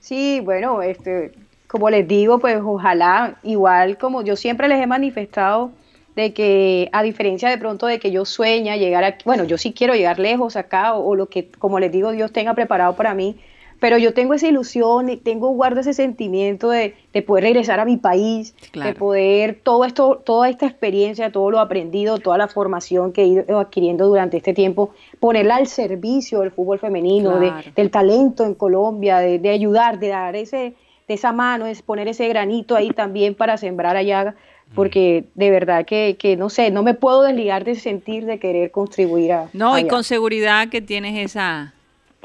Sí, 0.00 0.40
bueno, 0.42 0.82
este, 0.82 1.32
como 1.66 1.88
les 1.90 2.06
digo, 2.06 2.38
pues 2.38 2.58
ojalá, 2.62 3.36
igual 3.42 3.96
como 3.98 4.22
yo 4.22 4.36
siempre 4.36 4.68
les 4.68 4.80
he 4.82 4.86
manifestado 4.86 5.72
de 6.16 6.32
que 6.32 6.88
a 6.92 7.02
diferencia 7.02 7.48
de 7.48 7.58
pronto 7.58 7.86
de 7.86 7.98
que 7.98 8.10
yo 8.10 8.24
sueña 8.24 8.76
llegar 8.76 9.02
a, 9.04 9.16
bueno, 9.24 9.44
yo 9.44 9.58
sí 9.58 9.72
quiero 9.72 9.94
llegar 9.94 10.18
lejos 10.18 10.56
acá 10.56 10.94
o, 10.94 11.04
o 11.08 11.14
lo 11.16 11.26
que, 11.26 11.48
como 11.58 11.80
les 11.80 11.90
digo, 11.90 12.12
Dios 12.12 12.32
tenga 12.32 12.54
preparado 12.54 12.94
para 12.94 13.14
mí, 13.14 13.36
pero 13.80 13.98
yo 13.98 14.14
tengo 14.14 14.32
esa 14.32 14.46
ilusión, 14.46 15.10
y 15.10 15.16
tengo, 15.18 15.48
guardo 15.50 15.80
ese 15.80 15.92
sentimiento 15.92 16.70
de, 16.70 16.94
de 17.12 17.22
poder 17.22 17.44
regresar 17.44 17.80
a 17.80 17.84
mi 17.84 17.96
país, 17.98 18.54
de 18.72 18.94
poder 18.94 19.58
todo 19.62 19.84
esto, 19.84 20.22
toda 20.24 20.48
esta 20.48 20.66
experiencia, 20.66 21.30
todo 21.32 21.50
lo 21.50 21.58
aprendido, 21.58 22.18
toda 22.18 22.38
la 22.38 22.48
formación 22.48 23.12
que 23.12 23.22
he 23.22 23.26
ido 23.26 23.58
adquiriendo 23.58 24.06
durante 24.06 24.36
este 24.38 24.54
tiempo, 24.54 24.90
ponerla 25.20 25.56
al 25.56 25.66
servicio 25.66 26.40
del 26.40 26.52
fútbol 26.52 26.78
femenino, 26.78 27.38
de- 27.40 27.50
del 27.74 27.90
talento 27.90 28.46
en 28.46 28.54
Colombia, 28.54 29.18
de, 29.18 29.38
de 29.40 29.50
ayudar, 29.50 29.98
de 29.98 30.08
dar 30.08 30.34
ese, 30.36 30.74
de 31.08 31.14
esa 31.14 31.32
mano, 31.32 31.66
es 31.66 31.82
poner 31.82 32.08
ese 32.08 32.26
granito 32.28 32.76
ahí 32.76 32.90
también 32.90 33.34
para 33.34 33.58
sembrar 33.58 33.96
allá, 33.96 34.34
porque 34.74 35.24
de 35.34 35.50
verdad 35.50 35.86
que, 35.86 36.16
que 36.18 36.36
no 36.36 36.50
sé, 36.50 36.70
no 36.70 36.82
me 36.82 36.94
puedo 36.94 37.22
desligar 37.22 37.64
de 37.64 37.74
sentir 37.76 38.24
de 38.24 38.38
querer 38.38 38.70
contribuir 38.70 39.32
a. 39.32 39.48
No, 39.52 39.78
y 39.78 39.86
con 39.86 40.04
seguridad 40.04 40.68
que 40.68 40.80
tienes 40.80 41.24
esa, 41.24 41.74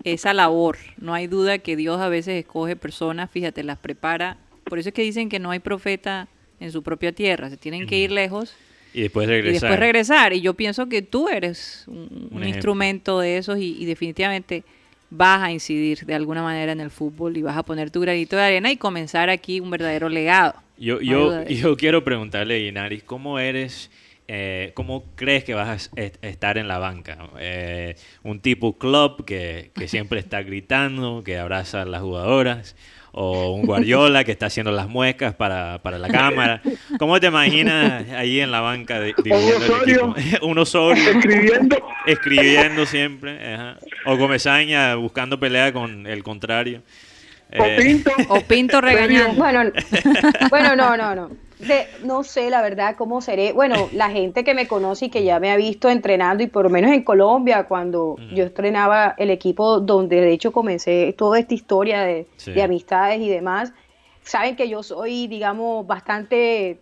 esa 0.04 0.34
labor. 0.34 0.78
No 0.98 1.14
hay 1.14 1.28
duda 1.28 1.60
que 1.60 1.76
Dios 1.76 2.00
a 2.00 2.10
veces 2.10 2.40
escoge 2.40 2.76
personas, 2.76 3.30
fíjate, 3.30 3.64
las 3.64 3.78
prepara 3.78 4.38
Por 4.64 4.80
eso 4.80 4.90
es 4.90 4.96
que 4.96 5.02
dicen 5.02 5.30
que 5.30 5.40
no 5.40 5.52
hay 5.52 5.60
profeta 5.60 6.28
en 6.60 6.72
su 6.72 6.84
propia 6.84 7.12
tierra, 7.12 7.50
se 7.50 7.58
tienen 7.58 7.88
que 7.88 7.98
ir 7.98 8.12
lejos 8.12 8.54
Y 8.94 9.02
después 9.02 9.28
y 9.28 9.32
regresar. 9.32 9.62
después 9.62 9.80
regresar. 9.80 10.34
Y 10.34 10.42
yo 10.42 10.54
pienso 10.56 10.90
que 10.90 11.02
tú 11.02 11.30
eres 11.30 11.86
un, 11.88 12.44
instrumento 12.44 13.20
de 13.20 13.38
esos 13.38 13.60
y, 13.60 13.78
y 13.80 13.86
definitivamente 13.86 14.64
vas 15.10 15.42
a 15.42 15.52
incidir 15.52 16.06
de 16.06 16.14
alguna 16.14 16.44
manera 16.44 16.72
en 16.72 16.82
el 16.82 16.92
fútbol 16.92 17.38
y 17.38 17.42
vas 17.42 17.58
a 17.58 17.64
poner 17.64 17.92
tu 17.92 18.02
granito 18.02 18.36
de 18.36 18.44
arena 18.44 18.72
y 18.72 18.78
comenzar 18.78 19.30
aquí 19.30 19.60
un 19.60 19.70
verdadero 19.70 20.10
legado. 20.10 20.56
Yo, 20.80 21.01
yo, 21.01 21.32
de 21.32 21.55
yo 21.55 21.75
quiero 21.77 22.03
preguntarle 22.03 22.55
a 22.55 22.67
Inaris, 22.67 23.03
¿cómo 23.03 23.38
eres, 23.39 23.91
eh, 24.27 24.71
cómo 24.75 25.03
crees 25.15 25.43
que 25.43 25.53
vas 25.53 25.67
a 25.69 25.75
es- 25.75 25.91
est- 25.95 26.23
estar 26.23 26.57
en 26.57 26.67
la 26.67 26.77
banca? 26.80 27.17
Eh, 27.39 27.95
un 28.23 28.39
tipo 28.39 28.77
club 28.77 29.25
que, 29.25 29.71
que 29.75 29.88
siempre 29.88 30.19
está 30.19 30.41
gritando, 30.41 31.21
que 31.23 31.38
abraza 31.38 31.82
a 31.82 31.86
las 31.86 32.01
jugadoras, 32.01 32.75
o 33.11 33.53
un 33.53 33.65
Guardiola 33.65 34.23
que 34.23 34.32
está 34.32 34.45
haciendo 34.45 34.71
las 34.71 34.88
muecas 34.88 35.34
para, 35.34 35.80
para 35.82 35.97
la 35.97 36.07
cámara. 36.09 36.61
¿Cómo 36.99 37.19
te 37.19 37.25
imaginas 37.27 38.07
ahí 38.11 38.39
en 38.39 38.51
la 38.51 38.61
banca 38.61 39.01
dirigiendo 39.01 39.65
el 39.65 39.82
equipo? 39.82 40.15
un 40.45 40.57
Osorio. 40.59 41.03
Escribiendo. 41.09 41.75
Escribiendo 42.05 42.86
siempre. 42.86 43.53
ajá. 43.53 43.77
O 44.05 44.17
Comesaña 44.17 44.93
buscando 44.95 45.39
pelea 45.39 45.73
con 45.73 46.05
el 46.05 46.21
contrario. 46.23 46.84
O 47.58 47.64
Eh, 47.64 47.76
Pinto. 47.78 48.12
O 48.30 48.41
Pinto 48.41 48.82
regañando. 48.82 49.36
Bueno, 49.41 49.72
bueno, 50.50 50.76
no, 50.76 50.95
no, 50.97 51.16
no. 51.16 51.30
De- 51.60 51.88
no 52.04 52.24
sé, 52.24 52.50
la 52.50 52.62
verdad, 52.62 52.95
cómo 52.97 53.20
seré. 53.22 53.52
Bueno, 53.54 53.89
la 53.91 54.10
gente 54.10 54.43
que 54.43 54.54
me 54.54 54.68
conoce 54.68 55.06
y 55.06 55.10
que 55.10 55.24
ya 55.24 55.39
me 55.39 55.52
ha 55.52 55.58
visto 55.58 55.89
entrenando, 55.89 56.41
y 56.43 56.47
por 56.47 56.64
lo 56.64 56.70
menos 56.70 56.91
en 56.91 57.04
Colombia, 57.04 57.64
cuando 57.66 58.16
yo 58.34 58.43
entrenaba 58.45 59.16
el 59.18 59.30
equipo 59.30 59.80
donde 59.82 60.22
de 60.22 60.32
hecho 60.32 60.52
comencé 60.54 61.14
toda 61.18 61.38
esta 61.39 61.54
historia 61.54 62.02
de, 62.02 62.28
Sí. 62.38 62.52
de 62.52 62.64
amistades 62.64 63.20
y 63.20 63.28
demás, 63.30 63.74
saben 64.22 64.56
que 64.56 64.70
yo 64.70 64.84
soy, 64.84 65.28
digamos, 65.28 65.86
bastante 65.86 66.80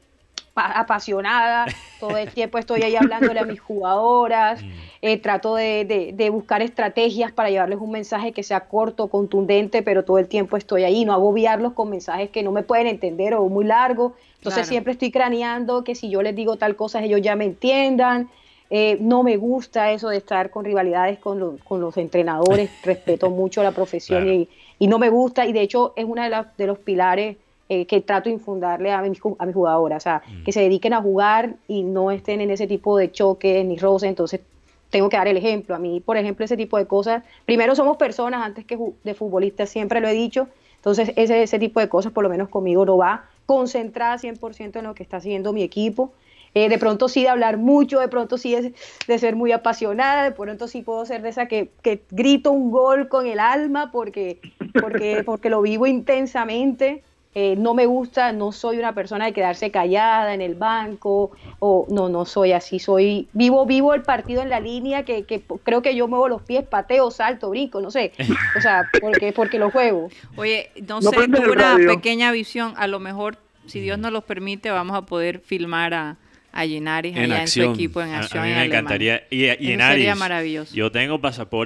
pa- 0.53 0.73
apasionada. 0.79 1.65
Todo 1.99 2.15
el 2.17 2.29
tiempo 2.29 2.59
estoy 2.59 2.83
ahí 2.83 2.95
hablándole 2.95 3.39
a 3.39 3.45
mis 3.45 3.59
jugadoras. 3.59 4.61
eh, 5.01 5.17
trato 5.21 5.55
de, 5.55 5.85
de- 5.85 6.11
de 6.13 6.29
buscar 6.29 6.61
estrategias 6.61 7.31
para 7.31 7.49
llevarles 7.49 7.79
un 7.79 7.91
mensaje 7.91 8.31
que 8.31 8.43
sea 8.43 8.67
corto, 8.67 9.09
contundente, 9.09 9.83
pero 9.83 10.03
todo 10.05 10.17
el 10.17 10.27
tiempo 10.27 10.57
estoy 10.57 10.83
ahí, 10.83 11.05
no 11.05 11.13
agobiarlos 11.13 11.73
con 11.73 11.89
mensajes 11.89 12.29
que 12.29 12.43
no 12.43 12.51
me 12.51 12.63
pueden 12.63 12.87
entender 12.87 13.33
o 13.35 13.47
muy 13.49 13.65
largos. 13.65 14.13
Entonces 14.37 14.53
Claro. 14.61 14.67
siempre 14.69 14.93
estoy 14.93 15.11
craneando 15.11 15.83
que 15.83 15.95
si 15.95 16.09
yo 16.09 16.21
les 16.21 16.35
digo 16.35 16.57
tal 16.57 16.75
cosa, 16.75 17.03
ellos 17.03 17.21
ya 17.21 17.35
me 17.35 17.45
entiendan. 17.45 18.29
Eh, 18.69 18.97
no 18.99 19.23
me 19.23 19.37
gusta 19.37 19.91
eso 19.93 20.09
de 20.09 20.17
estar 20.17 20.49
con 20.49 20.65
rivalidades 20.65 21.19
con, 21.19 21.39
los- 21.39 21.61
con 21.63 21.79
los 21.79 21.95
entrenadores, 21.97 22.69
respeto 22.83 23.29
mucho 23.29 23.63
la 23.63 23.71
profesión 23.71 24.23
Claro. 24.23 24.39
y, 24.41 24.49
y 24.79 24.87
no 24.87 24.99
me 24.99 25.09
gusta, 25.09 25.45
y 25.45 25.53
de 25.53 25.61
hecho 25.61 25.93
es 25.95 26.03
uno 26.05 26.21
de, 26.21 26.29
las- 26.29 26.55
de 26.57 26.67
los 26.67 26.79
pilares 26.79 27.37
eh, 27.69 27.85
que 27.85 28.01
trato 28.01 28.29
de 28.29 28.33
infundarle 28.35 28.91
a 28.91 29.01
mis, 29.01 29.19
a 29.39 29.45
mis 29.45 29.55
jugadoras, 29.55 30.03
o 30.03 30.03
sea, 30.03 30.21
que 30.43 30.51
se 30.51 30.61
dediquen 30.61 30.93
a 30.93 31.01
jugar 31.01 31.55
y 31.67 31.83
no 31.83 32.11
estén 32.11 32.41
en 32.41 32.49
ese 32.51 32.67
tipo 32.67 32.97
de 32.97 33.11
choques 33.11 33.65
ni 33.65 33.77
roces, 33.77 34.09
entonces 34.09 34.41
tengo 34.89 35.09
que 35.09 35.17
dar 35.17 35.27
el 35.27 35.37
ejemplo. 35.37 35.75
A 35.75 35.79
mí, 35.79 35.99
por 35.99 36.17
ejemplo, 36.17 36.45
ese 36.45 36.57
tipo 36.57 36.77
de 36.77 36.85
cosas, 36.85 37.23
primero 37.45 37.75
somos 37.75 37.97
personas 37.97 38.43
antes 38.43 38.65
que 38.65 38.77
de 39.03 39.13
futbolistas, 39.13 39.69
siempre 39.69 40.01
lo 40.01 40.07
he 40.07 40.13
dicho, 40.13 40.47
entonces 40.75 41.11
ese, 41.15 41.43
ese 41.43 41.59
tipo 41.59 41.79
de 41.79 41.89
cosas 41.89 42.11
por 42.11 42.23
lo 42.23 42.29
menos 42.29 42.49
conmigo 42.49 42.85
no 42.85 42.97
va, 42.97 43.25
concentrada 43.45 44.17
100% 44.17 44.79
en 44.79 44.85
lo 44.85 44.95
que 44.95 45.03
está 45.03 45.17
haciendo 45.17 45.53
mi 45.53 45.63
equipo. 45.63 46.13
Eh, 46.53 46.69
de 46.69 46.77
pronto 46.77 47.07
sí 47.07 47.21
de 47.21 47.29
hablar 47.29 47.57
mucho, 47.57 47.99
de 47.99 48.07
pronto 48.07 48.37
sí 48.37 48.55
de 48.55 49.19
ser 49.19 49.35
muy 49.35 49.51
apasionada, 49.51 50.23
de 50.23 50.31
pronto 50.31 50.67
sí 50.67 50.81
puedo 50.81 51.05
ser 51.05 51.21
de 51.21 51.29
esa 51.29 51.47
que, 51.47 51.69
que 51.83 52.01
grito 52.09 52.51
un 52.51 52.71
gol 52.71 53.09
con 53.09 53.27
el 53.27 53.39
alma 53.39 53.91
porque, 53.91 54.39
porque, 54.79 55.23
porque 55.25 55.49
lo 55.49 55.61
vivo 55.61 55.85
intensamente. 55.85 57.03
Eh, 57.39 57.55
no 57.55 57.75
me 57.75 57.85
gusta, 57.85 58.31
no 58.31 58.51
soy 58.51 58.79
una 58.79 58.95
persona 58.95 59.25
de 59.25 59.31
quedarse 59.31 59.69
callada 59.69 60.33
en 60.33 60.41
el 60.41 60.55
banco, 60.55 61.29
o 61.59 61.85
no, 61.87 62.09
no 62.09 62.25
soy 62.25 62.51
así, 62.51 62.79
soy 62.79 63.27
vivo, 63.33 63.67
vivo 63.67 63.93
el 63.93 64.01
partido 64.01 64.41
en 64.41 64.49
la 64.49 64.59
línea, 64.59 65.03
que, 65.03 65.21
que 65.25 65.43
creo 65.63 65.83
que 65.83 65.95
yo 65.95 66.07
muevo 66.07 66.29
los 66.29 66.41
pies, 66.41 66.63
pateo, 66.63 67.11
salto, 67.11 67.51
brinco, 67.51 67.79
no 67.79 67.91
sé, 67.91 68.11
o 68.57 68.59
sea, 68.61 68.89
porque, 69.01 69.33
porque 69.33 69.59
lo 69.59 69.69
juego. 69.69 70.09
Oye, 70.35 70.71
no, 70.87 70.99
No 70.99 71.11
sé, 71.11 71.15
tuve 71.27 71.51
una 71.51 71.73
radio. 71.73 71.87
pequeña 71.89 72.31
visión. 72.31 72.73
A 72.75 72.87
lo 72.87 72.99
mejor, 72.99 73.37
si 73.67 73.81
Dios 73.81 73.99
nos 73.99 74.11
los 74.11 74.23
permite, 74.23 74.71
vamos 74.71 74.97
a 74.97 75.03
poder 75.03 75.39
filmar 75.41 75.93
a, 75.93 76.17
a 76.53 76.65
Yenaris 76.65 77.15
En 77.15 77.25
allá 77.31 77.41
en 77.41 77.47
su 77.47 77.59
acción. 77.61 77.73
equipo 77.75 78.01
en 78.01 78.13
A, 78.13 78.17
a 78.17 78.19
acción. 78.21 78.43
mí 78.45 78.49
en 78.49 78.55
me 78.55 78.61
Alemania. 78.61 78.79
encantaría. 78.79 79.23
Y, 79.29 79.43
y 79.43 79.45
Eso 79.45 79.53
en 79.59 79.59
sería 79.59 80.11
Aris, 80.11 80.15
maravilloso. 80.19 80.73
yo 80.73 80.91
tengo 80.91 81.21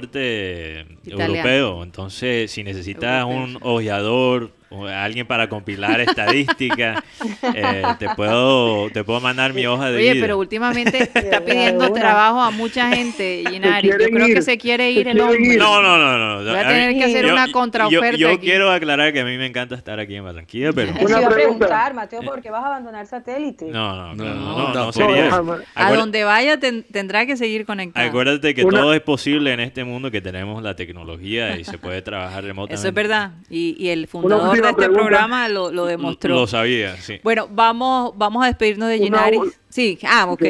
pasaporte 0.06 0.80
Italiano. 1.04 1.34
europeo, 1.34 1.82
entonces 1.82 2.50
si 2.50 2.62
necesitas 2.62 3.22
Europeo, 3.22 3.42
un 3.44 3.58
ojeador 3.62 4.50
alguien 4.88 5.26
para 5.26 5.48
compilar 5.48 6.00
estadística, 6.00 7.02
eh, 7.54 7.82
te 7.98 8.08
puedo 8.14 8.90
te 8.90 9.04
puedo 9.04 9.20
mandar 9.20 9.52
mi 9.52 9.66
hoja 9.66 9.90
de 9.90 9.96
Oye, 9.98 10.12
vida. 10.14 10.22
pero 10.22 10.38
últimamente 10.38 11.02
está 11.14 11.44
pidiendo 11.44 11.92
trabajo 11.92 12.40
a 12.40 12.50
mucha 12.50 12.90
gente, 12.94 13.44
Yenaris. 13.50 13.90
Yo 13.92 13.96
creo 14.08 14.26
que 14.26 14.42
se 14.42 14.58
quiere 14.58 14.84
se 14.92 15.00
ir 15.00 15.08
el 15.08 15.20
hombre. 15.20 15.38
ir. 15.40 15.58
no, 15.58 15.82
no, 15.82 15.98
no, 15.98 16.18
no. 16.18 16.42
Voy 16.42 16.48
a 16.56 16.60
A 16.60 16.64
mí- 16.64 16.68
tener 16.68 16.94
que 16.94 17.04
hacer 17.04 17.26
yo- 17.26 17.32
una 17.32 17.50
contraoferta 17.52 18.16
Yo, 18.16 18.28
aquí. 18.30 18.38
quiero 18.38 18.70
aclarar 18.70 19.12
que 19.12 19.20
a 19.20 19.24
mí 19.24 19.36
me 19.38 19.46
encanta 19.46 19.74
estar 19.74 19.98
aquí 20.00 20.14
en 20.16 20.24
Barranquilla, 20.24 20.72
pero 20.72 20.92
Una 21.00 21.00
iba 21.00 21.06
a 21.26 21.30
pregunta. 21.30 21.34
preguntar, 21.34 21.94
Mateo, 21.94 22.22
¿por 22.22 22.40
qué 22.40 22.50
vas 22.50 22.64
a 22.64 22.66
abandonar 22.68 23.06
satélite? 23.06 23.66
no, 23.66 24.14
no, 24.14 24.14
No, 24.14 24.34
no, 24.34 24.68
no, 24.68 24.74
no, 24.74 24.92
sería. 24.92 25.30
A 25.74 25.92
donde 25.92 26.24
vaya 26.24 26.58
ten- 26.58 26.84
tendrá 26.90 27.26
que 27.26 27.36
seguir 27.36 27.66
conectado. 27.66 28.06
Acuérdate 28.08 28.54
que 28.54 28.64
Una- 28.64 28.80
todo 28.80 28.94
es 28.94 29.00
posible 29.00 29.52
en 29.52 29.60
este 29.60 29.84
mundo 29.84 30.10
que 30.10 30.20
tenemos 30.20 30.62
la 30.62 30.74
tecnología 30.76 31.56
y 31.58 31.64
se 31.64 31.78
puede 31.78 32.02
trabajar 32.02 32.44
remotamente. 32.44 32.74
Eso 32.80 32.88
es 32.88 32.94
verdad. 32.94 33.32
Y, 33.50 33.76
y 33.78 33.88
el 33.90 34.06
fundador 34.06 34.61
de 34.62 34.70
este 34.70 34.82
pregunta. 34.82 35.02
programa 35.02 35.48
lo, 35.48 35.70
lo 35.70 35.86
demostró. 35.86 36.34
Lo 36.34 36.46
sabía, 36.46 36.96
sí. 36.96 37.20
Bueno, 37.22 37.48
vamos, 37.50 38.12
vamos 38.16 38.42
a 38.44 38.46
despedirnos 38.46 38.88
de 38.88 39.00
Una 39.00 39.28
ul- 39.30 39.54
Sí, 39.68 39.98
ah, 40.08 40.26
ok. 40.30 40.42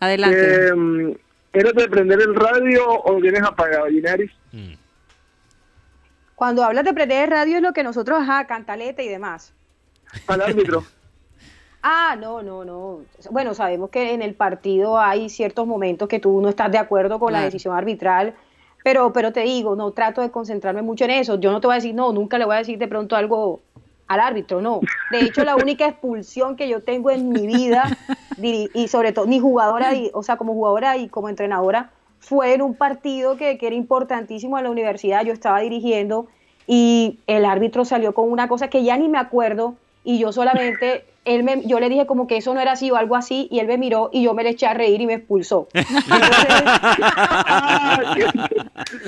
Adelante. 0.00 0.66
Eh, 0.68 1.16
¿Eres 1.52 1.74
de 1.74 1.88
prender 1.88 2.20
el 2.20 2.34
radio 2.34 2.88
o 2.88 3.12
lo 3.12 3.20
tienes 3.20 3.42
apagado, 3.42 3.86
Ginaris? 3.86 4.30
Mm. 4.52 4.72
Cuando 6.34 6.64
hablas 6.64 6.84
de 6.84 6.92
prender 6.92 7.30
radio 7.30 7.56
es 7.56 7.62
lo 7.62 7.72
que 7.72 7.82
nosotros, 7.82 8.18
ajá, 8.20 8.46
cantaleta 8.46 9.02
y 9.02 9.08
demás. 9.08 9.52
Al 10.26 10.40
árbitro. 10.42 10.84
Ah, 11.84 12.14
no, 12.16 12.44
no, 12.44 12.64
no. 12.64 13.00
Bueno, 13.32 13.54
sabemos 13.54 13.90
que 13.90 14.12
en 14.12 14.22
el 14.22 14.34
partido 14.36 15.00
hay 15.00 15.28
ciertos 15.28 15.66
momentos 15.66 16.08
que 16.08 16.20
tú 16.20 16.40
no 16.40 16.48
estás 16.48 16.70
de 16.70 16.78
acuerdo 16.78 17.18
con 17.18 17.32
la 17.32 17.42
decisión 17.42 17.74
arbitral, 17.74 18.34
pero, 18.82 19.12
pero 19.12 19.32
te 19.32 19.40
digo, 19.40 19.76
no 19.76 19.92
trato 19.92 20.20
de 20.20 20.30
concentrarme 20.30 20.82
mucho 20.82 21.04
en 21.04 21.10
eso. 21.12 21.38
Yo 21.40 21.52
no 21.52 21.60
te 21.60 21.66
voy 21.68 21.74
a 21.74 21.76
decir, 21.76 21.94
no, 21.94 22.12
nunca 22.12 22.38
le 22.38 22.44
voy 22.44 22.54
a 22.56 22.58
decir 22.58 22.78
de 22.78 22.88
pronto 22.88 23.16
algo 23.16 23.66
al 24.08 24.20
árbitro, 24.20 24.60
no. 24.60 24.88
De 25.08 25.24
hecho, 25.24 25.44
la 25.44 25.56
única 25.56 25.86
expulsión 25.88 26.56
que 26.56 26.68
yo 26.68 26.82
tengo 26.84 27.10
en 27.10 27.32
mi 27.32 27.46
vida, 27.46 27.98
y 28.36 28.88
sobre 28.88 29.12
todo 29.12 29.26
mi 29.26 29.40
jugadora, 29.40 29.94
y- 29.94 30.10
o 30.14 30.22
sea, 30.22 30.36
como 30.36 30.54
jugadora 30.54 30.96
y 30.96 31.08
como 31.10 31.28
entrenadora, 31.28 31.92
fue 32.18 32.54
en 32.54 32.62
un 32.62 32.76
partido 32.76 33.36
que, 33.36 33.58
que 33.58 33.66
era 33.66 33.76
importantísimo 33.76 34.58
en 34.58 34.64
la 34.64 34.70
universidad, 34.70 35.24
yo 35.24 35.32
estaba 35.32 35.60
dirigiendo 35.60 36.28
y 36.66 37.22
el 37.26 37.44
árbitro 37.44 37.84
salió 37.84 38.14
con 38.14 38.30
una 38.30 38.48
cosa 38.48 38.68
que 38.68 38.84
ya 38.84 38.96
ni 38.96 39.08
me 39.08 39.18
acuerdo 39.18 39.80
y 40.04 40.18
yo 40.18 40.32
solamente, 40.32 41.11
él 41.24 41.44
me, 41.44 41.62
yo 41.64 41.78
le 41.78 41.88
dije 41.88 42.04
como 42.06 42.26
que 42.26 42.36
eso 42.36 42.52
no 42.52 42.60
era 42.60 42.72
así 42.72 42.90
o 42.90 42.96
algo 42.96 43.14
así 43.16 43.46
y 43.50 43.60
él 43.60 43.66
me 43.68 43.78
miró 43.78 44.10
y 44.12 44.22
yo 44.24 44.34
me 44.34 44.42
le 44.42 44.50
eché 44.50 44.66
a 44.66 44.74
reír 44.74 45.00
y 45.00 45.06
me 45.06 45.14
expulsó. 45.14 45.68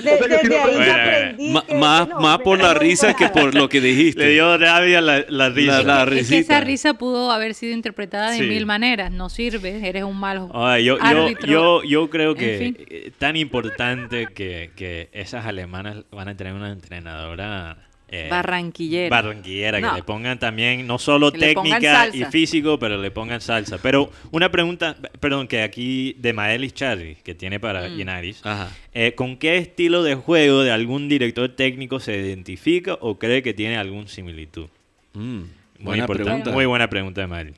Desde 0.02 0.58
ahí 0.58 0.88
aprendí 0.90 1.54
más, 1.78 2.38
por 2.42 2.58
la 2.60 2.74
risa 2.74 3.14
que 3.14 3.28
por 3.28 3.54
lo 3.54 3.68
que 3.68 3.80
dijiste. 3.80 4.20
Le 4.24 4.30
dio 4.30 4.56
rabia 4.58 5.00
la, 5.00 5.24
la 5.28 5.48
risa. 5.50 5.82
La- 5.82 6.04
la 6.04 6.14
Es 6.16 6.28
que 6.28 6.38
esa 6.38 6.60
risa 6.60 6.94
pudo 6.94 7.30
haber 7.30 7.54
sido 7.54 7.72
interpretada 7.74 8.30
de 8.30 8.38
Sí. 8.38 8.44
mil 8.44 8.66
maneras. 8.66 9.10
No 9.10 9.28
sirve, 9.28 9.86
eres 9.88 10.04
un 10.04 10.18
mal 10.18 10.48
Ay, 10.54 10.84
yo, 10.84 10.96
yo, 10.98 11.02
árbitro. 11.04 11.46
yo, 11.46 11.82
yo 11.84 12.10
creo 12.10 12.30
En 12.32 12.36
que 12.36 12.58
fin. 12.58 12.76
eh, 12.90 13.10
tan 13.18 13.36
importante 13.36 14.28
que, 14.34 14.70
que 14.76 15.08
esas 15.12 15.46
alemanas 15.46 16.04
van 16.10 16.28
a 16.28 16.36
tener 16.36 16.52
una 16.52 16.70
entrenadora 16.70 17.76
eh, 18.08 18.28
Barranquillera. 18.30 19.08
barranquillera, 19.10 19.80
No. 19.80 19.90
que 19.90 19.96
le 19.96 20.02
pongan 20.02 20.38
también 20.38 20.86
no 20.86 20.98
solo 20.98 21.32
Que 21.32 21.38
técnica 21.38 22.08
y 22.12 22.24
físico, 22.26 22.78
pero 22.78 22.96
le 22.98 23.10
pongan 23.10 23.40
salsa. 23.40 23.78
Pero 23.78 24.10
una 24.30 24.50
pregunta, 24.50 24.96
perdón, 25.20 25.48
que 25.48 25.62
aquí 25.62 26.14
de 26.18 26.32
Maelis 26.32 26.74
Charri, 26.74 27.16
que 27.24 27.34
tiene 27.34 27.58
para 27.58 27.88
Mm. 27.88 27.96
Yenaris, 27.96 28.40
Ajá. 28.46 28.70
eh, 28.92 29.14
¿con 29.14 29.36
qué 29.36 29.56
estilo 29.56 30.02
de 30.02 30.14
juego 30.14 30.62
de 30.62 30.70
algún 30.70 31.08
director 31.08 31.48
técnico 31.48 31.98
se 31.98 32.16
identifica 32.16 32.98
o 33.00 33.18
cree 33.18 33.42
que 33.42 33.54
tiene 33.54 33.76
algún 33.78 34.06
similitud? 34.06 34.66
Mm, 35.14 35.20
Muy 35.20 35.46
buena 35.80 36.02
importante, 36.04 36.24
pregunta. 36.30 36.50
Muy 36.52 36.66
buena 36.66 36.88
pregunta 36.88 37.20
de 37.20 37.26
Maelis. 37.26 37.56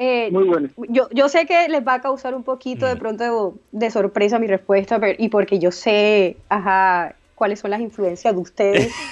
Eh, 0.00 0.28
Muy 0.30 0.44
bueno. 0.44 0.68
Yo, 0.88 1.08
yo 1.12 1.28
sé 1.28 1.44
que 1.44 1.68
les 1.68 1.84
va 1.86 1.94
a 1.94 2.00
causar 2.00 2.32
un 2.34 2.44
poquito 2.44 2.86
de 2.86 2.94
Mm. 2.94 2.98
pronto 2.98 3.52
de, 3.72 3.78
de 3.86 3.90
sorpresa 3.90 4.38
mi 4.38 4.46
respuesta, 4.46 5.00
pero, 5.00 5.14
y 5.18 5.28
porque 5.28 5.58
yo 5.58 5.72
sé, 5.72 6.36
ajá, 6.48 7.16
cuáles 7.38 7.60
son 7.60 7.70
las 7.70 7.80
influencias 7.80 8.34
de 8.34 8.40
ustedes. 8.40 8.92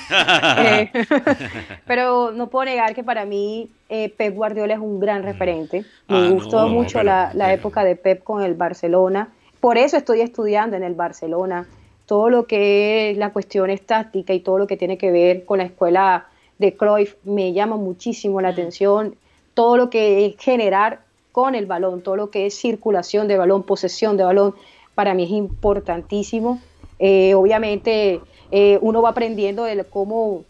Eh, 0.59 0.91
pero 1.87 2.33
no 2.33 2.49
puedo 2.49 2.65
negar 2.65 2.95
que 2.95 3.03
para 3.05 3.25
mí 3.25 3.71
eh, 3.89 4.09
Pep 4.17 4.35
Guardiola 4.35 4.75
es 4.75 4.81
un 4.81 4.99
gran 5.01 5.23
referente. 5.23 5.85
Me 6.09 6.17
Ah, 6.27 6.31
gustó 6.31 6.63
no, 6.63 6.69
mucho 6.69 6.95
pero- 6.99 7.05
la, 7.05 7.31
la 7.35 7.47
pero- 7.47 7.59
época 7.59 7.85
de 7.85 7.97
Pep 7.97 8.23
con 8.25 8.43
el 8.43 8.55
Barcelona. 8.55 9.29
Por 9.61 9.79
eso 9.79 9.97
estoy 9.97 10.21
estudiando 10.21 10.77
en 10.77 10.83
el 10.83 10.95
Barcelona. 10.95 11.67
Todo 12.07 12.31
lo 12.31 12.47
que 12.47 13.11
es 13.11 13.19
la 13.19 13.33
cuestión 13.33 13.71
es 13.71 13.83
táctica 13.85 14.33
y 14.33 14.41
todo 14.41 14.59
lo 14.59 14.67
que 14.67 14.77
tiene 14.77 14.97
que 14.99 15.11
ver 15.11 15.45
con 15.45 15.59
la 15.59 15.65
escuela 15.65 16.27
de 16.59 16.77
Cruyff 16.77 17.15
me 17.25 17.53
llama 17.53 17.77
muchísimo 17.77 18.41
la 18.41 18.49
atención. 18.49 19.17
Todo 19.55 19.77
lo 19.77 19.91
que 19.91 20.27
es 20.27 20.37
generar 20.39 21.01
con 21.33 21.55
el 21.55 21.67
balón, 21.67 22.03
todo 22.03 22.17
lo 22.17 22.31
que 22.31 22.47
es 22.47 22.55
circulación 22.59 23.29
de 23.29 23.37
balón, 23.37 23.63
posesión 23.65 24.17
de 24.17 24.25
balón, 24.25 24.55
para 24.95 25.15
mí 25.15 25.25
es 25.25 25.31
importantísimo. 25.31 26.61
Eh, 26.99 27.35
obviamente 27.35 28.21
eh, 28.51 28.79
uno 28.81 29.03
va 29.03 29.11
aprendiendo 29.11 29.65
de 29.65 29.85
cómo, 29.85 30.45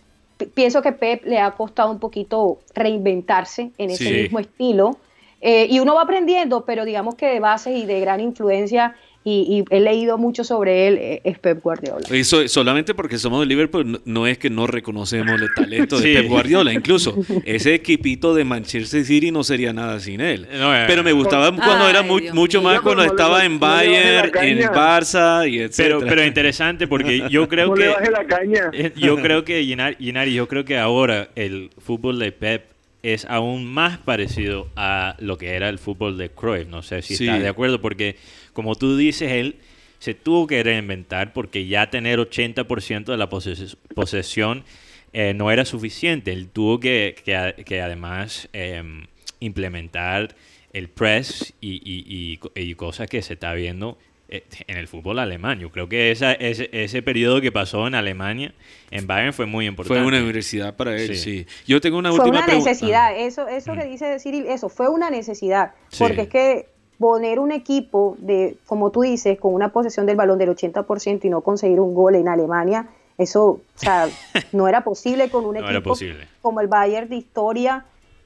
pienso 0.55 0.83
que 0.83 0.93
Pep 0.93 1.25
le 1.25 1.39
ha 1.39 1.51
costado 1.53 1.91
un 1.91 1.99
poquito 1.99 2.59
reinventarse 2.75 3.73
en 3.79 3.91
ese 3.91 4.05
Sí. 4.05 4.13
mismo 4.13 4.39
estilo. 4.39 4.97
Eh, 5.41 5.67
y 5.71 5.81
uno 5.81 5.95
va 5.95 6.03
aprendiendo, 6.03 6.65
pero 6.65 6.85
digamos 6.85 7.15
que 7.15 7.27
de 7.27 7.41
base 7.41 7.73
y 7.73 7.85
de 7.87 8.01
gran 8.01 8.21
influencia, 8.21 8.97
y, 9.29 9.59
y 9.59 9.65
he 9.75 9.81
leído 9.81 10.19
mucho 10.19 10.45
sobre 10.45 10.87
él, 10.87 10.99
eh, 11.01 11.21
es 11.25 11.37
Pep 11.41 11.61
Guardiola. 11.61 12.07
Eso, 12.13 12.47
solamente 12.47 12.95
porque 12.95 13.19
somos 13.19 13.41
de 13.41 13.47
Liverpool 13.47 14.01
no- 14.05 14.27
es 14.29 14.39
que 14.39 14.51
no 14.51 14.69
reconocemos 14.69 15.41
el 15.41 15.49
talento 15.53 15.99
de 15.99 16.03
Sí. 16.03 16.15
Pep 16.15 16.29
Guardiola. 16.29 16.73
Incluso 16.73 17.17
ese 17.45 17.75
equipito 17.75 18.35
de 18.37 18.45
Manchester 18.45 19.05
City 19.05 19.33
no 19.33 19.43
sería 19.43 19.73
nada 19.73 19.99
sin 19.99 20.21
él. 20.21 20.47
No, 20.57 20.73
eh. 20.73 20.85
Pero 20.87 21.03
me 21.03 21.11
gustaba 21.11 21.51
cuando 21.57 21.89
era 21.89 22.03
mu- 22.03 22.21
Dios 22.21 22.35
mucho 22.35 22.61
mío. 22.61 22.71
más 22.71 22.81
cuando 22.83 23.03
No 23.05 23.11
estaba 23.11 23.45
en 23.45 23.53
le 23.55 23.59
Bayern, 23.59 24.31
en. 24.43 24.59
Barça 24.69 25.51
y 25.51 25.59
etc. 25.59 25.75
Pero, 25.77 26.01
pero 26.01 26.25
interesante 26.25 26.87
porque 26.87 27.25
yo 27.29 27.49
creo 27.49 27.67
no 27.67 27.75
que... 27.75 27.81
le 27.81 27.89
baje 27.89 28.11
la 28.13 28.25
caña. 28.27 28.71
Eh, 28.73 28.93
Yo 28.95 29.17
creo 29.17 29.45
que, 29.45 29.65
Ginari, 29.65 29.97
Ginari, 29.99 30.35
yo 30.35 30.47
creo 30.47 30.65
que 30.65 30.79
ahora 30.79 31.31
el 31.35 31.71
fútbol 31.79 32.19
de 32.21 32.31
Pep 32.31 32.65
es 33.03 33.25
aún 33.29 33.65
más 33.65 33.99
parecido 33.99 34.69
a 34.77 35.15
lo 35.21 35.39
que 35.39 35.51
era 35.55 35.69
el 35.69 35.79
fútbol 35.79 36.19
de 36.19 36.29
Cruyff. 36.31 36.67
No 36.69 36.83
sé 36.83 37.03
si 37.03 37.17
Sí. 37.17 37.25
estás 37.27 37.41
de 37.41 37.49
acuerdo, 37.49 37.81
porque 37.81 38.17
como 38.57 38.75
tú 38.75 38.97
dices, 38.97 39.31
él 39.31 39.57
se 39.99 40.15
tuvo 40.15 40.47
que 40.47 40.63
reinventar 40.63 41.33
porque 41.33 41.67
ya 41.67 41.91
tener 41.91 42.19
80% 42.19 43.05
de 43.13 43.17
la 43.17 43.29
poses- 43.29 43.77
posesión 43.95 44.65
eh, 45.13 45.33
no 45.35 45.51
era 45.51 45.65
suficiente. 45.65 46.33
Él 46.33 46.49
tuvo 46.49 46.81
que, 46.81 47.15
que 47.25 47.37
a- 47.37 47.53
que 47.55 47.81
además 47.81 48.49
em, 48.53 49.07
implementar 49.41 50.35
el 50.73 50.89
press 50.89 51.55
y, 51.61 51.77
y- 51.77 52.05
y 52.07 52.37
co- 52.39 52.53
y 52.55 52.75
cosas 52.75 53.09
que 53.09 53.23
se 53.23 53.35
está 53.35 53.55
viendo 53.55 53.97
eh, 54.29 54.43
en 54.67 54.77
el 54.77 54.89
fútbol 54.89 55.19
alemán. 55.21 55.61
Yo 55.61 55.71
creo 55.71 55.89
que 55.89 56.11
esa, 56.11 56.33
ese, 56.33 56.69
ese 56.73 57.01
periodo 57.01 57.41
que 57.41 57.53
pasó 57.53 57.87
en 57.87 57.95
Alemania, 57.95 58.53
en 58.91 59.07
Bayern, 59.07 59.33
fue 59.33 59.47
muy 59.47 59.67
importante. 59.67 60.01
Fue 60.01 60.07
una 60.07 60.19
universidad 60.19 60.75
para 60.77 60.97
él, 60.97 61.17
Sí. 61.17 61.45
sí. 61.45 61.47
Yo 61.67 61.81
tengo 61.81 61.97
una 61.97 62.11
fue 62.11 62.19
última 62.21 62.39
una 62.39 62.47
pregunta. 62.47 62.71
necesidad, 62.71 63.17
eso, 63.19 63.47
eso 63.49 63.73
que 63.75 63.85
dice 63.85 64.19
Cyril, 64.19 64.47
eso 64.49 64.69
fue 64.69 64.89
una 64.89 65.11
necesidad, 65.11 65.73
Sí. 65.91 65.99
porque 66.03 66.23
es 66.23 66.29
que 66.29 66.67
poner 66.99 67.39
un 67.39 67.53
equipo 67.53 68.17
de, 68.19 68.57
como 68.67 68.91
tú 68.91 69.03
dices, 69.03 69.39
con 69.39 69.53
una 69.55 69.69
posesión 69.71 70.07
del 70.07 70.17
balón 70.17 70.39
del 70.39 70.51
80% 70.51 71.25
y 71.25 71.29
no 71.31 71.41
conseguir 71.43 71.81
un 71.81 71.95
gol 71.95 72.15
en 72.15 72.29
Alemania, 72.29 72.89
eso, 73.19 73.45
o 73.49 73.61
sea, 73.75 74.09
no 74.53 74.69
era 74.69 74.83
posible 74.85 75.29
con 75.31 75.45
un 75.45 75.55
No 75.55 75.61
equipo 75.61 75.71
era 75.71 75.83
posible. 75.83 76.29
como 76.43 76.61
el 76.61 76.69
Bayern 76.69 77.09
de 77.09 77.17
historia, 77.17 77.85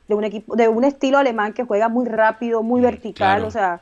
de 0.09 0.15
un 0.15 0.25
equipo, 0.25 0.57
de 0.57 0.69
un 0.69 0.85
estilo 0.85 1.19
alemán 1.19 1.53
que 1.53 1.65
juega 1.65 1.89
muy 1.89 2.07
rápido, 2.07 2.63
muy 2.63 2.81
vertical, 2.81 3.15
claro. 3.39 3.47
o 3.49 3.51
sea, 3.51 3.81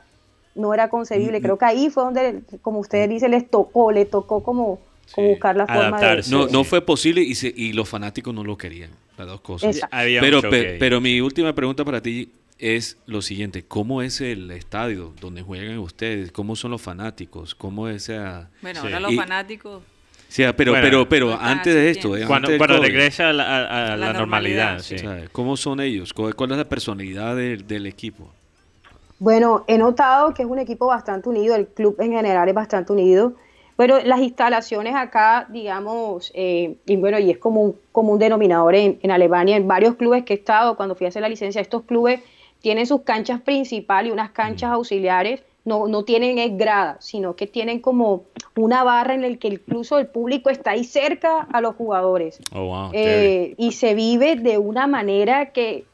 no 0.55 0.75
era 0.75 0.89
concebible. 0.91 1.41
Creo 1.41 1.57
que 1.57 1.65
ahí 1.65 1.89
fue 1.91 2.03
donde, 2.05 2.41
como 2.63 2.81
ustedes 2.81 3.09
dicen, 3.09 3.31
les 3.31 3.49
tocó, 3.49 3.93
le 3.93 4.05
tocó 4.05 4.43
como, 4.43 4.81
buscar 5.17 5.57
la 5.57 5.67
forma 5.67 5.99
de... 6.01 6.23
No, 6.31 6.47
no 6.49 6.65
fue 6.65 6.83
posible 6.83 7.23
y, 7.23 7.35
se- 7.35 7.53
y 7.57 7.73
los 7.73 7.89
fanáticos 7.89 8.35
no 8.35 8.45
lo 8.45 8.59
querían. 8.59 8.91
Las 9.17 9.27
dos 9.27 9.41
cosas. 9.41 9.81
Pero, 10.21 10.41
pe- 10.43 10.77
pero 10.79 11.01
mi 11.01 11.21
última 11.21 11.53
pregunta 11.55 11.85
para 11.85 12.01
ti 12.03 12.31
es 12.59 12.99
lo 13.07 13.23
siguiente. 13.23 13.65
¿Cómo 13.67 14.03
es 14.03 14.21
el 14.21 14.51
estadio 14.51 15.13
donde 15.21 15.43
juegan 15.43 15.79
ustedes? 15.79 16.33
¿Cómo 16.33 16.57
son 16.57 16.73
los 16.73 16.83
fanáticos? 16.83 17.55
¿Cómo 17.55 17.89
es 17.89 18.09
esa... 18.09 18.51
Bueno, 18.63 18.81
Sí. 18.81 18.87
ahora 18.87 19.01
los 19.01 19.13
Y- 19.13 19.17
fanáticos. 19.17 19.83
O 19.83 20.31
sea, 20.31 20.55
pero, 20.55 20.73
Bueno, 20.73 20.85
pero, 20.87 21.09
pero 21.09 21.27
no 21.29 21.33
están 21.35 21.49
antes 21.49 21.75
de 21.75 21.91
esto, 21.91 22.15
eh, 22.17 22.27
Cuando, 22.27 22.49
antes 22.53 22.69
regresa 22.81 23.31
a 23.31 23.33
la, 23.33 23.45
a- 23.45 23.93
a 23.93 23.97
La 23.97 24.07
la 24.09 24.13
normalidad, 24.13 24.79
sí. 24.81 24.97
¿Cómo 25.33 25.57
son 25.57 25.81
ellos? 25.81 26.13
¿Cuál 26.13 26.35
cuál 26.35 26.51
es 26.51 26.59
la 26.59 26.65
personalidad 26.69 27.35
del, 27.35 27.67
del 27.67 27.87
equipo? 27.87 28.31
Bueno, 29.19 29.65
he 29.67 29.79
notado 29.79 30.35
que 30.35 30.43
es 30.43 30.49
un 30.49 30.59
equipo 30.59 30.87
bastante 30.87 31.29
unido, 31.31 31.57
el 31.57 31.67
club 31.69 31.97
en 32.01 32.13
general 32.13 32.47
es 32.49 32.55
bastante 32.55 32.93
unido. 32.93 33.35
Pero 33.77 34.01
las 34.05 34.21
instalaciones 34.21 34.95
acá, 34.97 35.47
digamos, 35.51 36.33
eh, 36.35 36.77
y 36.85 36.97
bueno, 36.97 37.19
y 37.21 37.31
es 37.31 37.39
como 37.39 37.63
un, 37.63 37.77
como 37.93 38.13
un 38.13 38.19
denominador 38.19 38.75
en, 38.75 38.99
en 39.03 39.11
Alemania, 39.13 39.57
en 39.57 39.69
varios 39.69 39.95
clubes 39.95 40.25
que 40.25 40.35
he 40.35 40.37
estado, 40.37 40.77
cuando 40.77 40.95
fui 40.97 41.07
a 41.07 41.09
hacer 41.11 41.23
la 41.23 41.29
licencia, 41.29 41.61
estos 41.61 41.85
clubes 41.85 42.21
tienen 42.61 42.87
sus 42.87 43.03
canchas 43.03 43.41
principales 43.41 44.11
y 44.11 44.13
unas 44.13 44.31
canchas 44.31 44.71
auxiliares, 44.71 45.43
no, 45.65 45.87
no 45.87 46.03
tienen 46.05 46.57
grada, 46.57 46.97
sino 47.01 47.37
que 47.37 47.47
tienen 47.47 47.81
como 47.81 48.25
una 48.57 48.83
barra 48.85 49.15
en 49.15 49.23
el 49.23 49.39
que 49.39 49.49
incluso 49.49 49.99
el 49.99 50.07
público 50.07 50.51
está 50.51 50.73
ahí 50.73 50.85
cerca 50.85 51.47
a 51.53 51.61
los 51.61 51.77
jugadores. 51.77 52.41
Oh, 52.53 52.65
wow. 52.65 52.91
Eh, 52.93 53.55
y 53.59 53.73
se 53.73 53.95
vive 53.95 54.37
de 54.37 54.59
una 54.59 54.87
manera 54.87 55.53
que, 55.53 55.85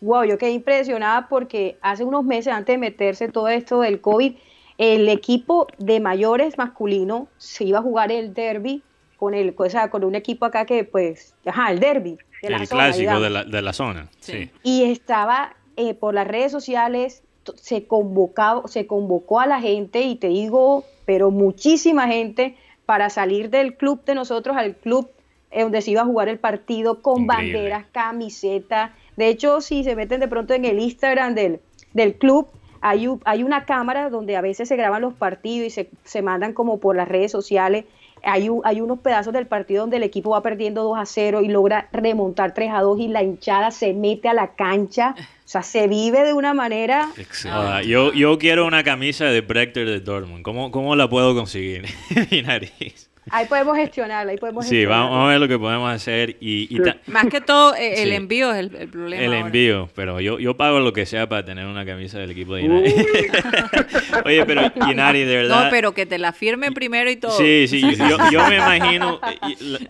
wow, 0.00 0.24
yo 0.24 0.36
quedé 0.36 0.50
impresionada 0.50 1.28
porque 1.28 1.78
hace 1.80 2.04
unos 2.04 2.24
meses 2.24 2.52
antes 2.52 2.74
de 2.74 2.78
meterse 2.78 3.28
todo 3.28 3.48
esto 3.48 3.80
del 3.80 4.00
COVID, 4.00 4.34
el 4.76 5.08
equipo 5.08 5.66
de 5.78 6.00
mayores 6.00 6.58
masculino 6.58 7.28
se 7.38 7.64
iba 7.64 7.78
a 7.78 7.82
jugar 7.82 8.12
el 8.12 8.34
derby 8.34 8.82
con 9.16 9.32
el, 9.32 9.54
o 9.56 9.70
sea, 9.70 9.90
con 9.90 10.04
un 10.04 10.16
equipo 10.16 10.44
acá 10.44 10.66
que 10.66 10.84
pues, 10.84 11.34
ajá, 11.46 11.70
el 11.70 11.80
derby. 11.80 12.18
de 12.42 12.50
la 12.50 12.56
el 12.58 12.66
zona, 12.66 12.82
clásico 12.82 13.00
digamos. 13.00 13.22
de 13.22 13.30
la, 13.30 13.44
de 13.44 13.62
la 13.62 13.72
zona. 13.72 14.08
Sí. 14.20 14.32
Sí. 14.32 14.50
Y 14.62 14.84
estaba 14.90 15.54
eh, 15.76 15.94
por 15.94 16.14
las 16.14 16.26
redes 16.26 16.52
sociales, 16.52 17.22
se, 17.56 17.86
convocado, 17.86 18.68
se 18.68 18.86
convocó 18.86 19.40
a 19.40 19.46
la 19.46 19.60
gente, 19.60 20.02
y 20.02 20.16
te 20.16 20.28
digo, 20.28 20.84
pero 21.04 21.30
muchísima 21.30 22.06
gente, 22.08 22.56
para 22.86 23.08
salir 23.10 23.50
del 23.50 23.76
club 23.76 24.04
de 24.04 24.14
nosotros 24.14 24.56
al 24.56 24.76
club 24.76 25.10
eh, 25.50 25.62
donde 25.62 25.80
se 25.82 25.90
iba 25.92 26.02
a 26.02 26.06
jugar 26.06 26.28
el 26.28 26.38
partido 26.38 27.00
con 27.02 27.22
Increíble. 27.22 27.52
banderas, 27.58 27.86
camisetas. 27.92 28.90
De 29.16 29.28
hecho, 29.28 29.60
si 29.60 29.84
se 29.84 29.94
meten 29.96 30.20
de 30.20 30.28
pronto 30.28 30.54
en 30.54 30.64
el 30.64 30.78
Instagram 30.80 31.34
del, 31.34 31.60
del 31.92 32.14
club, 32.18 32.48
hay, 32.80 33.08
hay 33.24 33.42
una 33.42 33.64
cámara 33.64 34.10
donde 34.10 34.36
a 34.36 34.40
veces 34.42 34.68
se 34.68 34.76
graban 34.76 35.02
los 35.02 35.14
partidos 35.14 35.66
y 35.66 35.70
se, 35.70 35.90
se 36.04 36.20
mandan 36.22 36.52
como 36.52 36.78
por 36.80 36.96
las 36.96 37.08
redes 37.08 37.30
sociales. 37.32 37.84
Hay, 38.22 38.50
u- 38.50 38.62
hay 38.64 38.80
unos 38.80 38.98
pedazos 39.00 39.32
del 39.32 39.46
partido 39.46 39.82
donde 39.82 39.96
el 39.98 40.02
equipo 40.02 40.30
va 40.30 40.42
perdiendo 40.42 40.82
2 40.82 40.98
a 40.98 41.06
0 41.06 41.40
y 41.42 41.48
logra 41.48 41.88
remontar 41.92 42.52
3 42.52 42.70
a 42.72 42.80
2 42.80 42.98
y 43.00 43.08
la 43.08 43.22
hinchada 43.22 43.70
se 43.70 43.92
mete 43.94 44.28
a 44.28 44.34
la 44.34 44.54
cancha. 44.54 45.14
O 45.44 45.46
sea, 45.46 45.62
se 45.62 45.88
vive 45.88 46.22
de 46.24 46.32
una 46.32 46.54
manera 46.54 47.10
Excelente. 47.18 47.66
Ah, 47.66 47.82
yo, 47.82 48.12
yo 48.14 48.38
quiero 48.38 48.64
una 48.66 48.82
camisa 48.82 49.26
de 49.26 49.42
Brechter 49.42 49.86
de 49.86 50.00
Dortmund. 50.00 50.42
¿Cómo, 50.42 50.70
cómo 50.70 50.96
la 50.96 51.08
puedo 51.08 51.34
conseguir? 51.34 51.84
Mi 52.30 52.40
nariz. 52.42 53.10
Ahí 53.30 53.46
podemos 53.46 53.74
gestionarla, 53.76 54.32
ahí 54.32 54.38
podemos 54.38 54.64
Sí, 54.66 54.70
gestionarla. 54.76 55.04
vamos, 55.06 55.24
a 55.24 55.28
ver 55.30 55.40
lo 55.40 55.48
que 55.48 55.58
podemos 55.58 55.90
hacer. 55.90 56.36
Y, 56.40 56.74
y 56.74 56.80
ta- 56.82 56.96
Más 57.06 57.26
que 57.26 57.40
todo, 57.40 57.74
eh, 57.74 58.02
el 58.02 58.10
Sí. 58.10 58.14
envío 58.14 58.52
es 58.52 58.58
el, 58.58 58.76
el 58.76 58.88
problema. 58.88 59.22
el 59.22 59.32
ahora. 59.32 59.46
envío. 59.46 59.88
Pero 59.94 60.20
yo, 60.20 60.38
yo 60.38 60.56
pago 60.58 60.80
lo 60.80 60.92
que 60.92 61.06
sea 61.06 61.26
para 61.28 61.42
tener 61.44 61.66
una 61.66 61.86
camisa 61.86 62.18
del 62.18 62.30
equipo 62.32 62.54
de 62.54 62.62
Inari. 62.62 62.94
Oye, 64.24 64.44
pero 64.46 64.62
Inari, 64.90 65.24
de 65.24 65.36
verdad. 65.36 65.64
No, 65.64 65.70
pero 65.70 65.92
que 65.94 66.06
te 66.06 66.18
la 66.18 66.32
firmen 66.32 66.74
primero 66.74 67.10
y 67.10 67.16
todo. 67.16 67.36
Sí, 67.36 67.66
sí, 67.68 67.80
yo, 67.80 68.16
yo 68.30 68.46
me 68.48 68.56
imagino 68.56 69.20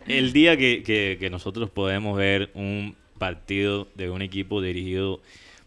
el 0.06 0.32
día 0.32 0.56
que, 0.56 0.82
que- 0.82 1.16
que 1.18 1.30
nosotros 1.30 1.70
podemos 1.70 2.16
ver 2.16 2.50
un 2.54 2.96
partido 3.18 3.88
de 3.94 4.10
un 4.10 4.22
equipo 4.22 4.60
dirigido 4.60 5.20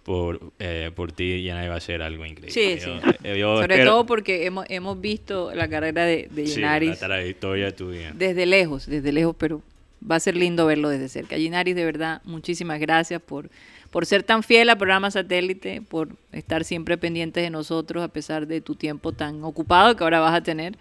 por, 0.08 0.40
eh, 0.60 0.90
por 0.96 1.12
ti, 1.12 1.44
ya 1.44 1.68
va 1.68 1.76
a 1.76 1.80
ser 1.82 2.02
algo 2.02 2.26
increíble. 2.26 2.52
Sí, 2.52 2.78
Yo- 2.80 2.98
sí. 3.02 3.10
eh, 3.26 3.38
yo 3.38 3.58
Sobre 3.60 3.76
espero- 3.76 3.92
todo 3.92 4.06
porque 4.06 4.46
hemos, 4.46 4.66
hemos 4.70 5.02
visto 5.02 5.54
la 5.54 5.68
carrera 5.68 6.06
de, 6.06 6.30
de 6.32 6.48
sí, 6.48 6.54
Ginaris 6.56 7.02
la 7.02 7.08
trayectoria 7.08 7.76
tuya. 7.76 8.14
desde 8.16 8.46
lejos, 8.46 8.86
desde 8.88 9.12
lejos, 9.12 9.36
pero 9.38 9.62
va 10.10 10.16
a 10.16 10.20
ser 10.22 10.38
lindo 10.38 10.66
verlo 10.66 10.88
desde 10.88 11.10
cerca. 11.10 11.36
Ginaris, 11.36 11.76
de 11.76 11.84
verdad, 11.84 12.22
muchísimas 12.24 12.80
gracias 12.80 13.22
por, 13.22 13.50
por 13.92 14.06
ser 14.06 14.24
tan 14.24 14.44
fiel 14.44 14.70
al 14.70 14.78
programa 14.78 15.12
satélite, 15.12 15.82
por 15.82 16.08
estar 16.32 16.64
siempre 16.64 16.98
pendientes 16.98 17.44
de 17.44 17.50
nosotros 17.50 18.02
a 18.02 18.08
pesar 18.08 18.48
de 18.48 18.62
tu 18.62 18.76
tiempo 18.76 19.12
tan 19.12 19.44
ocupado 19.44 19.98
que 19.98 20.06
ahora 20.06 20.22
vas 20.22 20.36
a 20.36 20.42
tener. 20.42 20.78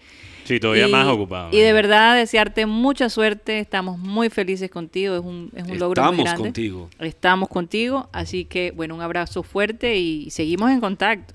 Sí, 0.46 0.60
todavía 0.60 0.88
Y- 0.88 0.92
más 0.92 1.06
ocupado. 1.08 1.50
Y 1.52 1.58
de 1.60 1.72
verdad 1.72 2.16
desearte 2.16 2.66
mucha 2.66 3.08
suerte, 3.10 3.58
estamos 3.58 3.98
muy 3.98 4.30
felices 4.30 4.70
contigo, 4.70 5.14
es 5.16 5.20
un, 5.24 5.50
es 5.54 5.64
un 5.64 5.78
logro 5.78 6.02
muy 6.02 6.10
Estamos 6.12 6.24
grande. 6.24 6.42
contigo. 6.42 6.88
Estamos 7.00 7.48
contigo, 7.48 8.08
así 8.12 8.44
que 8.44 8.70
bueno, 8.70 8.94
un 8.94 9.00
abrazo 9.02 9.42
fuerte 9.42 9.96
y 9.96 10.30
seguimos 10.30 10.70
en 10.70 10.80
contacto. 10.80 11.34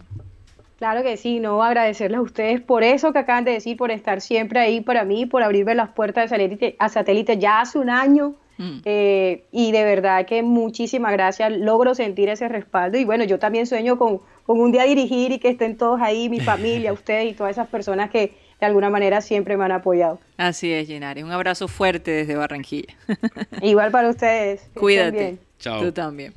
Claro 0.77 1.03
que 1.03 1.15
sí, 1.17 1.39
no 1.39 1.61
agradecerles 1.61 2.17
a 2.17 2.21
ustedes 2.23 2.59
por 2.59 2.83
eso 2.83 3.13
que 3.13 3.19
acaban 3.19 3.43
de 3.45 3.51
decir, 3.51 3.77
por 3.77 3.91
estar 3.91 4.19
siempre 4.19 4.59
ahí 4.59 4.81
para 4.81 5.03
mí, 5.05 5.27
por 5.27 5.43
abrirme 5.43 5.75
las 5.75 5.89
puertas 5.89 6.23
de 6.23 6.29
satélite, 6.29 6.75
a 6.79 6.89
satélite 6.89 7.37
ya 7.37 7.61
hace 7.61 7.77
un 7.77 7.89
año. 7.89 8.33
Mm. 8.57 8.81
eh, 8.85 9.45
y 9.51 9.71
de 9.71 9.83
verdad 9.83 10.25
que 10.27 10.43
muchísimas 10.43 11.13
gracias, 11.13 11.51
logro 11.51 11.95
sentir 11.95 12.29
ese 12.29 12.47
respaldo 12.47 12.97
y 12.99 13.05
bueno, 13.05 13.23
yo 13.23 13.39
también 13.39 13.65
sueño 13.65 13.97
con, 13.97 14.19
con 14.45 14.59
un 14.59 14.71
día 14.71 14.83
dirigir 14.83 15.31
y 15.31 15.39
que 15.39 15.49
estén 15.49 15.77
todos 15.77 15.99
ahí, 16.01 16.29
mi 16.29 16.39
familia, 16.41 16.93
ustedes 16.93 17.31
y 17.31 17.33
todas 17.33 17.51
esas 17.51 17.67
personas 17.69 18.11
que 18.11 18.33
de 18.61 18.65
alguna 18.67 18.89
manera 18.89 19.19
siempre 19.21 19.57
me 19.57 19.65
han 19.65 19.71
apoyado. 19.73 20.19
Así 20.37 20.71
es, 20.71 20.87
Ginaris. 20.87 21.23
Un 21.23 21.31
abrazo 21.31 21.67
fuerte 21.67 22.11
desde 22.11 22.35
Barranquilla. 22.35 22.93
Igual 23.61 23.91
para 23.91 24.09
ustedes. 24.09 24.69
Cuídate. 24.75 25.11
bien. 25.17 25.39
Chao. 25.59 25.81
Tú 25.81 25.91
también. 25.91 26.33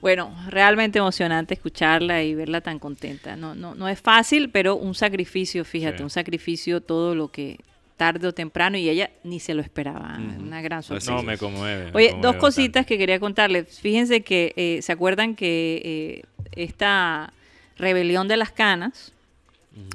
Bueno, 0.00 0.32
realmente 0.48 0.98
emocionante 1.00 1.54
escucharla 1.54 2.22
y 2.22 2.34
verla 2.34 2.60
tan 2.60 2.78
contenta. 2.78 3.34
No, 3.34 3.54
no, 3.56 3.74
no 3.74 3.88
es 3.88 4.00
fácil, 4.00 4.50
pero 4.50 4.76
un 4.76 4.94
sacrificio, 4.94 5.64
fíjate, 5.64 5.98
Sí. 5.98 6.02
un 6.04 6.10
sacrificio 6.10 6.80
todo 6.80 7.14
lo 7.16 7.28
que 7.32 7.58
tarde 7.96 8.28
o 8.28 8.32
temprano 8.32 8.76
y 8.78 8.88
ella 8.88 9.10
ni 9.24 9.40
se 9.40 9.54
lo 9.54 9.60
esperaba. 9.62 10.16
Una 10.38 10.62
gran 10.62 10.78
Así 10.80 10.88
sorpresa. 10.88 11.12
No, 11.14 11.22
me 11.24 11.36
conmueve. 11.36 11.86
me 11.86 11.96
Oye, 11.96 12.10
conmueve 12.10 12.10
dos 12.12 12.22
bastante. 12.22 12.38
cositas 12.38 12.86
que 12.86 12.96
quería 12.96 13.18
contarles. 13.18 13.80
Fíjense 13.80 14.20
que 14.20 14.52
eh, 14.56 14.78
se 14.82 14.92
acuerdan 14.92 15.34
que 15.34 15.82
eh, 15.84 16.22
esta 16.52 17.32
rebelión 17.76 18.28
de 18.28 18.36
las 18.36 18.52
canas, 18.52 19.12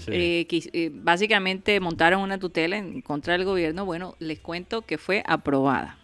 Sí. 0.05 0.11
eh, 0.11 0.45
que 0.47 0.69
eh, 0.73 0.91
básicamente 0.93 1.79
montaron 1.79 2.21
una 2.21 2.37
tutela 2.37 2.77
en 2.77 3.01
contra 3.01 3.33
del 3.33 3.45
gobierno, 3.45 3.85
bueno, 3.85 4.15
les 4.19 4.39
cuento 4.39 4.81
que 4.81 4.97
fue 4.97 5.23
aprobada. 5.25 5.97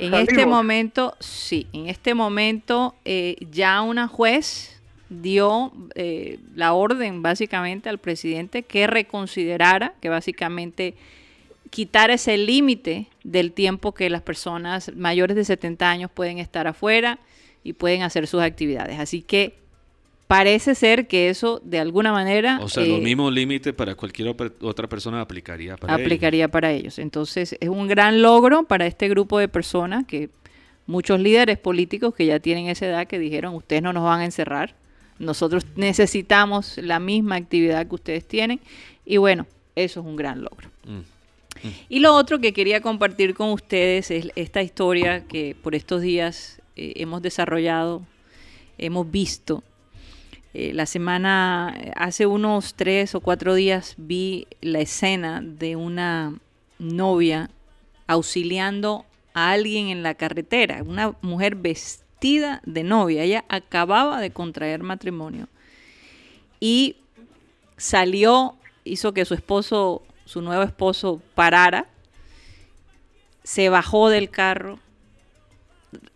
En 0.00 0.14
este 0.14 0.46
momento, 0.46 1.14
sí, 1.20 1.66
en 1.72 1.88
este 1.88 2.14
momento 2.14 2.94
eh, 3.04 3.36
ya 3.50 3.80
una 3.82 4.08
juez 4.08 4.80
dio 5.08 5.72
eh, 5.94 6.38
la 6.54 6.72
orden 6.72 7.22
básicamente 7.22 7.88
al 7.88 7.98
presidente 7.98 8.62
que 8.62 8.86
reconsiderara, 8.86 9.94
que 10.00 10.08
básicamente 10.08 10.94
quitar 11.70 12.10
ese 12.10 12.36
límite 12.36 13.08
del 13.24 13.52
tiempo 13.52 13.92
que 13.92 14.10
las 14.10 14.22
personas 14.22 14.92
mayores 14.94 15.36
de 15.36 15.44
70 15.44 15.88
años 15.88 16.10
pueden 16.12 16.38
estar 16.38 16.66
afuera 16.66 17.18
y 17.62 17.72
pueden 17.72 18.02
hacer 18.02 18.26
sus 18.26 18.42
actividades. 18.42 18.98
Así 18.98 19.22
que 19.22 19.54
parece 20.26 20.74
ser 20.74 21.06
que 21.06 21.28
eso 21.28 21.60
de 21.64 21.78
alguna 21.78 22.12
manera 22.12 22.58
O 22.60 22.68
sea, 22.68 22.82
eh, 22.82 22.88
los 22.88 23.00
mismos 23.00 23.32
límites 23.32 23.72
para 23.74 23.94
cualquier 23.94 24.34
otra 24.60 24.88
persona 24.88 25.20
aplicaría 25.20 25.76
para 25.76 25.94
ellos. 25.94 26.06
aplicaría 26.06 26.48
para 26.48 26.72
ellos. 26.72 26.98
Entonces 26.98 27.56
es 27.60 27.68
un 27.68 27.86
gran 27.86 28.22
logro 28.22 28.64
para 28.64 28.86
este 28.86 29.08
grupo 29.08 29.38
de 29.38 29.48
personas 29.48 30.04
que 30.06 30.30
muchos 30.86 31.20
líderes 31.20 31.58
políticos 31.58 32.14
que 32.14 32.26
ya 32.26 32.40
tienen 32.40 32.68
esa 32.68 32.86
edad 32.86 33.06
que 33.06 33.18
dijeron 33.18 33.54
ustedes 33.54 33.82
no 33.82 33.92
nos 33.92 34.04
van 34.04 34.20
a 34.20 34.24
encerrar, 34.24 34.74
nosotros 35.18 35.64
necesitamos 35.76 36.78
la 36.78 37.00
misma 37.00 37.36
actividad 37.36 37.86
que 37.86 37.94
ustedes 37.94 38.26
tienen 38.26 38.60
y 39.04 39.16
bueno, 39.16 39.46
eso 39.74 40.00
es 40.00 40.06
un 40.06 40.16
gran 40.16 40.42
logro. 40.42 40.68
Mm. 40.84 41.00
Y 41.88 42.00
lo 42.00 42.14
otro 42.14 42.38
que 42.38 42.52
quería 42.52 42.80
compartir 42.80 43.34
con 43.34 43.50
ustedes 43.50 44.10
es 44.10 44.28
esta 44.36 44.62
historia 44.62 45.24
que 45.24 45.56
por 45.60 45.74
estos 45.74 46.02
días 46.02 46.60
eh, 46.76 46.94
hemos 46.96 47.22
desarrollado, 47.22 48.02
hemos 48.78 49.10
visto. 49.10 49.62
Eh, 50.58 50.72
la 50.72 50.86
semana, 50.86 51.68
hace 51.96 52.24
unos 52.24 52.72
tres 52.72 53.14
o 53.14 53.20
cuatro 53.20 53.52
días 53.52 53.92
vi 53.98 54.46
la 54.62 54.80
escena 54.80 55.42
de 55.42 55.76
una 55.76 56.32
novia 56.78 57.50
auxiliando 58.06 59.04
a 59.34 59.50
alguien 59.50 59.88
en 59.88 60.02
la 60.02 60.14
carretera, 60.14 60.82
una 60.82 61.14
mujer 61.20 61.56
vestida 61.56 62.62
de 62.64 62.84
novia. 62.84 63.22
Ella 63.22 63.44
acababa 63.50 64.18
de 64.18 64.30
contraer 64.30 64.82
matrimonio 64.82 65.46
y 66.58 66.96
salió, 67.76 68.56
hizo 68.82 69.12
que 69.12 69.26
su 69.26 69.34
esposo, 69.34 70.04
su 70.24 70.40
nuevo 70.40 70.62
esposo, 70.62 71.20
parara, 71.34 71.86
se 73.42 73.68
bajó 73.68 74.08
del 74.08 74.30
carro, 74.30 74.78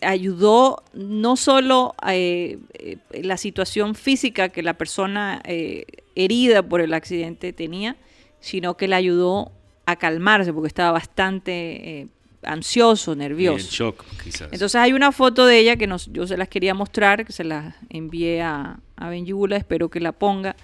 ayudó 0.00 0.82
no 0.92 1.36
solo 1.36 1.94
eh, 2.06 2.58
eh, 2.74 2.96
la 3.22 3.36
situación 3.36 3.94
física 3.94 4.48
que 4.48 4.62
la 4.62 4.74
persona 4.74 5.40
eh, 5.44 5.84
herida 6.14 6.62
por 6.62 6.80
el 6.80 6.92
accidente 6.94 7.52
tenía, 7.52 7.96
sino 8.40 8.76
que 8.76 8.88
le 8.88 8.96
ayudó 8.96 9.52
a 9.86 9.96
calmarse 9.96 10.52
porque 10.52 10.68
estaba 10.68 10.92
bastante 10.92 12.00
eh, 12.00 12.06
ansioso, 12.42 13.12
Y 13.12 13.16
nervioso. 13.16 13.58
en 13.64 13.70
shock, 13.70 14.04
quizás. 14.22 14.48
Entonces 14.52 14.76
hay 14.76 14.92
una 14.92 15.12
foto 15.12 15.46
de 15.46 15.58
ella 15.58 15.76
que 15.76 15.86
nos, 15.86 16.06
yo 16.12 16.26
se 16.26 16.36
las 16.36 16.48
quería 16.48 16.74
mostrar, 16.74 17.24
que 17.24 17.32
se 17.32 17.44
las 17.44 17.74
envié 17.88 18.42
a, 18.42 18.80
a 18.96 19.08
Benji 19.08 19.32
Bula, 19.32 19.56
espero 19.56 19.88
que 19.88 20.00
la 20.00 20.12
ponga. 20.12 20.56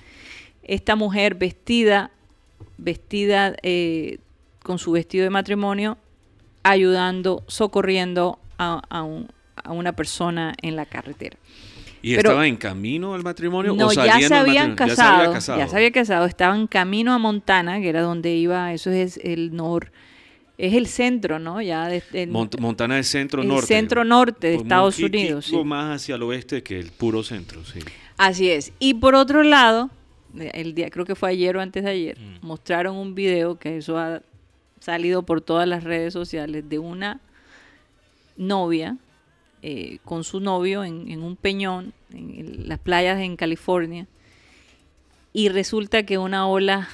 Esta 0.62 0.96
mujer 0.96 1.34
vestida, 1.36 2.10
vestida 2.76 3.54
con 4.62 4.78
su 4.78 4.90
vestido 4.92 5.22
de 5.24 5.30
matrimonio, 5.30 5.96
ayudando, 6.64 7.44
socorriendo 7.46 8.40
a, 8.58 8.80
a 8.88 9.02
un- 9.02 9.28
a 9.62 9.72
una 9.72 9.92
persona 9.94 10.54
en 10.62 10.76
la 10.76 10.84
carretera. 10.86 11.36
¿Y 12.02 12.14
pero- 12.14 12.28
estaba 12.30 12.46
en 12.46 12.56
camino 12.56 13.14
al 13.14 13.22
matrimonio 13.22 13.74
No, 13.74 13.88
o 13.88 13.92
ya 13.92 14.20
se 14.20 14.34
habían 14.34 14.74
casado, 14.76 14.92
Ya 14.92 14.94
se 14.94 15.02
había 15.02 15.32
casado. 15.32 15.58
ya 15.58 15.68
se 15.68 15.76
había 15.76 15.90
casado, 15.92 16.26
estaba 16.26 16.54
en 16.54 16.66
camino 16.66 17.12
a 17.14 17.18
Montana, 17.18 17.80
que 17.80 17.88
era 17.88 18.02
donde 18.02 18.34
iba, 18.36 18.72
eso 18.74 18.90
es 18.90 19.18
el 19.24 19.56
nor, 19.56 19.90
es 20.58 20.74
el 20.74 20.86
centro, 20.86 21.38
¿no? 21.38 21.60
Ya 21.62 21.88
de, 21.88 22.02
de- 22.12 22.28
Mont- 22.28 22.60
Montana 22.60 22.98
es 22.98 23.08
centro 23.08 23.42
el 23.42 23.48
norte. 23.48 23.66
centro 23.66 24.04
norte 24.04 24.48
de 24.50 24.56
un 24.56 24.62
Estados 24.62 24.94
poquitico 24.96 25.22
Unidos. 25.22 25.44
sí. 25.46 25.64
más 25.64 25.96
hacia 26.02 26.14
el 26.16 26.22
oeste 26.22 26.62
que 26.62 26.78
el 26.78 26.92
puro 26.92 27.22
centro, 27.22 27.64
sí. 27.64 27.80
Así 28.18 28.50
es. 28.50 28.72
Y 28.78 28.94
por 28.94 29.14
otro 29.14 29.42
lado, 29.42 29.90
el 30.34 30.74
día, 30.74 30.90
creo 30.90 31.06
que 31.06 31.14
fue 31.14 31.30
ayer 31.30 31.56
o 31.56 31.60
antes 31.60 31.82
de 31.82 31.90
ayer, 31.90 32.18
mostraron 32.42 32.96
un 32.96 33.14
video 33.14 33.58
que 33.58 33.78
eso 33.78 33.98
ha 33.98 34.20
salido 34.80 35.22
por 35.24 35.40
todas 35.40 35.66
las 35.66 35.82
redes 35.82 36.12
sociales 36.12 36.68
de 36.68 36.78
una 36.78 37.20
novia 38.36 38.96
eh, 39.62 39.98
con 40.04 40.24
su 40.24 40.40
novio 40.40 40.84
en, 40.84 41.10
en 41.10 41.22
un 41.22 41.36
peñón 41.36 41.92
en 42.12 42.68
las 42.68 42.78
playas 42.78 43.20
en 43.20 43.36
California 43.36 44.06
y 45.32 45.48
resulta 45.48 46.04
que 46.04 46.18
una 46.18 46.46
ola 46.46 46.88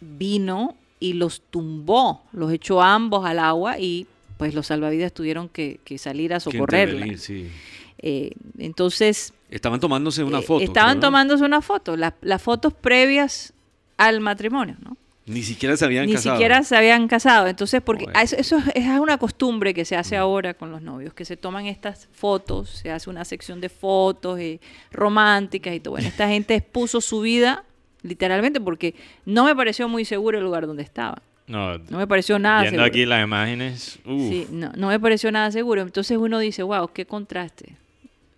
vino 0.00 0.76
y 1.00 1.14
los 1.14 1.42
tumbó, 1.50 2.22
los 2.32 2.52
echó 2.52 2.82
ambos 2.82 3.24
al 3.26 3.38
agua 3.38 3.78
y 3.78 4.06
pues 4.36 4.54
los 4.54 4.66
salvavidas 4.66 5.12
tuvieron 5.12 5.48
que, 5.48 5.80
que 5.84 5.98
salir 5.98 6.34
a 6.34 6.40
socorrerla. 6.40 7.16
sí. 7.16 7.50
Eh, 7.98 8.32
entonces 8.58 9.32
Estaban 9.50 9.80
tomándose 9.80 10.22
una 10.24 10.40
eh, 10.40 10.42
foto. 10.42 10.62
Estaban 10.62 10.96
¿no? 10.96 11.00
tomándose 11.00 11.44
una 11.44 11.62
foto, 11.62 11.96
las, 11.96 12.14
las 12.20 12.42
fotos 12.42 12.74
previas 12.74 13.54
al 13.96 14.20
matrimonio, 14.20 14.76
¿no? 14.82 14.96
Ni 15.26 15.42
siquiera 15.42 15.74
se 15.76 15.84
habían 15.86 16.06
Ni 16.06 16.12
casado. 16.12 16.36
siquiera 16.36 16.62
se 16.64 16.76
habían 16.76 17.08
casado. 17.08 17.46
Entonces, 17.46 17.80
porque 17.82 18.04
Bueno. 18.04 18.20
eso, 18.20 18.36
eso 18.36 18.58
es 18.74 18.84
es 18.84 19.00
una 19.00 19.16
costumbre 19.16 19.72
que 19.72 19.84
se 19.86 19.96
hace 19.96 20.16
ahora 20.18 20.52
con 20.54 20.70
los 20.70 20.82
novios, 20.82 21.14
que 21.14 21.24
se 21.24 21.36
toman 21.38 21.64
estas 21.66 22.08
fotos, 22.12 22.68
se 22.68 22.90
hace 22.90 23.08
una 23.08 23.24
sección 23.24 23.60
de 23.60 23.70
fotos 23.70 24.38
eh, 24.38 24.60
románticas 24.92 25.74
y 25.74 25.80
todo. 25.80 25.92
Bueno, 25.92 26.08
esta 26.08 26.28
gente 26.28 26.54
expuso 26.54 27.00
su 27.00 27.20
vida 27.22 27.64
literalmente 28.02 28.60
porque 28.60 28.94
no 29.24 29.44
me 29.46 29.56
pareció 29.56 29.88
muy 29.88 30.04
seguro 30.04 30.36
el 30.38 30.44
lugar 30.44 30.66
donde 30.66 30.82
estaba. 30.82 31.22
No, 31.46 31.78
No 31.78 31.98
me 31.98 32.06
pareció 32.06 32.38
nada 32.38 32.60
viendo 32.62 32.76
seguro. 32.82 32.86
aquí 32.86 33.06
las 33.06 33.22
imágenes, 33.24 33.98
uf, 34.04 34.28
Sí, 34.28 34.46
no, 34.50 34.72
no 34.76 34.88
me 34.88 35.00
pareció 35.00 35.32
nada 35.32 35.50
seguro. 35.50 35.80
Entonces 35.80 36.18
uno 36.18 36.38
dice, 36.38 36.62
wow, 36.62 36.88
qué 36.92 37.06
contraste. 37.06 37.76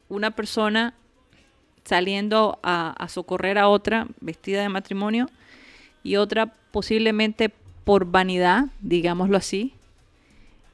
Una 0.08 0.30
persona 0.30 0.94
saliendo 1.84 2.58
a, 2.62 2.90
a 2.92 3.08
socorrer 3.08 3.58
a 3.58 3.68
otra 3.68 4.06
vestida 4.20 4.62
de 4.62 4.68
matrimonio 4.68 5.28
y 6.02 6.16
otra 6.16 6.52
posiblemente 6.76 7.50
por 7.84 8.04
vanidad, 8.04 8.66
digámoslo 8.82 9.38
así, 9.38 9.72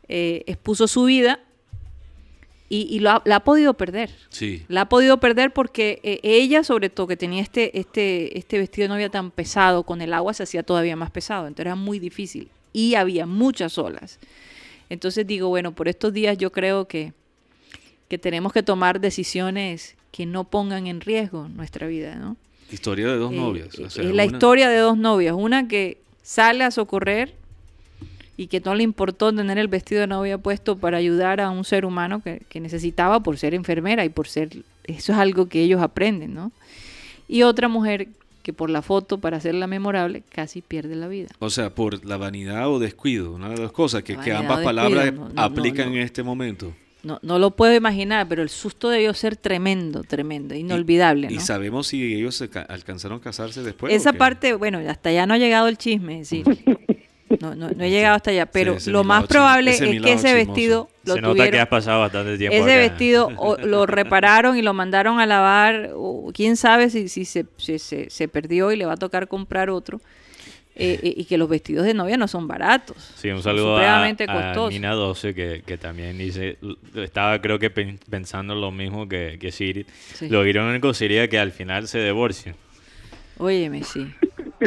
eh, 0.09 0.43
expuso 0.49 0.89
su 0.89 1.05
vida 1.05 1.39
y, 2.69 2.89
y 2.91 2.99
lo 2.99 3.11
ha- 3.11 3.23
la 3.25 3.37
ha 3.37 3.45
podido 3.45 3.75
perder. 3.75 4.11
Sí. 4.29 4.65
La 4.67 4.81
ha 4.81 4.89
podido 4.89 5.21
perder 5.21 5.53
porque 5.53 6.01
eh, 6.03 6.19
ella, 6.25 6.65
sobre 6.65 6.91
todo, 6.91 7.07
que 7.07 7.17
tenía 7.17 7.41
este, 7.41 7.79
este, 7.79 8.37
este 8.37 8.59
vestido 8.59 8.87
de 8.87 8.95
novia 8.95 9.11
tan 9.11 9.31
pesado, 9.31 9.85
con 9.85 10.01
el 10.01 10.13
agua 10.13 10.35
se 10.35 10.43
hacía 10.43 10.65
todavía 10.65 10.97
más 10.97 11.13
pesado. 11.13 11.47
Entonces 11.47 11.67
era 11.67 11.77
muy 11.77 12.01
difícil. 12.01 12.49
Y 12.73 12.97
había 12.97 13.25
muchas 13.25 13.79
olas. 13.79 14.19
Entonces 14.91 15.25
digo, 15.25 15.47
bueno, 15.51 15.71
por 15.71 15.87
estos 15.87 16.13
días 16.13 16.37
yo 16.37 16.51
creo 16.51 16.89
que, 16.89 17.13
que 18.09 18.19
tenemos 18.19 18.53
que 18.53 18.65
tomar 18.65 18.99
decisiones 18.99 19.95
que 20.11 20.27
no 20.27 20.43
pongan 20.43 20.89
en 20.89 21.01
riesgo 21.01 21.47
nuestra 21.47 21.87
vida, 21.87 22.17
¿no? 22.17 22.37
Historia 22.73 23.09
de 23.09 23.17
dos 23.17 23.33
novias. 23.33 23.79
o 23.79 23.91
sea, 23.91 24.03
es 24.03 24.11
la 24.11 24.25
una- 24.25 24.25
historia 24.25 24.69
de 24.69 24.79
dos 24.79 24.97
novias. 24.97 25.35
Una 25.37 25.69
que 25.69 25.99
sale 26.23 26.65
a 26.65 26.71
socorrer 26.71 27.35
y 28.37 28.47
que 28.47 28.61
no 28.61 28.75
le 28.75 28.83
importó 28.83 29.33
tener 29.33 29.59
el 29.59 29.69
vestido 29.69 30.01
de 30.01 30.07
novia 30.07 30.39
puesto 30.39 30.77
para 30.79 30.97
ayudar 30.97 31.41
a 31.41 31.51
un 31.51 31.65
ser 31.65 31.85
humano 31.85 32.23
que, 32.23 32.43
que 32.49 32.61
necesitaba 32.61 33.21
por 33.21 33.37
ser 33.37 33.55
enfermera 33.55 34.05
y 34.05 34.09
por 34.09 34.27
ser... 34.29 34.51
Eso 34.85 35.13
es 35.13 35.19
algo 35.19 35.49
que 35.49 35.63
ellos 35.63 35.81
aprenden, 35.81 36.35
¿no? 36.35 36.51
Y 37.29 37.43
otra 37.43 37.69
mujer 37.69 38.09
que 38.43 38.53
por 38.53 38.71
la 38.71 38.83
foto, 38.83 39.19
para 39.19 39.37
hacerla 39.37 39.67
memorable, 39.67 40.23
casi 40.29 40.63
pierde 40.63 40.97
la 40.97 41.09
vida. 41.09 41.29
O 41.39 41.51
sea, 41.51 41.75
por 41.75 42.05
la 42.05 42.17
vanidad 42.17 42.69
o 42.69 42.79
descuido, 42.79 43.33
una 43.33 43.51
de 43.51 43.59
las 43.59 43.73
cosas 43.73 44.03
que, 44.03 44.15
ambas 44.33 44.65
palabras 44.65 45.05
descuido, 45.05 45.29
no, 45.29 45.35
no, 45.35 45.43
aplican 45.43 45.91
no. 45.91 45.97
en 45.97 46.03
este 46.03 46.23
momento. 46.23 46.73
No, 47.03 47.19
no 47.23 47.39
lo 47.41 47.51
puedo 47.51 47.75
imaginar, 47.75 48.29
pero 48.29 48.43
el 48.43 48.49
susto 48.49 48.89
debió 48.89 49.13
ser 49.15 49.37
tremendo, 49.37 50.03
tremendo, 50.05 50.55
inolvidable. 50.55 51.29
¿Y 51.31 51.35
¿no? 51.37 51.41
sabemos 51.41 51.89
si 51.89 52.15
ellos 52.15 52.37
se 52.37 52.49
ca- 52.49 52.63
alcanzaron 52.63 53.19
a 53.19 53.21
casarse 53.21 53.63
después? 53.63 53.93
o 53.93 53.97
Esa 53.97 54.13
qué? 54.13 54.19
parte, 54.19 54.55
bueno, 54.55 54.79
hasta 54.89 55.09
allá 55.09 55.27
no 55.27 55.35
ha 55.35 55.39
llegado 55.39 55.67
el 55.67 55.77
chisme, 55.79 56.21
es 56.21 56.31
decir, 56.31 56.47
no, 57.41 57.57
no, 57.57 57.71
no 57.71 57.83
he 57.85 57.91
llegado 57.91 58.15
hasta 58.15 58.31
allá, 58.31 58.47
pero 58.47 58.77
lo 58.87 59.03
más 59.03 59.25
probable 59.27 59.73
es 59.73 59.81
que 59.81 59.87
ese 59.89 60.29
chismoso. 60.29 60.35
vestido 60.35 60.91
lo 61.05 61.15
se 61.15 61.21
nota 61.23 61.51
que 61.51 61.59
has 61.59 61.67
pasado 61.69 62.01
bastante 62.03 62.39
tiempo 62.39 62.55
ese 62.57 62.71
acá. 62.73 62.81
vestido 62.93 63.31
o 63.37 63.57
lo 63.65 63.85
repararon 63.87 64.57
y 64.57 64.63
lo 64.63 64.73
mandaron 64.73 65.19
a 65.19 65.27
lavar, 65.27 65.91
o 65.97 66.31
quién 66.33 66.57
sabe 66.57 66.89
si, 66.89 67.09
si 67.09 67.25
se, 67.25 67.47
si 67.57 67.81
se, 67.81 68.11
se 68.11 68.29
perdió 68.29 68.71
y 68.71 68.77
le 68.77 68.85
va 68.87 68.93
a 68.93 68.97
tocar 68.97 69.27
comprar 69.27 69.71
otro, 69.71 70.01
eh, 70.75 70.99
eh, 71.03 71.15
y 71.19 71.25
que 71.25 71.37
los 71.39 71.49
vestidos 71.49 71.85
de 71.85 71.95
novia 71.95 72.17
no 72.17 72.27
son 72.29 72.49
baratos. 72.49 72.97
Sí, 73.17 73.29
un 73.31 73.43
saludo 73.43 73.77
a, 73.77 73.81
a. 74.33 74.39
Nina 74.73 74.93
12 74.93 75.35
que, 75.35 75.63
que 75.67 75.77
también 75.79 76.17
dice, 76.19 76.59
estaba 76.95 77.41
creo 77.41 77.59
que 77.59 77.71
pen- 77.71 77.99
pensando 78.09 78.55
lo 78.55 78.71
mismo 78.71 79.09
que, 79.09 79.37
que 79.41 79.53
Siri. 79.53 79.85
Sí. 80.15 80.29
Lo 80.29 80.47
irónico 80.47 80.95
sería 80.95 81.29
que 81.29 81.39
al 81.39 81.53
final 81.53 81.89
se 81.89 82.03
divorcien. 82.05 82.55
Óyeme, 83.39 83.83
sí. 83.83 84.07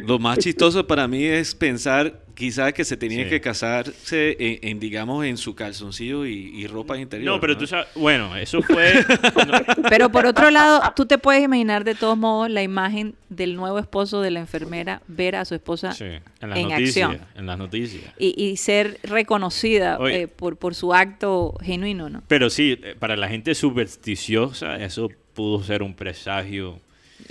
Lo 0.05 0.19
más 0.19 0.39
chistoso 0.39 0.85
para 0.85 1.07
mí 1.07 1.23
es 1.23 1.55
pensar 1.55 2.24
quizás 2.35 2.73
que 2.73 2.83
se 2.85 2.97
tenía 2.97 3.23
Sí. 3.23 3.29
que 3.29 3.41
casarse 3.41 4.35
en, 4.39 4.59
en, 4.69 4.79
digamos, 4.79 5.25
en 5.25 5.37
su 5.37 5.55
calzoncillo 5.55 6.25
y, 6.25 6.33
y 6.55 6.67
ropa 6.67 6.97
interior. 6.97 7.33
No, 7.35 7.39
pero 7.41 7.57
tú 7.57 7.65
sabes, 7.65 7.87
bueno, 7.95 8.35
eso 8.35 8.61
fue... 8.61 8.93
Pero 9.89 10.09
por 10.09 10.25
otro 10.25 10.51
lado, 10.51 10.81
tú 10.95 11.05
te 11.05 11.17
puedes 11.17 11.43
imaginar 11.43 11.83
de 11.83 11.95
todos 11.95 12.17
modos 12.17 12.49
la 12.49 12.61
imagen 12.63 13.15
del 13.29 13.55
nuevo 13.55 13.79
esposo 13.79 14.21
de 14.21 14.31
la 14.31 14.39
enfermera 14.39 15.01
ver 15.07 15.35
a 15.35 15.45
su 15.45 15.55
esposa 15.55 15.93
Sí, 15.93 16.03
en 16.05 16.49
las 16.49 16.59
en 16.59 16.69
noticias. 16.69 17.09
acción 17.09 17.27
En 17.35 17.45
las 17.45 17.57
noticias. 17.57 18.03
y, 18.19 18.33
y 18.43 18.57
ser 18.57 18.99
reconocida 19.03 19.97
Oye. 19.99 20.23
eh, 20.23 20.27
por, 20.27 20.57
por 20.57 20.75
su 20.75 20.93
acto 20.93 21.55
genuino, 21.63 22.09
¿no? 22.09 22.23
Pero 22.27 22.49
sí, 22.49 22.77
eh, 22.83 22.95
para 22.97 23.15
la 23.15 23.27
gente 23.27 23.55
supersticiosa, 23.55 24.77
eso 24.83 25.09
pudo 25.33 25.63
ser 25.63 25.83
un 25.83 25.93
presagio 25.95 26.79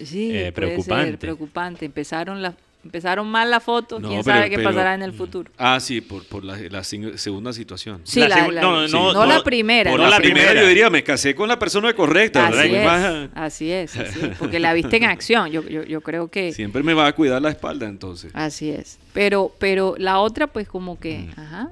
Sí, 0.03 0.31
eh, 0.31 0.51
puede 0.51 0.53
preocupante. 0.53 1.11
ser 1.11 1.19
preocupante. 1.19 1.85
Empezaron 1.85 2.43
las 2.43 2.55
empezaron 2.85 3.27
mal 3.27 3.51
las 3.51 3.63
fotos, 3.63 4.01
No, 4.01 4.09
quién 4.09 4.23
pero- 4.23 4.37
sabe 4.37 4.51
qué 4.51 4.57
pero- 4.57 4.69
pasará 4.71 4.95
en 4.95 5.03
el 5.03 5.13
futuro. 5.13 5.51
Ah, 5.59 5.81
sí, 5.81 6.01
por, 6.01 6.25
por 6.27 6.45
la, 6.45 6.57
la 6.59 6.85
segunda 6.85 7.53
situación. 7.53 8.03
Sí, 8.05 8.21
la- 8.21 8.47
la- 8.49 8.61
no, 8.63 8.87
sí. 8.87 8.93
no, 8.93 9.13
no 9.13 9.27
la 9.27 9.43
primera. 9.43 9.91
Por 9.91 9.99
no 10.01 10.05
la, 10.07 10.11
la 10.11 10.17
primera, 10.19 10.47
primera. 10.49 10.61
yo 10.63 10.69
diría, 10.69 10.91
me 10.91 11.03
casé 11.03 11.35
con 11.35 11.49
la 11.49 11.59
persona 11.59 11.93
correcta. 11.95 12.47
Así 12.47 12.71
¿verdad? 12.71 13.25
es, 13.25 13.31
así 13.35 13.71
es, 13.73 13.97
así 13.97 14.21
es, 14.27 14.37
porque 14.39 14.61
la 14.61 14.73
viste 14.75 14.97
en 14.99 15.05
acción. 15.05 15.51
Yo, 15.51 15.63
yo, 15.69 15.83
yo 15.83 16.01
creo 16.03 16.29
que 16.29 16.53
Siempre 16.53 16.83
me 16.83 16.95
va 16.95 17.07
a 17.07 17.13
cuidar 17.15 17.41
la 17.43 17.51
espalda, 17.51 17.87
entonces. 17.87 18.31
así 18.35 18.71
es. 18.71 18.99
Pero, 19.13 19.53
pero 19.59 19.95
la 19.99 20.19
otra, 20.21 20.47
pues 20.47 20.69
como 20.69 20.99
que, 21.01 21.19
Mm. 21.37 21.41
ajá. 21.41 21.71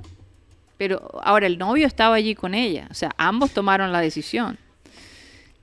Pero 0.79 1.21
ahora 1.23 1.47
el 1.47 1.59
novio 1.59 1.87
estaba 1.87 2.17
allí 2.17 2.35
con 2.35 2.55
ella, 2.55 2.89
o 2.91 2.95
sea, 2.95 3.11
ambos 3.17 3.53
tomaron 3.53 3.93
la 3.93 4.01
decisión. 4.01 4.59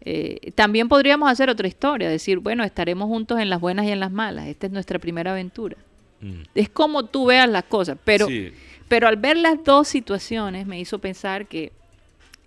Eh, 0.02 0.52
también 0.56 0.88
podríamos 0.88 1.30
hacer 1.30 1.50
otra 1.50 1.68
historia, 1.68 2.10
decir, 2.10 2.40
bueno, 2.40 2.64
estaremos 2.64 3.08
juntos 3.08 3.40
en 3.40 3.50
las 3.50 3.60
buenas 3.60 3.86
y 3.86 3.92
en 3.92 4.00
las 4.00 4.12
malas. 4.12 4.48
Esta 4.48 4.68
es 4.68 4.74
nuestra 4.74 5.00
primera 5.00 5.32
aventura. 5.32 5.78
Mm. 6.22 6.42
Es 6.56 6.70
como 6.70 7.06
tú 7.06 7.26
veas 7.26 7.50
las 7.50 7.66
cosas, 7.66 7.98
pero, 8.04 8.28
Sí. 8.28 8.52
pero 8.88 9.08
al 9.08 9.18
ver 9.18 9.38
las 9.38 9.64
dos 9.64 9.88
situaciones 9.88 10.66
me 10.68 10.80
hizo 10.80 11.00
pensar 11.00 11.48
que 11.48 11.72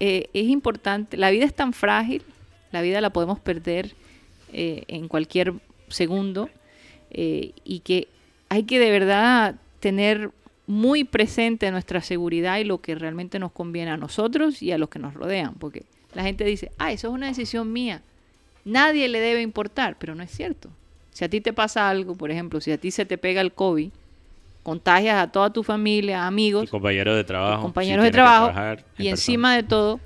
eh, 0.00 0.28
es 0.32 0.48
importante, 0.48 1.16
la 1.16 1.30
vida 1.30 1.44
es 1.44 1.54
tan 1.54 1.72
frágil, 1.72 2.22
la 2.72 2.80
vida 2.82 3.00
la 3.00 3.10
podemos 3.10 3.38
perder 3.38 3.92
eh, 4.52 4.84
en 4.88 5.08
cualquier 5.08 5.54
segundo 5.88 6.48
y 7.14 7.80
que 7.80 8.08
hay 8.48 8.62
que 8.62 8.78
de 8.78 8.90
verdad 8.90 9.56
tener 9.80 10.30
muy 10.66 11.04
presente 11.04 11.70
nuestra 11.70 12.00
seguridad 12.00 12.58
y 12.58 12.64
lo 12.64 12.80
que 12.80 12.94
realmente 12.94 13.38
nos 13.38 13.52
conviene 13.52 13.90
a 13.90 13.96
nosotros 13.96 14.62
y 14.62 14.72
a 14.72 14.78
los 14.78 14.88
que 14.88 14.98
nos 14.98 15.12
rodean, 15.14 15.54
porque 15.54 15.84
la 16.14 16.22
gente 16.22 16.44
dice, 16.44 16.70
ah, 16.78 16.92
eso 16.92 17.08
es 17.08 17.14
una 17.14 17.26
decisión 17.28 17.72
mía, 17.72 18.02
nadie 18.64 19.08
le 19.08 19.20
debe 19.20 19.42
importar, 19.42 19.96
pero 19.98 20.14
no 20.14 20.22
es 20.22 20.30
cierto. 20.30 20.70
Si 21.10 21.24
a 21.24 21.28
ti 21.28 21.40
te 21.40 21.52
pasa 21.52 21.88
algo, 21.88 22.14
por 22.14 22.30
ejemplo, 22.30 22.60
si 22.60 22.72
a 22.72 22.78
ti 22.78 22.90
se 22.90 23.04
te 23.04 23.18
pega 23.18 23.40
el 23.40 23.52
COVID, 23.52 23.90
contagias 24.62 25.22
a 25.22 25.30
toda 25.30 25.52
tu 25.52 25.62
familia, 25.62 26.26
amigos, 26.26 26.64
Y 26.64 26.68
compañeros 26.68 27.16
de 27.16 27.24
trabajo. 27.24 27.62
compañeros 27.62 28.04
si 28.04 28.06
de 28.06 28.12
trabajo 28.12 28.60
en 28.60 28.84
y 28.98 29.08
encima 29.08 29.54
de 29.54 29.62
todo 29.62 30.00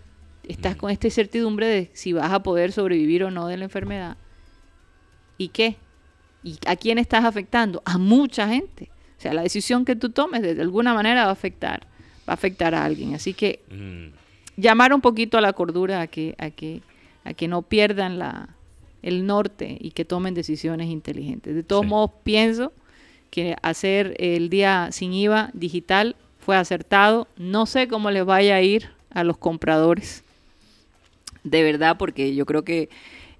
estás 0.48 0.76
con 0.76 0.90
esta 0.90 1.06
incertidumbre 1.06 1.66
de 1.66 1.90
si 1.92 2.12
vas 2.12 2.32
a 2.32 2.42
poder 2.42 2.72
sobrevivir 2.72 3.24
o 3.24 3.30
no 3.30 3.46
de 3.46 3.56
la 3.56 3.64
enfermedad. 3.64 4.16
¿Y 5.38 5.48
qué? 5.48 5.76
¿Y 6.42 6.58
a 6.66 6.76
quién 6.76 6.98
estás 6.98 7.24
afectando? 7.24 7.82
A 7.84 7.98
mucha 7.98 8.48
gente. 8.48 8.90
O 9.18 9.20
sea, 9.20 9.34
la 9.34 9.42
decisión 9.42 9.84
que 9.84 9.96
tú 9.96 10.10
tomes 10.10 10.42
de 10.42 10.60
alguna 10.60 10.94
manera 10.94 11.24
va 11.24 11.30
a 11.30 11.32
afectar, 11.32 11.80
va 12.28 12.32
a 12.32 12.34
afectar 12.34 12.74
a 12.74 12.84
alguien. 12.84 13.14
Así 13.14 13.34
que. 13.34 13.60
Mm. 13.70 14.15
Llamar 14.56 14.92
un 14.94 15.00
poquito 15.00 15.38
a 15.38 15.40
la 15.40 15.52
cordura 15.52 16.00
a 16.00 16.06
que, 16.06 16.34
a 16.38 16.50
que, 16.50 16.82
a 17.24 17.34
que 17.34 17.48
no 17.48 17.62
pierdan 17.62 18.18
la, 18.18 18.48
el 19.02 19.26
norte 19.26 19.76
y 19.80 19.90
que 19.90 20.04
tomen 20.04 20.34
decisiones 20.34 20.88
inteligentes. 20.88 21.54
De 21.54 21.62
todos 21.62 21.82
Sí. 21.82 21.88
modos, 21.88 22.10
pienso 22.22 22.72
que 23.30 23.56
hacer 23.62 24.14
el 24.18 24.48
día 24.50 24.88
sin 24.92 25.12
IVA 25.12 25.50
digital 25.52 26.16
fue 26.40 26.56
acertado. 26.56 27.26
No 27.36 27.66
sé 27.66 27.88
cómo 27.88 28.10
les 28.10 28.24
vaya 28.24 28.56
a 28.56 28.62
ir 28.62 28.90
a 29.10 29.24
los 29.24 29.36
compradores, 29.36 30.22
de 31.44 31.62
verdad, 31.62 31.96
porque 31.98 32.34
yo 32.34 32.46
creo 32.46 32.64
que 32.64 32.88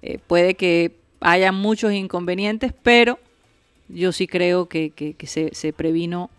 eh, 0.01 0.19
puede 0.27 0.53
que 0.55 0.91
haya 1.19 1.51
muchos 1.51 1.91
inconvenientes, 1.93 2.73
pero 2.83 3.19
yo 3.89 4.11
sí 4.11 4.27
creo 4.27 4.67
que, 4.67 4.91
que- 4.91 5.13
que 5.13 5.27
se, 5.27 5.53
se 5.53 5.73
previno 5.73 6.29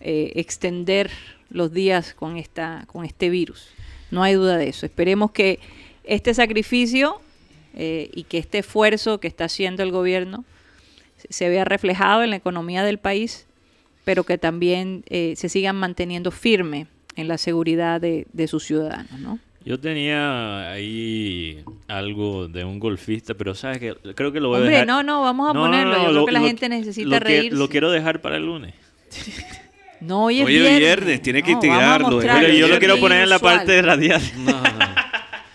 eh, 0.00 0.32
extender 0.36 1.10
los 1.50 1.72
días 1.72 2.14
con, 2.14 2.36
esta, 2.36 2.84
con 2.86 3.04
este 3.04 3.28
virus. 3.28 3.68
No 4.10 4.22
hay 4.22 4.34
duda 4.34 4.56
de 4.56 4.68
eso. 4.68 4.86
Esperemos 4.86 5.30
que 5.30 5.58
este 6.04 6.34
sacrificio 6.34 7.20
eh, 7.74 8.10
y 8.14 8.24
que 8.24 8.38
este 8.38 8.58
esfuerzo 8.58 9.20
que 9.20 9.28
está 9.28 9.44
haciendo 9.44 9.82
el 9.82 9.92
gobierno 9.92 10.44
se- 11.28 11.48
vea 11.48 11.64
reflejado 11.64 12.22
en 12.22 12.30
la 12.30 12.36
economía 12.36 12.82
del 12.82 12.98
país, 12.98 13.46
pero 14.04 14.24
que 14.24 14.38
también 14.38 15.04
eh, 15.08 15.34
se 15.36 15.48
sigan 15.48 15.76
manteniendo 15.76 16.30
firme 16.30 16.86
en 17.16 17.28
la 17.28 17.38
seguridad 17.38 18.00
de, 18.00 18.26
de 18.32 18.48
sus 18.48 18.64
ciudadanos, 18.64 19.18
¿no? 19.20 19.38
Yo 19.62 19.78
tenía 19.78 20.70
ahí 20.72 21.62
algo 21.86 22.48
de 22.48 22.64
un 22.64 22.80
golfista, 22.80 23.34
pero 23.34 23.54
sabes 23.54 23.76
que 23.78 23.94
creo 24.14 24.32
que 24.32 24.40
lo 24.40 24.48
voy 24.48 24.58
a 24.58 24.62
dejar. 24.62 24.86
no, 24.86 25.02
no, 25.02 25.20
vamos 25.20 25.50
a 25.50 25.52
ponerlo. 25.52 25.96
Yo 26.06 26.10
creo 26.12 26.26
que 26.26 26.32
la 26.32 26.40
gente 26.40 26.68
necesita 26.70 27.08
lo 27.10 27.20
que-. 27.20 27.50
Lo 27.50 27.68
quiero 27.68 27.90
dejar 27.90 28.22
para 28.22 28.38
el 28.38 28.46
lunes. 28.46 28.74
No, 30.00 30.24
hoy 30.24 30.40
es 30.40 30.46
Hoy 30.46 30.56
es 30.56 30.60
viernes. 30.62 30.78
viernes, 30.80 31.22
tiene 31.22 31.42
que 31.42 31.50
No, 31.52 31.56
integrarlo. 31.56 32.18
Pero 32.20 32.34
yo 32.34 32.40
lo 32.42 32.48
viernes. 32.52 32.78
quiero 32.78 32.98
poner 32.98 33.22
en 33.22 33.28
la 33.30 33.38
parte 33.38 33.82
radial. 33.82 34.20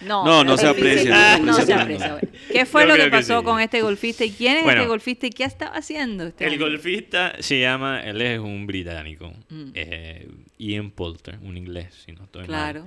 No, 0.05 0.23
No, 0.23 0.23
No, 0.23 0.43
no 0.43 0.57
se 0.57 0.67
aprecia, 0.67 1.39
no 1.39 1.45
No 1.47 1.53
se 1.53 1.73
aprecia. 1.73 2.19
¿Qué 2.51 2.65
fue 2.67 2.83
Yo 2.87 2.95
lo 2.95 3.03
que 3.03 3.09
pasó 3.09 3.39
sí. 3.39 3.43
con 3.45 3.59
este 3.59 3.81
golfista 3.81 4.23
y 4.23 4.29
quién 4.29 4.57
es 4.57 4.63
Bueno. 4.63 4.81
este 4.81 4.87
golfista 4.87 5.25
y 5.25 5.29
qué 5.31 5.45
estaba 5.45 5.75
haciendo? 5.75 6.27
Este 6.27 6.45
El 6.45 6.59
golfista 6.59 7.33
se 7.39 7.59
llama, 7.59 8.01
él 8.01 8.21
es 8.21 8.39
un 8.39 8.67
británico, 8.67 9.33
Mm. 9.49 9.71
eh, 9.73 10.27
Ian 10.59 10.91
Poulter, 10.91 11.39
un 11.41 11.57
inglés, 11.57 11.87
si 12.05 12.11
no 12.11 12.25
estoy 12.25 12.41
mal. 12.41 12.47
Claro. 12.47 12.85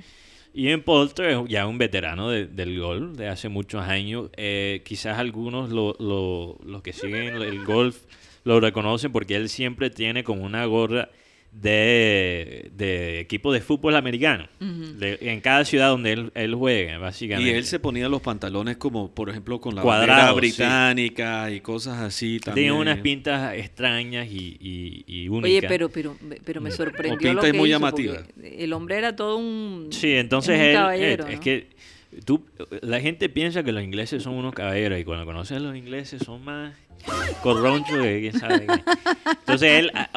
Ian 0.54 0.82
Poulter 0.82 1.30
es 1.30 1.38
ya 1.48 1.66
un 1.66 1.76
veterano 1.76 2.30
de- 2.30 2.46
del 2.46 2.78
golf 2.78 3.16
de 3.18 3.26
hace 3.28 3.48
muchos 3.48 3.82
años. 3.82 4.30
Eh, 4.36 4.82
quizás 4.84 5.18
algunos 5.18 5.70
lo, 5.70 5.96
lo- 5.98 6.56
los 6.64 6.82
que 6.82 6.92
siguen 6.92 7.34
el 7.42 7.64
golf 7.64 7.96
lo 8.44 8.60
reconocen 8.60 9.10
porque 9.10 9.34
él 9.34 9.48
siempre 9.48 9.90
tiene 9.90 10.22
como 10.22 10.44
una 10.44 10.64
gorra 10.66 11.08
de, 11.50 12.70
de 12.76 13.20
equipo 13.20 13.52
de 13.52 13.60
fútbol 13.60 13.96
americano. 13.96 14.48
De- 14.60 15.18
en 15.20 15.40
cada 15.40 15.64
ciudad 15.64 15.88
donde 15.88 16.12
él, 16.12 16.30
él 16.34 16.54
juega, 16.54 16.98
básicamente. 16.98 17.50
Y 17.50 17.54
él 17.54 17.64
se 17.64 17.80
ponía 17.80 18.08
los 18.08 18.22
pantalones 18.22 18.76
como, 18.76 19.12
por 19.12 19.30
ejemplo, 19.30 19.60
con 19.60 19.74
la 19.74 19.82
Cuadrados, 19.82 20.34
bandera 20.34 20.34
sí. 20.34 20.38
británica 20.62 21.50
y 21.50 21.60
cosas 21.60 21.98
así 21.98 22.38
también. 22.40 22.66
Tiene 22.68 22.80
unas 22.80 22.98
pintas 22.98 23.54
extrañas 23.56 24.28
y, 24.30 24.56
y, 24.60 25.04
y 25.06 25.28
únicas. 25.28 25.50
Oye, 25.50 25.68
pero, 25.68 25.88
pero, 25.88 26.16
pero 26.44 26.60
me 26.60 26.70
sorprendió 26.70 27.16
O 27.16 27.18
pinta 27.18 27.46
lo 27.46 27.52
que 27.52 27.58
muy 27.58 27.70
hizo, 27.70 27.78
El 28.42 28.72
hombre 28.72 28.98
era 28.98 29.16
todo 29.16 29.36
un... 29.38 29.88
Sí, 29.90 30.14
entonces 30.14 30.56
un 30.58 30.64
él, 30.64 30.74
caballero, 30.74 31.26
eh, 31.26 31.34
es 31.34 31.40
que 31.40 31.66
tú, 32.24 32.44
la 32.82 33.00
gente 33.00 33.28
piensa 33.28 33.62
que 33.62 33.72
los 33.72 33.82
ingleses 33.82 34.22
son 34.22 34.34
unos 34.34 34.54
caballeros 34.54 34.98
y 35.00 35.04
cuando 35.04 35.24
conocen 35.24 35.58
a 35.58 35.60
los 35.60 35.76
ingleses 35.76 36.22
son 36.24 36.44
más 36.44 36.74
corronchos 37.42 37.96
que 38.00 38.20
quién 38.20 38.38
sabe 38.40 38.66
qué. 38.66 38.82
Entonces 39.40 39.70
él, 39.78 39.90
ah, 39.94 40.10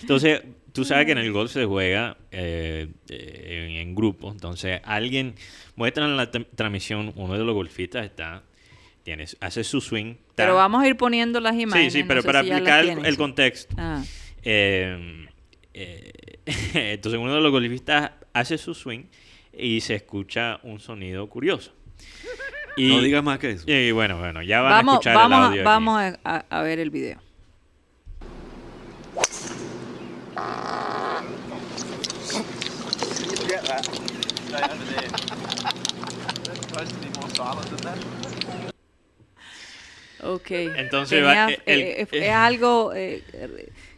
entonces 0.00 0.42
tú 0.72 0.84
sabes 0.84 1.06
que 1.06 1.12
en 1.12 1.18
el 1.18 1.32
golf 1.32 1.50
se 1.52 1.64
juega 1.64 2.16
eh, 2.30 2.88
eh, 3.08 3.66
en, 3.70 3.76
en 3.88 3.94
grupo, 3.94 4.30
entonces 4.30 4.80
alguien 4.84 5.34
muestra 5.76 6.04
en 6.04 6.16
la 6.16 6.30
tra- 6.30 6.46
transmisión 6.54 7.12
uno 7.16 7.36
de 7.38 7.44
los 7.44 7.54
golfistas 7.54 8.04
está 8.04 8.42
tiene 9.02 9.24
hace 9.40 9.64
su 9.64 9.80
swing. 9.80 10.14
Pero 10.34 10.54
vamos 10.56 10.82
a 10.82 10.86
ir 10.86 10.96
poniendo 10.96 11.40
las 11.40 11.54
Sí, 11.56 11.62
imágenes. 11.62 11.92
sí, 11.92 12.02
no 12.02 12.08
pero 12.08 12.20
sé 12.22 12.26
para 12.26 12.42
si 12.44 12.50
aplicar 12.50 12.80
el, 12.80 12.86
tienes. 12.86 13.04
el 13.06 13.16
contexto. 13.16 13.74
Ah, 13.78 14.02
Eh, 14.42 15.26
eh, 15.74 16.12
entonces 16.74 17.18
uno 17.20 17.34
de 17.34 17.40
los 17.40 17.50
golfistas 17.50 18.12
hace 18.32 18.58
su 18.58 18.74
swing 18.74 19.04
y 19.56 19.80
se 19.80 19.94
escucha 19.96 20.60
un 20.62 20.80
sonido 20.80 21.28
curioso. 21.28 21.72
Y, 22.76 22.88
No 22.88 23.00
digas 23.02 23.22
más 23.24 23.38
que 23.38 23.50
eso. 23.50 23.64
y 23.66 23.90
bueno, 23.92 24.18
bueno, 24.18 24.42
ya 24.42 24.60
van 24.62 24.72
a 24.72 24.76
vamos 24.76 24.94
escuchar 24.94 25.14
vamos, 25.16 25.38
el 25.38 25.42
a- 25.42 25.46
audio. 25.48 25.64
vamos 25.64 26.00
a, 26.00 26.20
a- 26.24 26.44
a 26.50 26.62
ver 26.62 26.78
el 26.78 26.90
video. 26.90 27.18
Ok. 40.22 40.50
Entonces 40.50 41.18
Tenía- 41.22 41.46
va- 41.46 41.52
el- 41.66 41.80
eh, 41.80 42.00
eh, 42.02 42.06
el- 42.12 42.22
es 42.22 42.30
algo, 42.30 42.92
eh, 42.94 43.22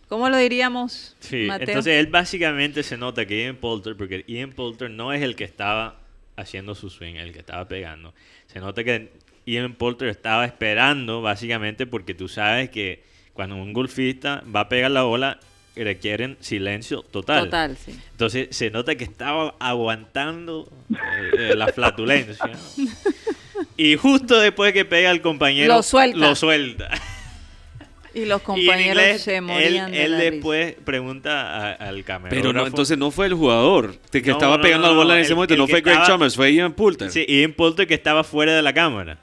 ¿cómo 0.08 0.28
lo 0.28 0.36
diríamos, 0.36 1.16
Sí, 1.20 1.46
Mateo? 1.48 1.68
entonces 1.68 1.94
él 1.98 2.06
básicamente 2.06 2.82
se 2.82 2.96
nota 2.96 3.26
que 3.26 3.42
Ian 3.42 3.56
Poulter, 3.56 3.96
porque 3.96 4.24
Ian 4.28 4.52
Poulter 4.52 4.90
no 4.90 5.12
es 5.12 5.22
el 5.22 5.34
que 5.34 5.44
estaba 5.44 5.98
haciendo 6.36 6.74
su 6.74 6.90
swing, 6.90 7.14
el 7.16 7.32
que 7.32 7.40
estaba 7.40 7.66
pegando. 7.66 8.14
Se 8.46 8.60
nota 8.60 8.84
que 8.84 9.10
Ian 9.46 9.74
Poulter 9.74 10.08
estaba 10.08 10.44
esperando 10.44 11.22
básicamente 11.22 11.86
porque 11.86 12.14
tú 12.14 12.28
sabes 12.28 12.70
que 12.70 13.02
cuando 13.32 13.56
un 13.56 13.72
golfista 13.72 14.42
va 14.54 14.60
a 14.60 14.68
pegar 14.68 14.90
la 14.90 15.02
bola 15.02 15.40
requieren 15.74 16.36
silencio 16.40 17.02
total. 17.02 17.44
Total, 17.44 17.76
sí. 17.76 17.98
Entonces 18.10 18.48
se 18.50 18.70
nota 18.70 18.94
que 18.94 19.04
estaba 19.04 19.54
aguantando 19.58 20.68
eh, 20.90 21.30
eh, 21.38 21.54
la 21.56 21.68
flatulencia. 21.68 22.50
Y 23.76 23.96
justo 23.96 24.38
después 24.38 24.72
que 24.72 24.84
pega 24.84 25.10
el 25.10 25.22
compañero, 25.22 25.74
Lo 25.74 25.82
suelta. 25.82 26.18
Lo 26.18 26.34
suelta. 26.34 26.90
Y 28.14 28.24
los 28.26 28.40
en 28.40 28.44
compañeros 28.46 29.02
inglés, 29.02 29.22
se 29.22 29.36
él, 29.36 29.42
morían 29.42 29.90
de 29.90 30.04
él 30.04 30.10
la 30.12 30.18
risa. 30.18 30.30
después 30.30 30.74
pregunta 30.84 31.56
a- 31.56 31.72
al 31.72 32.04
camarógrafo. 32.04 32.42
Pero 32.42 32.52
no, 32.52 32.66
entonces 32.66 32.98
no 32.98 33.10
fue 33.10 33.26
el 33.26 33.34
jugador 33.34 33.96
que 34.10 34.20
No, 34.22 34.32
estaba 34.32 34.56
no, 34.58 34.62
pegando 34.62 34.86
no, 34.88 34.92
la 34.92 34.98
bola 34.98 35.14
en 35.14 35.20
el- 35.20 35.24
ese 35.24 35.34
momento. 35.34 35.54
el 35.54 35.60
No 35.60 35.66
que 35.66 35.70
fue 35.72 35.80
Greg 35.80 35.92
estaba- 35.94 36.06
Chalmers, 36.08 36.36
fue 36.36 36.52
Ian 36.52 36.72
Poulter. 36.74 37.10
Sí, 37.10 37.24
Ian 37.26 37.52
Poulter 37.54 37.86
que 37.86 37.94
estaba 37.94 38.22
fuera 38.24 38.54
de 38.54 38.62
la 38.62 38.72
cámara. 38.74 39.18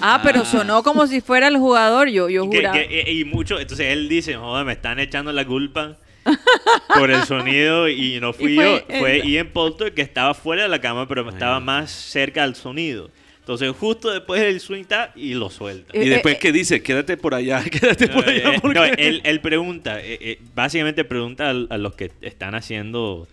Ah, 0.00 0.20
pero 0.22 0.44
sonó 0.44 0.82
como 0.84 1.06
si 1.08 1.20
fuera 1.20 1.48
el 1.48 1.56
jugador, 1.58 2.08
yo, 2.08 2.28
yo 2.28 2.48
Que- 2.48 2.56
juraba. 2.58 2.78
que- 2.78 3.12
y 3.12 3.24
mucho, 3.24 3.58
entonces 3.58 3.88
él 3.88 4.08
dice, 4.08 4.34
joder, 4.36 4.64
me 4.64 4.72
están 4.72 5.00
echando 5.00 5.32
la 5.32 5.44
culpa 5.44 5.96
por 6.96 7.10
el 7.10 7.22
sonido 7.24 7.88
y 7.88 8.20
no 8.20 8.32
fui 8.32 8.52
Y 8.52 8.54
fue 8.56 8.64
yo, 8.64 8.76
él. 8.88 8.98
fue 9.00 9.22
Ian 9.28 9.48
Poulter 9.48 9.92
que 9.92 10.02
estaba 10.02 10.34
fuera 10.34 10.62
de 10.62 10.68
la 10.68 10.80
cámara, 10.80 11.08
pero 11.08 11.28
estaba 11.28 11.58
más 11.60 11.90
cerca 11.90 12.44
al 12.44 12.54
sonido. 12.54 13.10
Entonces 13.42 13.72
justo 13.76 14.10
después 14.10 14.40
del 14.40 14.60
swing 14.60 14.84
tap 14.84 15.16
y 15.16 15.34
lo 15.34 15.50
suelta. 15.50 15.96
Y 15.96 16.02
Eh, 16.02 16.08
después 16.10 16.36
eh, 16.36 16.38
que 16.38 16.52
dice, 16.52 16.80
quédate 16.80 17.16
por 17.16 17.34
allá, 17.34 17.62
quédate 17.70 18.06
por 18.08 18.28
allá. 18.28 18.54
eh, 18.54 18.58
porque- 18.62 18.78
no, 18.78 18.84
él, 18.84 19.20
él 19.24 19.40
pregunta, 19.40 19.98
eh, 20.00 20.16
eh, 20.20 20.38
básicamente 20.54 21.04
pregunta 21.04 21.50
a, 21.50 21.52
los 21.78 21.94
que 21.96 22.12
están 22.20 22.54
haciendo, 22.54 23.26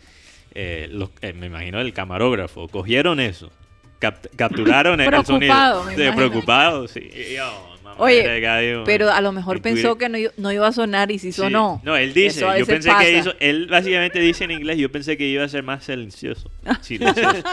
eh, 0.56 0.88
los, 0.92 1.12
eh, 1.22 1.34
me 1.34 1.46
imagino 1.46 1.80
el 1.80 1.94
camarógrafo, 1.94 2.68
cogieron 2.70 3.20
eso, 3.20 3.52
Cap- 4.00 4.26
capturaron 4.36 5.00
el, 5.00 5.14
el 5.14 5.26
sonido. 5.26 5.54
Preocupado, 5.54 5.84
me 5.86 6.14
preocupado, 6.14 6.88
sí. 6.88 7.02
Y 7.14 7.36
yo, 7.36 7.76
Oye, 7.98 8.40
gallo, 8.40 8.84
pero 8.86 9.12
a 9.12 9.20
lo 9.22 9.32
mejor 9.32 9.58
en 9.58 9.62
pensó 9.62 9.96
Twitter. 9.96 10.12
que 10.12 10.24
no, 10.24 10.30
no 10.38 10.52
iba 10.52 10.66
a 10.68 10.72
sonar 10.72 11.12
y 11.12 11.20
Sí. 11.20 11.32
sonó. 11.34 11.82
No, 11.84 11.96
él 11.98 12.14
dice, 12.14 12.40
yo 12.58 12.66
pensé 12.66 12.88
pasa. 12.90 13.04
que 13.04 13.12
hizo, 13.18 13.34
él 13.40 13.68
básicamente 13.70 14.20
dice 14.20 14.46
en 14.46 14.52
inglés, 14.52 14.78
yo 14.78 14.90
pensé 14.92 15.18
que 15.18 15.28
iba 15.28 15.44
a 15.44 15.50
ser 15.50 15.62
más 15.64 15.84
silencioso. 15.84 16.50
silencioso. 16.82 17.44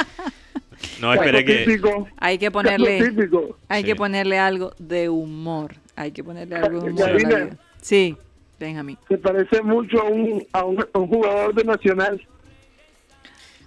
No 1.00 1.12
esperé 1.12 1.44
Caso 1.44 1.58
que... 1.58 1.64
típico, 1.64 2.08
Hay 2.18 2.38
que 2.38 2.50
ponerle, 2.50 3.02
típico. 3.10 3.58
hay 3.68 3.82
Sí. 3.82 3.86
que 3.88 3.96
ponerle 3.96 4.38
algo 4.38 4.72
de 4.78 5.08
humor. 5.08 5.74
Hay 5.96 6.12
que 6.12 6.22
ponerle 6.24 6.56
algo 6.56 6.80
de 6.80 6.90
humor. 6.90 7.04
Karina. 7.12 7.56
Sí, 7.80 8.16
Benjamín. 8.58 8.98
Se 9.08 9.18
parece 9.18 9.62
mucho 9.62 10.00
a 10.00 10.04
un, 10.04 10.46
a 10.52 10.64
un, 10.64 10.84
a 10.92 10.98
un 10.98 11.08
jugador 11.08 11.54
de 11.54 11.64
Nacional. 11.64 12.20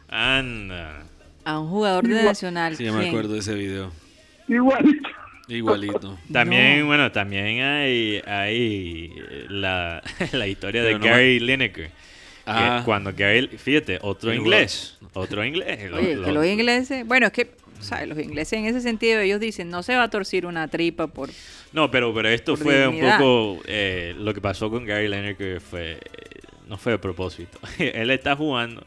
Anda. 0.08 1.04
A 1.46 1.60
un 1.60 1.70
jugador 1.70 2.04
de 2.06 2.12
Igual- 2.12 2.26
Nacional. 2.26 2.76
Sí, 2.76 2.86
yo 2.86 2.94
me 2.94 3.00
¿quién? 3.00 3.10
acuerdo 3.10 3.34
de 3.34 3.40
ese 3.40 3.54
video. 3.54 3.92
Igualito. 4.48 5.10
Igualito. 5.48 6.18
También, 6.32 6.82
No. 6.82 6.86
bueno, 6.88 7.12
también 7.12 7.62
hay, 7.62 8.22
hay 8.28 9.12
eh, 9.18 9.46
la, 9.50 10.02
la 10.32 10.48
historia 10.48 10.82
Pero 10.84 11.00
de 11.00 11.00
no 11.00 11.06
Gary 11.12 11.40
Lineker. 11.40 11.92
Que 12.58 12.64
Ah. 12.64 12.82
cuando 12.86 13.12
Gary, 13.16 13.48
fíjate, 13.48 14.00
otro 14.02 14.32
El 14.32 14.40
inglés, 14.40 14.98
otro 15.14 15.44
inglés. 15.46 15.90
lo- 15.90 15.98
Oye, 15.98 16.16
lo- 16.16 16.26
que 16.26 16.32
los 16.32 16.46
ingleses, 16.46 17.06
bueno, 17.06 17.28
es 17.28 17.34
que, 17.34 17.52
¿sabes? 17.80 18.08
Los 18.08 18.20
ingleses 18.20 18.54
en 18.60 18.66
ese 18.66 18.82
sentido, 18.82 19.20
ellos 19.20 19.40
dicen, 19.40 19.70
no 19.70 19.84
se 19.84 19.96
va 19.96 20.04
a 20.04 20.10
torcer 20.10 20.46
una 20.46 20.68
tripa 20.68 21.08
por... 21.08 21.30
No, 21.72 21.92
pero, 21.92 22.14
pero 22.14 22.30
esto 22.30 22.58
fue 22.58 22.86
dignidad. 22.88 23.22
un 23.22 23.54
poco, 23.56 23.64
eh, 23.68 24.16
lo 24.18 24.34
que 24.34 24.42
pasó 24.42 24.70
con 24.70 24.86
Gary 24.86 25.08
Lineker 25.08 25.62
fue, 25.62 25.92
eh, 25.94 26.00
no 26.68 26.78
fue 26.78 26.94
de 26.94 27.00
propósito. 27.00 27.60
Él 27.80 28.10
está 28.12 28.36
jugando, 28.36 28.84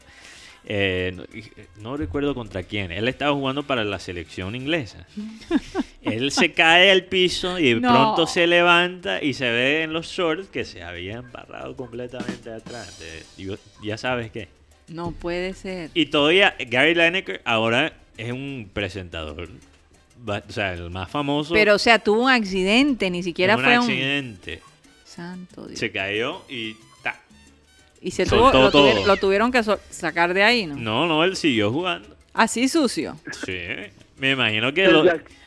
eh, 0.65 1.11
no, 1.15 1.23
y- 1.23 1.51
no 1.81 1.97
recuerdo 1.97 2.33
contra 2.33 2.63
quién, 2.63 2.91
él 2.91 3.07
estaba 3.07 3.33
jugando 3.33 3.63
para 3.63 3.83
la 3.83 3.99
selección 3.99 4.55
inglesa. 4.55 5.05
Él 6.01 6.31
se 6.31 6.51
cae 6.51 6.91
al 6.91 7.05
piso 7.05 7.57
y 7.59 7.73
de 7.75 7.79
No. 7.79 7.89
pronto 7.89 8.27
se 8.27 8.45
levanta 8.45 9.23
y 9.23 9.33
se 9.33 9.49
ve 9.49 9.83
en 9.83 9.93
los 9.93 10.07
shorts 10.07 10.49
que 10.49 10.65
se 10.65 10.83
había 10.83 11.15
embarrado 11.17 11.75
completamente 11.77 12.51
atrás. 12.51 12.99
de- 12.99 13.57
ya 13.81 13.97
sabes 13.97 14.29
qué. 14.31 14.49
No 14.89 15.11
puede 15.11 15.53
ser. 15.53 15.89
Y 15.93 16.07
todavía 16.07 16.55
Gary 16.67 16.93
Lineker 16.93 17.41
ahora 17.45 17.93
es 18.17 18.31
un 18.33 18.69
presentador, 18.73 19.47
o 20.27 20.51
sea, 20.51 20.73
el 20.73 20.89
más 20.89 21.09
famoso. 21.09 21.53
Pero, 21.53 21.75
o 21.75 21.79
sea, 21.79 21.99
tuvo 21.99 22.23
un 22.23 22.29
accidente, 22.29 23.09
ni 23.09 23.23
siquiera 23.23 23.55
un 23.55 23.63
fue 23.63 23.77
un... 23.79 23.85
accidente. 23.85 24.61
Santo 25.05 25.67
Dios. 25.67 25.79
Se 25.79 25.91
cayó 25.91 26.41
y. 26.49 26.75
Y 28.03 28.11
se 28.11 28.25
tuvo, 28.25 28.51
lo, 28.51 28.69
tuvieron, 28.69 29.07
lo 29.07 29.17
tuvieron 29.17 29.51
que 29.51 29.63
so- 29.63 29.79
sacar 29.89 30.33
de 30.33 30.43
ahí, 30.43 30.65
¿no? 30.67 30.75
No, 30.75 31.07
no, 31.07 31.23
él 31.23 31.35
siguió 31.37 31.71
jugando. 31.71 32.09
Así 32.33 32.67
sucio. 32.67 33.17
Sí. 33.45 33.57
Me 34.17 34.31
imagino 34.31 34.73
que 34.73 34.87
lo- 34.87 35.05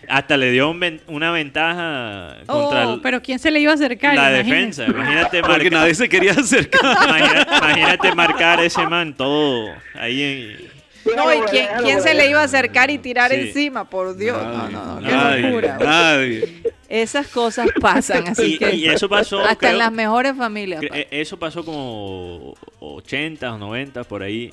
hasta 0.09 0.37
le 0.37 0.51
dio 0.51 0.71
un 0.71 0.81
ven- 0.81 1.01
una 1.07 1.31
ventaja 1.33 2.37
contra 2.47 2.89
Oh, 2.89 2.95
el- 2.95 3.01
pero 3.01 3.21
¿quién 3.23 3.39
se 3.39 3.51
le 3.51 3.61
iba 3.61 3.73
a 3.73 3.75
acercar? 3.75 4.15
la 4.15 4.31
defensa. 4.31 4.85
Imagínate 4.87 5.41
Porque 5.41 5.65
marcar, 5.65 5.73
nadie 5.73 5.95
se 5.95 6.09
quería 6.09 6.33
acercar. 6.33 6.81
imagina- 7.09 7.47
imagínate 7.59 8.15
marcar 8.15 8.61
ese 8.65 8.87
man 8.87 9.15
todo 9.15 9.69
ahí 9.95 10.23
en... 10.23 10.76
No, 11.15 11.33
¿y 11.35 11.41
quién, 11.51 11.67
quién 11.83 12.01
se 12.03 12.15
le 12.15 12.29
iba 12.31 12.41
a 12.41 12.45
acercar 12.45 12.91
y 12.91 12.99
tirar 12.99 13.31
Sí. 13.31 13.37
encima? 13.41 13.89
Por 13.89 14.17
Dios. 14.17 14.41
No, 14.43 14.69
no, 14.71 14.95
no. 15.01 15.07
Qué 15.07 15.13
Nadie, 15.15 15.43
locura. 15.43 15.79
nadie. 15.79 16.63
Esas 16.89 17.27
cosas 17.29 17.69
pasan, 17.81 18.29
así 18.29 18.55
Y, 18.55 18.59
que... 18.59 18.75
y 18.77 18.87
eso 18.89 19.09
pasó... 19.09 19.41
hasta 19.41 19.57
creo- 19.57 19.71
en 19.73 19.79
las 19.79 19.93
mejores 19.93 20.37
familias. 20.37 20.83
eh, 20.93 21.09
Eso 21.11 21.39
pasó 21.39 21.65
como 21.65 22.55
80 22.81 23.53
o 23.55 23.59
90 23.59 24.05
por 24.05 24.23
ahí. 24.23 24.53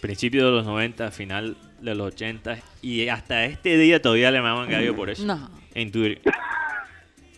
Principio 0.00 0.46
de 0.46 0.52
los 0.52 0.64
90, 0.64 1.10
final 1.10 1.56
de 1.80 1.94
los 1.94 2.08
80. 2.14 2.58
Y 2.82 3.08
hasta 3.08 3.44
este 3.44 3.76
día 3.76 4.00
todavía 4.00 4.30
le 4.30 4.40
maman 4.40 4.70
gallo 4.70 4.94
por 4.96 5.10
eso. 5.10 5.24
No, 5.24 5.50
En 5.74 5.90
Twitter. 5.92 6.20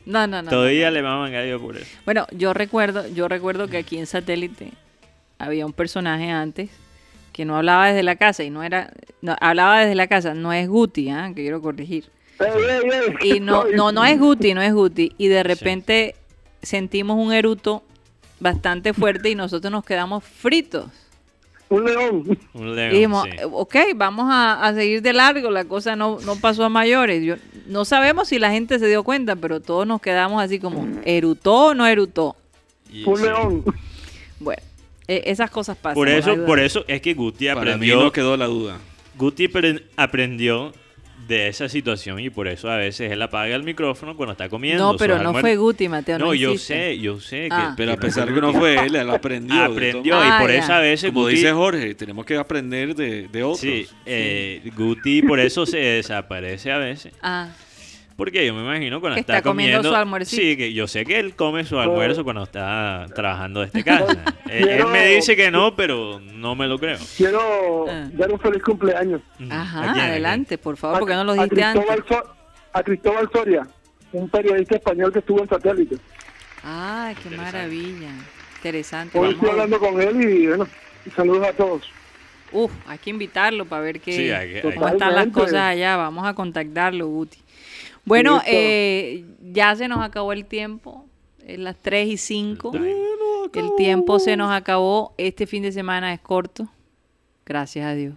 no, 0.07 0.27
no. 0.27 0.43
no, 0.43 0.51
Todavía 0.51 0.87
no. 0.91 0.95
le 0.95 1.03
maman 1.03 1.33
gallo 1.33 1.61
por 1.61 1.77
eso. 1.77 1.87
Bueno, 2.05 2.27
yo 2.33 2.53
recuerdo, 2.55 3.07
yo 3.09 3.29
recuerdo 3.29 3.69
que 3.69 3.79
aquí 3.79 3.99
en 3.99 4.07
Satélite 4.07 4.73
había 5.39 5.67
un 5.67 5.73
personaje 5.73 6.31
antes 6.31 6.71
que 7.33 7.45
no 7.45 7.57
hablaba 7.57 7.89
desde 7.89 8.03
la 8.03 8.17
casa 8.17 8.43
y 8.45 8.51
no 8.51 8.63
era, 8.63 8.93
no, 9.23 9.37
hablaba 9.41 9.81
desde 9.81 9.95
la 9.95 10.07
casa, 10.07 10.35
no 10.35 10.53
es 10.53 10.69
Guti, 10.69 11.11
¿ah? 11.11 11.29
que 11.35 11.43
quiero 11.43 11.61
corregir. 11.63 12.07
Y 13.23 13.41
no, 13.41 13.65
no, 13.75 13.93
no 13.93 14.05
es 14.05 14.19
Guti, 14.19 14.55
no 14.55 14.63
es 14.63 14.73
Guti. 14.73 15.13
Y 15.19 15.29
de 15.29 15.43
repente 15.43 16.15
sentimos 16.63 17.17
un 17.19 17.33
eruto 17.33 17.83
bastante 18.39 18.93
fuerte 18.95 19.31
y 19.31 19.35
nosotros 19.35 19.71
nos 19.71 19.85
quedamos 19.85 20.25
fritos. 20.25 20.87
Un 21.69 21.85
león. 21.85 22.39
Un 22.55 22.69
Y 22.69 22.75
león, 22.75 22.91
dijimos, 22.91 23.25
sí. 23.25 23.37
"Eh, 23.39 23.45
ok, 23.51 23.77
vamos 23.95 24.27
a, 24.29 24.65
a 24.67 24.75
seguir 24.75 25.03
de 25.03 25.13
largo, 25.13 25.51
la 25.51 25.65
cosa 25.67 25.95
no, 25.95 26.19
no 26.21 26.35
pasó 26.37 26.65
a 26.65 26.69
mayores. 26.69 27.23
Yo, 27.23 27.37
no 27.67 27.85
sabemos 27.85 28.29
si 28.29 28.39
la 28.41 28.51
gente 28.51 28.79
se 28.81 28.89
dio 28.89 29.05
cuenta, 29.05 29.37
pero 29.37 29.61
todos 29.61 29.87
nos 29.87 30.01
quedamos 30.01 30.43
así 30.43 30.59
como, 30.59 30.89
¿erutó 31.05 31.67
o 31.67 31.75
no 31.75 31.87
erutó? 31.87 32.35
Y 32.91 33.05
Un 33.09 33.17
sí. 33.19 33.23
león. 33.23 33.65
E- 35.11 35.23
esas 35.31 35.51
cosas 35.51 35.77
pasan. 35.77 35.95
Por 35.95 36.09
eso, 36.09 36.37
por 36.47 36.61
eso 36.61 36.85
es 36.87 37.01
que 37.01 37.15
Guti 37.15 37.47
Para 37.47 37.63
mí 37.63 37.69
aprendió, 37.71 38.01
no 38.01 38.13
quedó 38.13 38.37
la 38.37 38.47
duda. 38.47 38.79
Guti 39.17 39.49
apren- 39.49 39.83
aprendió 39.97 40.73
de 41.27 41.49
esa 41.49 41.69
situación 41.69 42.19
y 42.21 42.31
por 42.31 42.49
eso 42.49 42.69
a 42.71 42.77
veces 42.77 43.13
él 43.13 43.21
apaga 43.23 43.55
el 43.55 43.63
micrófono 43.63 44.17
cuando 44.17 44.33
está 44.33 44.49
comiendo. 44.49 44.93
No, 44.93 44.97
pero 44.99 45.23
no 45.23 45.33
fue 45.35 45.55
Guti, 45.57 45.89
Mateo. 45.89 46.19
No, 46.19 46.27
No, 46.27 46.35
yo 46.35 46.57
sé, 46.59 46.99
yo 46.99 47.21
sé 47.21 47.43
que, 47.43 47.49
Ah. 47.53 47.75
Pero 47.77 47.93
a 47.93 47.95
que 47.97 48.01
pesar 48.03 48.25
fue 48.27 48.35
que 48.35 48.41
no 48.41 48.53
fue 48.53 48.75
él, 48.87 48.97
él 48.97 49.11
aprendió. 49.11 49.57
de 49.57 49.65
aprendió 49.65 50.15
todo. 50.15 50.23
Ah, 50.25 50.39
y 50.39 50.43
por 50.43 50.51
ya. 50.51 50.59
eso 50.59 50.73
a 50.73 50.81
veces 50.81 51.11
Como 51.11 51.23
Guti, 51.23 51.35
dice 51.37 51.53
Jorge, 51.53 51.95
tenemos 51.95 52.25
que 52.27 52.37
aprender 52.37 52.95
de, 52.97 53.29
de 53.29 53.43
otros. 53.43 53.61
sí, 53.61 53.87
eh, 54.07 54.71
Guti 54.77 55.23
por 55.23 55.39
eso 55.41 55.67
se 55.67 55.79
desaparece 55.79 56.73
a 56.73 56.79
veces. 56.79 57.13
Ah, 57.23 57.49
Porque 58.21 58.45
yo 58.45 58.53
me 58.53 58.61
imagino 58.61 59.01
cuando 59.01 59.15
Que 59.15 59.21
está, 59.23 59.39
está 59.39 59.49
comiendo 59.49 59.79
comiendo 59.79 59.97
su 59.97 59.97
almuercito. 59.97 60.43
Sí, 60.43 60.55
que 60.55 60.75
yo 60.75 60.87
sé 60.87 61.07
que 61.07 61.19
él 61.19 61.35
come 61.35 61.65
su 61.65 61.79
almuerzo 61.79 62.23
cuando 62.23 62.43
está 62.43 63.07
trabajando 63.15 63.63
desde 63.63 63.83
casa. 63.83 64.13
él, 64.45 64.51
él 64.59 64.65
Quiero- 64.67 64.89
me 64.89 65.07
dice 65.07 65.35
que 65.37 65.51
no, 65.51 65.75
pero 65.75 66.21
no 66.21 66.55
me 66.55 66.67
lo 66.69 66.79
creo. 66.79 66.99
Quiero 67.17 67.87
Ah. 67.89 68.09
dar 68.13 68.31
un 68.31 68.39
feliz 68.39 68.63
cumpleaños. 68.63 69.23
¿A 69.51 69.63
ajá, 69.63 69.93
quién, 69.95 70.05
a 70.05 70.09
adelante, 70.09 70.59
por 70.59 70.77
favor, 70.77 70.97
A- 70.97 70.99
porque 71.01 71.15
no 71.15 71.25
lo 71.25 71.33
a 71.33 71.35
dijiste 71.37 71.63
antes. 71.63 71.83
Cristóbal 71.87 72.05
So- 72.27 72.35
a 72.75 72.83
Cristóbal 72.83 73.31
Soria, 73.33 73.67
un 74.13 74.29
periodista 74.29 74.77
español 74.77 75.11
que 75.15 75.21
estuvo 75.21 75.41
en 75.43 75.49
satélite. 75.49 75.97
Ay, 76.63 77.15
qué 77.23 77.31
maravilla. 77.35 78.11
Interesante. 78.57 79.19
Hoy 79.19 79.31
estoy 79.31 79.49
a- 79.49 79.53
hablando 79.53 79.79
con 79.81 79.99
él 79.99 80.21
y 80.21 80.47
bueno, 80.47 80.69
saludos 81.17 81.47
a 81.49 81.53
todos. 81.55 81.89
Uf, 82.53 82.71
hay 82.87 82.99
que 82.99 83.09
invitarlo 83.11 83.65
para 83.65 83.81
ver 83.81 83.99
qué, 84.01 84.13
Sí, 84.13 84.31
hay 84.31 84.49
que- 84.51 84.57
hay 84.57 84.75
cómo 84.75 84.85
que- 84.87 84.93
están 84.93 85.15
las 85.15 85.29
cosas 85.29 85.55
allá. 85.55 85.97
Vamos 85.97 86.27
a 86.27 86.35
contactarlo, 86.35 87.07
Guti. 87.07 87.39
Bueno, 88.05 88.41
eh, 88.47 89.25
ya 89.53 89.75
se 89.77 89.89
nos 89.89 90.01
acabó 90.01 90.33
el 90.33 90.45
tiempo. 90.47 91.05
Es 91.47 91.59
las 91.59 91.77
3 91.77 92.09
y 92.09 92.17
5. 92.17 92.73
El 93.55 93.75
tiempo 93.77 94.19
se 94.19 94.37
nos 94.37 94.53
acabó. 94.53 95.15
Este 95.19 95.47
fin 95.47 95.63
de 95.63 95.73
semana 95.73 96.13
es 96.13 96.21
corto. 96.21 96.69
Gracias 97.47 97.87
a 97.87 97.95
Dios. 97.95 98.15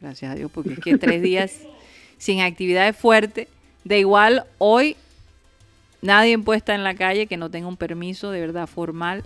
Gracias 0.00 0.32
a 0.32 0.34
Dios, 0.34 0.50
porque 0.52 0.74
es 0.74 0.78
que 0.78 0.96
tres 0.96 1.20
días 1.22 1.60
sin 2.18 2.40
actividades 2.40 2.96
fuertes. 2.96 3.48
De 3.84 3.98
igual, 3.98 4.44
hoy 4.58 4.96
nadie 6.02 6.38
puede 6.38 6.58
estar 6.58 6.74
en 6.74 6.84
la 6.84 6.94
calle 6.94 7.26
que 7.26 7.36
no 7.36 7.50
tenga 7.50 7.66
un 7.68 7.76
permiso 7.76 8.30
de 8.30 8.40
verdad 8.40 8.66
formal. 8.66 9.24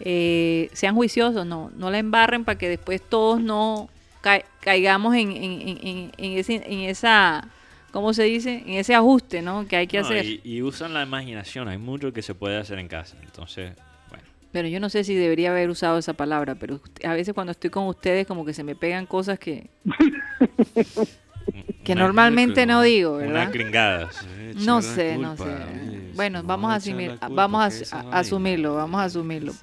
Eh, 0.00 0.68
sean 0.72 0.94
juiciosos, 0.94 1.46
no, 1.46 1.70
no 1.76 1.90
la 1.90 1.98
embarren 1.98 2.44
para 2.44 2.58
que 2.58 2.68
después 2.68 3.00
todos 3.02 3.40
no 3.40 3.88
ca- 4.20 4.44
caigamos 4.60 5.14
en, 5.14 5.30
en- 5.32 5.60
en- 5.68 5.78
en- 5.86 6.12
en 6.18 6.32
ese, 6.38 6.62
en 6.66 6.80
esa, 6.80 7.48
¿cómo 7.96 8.12
se 8.12 8.24
dice? 8.24 8.62
En 8.66 8.74
ese 8.74 8.94
ajuste, 8.94 9.40
¿no? 9.40 9.66
Que 9.66 9.76
hay 9.76 9.86
que 9.86 9.98
No, 9.98 10.04
hacer. 10.04 10.26
y, 10.26 10.42
y 10.44 10.60
usan 10.60 10.92
la 10.92 11.02
imaginación, 11.02 11.66
hay 11.66 11.78
mucho 11.78 12.12
que 12.12 12.20
se 12.20 12.34
puede 12.34 12.58
hacer 12.58 12.78
en 12.78 12.88
casa. 12.88 13.16
Entonces, 13.22 13.72
bueno. 14.10 14.22
Pero 14.52 14.68
yo 14.68 14.80
no 14.80 14.90
sé 14.90 15.02
si 15.02 15.14
debería 15.14 15.50
haber 15.50 15.70
usado 15.70 15.96
esa 15.96 16.12
palabra, 16.12 16.56
pero 16.56 16.78
a 17.04 17.14
veces 17.14 17.32
cuando 17.32 17.52
estoy 17.52 17.70
con 17.70 17.86
ustedes 17.86 18.26
como 18.26 18.44
que 18.44 18.52
se 18.52 18.64
me 18.64 18.74
pegan 18.76 19.06
cosas 19.06 19.38
que, 19.38 19.70
que 21.84 21.92
una- 21.92 22.02
normalmente 22.02 22.66
no 22.66 22.82
digo, 22.82 23.16
¿verdad? 23.16 23.50
gringadas. 23.50 24.26
Eh, 24.38 24.52
No 24.66 24.82
sé, 24.82 25.16
no 25.16 25.34
sé. 25.38 25.44
eh. 25.48 26.12
Bueno, 26.14 26.42
vamos 26.44 26.70
a, 26.70 26.76
asumir- 26.76 27.12
culpa 27.18 27.28
vamos 27.34 27.92
a, 27.94 28.00
asumirlo, 28.18 28.74
vamos 28.74 29.00
a 29.00 29.04
asumirlo. 29.04 29.54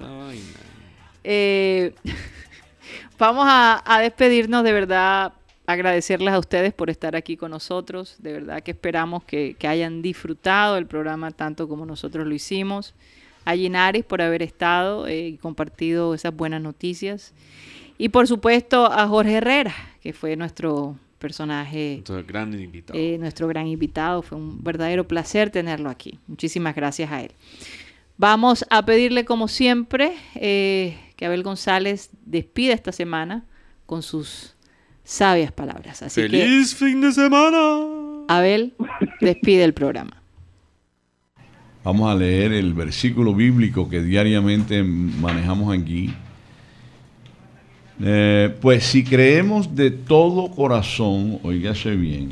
Eh, 1.22 1.94
vamos 3.16 3.44
a, 3.48 3.80
a 3.86 4.00
despedirnos, 4.00 4.64
de 4.64 4.72
verdad, 4.72 5.32
agradecerles 5.66 6.34
a 6.34 6.38
ustedes 6.38 6.72
por 6.72 6.90
estar 6.90 7.16
aquí 7.16 7.36
con 7.36 7.50
nosotros, 7.50 8.16
de 8.18 8.32
verdad 8.32 8.62
que 8.62 8.72
esperamos 8.72 9.24
que, 9.24 9.56
que 9.58 9.66
hayan 9.66 10.02
disfrutado 10.02 10.76
el 10.76 10.86
programa 10.86 11.30
tanto 11.30 11.68
como 11.68 11.86
nosotros 11.86 12.26
lo 12.26 12.34
hicimos, 12.34 12.94
a 13.44 13.54
Ginaris 13.54 14.04
por 14.04 14.22
haber 14.22 14.42
estado 14.42 15.06
eh, 15.06 15.28
y 15.28 15.36
compartido 15.36 16.14
esas 16.14 16.34
buenas 16.34 16.62
noticias, 16.62 17.32
y 17.96 18.08
por 18.08 18.26
supuesto 18.26 18.86
a 18.86 19.06
Jorge 19.06 19.34
Herrera, 19.34 19.74
que 20.02 20.12
fue 20.12 20.36
nuestro 20.36 20.96
personaje 21.24 21.94
Entonces, 21.94 22.26
gran 22.26 22.52
invitado. 22.60 22.98
eh, 22.98 23.16
nuestro 23.18 23.48
gran 23.48 23.66
invitado. 23.66 24.20
Fue 24.20 24.36
un 24.36 24.62
verdadero 24.62 25.08
placer 25.08 25.48
tenerlo 25.48 25.88
aquí. 25.88 26.18
Muchísimas 26.26 26.74
gracias 26.74 27.10
a 27.10 27.22
él. 27.22 27.30
Vamos 28.18 28.66
a 28.68 28.84
pedirle, 28.84 29.24
como 29.24 29.48
siempre, 29.48 30.12
eh, 30.34 30.98
que 31.16 31.24
Abel 31.24 31.42
González 31.42 32.10
despida 32.26 32.74
esta 32.74 32.92
semana 32.92 33.44
con 33.86 34.02
sus 34.02 34.53
sabias 35.04 35.52
palabras. 35.52 36.02
Así 36.02 36.22
¡Feliz 36.22 36.74
fin 36.74 37.00
de 37.00 37.12
semana! 37.12 38.24
Abel, 38.28 38.74
despide 39.20 39.64
el 39.64 39.74
programa. 39.74 40.22
Vamos 41.84 42.10
a 42.10 42.14
leer 42.14 42.52
el 42.52 42.72
versículo 42.72 43.34
bíblico 43.34 43.90
que 43.90 44.02
diariamente 44.02 44.82
manejamos 44.82 45.78
aquí. 45.78 46.10
Eh, 48.02 48.56
pues 48.60 48.84
si 48.84 49.04
creemos 49.04 49.76
de 49.76 49.90
todo 49.90 50.50
corazón, 50.50 51.38
oígase 51.42 51.94
bien, 51.94 52.30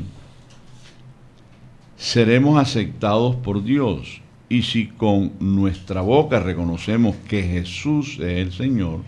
seremos 1.95 2.59
aceptados 2.59 3.35
por 3.35 3.63
Dios. 3.63 4.21
Y 4.49 4.63
si 4.63 4.87
con 4.87 5.33
nuestra 5.39 6.01
boca 6.01 6.39
reconocemos 6.39 7.15
que 7.27 7.43
Jesús 7.43 8.19
es 8.19 8.39
el 8.39 8.51
Señor, 8.51 9.01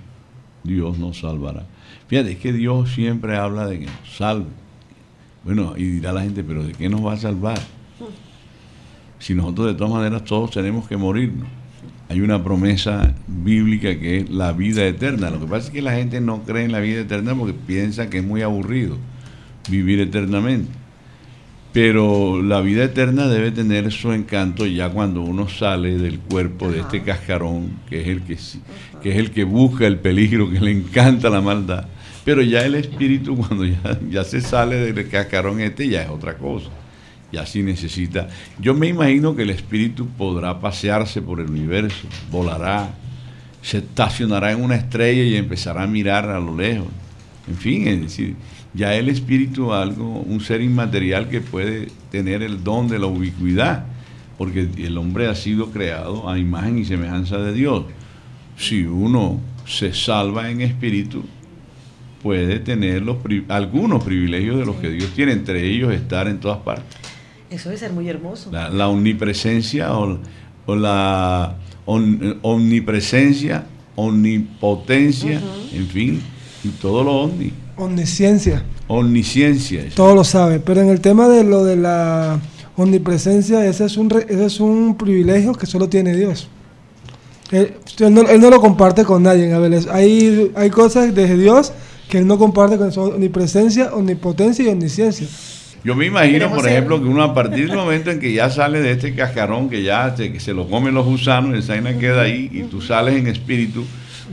Dios 0.63 0.97
nos 0.97 1.19
salvará. 1.19 1.65
Fíjate, 2.07 2.33
es 2.33 2.37
que 2.37 2.53
Dios 2.53 2.93
siempre 2.93 3.35
habla 3.37 3.65
de 3.67 3.79
que 3.79 3.85
nos 3.85 4.17
salve. 4.17 4.47
Bueno, 5.43 5.73
y 5.77 5.83
dirá 5.83 6.11
la 6.11 6.21
gente, 6.21 6.43
pero 6.43 6.63
¿de 6.63 6.73
qué 6.73 6.89
nos 6.89 7.05
va 7.05 7.13
a 7.13 7.17
salvar? 7.17 7.59
Si 9.19 9.33
nosotros 9.33 9.67
de 9.67 9.73
todas 9.75 9.93
maneras 9.93 10.23
todos 10.23 10.51
tenemos 10.51 10.87
que 10.87 10.97
morirnos. 10.97 11.47
Hay 12.09 12.21
una 12.21 12.43
promesa 12.43 13.15
bíblica 13.27 13.99
que 13.99 14.17
es 14.17 14.29
la 14.29 14.53
vida 14.53 14.85
eterna. 14.85 15.31
Lo 15.31 15.39
que 15.39 15.47
pasa 15.47 15.67
es 15.67 15.73
que 15.73 15.81
la 15.81 15.93
gente 15.93 16.21
no 16.21 16.43
cree 16.43 16.65
en 16.65 16.71
la 16.71 16.79
vida 16.79 17.01
eterna 17.01 17.33
porque 17.35 17.53
piensa 17.53 18.09
que 18.09 18.19
es 18.19 18.23
muy 18.23 18.43
aburrido 18.43 18.97
vivir 19.69 19.99
eternamente. 19.99 20.84
Pero 21.75 22.41
la 22.41 22.61
vida 22.61 22.85
eterna 22.85 23.27
debe 23.27 23.51
tener 23.51 23.91
su 23.91 24.13
encanto 24.13 24.65
ya 24.65 24.87
cuando 24.87 25.19
uno 25.19 25.49
sale 25.49 25.97
del 25.97 26.19
cuerpo 26.19 26.71
de 26.71 26.79
este 26.79 27.03
cascarón, 27.03 27.79
que 27.89 27.99
es 27.99 28.07
el 28.07 28.21
que, 28.21 28.35
es 28.35 28.57
el 29.03 29.31
que 29.31 29.43
busca 29.43 29.85
el 29.85 29.99
peligro, 29.99 30.49
que 30.49 30.61
le 30.61 30.71
encanta 30.71 31.29
la 31.29 31.41
maldad. 31.41 31.85
Pero 32.23 32.41
ya 32.41 32.63
el 32.63 32.75
espíritu 32.75 33.35
cuando 33.35 33.65
ya, 33.65 33.99
ya 34.09 34.23
se 34.23 34.39
sale 34.39 34.93
del 34.93 35.09
cascarón 35.09 35.59
este 35.59 35.89
ya 35.89 36.03
es 36.03 36.09
otra 36.09 36.37
cosa. 36.37 36.69
Ya 37.33 37.45
sí 37.45 37.61
necesita. 37.61 38.29
Yo 38.57 38.73
me 38.73 38.87
imagino 38.87 39.35
que 39.35 39.41
el 39.41 39.49
espíritu 39.49 40.07
podrá 40.07 40.61
pasearse 40.61 41.21
por 41.21 41.41
el 41.41 41.49
universo, 41.49 42.07
volará, 42.31 42.93
se 43.61 43.79
estacionará 43.79 44.53
en 44.53 44.63
una 44.63 44.75
estrella 44.75 45.23
y 45.23 45.35
empezará 45.35 45.83
a 45.83 45.87
mirar 45.87 46.29
a 46.29 46.39
lo 46.39 46.55
lejos. 46.55 46.87
En 47.49 47.57
fin, 47.57 47.85
es 47.85 48.01
decir, 48.01 48.35
ya 48.75 48.93
el 48.95 49.09
espíritu 49.09 49.67
es 49.73 49.79
algo, 49.79 50.19
un 50.21 50.39
ser 50.41 50.61
inmaterial 50.61 51.29
que 51.29 51.41
puede 51.41 51.87
tener 52.11 52.43
el 52.43 52.63
don 52.63 52.87
de 52.87 52.99
la 52.99 53.07
ubicuidad, 53.07 53.85
porque 54.37 54.67
el 54.77 54.97
hombre 54.97 55.27
ha 55.27 55.35
sido 55.35 55.71
creado 55.71 56.29
a 56.29 56.37
imagen 56.37 56.77
y 56.77 56.85
semejanza 56.85 57.37
de 57.37 57.53
Dios. 57.53 57.85
Si 58.57 58.83
uno 58.83 59.39
se 59.65 59.93
salva 59.93 60.49
en 60.49 60.61
espíritu, 60.61 61.23
puede 62.21 62.59
tener 62.59 63.01
los, 63.01 63.17
pri- 63.17 63.45
algunos 63.49 64.03
privilegios 64.03 64.57
de 64.57 64.65
los 64.65 64.75
que 64.77 64.89
Dios 64.89 65.09
tiene, 65.15 65.31
entre 65.31 65.65
ellos 65.65 65.93
estar 65.93 66.27
en 66.27 66.39
todas 66.39 66.57
partes. 66.59 66.85
Eso 67.49 67.69
debe 67.69 67.79
ser 67.79 67.93
muy 67.93 68.09
hermoso. 68.09 68.49
La, 68.51 68.69
la 68.69 68.87
omnipresencia 68.87 69.93
o, 69.97 70.19
o 70.65 70.75
la 70.75 71.55
on- 71.85 72.39
omnipresencia, 72.41 73.65
omnipotencia, 73.95 75.39
en 75.73 75.87
fin, 75.87 76.21
y 76.63 76.69
todo 76.69 77.03
lo 77.03 77.11
omni. 77.21 77.51
Omnisciencia, 77.77 78.63
Omnisciencia. 78.87 79.83
todo 79.95 80.15
lo 80.15 80.23
sabe. 80.23 80.59
Pero 80.59 80.81
en 80.81 80.89
el 80.89 81.01
tema 81.01 81.27
de 81.27 81.43
lo 81.43 81.63
de 81.63 81.75
la 81.75 82.39
omnipresencia, 82.77 83.65
ese 83.65 83.85
es 83.85 83.97
un, 83.97 84.09
re- 84.09 84.25
ese 84.29 84.45
es 84.45 84.59
un 84.59 84.95
privilegio 84.97 85.53
que 85.53 85.65
solo 85.65 85.89
tiene 85.89 86.15
Dios. 86.15 86.47
Él, 87.51 87.73
él 87.99 88.13
no, 88.13 88.21
él 88.21 88.41
no 88.41 88.49
lo 88.49 88.59
comparte 88.61 89.03
con 89.03 89.23
nadie. 89.23 89.51
A 89.53 89.59
ver, 89.59 89.73
es- 89.73 89.87
hay, 89.87 90.51
hay 90.55 90.69
cosas 90.69 91.13
de 91.13 91.37
Dios 91.37 91.73
que 92.09 92.19
él 92.19 92.27
no 92.27 92.37
comparte 92.37 92.77
con 92.77 92.91
su 92.91 93.01
omnipresencia, 93.01 93.93
omnipotencia 93.93 94.63
y 94.65 94.67
omnisciencia. 94.69 95.27
Yo 95.83 95.95
me 95.95 96.07
imagino, 96.07 96.33
Queremos 96.33 96.55
por 96.55 96.63
ser- 96.65 96.73
ejemplo, 96.73 96.99
que 97.01 97.07
uno 97.07 97.21
a 97.23 97.33
partir 97.35 97.67
del 97.67 97.77
momento 97.77 98.09
en 98.09 98.19
que 98.19 98.33
ya 98.33 98.49
sale 98.49 98.81
de 98.81 98.91
este 98.91 99.13
cascarón, 99.13 99.69
que 99.69 99.83
ya 99.83 100.15
se, 100.17 100.31
que 100.33 100.39
se 100.39 100.53
lo 100.53 100.67
comen 100.67 100.93
los 100.95 101.05
gusanos, 101.05 101.53
el 101.53 101.61
zaina 101.61 101.97
queda 101.99 102.21
ahí 102.23 102.49
y 102.51 102.63
tú 102.63 102.81
sales 102.81 103.15
en 103.15 103.27
espíritu, 103.27 103.83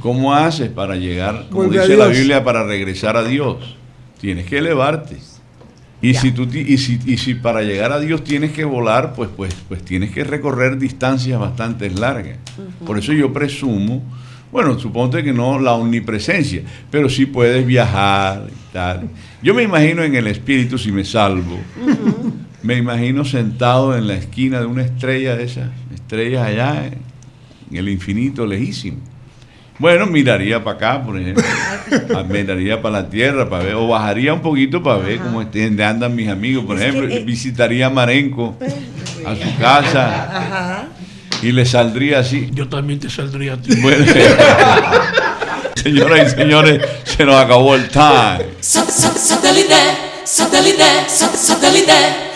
¿cómo 0.00 0.34
haces 0.34 0.68
para 0.70 0.96
llegar, 0.96 1.46
como 1.50 1.64
dice 1.82 1.96
la. 1.96 2.06
Biblia, 2.18 2.44
para 2.44 2.64
regresar 2.64 3.16
a 3.16 3.24
Dios? 3.24 3.76
Tienes 4.20 4.46
que 4.46 4.58
elevarte. 4.58 5.16
Y 6.00 6.14
si, 6.14 6.32
tú, 6.32 6.46
ti- 6.46 6.64
y, 6.66 6.78
si, 6.78 6.98
y 7.06 7.16
si 7.16 7.34
para 7.34 7.62
llegar 7.62 7.92
a 7.92 8.00
Dios 8.00 8.24
tienes 8.24 8.50
que 8.52 8.64
volar, 8.64 9.14
pues, 9.14 9.30
pues, 9.36 9.54
pues 9.68 9.84
tienes 9.84 10.10
que 10.10 10.24
recorrer 10.24 10.76
distancias 10.78 11.38
bastante 11.38 11.88
largas. 11.90 12.38
Por 12.84 12.98
eso 12.98 13.12
yo 13.12 13.32
presumo, 13.32 14.02
bueno, 14.50 14.76
suponte 14.80 15.22
que 15.22 15.32
no 15.32 15.60
la 15.60 15.74
omnipresencia, 15.74 16.62
pero 16.90 17.08
sí 17.08 17.26
puedes 17.26 17.64
viajar 17.64 18.48
y 18.48 18.72
tal. 18.72 19.08
Yo 19.44 19.54
me 19.54 19.62
imagino 19.62 20.02
en 20.02 20.16
el 20.16 20.26
espíritu, 20.26 20.76
si 20.76 20.90
me 20.90 21.04
salvo, 21.04 21.58
me 22.64 22.76
imagino 22.76 23.24
sentado 23.24 23.96
en 23.96 24.08
la 24.08 24.14
esquina 24.14 24.58
de 24.58 24.66
una 24.66 24.82
estrella 24.82 25.36
de 25.36 25.44
esas 25.44 25.70
estrellas 25.94 26.44
allá 26.46 26.84
en 26.86 27.76
el 27.76 27.88
infinito 27.88 28.44
lejísimo. 28.44 28.98
Bueno, 29.82 30.06
miraría 30.06 30.62
para 30.62 30.76
acá, 30.76 31.02
por 31.04 31.18
ejemplo. 31.18 31.42
Miraría 32.28 32.80
para 32.80 33.02
la 33.02 33.10
tierra 33.10 33.50
para 33.50 33.64
ver, 33.64 33.74
o 33.74 33.88
bajaría 33.88 34.32
un 34.32 34.40
poquito 34.40 34.80
para 34.80 34.98
ver 34.98 35.18
cómo 35.18 35.42
estén- 35.42 35.80
andan 35.82 36.14
mis 36.14 36.28
amigos. 36.28 36.64
Por 36.64 36.76
Es 36.76 36.82
que, 36.84 36.88
ejemplo, 36.90 37.12
eh, 37.16 37.24
visitaría 37.24 37.86
a 37.86 37.90
Marenco 37.90 38.56
a 39.26 39.34
su 39.34 39.56
casa 39.60 40.06
Ajá. 40.38 40.84
y 41.42 41.50
le 41.50 41.66
saldría 41.66 42.20
así. 42.20 42.48
Yo 42.52 42.68
también 42.68 43.00
te 43.00 43.10
saldría 43.10 43.54
a 43.54 43.56
ti. 43.56 43.74
Bueno, 43.80 44.06
señoras 45.74 46.32
y 46.32 46.36
señores, 46.36 46.80
se 47.02 47.24
nos 47.24 47.34
acabó 47.34 47.74
el 47.74 47.88
time. 47.88 48.38
Satellite, 48.60 49.74
satellite, 50.24 50.84
satellite, 51.08 51.92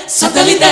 satellite. 0.09 0.67